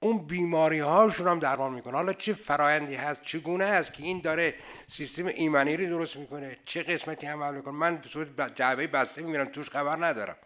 اون 0.00 0.26
بیماری 0.26 0.78
هاشون 0.78 1.28
هم 1.28 1.38
درمان 1.38 1.72
می‌کنه. 1.72 1.92
حالا 1.96 2.12
چه 2.12 2.32
فرایندی 2.32 2.94
هست؟ 2.94 3.22
چگونه 3.22 3.64
هست 3.64 3.92
که 3.92 4.02
این 4.02 4.20
داره 4.20 4.54
سیستم 4.88 5.26
ایمنی 5.26 5.76
رو 5.76 5.86
درست 5.86 6.16
می‌کنه؟ 6.16 6.56
چه 6.64 6.82
قسمتی 6.82 7.26
عمل 7.26 7.54
می‌کنه؟ 7.54 7.74
من 7.74 8.02
صورت 8.08 8.54
جعبه 8.54 8.86
بسته 8.86 9.22
می‌بینم 9.22 9.44
توش 9.44 9.68
خبر 9.70 10.06
ندارم. 10.06 10.36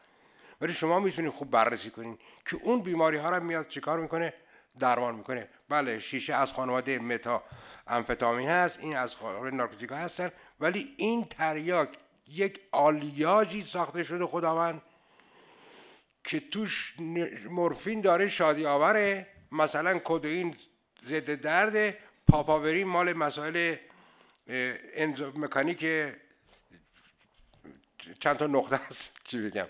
ولی 0.60 0.72
شما 0.72 1.00
می‌تونید 1.00 1.32
خوب 1.32 1.50
بررسی 1.50 1.90
کنین 1.90 2.18
که 2.50 2.56
اون 2.62 2.82
بیماری 2.82 3.16
ها 3.16 3.30
رو 3.30 3.42
میاد 3.42 3.68
چیکار 3.68 4.00
می‌کنه؟ 4.00 4.32
درمان 4.78 5.14
می‌کنه. 5.14 5.48
بله 5.68 5.98
شیشه 5.98 6.34
از 6.34 6.52
خانواده 6.52 6.98
متا 6.98 7.42
امفتامین 7.86 8.48
هست 8.48 8.78
این 8.78 8.96
از 8.96 9.16
خانواده 9.16 9.56
نارکوتیکا 9.56 9.96
هستن. 9.96 10.30
ولی 10.60 10.94
این 10.96 11.24
تریاک 11.24 11.88
یک 12.28 12.60
آلیاژی 12.72 13.62
ساخته 13.62 14.02
شده 14.02 14.26
خداوند 14.26 14.82
که 16.24 16.40
توش 16.40 16.94
مورفین 17.48 18.00
داره 18.00 18.28
شادی 18.28 18.66
آوره 18.66 19.26
مثلا 19.52 20.00
کدوین 20.04 20.56
ضد 21.06 21.34
درد 21.34 21.94
پاپاوری 22.28 22.84
مال 22.84 23.12
مسائل 23.12 23.76
مکانیک 25.34 25.86
چند 28.20 28.36
تا 28.36 28.46
نقطه 28.46 28.76
هست 28.76 29.16
چی 29.24 29.42
بگم. 29.42 29.66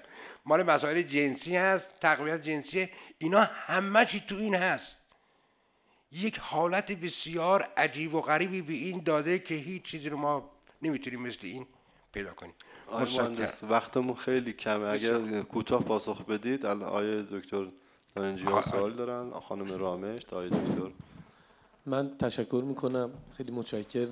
مال 0.47 0.63
مسائل 0.63 1.03
جنسی 1.03 1.57
هست 1.57 1.91
تقویت 2.01 2.43
جنسی. 2.43 2.89
اینا 3.19 3.41
همه 3.41 4.05
چی 4.05 4.21
تو 4.21 4.37
این 4.37 4.55
هست. 4.55 4.97
یک 6.13 6.39
حالت 6.39 6.93
بسیار 6.93 7.69
عجیب 7.77 8.15
و 8.15 8.21
غریبی 8.21 8.63
به 8.63 8.73
این 8.73 9.03
داده 9.03 9.39
که 9.39 9.55
هیچ 9.55 9.83
چیزی 9.83 10.09
رو 10.09 10.17
ما 10.17 10.51
نمی‌تونیم 10.83 11.23
مثل 11.23 11.39
این 11.43 11.67
پیدا 12.13 12.35
کنیم. 12.35 12.55
وقتمون 13.63 14.15
خیلی 14.15 14.53
کمه. 14.53 14.87
اگر 14.87 15.43
کوتاه 15.43 15.85
پاسخ 15.85 16.25
بدید 16.25 16.67
آیه 16.67 17.23
دکتر 17.23 17.67
نارنجی 18.17 18.45
ها 18.45 18.63
سوال 18.63 18.93
دارن 18.93 19.31
خانم 19.31 19.79
رامش 19.79 20.25
تا 20.25 20.37
آیه 20.37 20.49
دکتر. 20.49 20.91
من 21.87 22.19
تشکر 22.19 22.63
می‌کنم. 22.67 23.13
خیلی 23.37 23.53
متشکر 23.53 24.09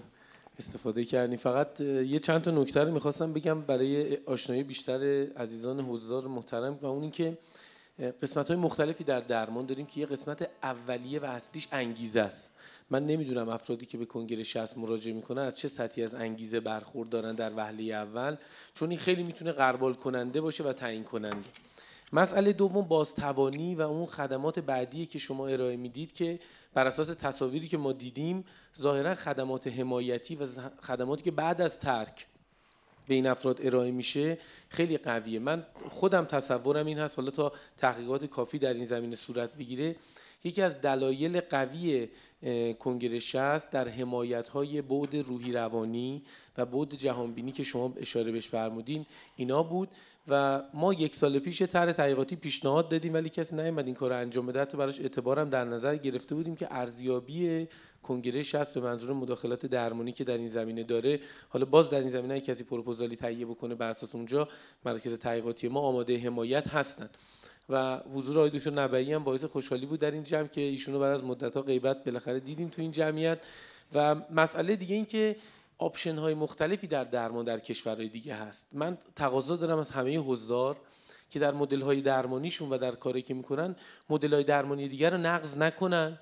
استفاده 0.59 1.05
کردیم. 1.05 1.39
فقط 1.39 1.81
یه 1.81 2.19
چند 2.19 2.43
تا 2.43 2.51
نکته 2.51 2.81
رو 2.81 2.93
می‌خواستم 2.93 3.33
بگم 3.33 3.61
برای 3.61 4.19
آشنایی 4.27 4.63
بیشتر 4.63 5.27
عزیزان 5.37 5.81
حضار 5.81 6.27
محترم 6.27 6.79
و 6.83 6.87
اون 6.87 7.03
اینکه 7.03 7.39
قسمت 8.23 8.49
های 8.49 8.57
مختلفی 8.57 9.05
در 9.05 9.21
درمان 9.21 9.67
داریم 9.67 9.87
که 9.87 10.01
یه 10.01 10.07
قسمت 10.07 10.51
اولیه 10.63 11.21
و 11.21 11.25
اصلیش 11.25 11.69
انگیزه 11.73 12.21
است. 12.21 12.53
من 12.91 13.07
نمی‌دونم 13.07 13.49
افرادی 13.49 13.87
که 13.87 13.99
به 13.99 14.05
کنگره 14.05 14.43
60 14.43 14.79
مراجعه 14.79 15.15
می‌کنن 15.15 15.43
از 15.43 15.55
چه 15.55 15.69
سطحی 15.69 16.05
از 16.05 16.15
انگیزه 16.15 16.61
برخورد 16.61 17.09
دارن 17.09 17.35
در 17.35 17.53
وهله 17.57 17.83
اول 17.83 18.37
چون 18.75 18.91
این 18.91 18.99
خیلی 18.99 19.23
می‌تونه 19.23 19.53
غربال 19.53 19.95
کننده 19.95 20.41
باشه 20.41 20.65
و 20.65 20.73
تعیین 20.73 21.05
کننده. 21.05 21.49
مسئله 22.13 22.53
دوم 22.53 22.89
بازتوانی 22.89 23.75
و 23.75 23.83
اون 23.83 24.07
خدمات 24.07 24.59
بعدی 24.59 25.07
که 25.07 25.19
شما 25.19 25.47
ارائه 25.47 25.77
می‌دید 25.77 26.13
که 26.13 26.39
بر 26.75 26.87
اساس 26.87 27.07
تصاویری 27.07 27.69
که 27.69 27.77
ما 27.77 27.93
دیدیم 27.93 28.45
ظاهرا 28.81 29.15
خدمات 29.15 29.67
حمایتی 29.67 30.37
و 30.37 30.47
خدماتی 30.83 31.23
که 31.23 31.31
بعد 31.31 31.61
از 31.61 31.79
ترک 31.79 32.27
به 33.09 33.15
این 33.15 33.27
افراد 33.27 33.67
ارائه 33.67 33.91
میشه 33.91 34.39
خیلی 34.69 34.99
قویه. 34.99 35.39
من 35.39 35.67
خودم 35.91 36.25
تصورم 36.25 36.87
این 36.87 36.99
هست 36.99 37.19
حالا 37.19 37.31
تا 37.31 37.53
تحقیقات 37.79 38.25
کافی 38.25 38.59
در 38.59 38.75
این 38.75 38.85
زمینه 38.85 39.17
صورت 39.17 39.55
بگیره. 39.55 39.97
یکی 40.45 40.63
از 40.63 40.81
دلایل 40.81 41.41
قوی 41.41 42.09
کنگره 42.79 43.19
60 43.19 43.71
در 43.71 43.89
حمایت 43.89 44.49
های 44.49 44.83
بعد 44.83 45.17
روحی 45.17 45.53
روانی 45.53 46.23
و 46.59 46.67
بعد 46.67 46.95
جهانبینی 46.95 47.53
که 47.53 47.65
شما 47.65 47.95
اشاره 47.97 48.33
بهش 48.33 48.49
فرمودین 48.49 49.07
اینا 49.37 49.63
بود 49.63 49.89
و 50.29 50.63
ما 50.75 50.95
یک 50.95 51.17
سال 51.17 51.39
پیش 51.39 51.63
طرح 51.63 51.93
تحقیقاتی 51.93 52.37
پیشنهاد 52.37 52.89
دادیم 52.89 53.15
ولی 53.15 53.29
کسی 53.29 53.57
نیومد 53.57 53.87
این 53.87 53.95
کار 53.95 54.13
انجام 54.13 54.47
بده. 54.47 54.61
حتی 54.61 54.77
براش 54.77 55.01
اعتبارم 55.01 55.51
در 55.51 55.65
نظر 55.65 55.97
گرفته 55.97 56.35
بودیم 56.35 56.57
که 56.57 56.69
ارزیابی 56.71 57.69
کنگره 58.03 58.43
60 58.43 58.75
به 58.75 58.81
منظور 58.81 59.13
مداخلات 59.13 59.67
درمانی 59.67 60.13
که 60.13 60.25
در 60.25 60.37
این 60.37 60.47
زمینه 60.47 60.83
داره. 60.83 61.21
حالا 61.49 61.65
باز 61.65 61.91
در 61.91 62.01
این 62.01 62.11
زمینه 62.11 62.41
کسی 62.41 62.65
پروپوزالی 62.65 63.17
تهیه 63.17 63.47
بکنه 63.47 63.75
بر 63.75 63.91
اساس 63.91 64.15
اونجا 64.15 64.49
مرکز 64.85 65.19
تحقیقاتی 65.19 65.69
ما 65.69 65.81
آماده 65.81 66.19
حمایت 66.19 66.69
هستند 66.69 67.17
و 67.69 68.01
حضور 68.15 68.39
آقای 68.39 68.51
دکتر 68.51 68.71
نبعی 68.71 69.13
هم 69.13 69.25
باعث 69.25 69.45
خوشحالی 69.45 69.87
بود 69.87 70.01
در 70.01 70.11
این 70.11 70.23
جمع 70.23 70.47
که 70.47 70.61
ایشونو 70.61 70.99
بعد 70.99 71.15
از 71.15 71.25
مدت 71.25 71.57
ها 71.57 71.63
غیبت 71.63 72.05
بالاخره 72.05 72.41
دیدیم 72.41 72.69
تو 72.69 72.83
این 72.83 72.91
جمعیت. 72.91 73.39
و 73.95 74.15
مسئله 74.31 74.77
دیگه 74.77 74.95
این 74.95 75.05
که 75.05 75.37
آپشن 75.83 76.19
های 76.19 76.35
مختلفی 76.35 76.87
در 76.87 77.05
درمان 77.05 77.45
در 77.45 77.59
کشورهای 77.59 78.09
دیگه 78.09 78.35
هست. 78.35 78.67
من 78.73 78.99
تقاضا 79.17 79.57
دارم 79.57 79.79
از 79.79 79.91
همه 79.91 80.19
حضار 80.19 80.77
که 81.31 81.39
در 81.39 81.55
مدل 81.55 81.81
های 81.81 82.01
درمانیشون 82.01 82.71
و 82.71 82.79
در 82.79 82.95
کاری 82.95 83.23
که 83.23 83.35
می‌کنن 83.35 83.77
مدل 84.11 84.35
های 84.35 84.45
درمانی 84.45 84.89
دیگر 84.89 85.11
رو 85.11 85.19
نقض 85.19 85.59
نکنن 85.59 86.19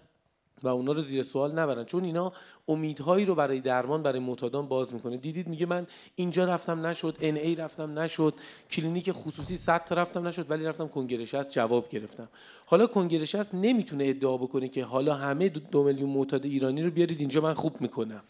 و 0.63 0.69
اونا 0.69 0.93
رو 0.93 1.01
زیر 1.01 1.23
سوال 1.23 1.53
نبرن. 1.53 1.85
چون 1.85 2.05
اینا 2.05 2.33
امیدهایی 2.69 3.25
رو 3.25 3.35
برای 3.35 3.61
درمان 3.61 4.03
برای 4.03 4.19
معتادان 4.19 4.69
باز 4.69 4.95
می‌کنه. 4.95 5.17
دیدید 5.17 5.49
میگه 5.49 5.67
من 5.67 5.87
اینجا 6.15 6.45
رفتم 6.45 6.87
نشد 6.87 7.17
ان 7.21 7.37
ای 7.37 7.55
رفتم 7.55 7.99
نشد 7.99 8.35
کلینیک 8.71 9.13
خصوصی 9.13 9.57
100 9.57 9.85
تا 9.85 9.95
رفتم 9.95 10.27
نشد 10.27 10.51
ولی 10.51 10.65
رفتم 10.65 10.89
کنگره 10.89 11.39
از 11.39 11.53
جواب 11.53 11.89
گرفتم. 11.89 12.29
حالا 12.67 12.87
کنگره 12.87 13.41
از 13.41 13.55
نمی‌تونه 13.55 14.05
ادعا 14.07 14.37
بکنه 14.37 14.69
که 14.69 14.85
حالا 14.85 15.15
همه 15.15 15.49
دو 15.49 15.83
میلیون 15.83 16.11
معتاد 16.11 16.45
ایرانی 16.45 16.83
رو 16.83 16.91
بیارید 16.91 17.21
اینجا 17.21 17.41
من 17.41 17.55
خوب 17.55 17.81
می‌کنم. 17.81 18.23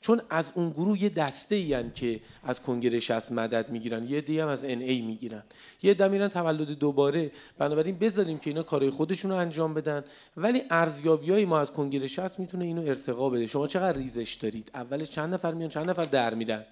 چون 0.00 0.20
از 0.30 0.52
اون 0.54 0.70
گروه 0.70 1.02
یه 1.02 1.08
دسته 1.08 1.54
ای 1.54 1.90
که 1.90 2.20
از 2.42 2.62
کنگره 2.62 3.00
60 3.00 3.32
مدد 3.32 3.70
می‌گیرن 3.70 4.08
یه 4.08 4.20
دی 4.20 4.40
هم 4.40 4.48
از 4.48 4.64
ان 4.64 4.80
ای 4.80 5.00
می‌گیرن. 5.00 5.42
یه 5.82 5.90
عده 5.90 6.08
میرن 6.08 6.28
تولد 6.28 6.68
دوباره. 6.68 7.30
بنابراین 7.58 7.98
بذاریم 7.98 8.38
که 8.38 8.50
اینا 8.50 8.62
کارهای 8.62 8.90
خودشون 8.90 9.30
رو 9.30 9.36
انجام 9.36 9.74
بدن. 9.74 10.04
ولی 10.36 10.62
ارزیابی 10.70 11.44
ما 11.44 11.58
از 11.60 11.72
کنگره 11.72 12.06
60 12.06 12.38
می‌تونه 12.38 12.64
اینو 12.64 12.82
ارتقا 12.86 13.30
بده. 13.30 13.46
شما 13.46 13.66
چقدر 13.66 13.98
ریزش 13.98 14.34
دارید؟ 14.34 14.70
اولش 14.74 15.10
چند 15.10 15.34
نفر 15.34 15.54
میان 15.54 15.70
چند 15.70 15.90
نفر 15.90 16.04
در 16.04 16.34
میدن؟ 16.34 16.64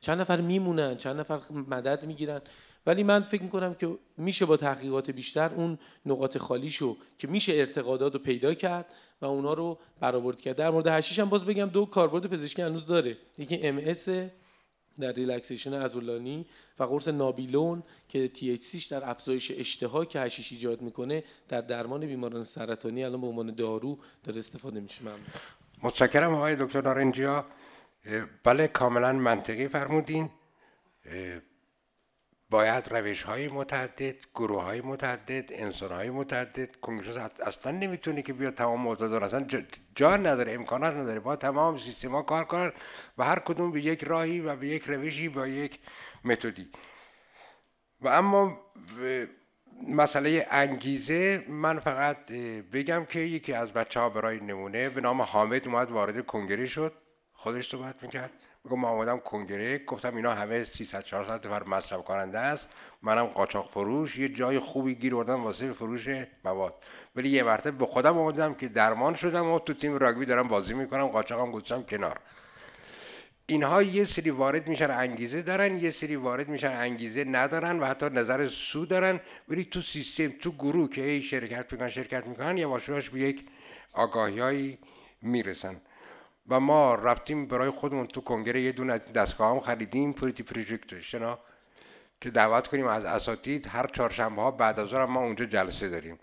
چند 0.00 0.20
نفر 0.20 0.40
میمونن؟ 0.40 0.96
چند 0.96 1.20
نفر 1.20 1.40
مدد 1.70 2.04
می‌گیرن؟ 2.04 2.40
ولی 2.86 3.02
من 3.02 3.22
فکر 3.22 3.42
می‌کنم 3.42 3.74
که 3.74 3.98
میشه 4.16 4.46
با 4.46 4.56
تحقیقات 4.56 5.10
بیشتر 5.10 5.54
اون 5.54 5.78
نقاط 6.06 6.38
خالیشو 6.38 6.96
که 7.18 7.28
میشه 7.28 7.52
ارتقادات 7.52 8.12
رو 8.12 8.18
پیدا 8.18 8.54
کرد 8.54 8.86
و 9.20 9.26
اونا 9.26 9.52
رو 9.52 9.78
برآورد 10.00 10.40
کرد. 10.40 10.56
در 10.56 10.70
مورد 10.70 10.86
هشیش 10.86 11.18
هم 11.18 11.28
باز 11.28 11.44
بگم 11.44 11.66
دو 11.66 11.86
کاربرد 11.86 12.26
پزشکی 12.26 12.62
هنوز 12.62 12.86
داره. 12.86 13.16
یکی 13.38 13.58
ام 13.62 13.94
در 15.00 15.12
ریلکسیشن 15.12 15.72
ازولانی 15.72 16.46
و 16.78 16.84
قرص 16.84 17.08
نابیلون 17.08 17.82
که 18.08 18.28
THC 18.28 18.56
ش 18.56 18.86
در 18.86 19.10
افزایش 19.10 19.52
اشتها 19.56 20.04
که 20.04 20.20
حشیش 20.20 20.52
ایجاد 20.52 20.82
می‌کنه 20.82 21.24
در 21.48 21.60
درمان 21.60 22.06
بیماران 22.06 22.44
سرطانی 22.44 23.04
الان 23.04 23.20
به 23.20 23.26
عنوان 23.26 23.54
دارو 23.54 23.98
داره 24.24 24.38
استفاده 24.38 24.80
میشه. 24.80 25.02
ممنون. 25.02 25.20
متشکرم 25.82 26.34
آقای 26.34 26.56
دکتر 26.56 26.80
نارنجیا. 26.80 27.44
بله 28.44 28.68
کاملا 28.68 29.12
منطقی 29.12 29.68
فرمودین. 29.68 30.30
باید 32.50 32.88
روش 32.92 33.22
های 33.22 33.48
متعدد 33.48 34.16
گروه 34.34 34.62
های 34.62 34.80
متعدد 34.80 35.52
انسان 35.52 35.92
های 35.92 36.10
متعدد 36.10 36.76
کنگرس 36.76 37.16
اصلا 37.46 37.72
نمی‌تونه 37.72 38.22
که 38.22 38.32
بیا 38.32 38.50
تمام 38.50 38.80
معتادان 38.80 39.22
اصلا 39.22 39.46
جا 39.94 40.16
نداره 40.16 40.52
امکانات 40.52 40.94
نداره. 40.94 41.20
با 41.20 41.36
تمام 41.36 41.78
سیستم 41.78 42.10
ها 42.10 42.22
کار 42.22 42.44
کنن 42.44 42.72
و 43.18 43.24
هر 43.24 43.38
کدوم 43.38 43.72
به 43.72 43.80
یک 43.80 44.04
راهی 44.04 44.40
و 44.40 44.56
به 44.56 44.68
یک 44.68 44.82
روشی 44.84 45.28
با 45.28 45.46
یک 45.46 45.78
متدی. 46.24 46.70
و 48.00 48.08
اما 48.08 48.60
مسئله 49.88 50.46
انگیزه 50.50 51.44
من 51.48 51.78
فقط 51.78 52.32
بگم 52.72 53.04
که 53.04 53.20
یکی 53.20 53.52
از 53.52 53.72
بچه 53.72 54.00
ها 54.00 54.08
برای 54.08 54.40
نمونه 54.40 54.88
به 54.88 55.00
نام 55.00 55.22
حامد 55.22 55.68
اومد 55.68 55.90
وارد 55.90 56.26
کنگره 56.26 56.66
شد. 56.66 56.92
خودش 57.32 57.70
صحبت 57.70 58.02
می‌کرد. 58.02 58.30
میگم 58.68 58.80
ما 58.80 58.88
آمدم 58.88 59.18
کنگره 59.18 59.78
گفتم 59.78 60.16
اینا 60.16 60.34
همه 60.34 60.64
300 60.64 61.04
400 61.04 61.46
نفر 61.46 61.64
مصرف 61.64 62.04
کننده 62.04 62.38
است. 62.38 62.68
منم 63.02 63.24
قاچاق 63.24 63.70
فروش 63.70 64.18
یه 64.18 64.28
جای 64.28 64.58
خوبی 64.58 64.94
گیر 64.94 65.14
آوردم 65.14 65.44
واسه 65.44 65.72
فروش 65.72 66.08
مواد. 66.44 66.74
ولی 67.16 67.28
یه 67.28 67.42
مرتبه 67.42 67.70
به 67.70 67.86
خودم 67.86 68.18
آمدم 68.18 68.54
که 68.54 68.68
درمان 68.68 69.14
شدم 69.14 69.46
و 69.46 69.58
تو 69.58 69.74
تیم 69.74 69.96
راگبی 69.96 70.26
دارم 70.26 70.48
بازی 70.48 70.74
می‌کنم 70.74 71.06
قاچاقم 71.06 71.50
گذاشتم 71.50 71.82
کنار. 71.82 72.20
اینها 73.46 73.82
یه 73.82 74.04
سری 74.04 74.30
وارد 74.30 74.68
میشن 74.68 74.90
انگیزه 74.90 75.42
دارن 75.42 75.78
یه 75.78 75.90
سری 75.90 76.16
وارد 76.16 76.48
میشن 76.48 76.72
انگیزه 76.72 77.24
ندارن 77.24 77.80
و 77.80 77.84
حتی 77.84 78.06
نظر 78.06 78.46
سو 78.46 78.86
دارن. 78.86 79.20
ولی 79.48 79.64
تو 79.64 79.80
سیستم 79.80 80.28
تو 80.28 80.52
گروه 80.52 80.90
که 80.90 81.02
ای 81.04 81.22
شرکت 81.22 81.72
می‌کنن 81.72 81.90
شرکت 81.90 82.26
می‌کنن 82.26 82.58
یواش 82.58 83.10
به 83.10 83.20
یک 83.20 83.46
آگاهیایی 83.92 84.78
می‌رسن. 85.22 85.80
و 86.48 86.60
ما 86.60 86.94
رفتیم 86.94 87.46
برای 87.46 87.70
خودمون 87.70 88.06
تو 88.06 88.20
کنگره 88.20 88.60
یه 88.62 88.72
دونه 88.72 88.92
از 88.92 89.12
دستگاه 89.12 89.50
هم 89.54 89.60
خریدیم 89.60 90.12
پریتی 90.12 90.42
پروژکت 90.42 91.04
که 92.20 92.30
دعوت 92.30 92.68
کنیم 92.68 92.86
از 92.86 93.04
اساتید 93.04 93.66
هر 93.66 93.86
چهارشنبه 93.86 94.42
ها 94.42 94.50
بعد 94.50 94.80
از 94.80 94.94
ما 94.94 95.20
اونجا 95.20 95.44
جلسه 95.44 95.88
داریم. 95.88 96.18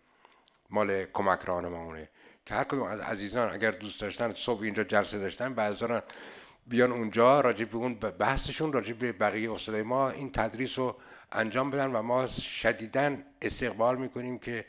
مال 0.69 1.05
کمک 1.05 1.39
راهنمایونه 1.45 2.09
که 2.45 2.53
هر 2.53 2.63
کدوم 2.63 2.83
از 2.83 2.99
عزیزان 2.99 3.53
اگر 3.53 3.71
دوست 3.71 4.01
داشتن 4.01 4.33
صبح 4.33 4.61
اینجا 4.61 4.83
جلسه 4.83 5.19
داشتن 5.19 5.53
بعضا 5.53 6.01
بیان 6.67 6.91
اونجا 6.91 7.41
راجع 7.41 7.65
به 7.65 7.75
اون 7.75 7.93
بحثشون 7.93 8.73
راجع 8.73 8.93
به 8.93 9.11
بقیه 9.11 9.51
استادای 9.51 9.81
ما 9.81 10.09
این 10.09 10.31
تدریس 10.31 10.79
رو 10.79 10.95
انجام 11.31 11.71
بدن 11.71 11.91
و 11.91 12.01
ما 12.01 12.27
شدیدا 12.27 13.17
استقبال 13.41 13.97
می‌کنیم 13.97 14.39
که 14.39 14.65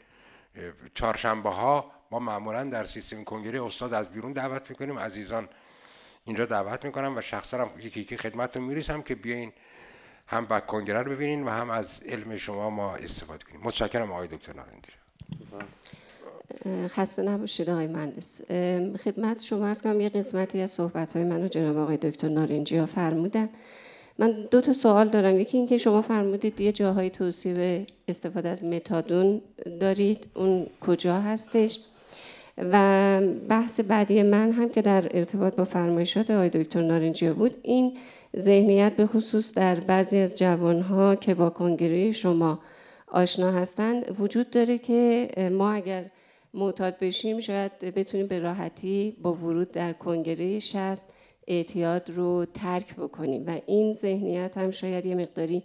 چهارشنبه 0.95 1.51
ها 1.51 1.93
ما 2.19 2.33
معمولا 2.33 2.65
در 2.65 2.85
سیستم 2.85 3.25
کنگره 3.25 3.65
استاد 3.65 3.95
از 3.95 4.09
بیرون 4.09 4.33
دعوت 4.33 4.71
می‌کنیم. 4.71 4.99
عزیزان 4.99 5.49
اینجا 6.25 6.47
دعوت 6.47 6.85
می‌کنم 6.85 7.17
و 7.17 7.21
شخصا 7.21 7.59
هم 7.59 7.71
یکی 7.81 8.01
یکی 8.01 8.17
خدمتتون 8.17 8.63
می‌رسم 8.63 9.03
که 9.03 9.15
بیاین 9.15 9.53
هم 10.27 10.45
با 10.45 10.61
کنگره 10.61 11.03
رو 11.03 11.11
ببینین 11.11 11.45
و 11.45 11.51
هم 11.51 11.71
از 11.71 12.01
علم 12.09 12.37
شما 12.37 12.71
ما 12.71 12.95
استفاده 12.95 13.45
کنیم. 13.45 13.61
متشکرم 13.65 14.13
آقای 14.13 14.29
دکتر 14.29 14.53
نارندی 14.53 14.89
خسته 16.89 17.23
نباشید 17.23 17.71
آقای 17.71 17.87
مهندس. 17.87 18.43
خدمت 19.05 19.43
شما 19.43 19.67
ارز 19.67 19.83
کنم 19.83 20.01
یه 20.01 20.09
قسمتی 20.09 20.61
از 20.61 20.71
صحبت 20.71 21.13
های 21.13 21.25
منو 21.25 21.49
جناب 21.49 21.79
آقای 21.79 21.97
دکتر 21.97 22.29
نارنجی 22.29 22.77
ها 22.77 22.87
فرمودن. 22.87 23.49
من 24.19 24.49
دو 24.51 24.61
تا 24.61 24.73
سوال 24.73 25.09
دارم. 25.09 25.41
یکی 25.41 25.57
اینکه 25.59 25.79
شما 25.79 26.03
فرمودید 26.03 26.61
یه 26.61 26.73
جاهای 26.73 27.11
توصیه 27.11 27.87
استفاده 28.09 28.49
از 28.49 28.65
متادون 28.65 29.43
دارید. 29.81 30.27
اون 30.35 30.67
کجا 30.81 31.21
هستش؟ 31.21 31.79
و 32.59 33.21
بحث 33.49 33.81
بعدی 33.81 34.23
من 34.23 34.53
هم 34.53 34.69
که 34.69 34.83
در 34.83 35.17
ارتباط 35.17 35.55
با 35.55 35.65
فرمایشات 35.65 36.31
آقای 36.31 36.49
دکتر 36.49 36.83
نارنجی 36.83 37.31
بود 37.31 37.55
این 37.63 37.97
ذهنیت 38.37 38.97
به 38.97 39.07
خصوص 39.07 39.55
در 39.55 39.81
بعضی 39.81 40.19
از 40.19 40.39
جوانها 40.39 41.17
که 41.17 41.35
با 41.35 41.51
کنگره 41.51 42.13
شما 42.13 42.61
آشنا 43.09 43.53
هستند 43.53 44.21
وجود 44.21 44.51
داره 44.51 44.79
که 44.79 45.29
ما 45.53 45.73
اگر 45.73 46.05
معتاد 46.55 46.99
بشیم 46.99 47.41
شاید 47.41 47.73
بتونیم 47.81 48.27
به 48.27 48.39
راحتی 48.39 49.17
با 49.23 49.33
ورود 49.33 49.73
در 49.73 49.93
کنگره 49.93 50.61
شست 50.61 51.13
اعتیاد 51.47 52.11
رو 52.11 52.45
ترک 52.55 52.97
بکنیم 52.97 53.47
و 53.47 53.61
این 53.67 53.93
ذهنیت 53.95 54.59
هم 54.59 54.71
شاید 54.71 55.07
یه 55.07 55.15
مقداری 55.15 55.63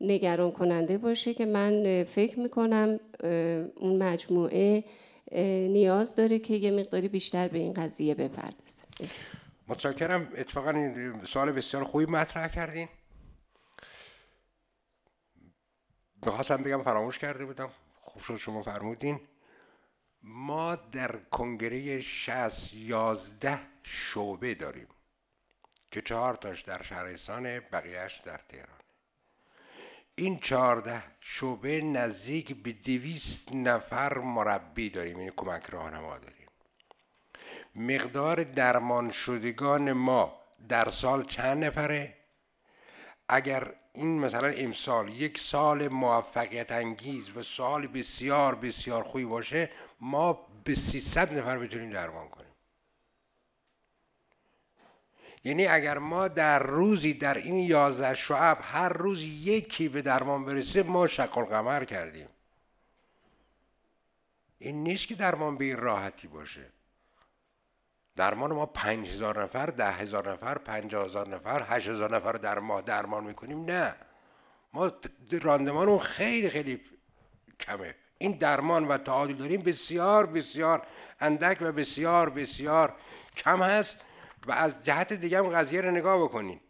نگران 0.00 0.52
کننده 0.52 0.98
باشه 0.98 1.34
که 1.34 1.46
من 1.46 2.04
فکر 2.04 2.40
می‌کنم 2.40 3.00
اون 3.76 4.02
مجموعه 4.02 4.84
نیاز 5.32 6.14
داره 6.14 6.38
که 6.38 6.54
یه 6.54 6.70
مقداری 6.70 7.08
بیشتر 7.08 7.48
به 7.48 7.58
این 7.58 7.72
قضیه 7.72 8.14
بپردازه. 8.14 8.82
متشکرم. 9.68 10.32
اتفاقا 10.36 10.70
این 10.70 11.24
سوال 11.24 11.52
بسیار 11.52 11.84
خوبی 11.84 12.06
مطرح 12.06 12.48
کردین. 12.48 12.88
بخواستم 16.26 16.56
بگم 16.56 16.82
فراموش 16.82 17.18
کرده 17.18 17.46
بودم. 17.46 17.70
خوب 18.02 18.22
شد 18.22 18.36
شما 18.36 18.62
فرمودین. 18.62 19.20
ما 20.22 20.76
در 20.76 21.16
کنگره 21.16 22.00
60 22.00 22.74
یازده 22.74 23.60
شعبه 23.82 24.54
داریم 24.54 24.88
که 25.90 26.02
چهار 26.02 26.34
تاش 26.34 26.62
در 26.62 26.82
شهرستان 26.82 27.60
بقیهش 27.60 28.22
در 28.24 28.40
تهران. 28.48 28.79
این 30.20 30.38
چهارده 30.38 31.02
شعبه 31.20 31.82
نزدیک 31.82 32.62
به 32.62 32.72
دویست 32.72 33.52
نفر 33.52 34.18
مربی 34.18 34.90
داریم 34.90 35.18
یعنی 35.18 35.30
کمک 35.36 35.66
راهنما 35.66 36.18
داریم. 36.18 36.48
مقدار 37.74 38.44
درمان 38.44 39.10
شدگان 39.10 39.92
ما 39.92 40.40
در 40.68 40.88
سال 40.88 41.24
چند 41.24 41.64
نفره؟ 41.64 42.16
اگر 43.28 43.74
این 43.92 44.20
مثلا 44.20 44.48
امسال 44.48 45.08
یک 45.08 45.38
سال 45.38 45.88
موفقیت 45.88 46.72
انگیز 46.72 47.36
و 47.36 47.42
سال 47.42 47.86
بسیار 47.86 48.54
بسیار 48.54 49.02
خوبی 49.02 49.24
باشه 49.24 49.70
ما 50.00 50.32
به 50.64 50.74
300 50.74 51.32
نفر 51.38 51.58
بتونیم 51.58 51.90
درمان 51.90 52.28
کنیم. 52.28 52.49
یعنی 55.44 55.66
اگر 55.66 55.98
ما 55.98 56.28
در 56.28 56.58
روزی 56.58 57.14
در 57.14 57.34
این 57.34 57.58
یازده 57.58 58.14
شعب 58.14 58.58
هر 58.62 58.88
روز 58.88 59.22
یکی 59.22 59.88
به 59.88 60.02
درمان 60.02 60.44
برسه 60.44 60.82
ما 60.82 61.06
شقل 61.06 61.44
قمر 61.44 61.84
کردیم. 61.84 62.28
این 64.58 64.82
نیست 64.82 65.06
که 65.06 65.14
درمان 65.14 65.56
به 65.56 65.64
این 65.64 65.76
راحتی 65.76 66.28
باشه. 66.28 66.66
درمان 68.16 68.52
ما 68.52 68.66
پنج 68.66 69.08
هزار 69.08 69.42
نفر 69.42 69.66
ده 69.66 69.92
هزار 69.92 70.32
نفر 70.32 70.58
پنج 70.58 70.94
هزار 70.94 71.28
نفر 71.28 71.66
هشت 71.68 71.88
هزار 71.88 72.16
نفر 72.16 72.32
در 72.32 72.58
ماه 72.58 72.82
درمان 72.82 73.24
می‌کنیم. 73.24 73.64
نه. 73.64 73.94
ما 74.72 74.92
راندمانمون 75.42 75.98
خیلی 75.98 76.50
خیلی 76.50 76.80
کمه. 77.60 77.94
این 78.18 78.32
درمان 78.32 78.88
و 78.88 78.98
تعادل 78.98 79.34
داریم 79.34 79.62
بسیار 79.62 80.26
بسیار 80.26 80.86
اندک 81.20 81.58
و 81.60 81.72
بسیار 81.72 82.30
بسیار 82.30 82.94
کم 83.36 83.62
هست. 83.62 83.98
و 84.50 84.52
از 84.52 84.84
جهت 84.84 85.12
دیگه 85.12 85.38
هم 85.38 85.48
قضیه 85.48 85.80
رو 85.80 85.90
نگاه 85.90 86.22
بکنین 86.22 86.60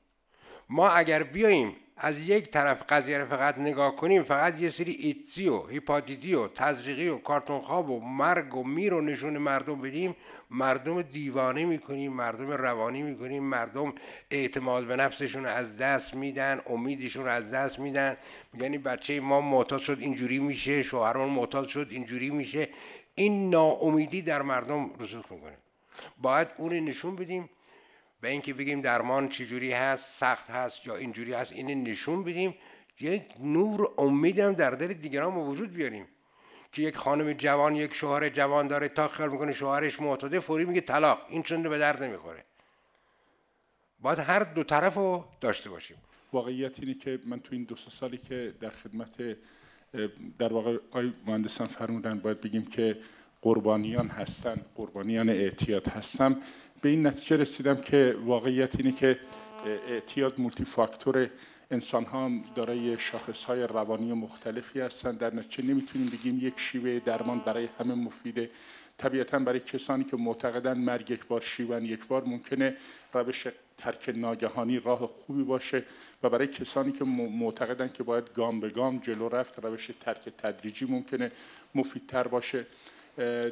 ما 0.68 0.88
اگر 0.88 1.22
بیاییم 1.22 1.76
از 1.96 2.18
یک 2.18 2.50
طرف 2.50 2.82
قضیه 2.88 3.18
رو 3.18 3.26
فقط 3.26 3.58
نگاه 3.58 3.96
کنیم 3.96 4.22
فقط 4.22 4.60
یه 4.60 4.70
سری 4.70 4.92
ایتسی 4.92 5.48
و 5.48 5.66
هیپاتیتی 5.66 6.34
و 6.34 6.48
تزریقی 6.48 7.08
و 7.08 7.18
کارتون 7.18 7.60
خواب 7.60 7.90
و 7.90 8.00
مرگ 8.00 8.54
و 8.54 8.64
میر 8.64 8.94
و 8.94 9.00
نشون 9.00 9.38
مردم 9.38 9.80
بدیم 9.80 10.16
مردم 10.50 11.02
دیوانه 11.02 11.64
می‌کنیم 11.64 12.12
مردم 12.12 12.50
روانی 12.50 13.02
می‌کنیم 13.02 13.42
مردم 13.42 13.94
اعتماد 14.30 14.86
به 14.86 14.96
نفسشون 14.96 15.46
از 15.46 15.78
دست 15.78 16.14
میدن 16.14 16.60
امیدشون 16.66 17.24
رو 17.24 17.30
از 17.30 17.50
دست 17.50 17.78
میدن. 17.78 18.16
یعنی 18.54 18.78
بچه 18.78 19.20
ما 19.20 19.40
معتاد 19.40 19.80
شد 19.80 19.96
اینجوری 20.00 20.38
میشه 20.38 20.82
شوهرمون 20.82 21.28
معتاد 21.28 21.68
شد 21.68 21.86
اینجوری 21.90 22.30
میشه. 22.30 22.68
این 23.14 23.50
ناامیدی 23.50 24.22
در 24.22 24.42
مردم 24.42 24.90
رسوخ 25.00 25.32
می‌کنه. 25.32 25.56
باید 26.22 26.48
اون 26.56 26.72
نشون 26.72 27.16
بدیم. 27.16 27.48
و 28.22 28.26
اینکه 28.26 28.54
بگیم 28.54 28.80
درمان 28.80 29.28
چجوری 29.28 29.72
هست 29.72 30.18
سخت 30.18 30.50
هست 30.50 30.86
یا 30.86 30.96
اینجوری 30.96 31.32
هست 31.32 31.52
این 31.52 31.88
نشون 31.88 32.24
بدیم. 32.24 32.54
یک 33.00 33.22
نور 33.40 33.88
امیدم 33.98 34.52
در 34.52 34.70
دل 34.70 34.92
دیگران 34.92 35.34
ما 35.34 35.44
وجود 35.44 35.72
بیاریم 35.72 36.06
که 36.72 36.82
یک 36.82 36.96
خانم 36.96 37.32
جوان 37.32 37.76
یک 37.76 37.94
شوهر 37.94 38.28
جوان 38.28 38.66
داره 38.68 38.88
تا 38.88 39.08
خیر 39.08 39.26
می‌کنه 39.26 39.52
شوهرش 39.52 40.00
معتاده 40.00 40.40
فوری 40.40 40.64
میگه 40.64 40.80
طلاق. 40.80 41.26
این 41.28 41.42
چنده 41.42 41.68
به 41.68 41.78
درد 41.78 42.02
نمی‌خوره. 42.02 42.44
باید 44.00 44.18
هر 44.18 44.40
دو 44.40 44.62
طرف 44.62 44.94
رو 44.94 45.24
داشته 45.40 45.70
باشیم. 45.70 45.96
واقعیت 46.32 46.80
اینه 46.80 46.94
که 46.94 47.18
من 47.24 47.40
تو 47.40 47.48
این 47.52 47.64
دو 47.64 47.76
سالی 47.76 48.18
که 48.18 48.54
در 48.60 48.70
خدمت 48.70 49.36
در 50.38 50.52
واقع 50.52 50.78
آی 50.90 51.12
مهندسان 51.26 51.66
فرمودن 51.66 52.18
باید 52.18 52.40
بگیم 52.40 52.66
که 52.66 52.98
قربانیان 53.42 54.08
هستن 54.08 54.60
قربانیان 54.74 55.28
اعتیاد 55.28 55.88
هستم. 55.88 56.36
به 56.82 56.88
این 56.88 57.06
نتیجه 57.06 57.36
رسیدم 57.36 57.74
که 57.74 58.16
واقعیت 58.24 58.76
اینه 58.76 58.92
که 58.92 59.18
اعتیاد 59.88 60.40
مولتی 60.40 60.64
فاکتور 60.64 61.30
انسان 61.70 62.04
ها 62.04 62.30
دارای 62.54 62.98
شاخص 62.98 63.44
های 63.44 63.62
روانی 63.62 64.12
مختلفی 64.12 64.80
هستند 64.80 65.18
در 65.18 65.34
نتیجه 65.34 65.64
نمی‌تونیم 65.70 66.06
بگیم 66.06 66.38
یک 66.42 66.54
شیوه 66.56 67.00
درمان 67.04 67.38
برای 67.38 67.68
همه 67.78 67.94
مفیده 67.94 68.50
طبیعتا 68.98 69.38
برای 69.38 69.60
کسانی 69.60 70.04
که 70.04 70.16
معتقدن 70.16 70.78
مرگ 70.78 71.10
یک 71.10 71.26
بار 71.26 71.40
شیون 71.40 71.84
یک 71.84 72.06
بار 72.06 72.24
ممکنه 72.24 72.76
روش 73.12 73.46
ترک 73.78 74.12
ناگهانی 74.14 74.78
راه 74.78 75.06
خوبی 75.06 75.42
باشه 75.42 75.82
و 76.22 76.30
برای 76.30 76.46
کسانی 76.46 76.92
که 76.92 77.04
معتقدن 77.04 77.88
که 77.88 78.02
باید 78.02 78.32
گام 78.34 78.60
به 78.60 78.68
گام 78.68 78.98
جلو 78.98 79.28
رفت 79.28 79.64
روش 79.64 79.90
ترک 80.00 80.28
تدریجی 80.38 80.86
ممکنه 80.86 81.32
مفیدتر 81.74 82.28
باشه. 82.28 82.66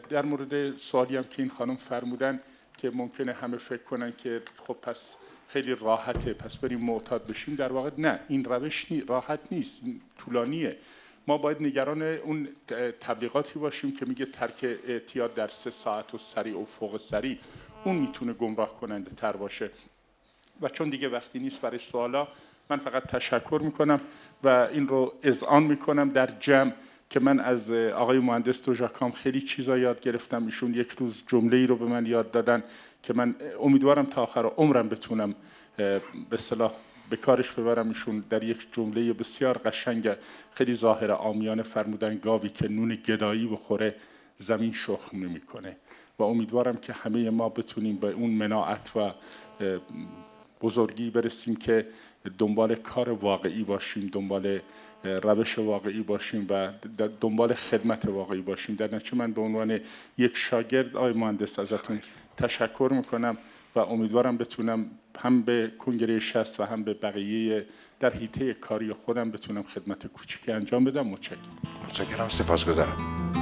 در 0.09 0.25
مورد 0.25 0.77
سوالی 0.77 1.17
هم 1.17 1.25
که 1.25 1.43
این 1.43 1.51
خانم 1.51 1.77
فرمودن 1.77 2.41
که 2.79 2.91
ممکنه 2.91 3.33
همه 3.33 3.57
فکر 3.57 3.83
کنن 3.83 4.13
که 4.19 4.43
خب 4.67 4.77
پس 4.83 5.17
خیلی 5.49 5.75
راحته 5.75 6.33
پس 6.33 6.57
بریم 6.57 6.81
معتاد 6.81 7.27
بشیم. 7.27 7.55
در 7.55 7.73
واقع 7.73 7.91
نه 7.99 8.21
این 8.29 8.45
روش 8.45 8.93
نی 8.93 9.01
راحت 9.01 9.41
نیست 9.51 9.83
طولانیه. 10.19 10.77
ما 11.27 11.39
باید 11.39 11.63
نگران 11.63 12.03
اون 12.03 12.49
تبلیغاتی 13.01 13.59
باشیم 13.59 13.97
که 13.97 14.07
میگه 14.07 14.27
ترک 14.27 14.79
اعتیاد 14.89 15.35
در 15.35 15.49
سه 15.49 15.71
ساعت 15.71 16.15
و 16.15 16.19
سریع 16.19 16.59
و 16.59 16.65
فوق 16.65 16.97
سریع 16.97 17.39
اون 17.85 17.97
می‌تونه 17.97 18.33
گمراه 18.33 18.81
کننده 18.81 19.11
تر 19.17 19.33
باشه. 19.33 19.71
و 20.63 20.69
چون 20.69 20.91
دیگه 20.91 21.09
وقتی 21.09 21.39
نیست 21.39 21.61
برای 21.61 21.79
سوالا 21.79 22.29
من 22.71 22.77
فقط 22.77 23.03
تشکر 23.03 23.61
می‌کنم 23.65 24.01
و 24.45 24.49
این 24.49 24.89
رو 24.89 25.15
اذعان 25.23 25.63
می‌کنم. 25.63 26.09
در 26.09 26.27
جمع 26.41 26.73
که 27.11 27.21
من 27.21 27.41
از 27.41 27.71
آقای 27.73 28.19
مهندس 28.19 28.65
دوژاکام 28.65 29.13
خیلی 29.13 29.41
چیزا 29.41 29.79
یاد 29.79 30.01
گرفتم. 30.01 30.45
ایشون 30.45 30.75
یک 30.75 30.91
روز 30.91 31.25
جمله 31.27 31.57
ای 31.57 31.67
رو 31.67 31.77
به 31.77 31.85
من 31.85 32.07
یاد 32.07 32.31
دادن 32.31 32.65
که 33.03 33.15
من 33.15 33.35
امیدوارم 33.61 34.07
تا 34.07 34.23
آخر 34.23 34.47
عمرم 34.47 34.89
بتونم 34.89 35.35
به 36.31 36.37
صلاح 36.37 36.73
به 37.11 37.17
کارش 37.17 37.53
ببرم. 37.53 37.89
ایشون 37.89 38.25
در 38.31 38.45
یک 38.45 38.69
جمله 38.73 39.13
بسیار 39.13 39.59
قشنگ 39.59 40.11
خیلی 40.55 40.75
ظاهر 40.75 41.13
آمیانه 41.13 41.63
فرمودن 41.63 42.19
گاوی 42.19 42.49
که 42.49 42.69
نون 42.69 42.95
گدایی 42.95 43.47
بخوره 43.47 43.95
زمین 44.39 44.73
شخم 44.73 45.25
نمی‌کنه. 45.25 45.77
و 46.19 46.23
امیدوارم 46.23 46.77
که 46.77 46.93
همه 46.93 47.31
ما 47.31 47.49
بتونیم 47.49 47.97
به 47.97 48.13
اون 48.13 48.31
مناعت 48.31 48.97
و 48.97 49.13
بزرگی 50.61 51.11
برسیم 51.11 51.57
که 51.57 51.87
دنبال 52.39 52.75
کار 52.75 53.09
واقعی 53.09 53.63
باشیم 53.63 54.11
دنبال 54.13 54.61
روش 55.05 55.59
واقعی 55.59 56.01
باشیم 56.01 56.47
و 56.51 56.73
دنبال 57.21 57.55
خدمت 57.55 58.05
واقعی 58.05 58.41
باشیم. 58.41 58.77
در 58.77 58.95
نتیجه 58.95 59.17
من 59.17 59.33
به 59.33 59.41
عنوان 59.41 59.81
یک 60.19 60.37
شاگرد 60.37 60.97
آقای 60.97 61.13
مهندس 61.13 61.59
ازتون 61.59 62.01
تشکر 62.37 62.91
می‌کنم 62.93 63.37
و 63.75 63.79
امیدوارم 63.79 64.37
بتونم 64.37 64.87
هم 65.19 65.43
به 65.43 65.73
کنگره 65.79 66.19
شست 66.19 66.61
و 66.61 66.65
هم 66.65 66.85
به 66.85 66.95
بقیه 66.95 67.67
در 68.01 68.13
حیطه 68.15 68.55
کاری 68.55 68.93
خودم 68.93 69.31
بتونم 69.31 69.63
خدمت 69.63 70.07
کوچکی 70.07 70.53
انجام 70.53 70.85
بدم. 70.85 71.07
متشکرم. 71.07 71.39
متشکرم. 71.89 72.29
سپاسگزارم. 72.29 73.38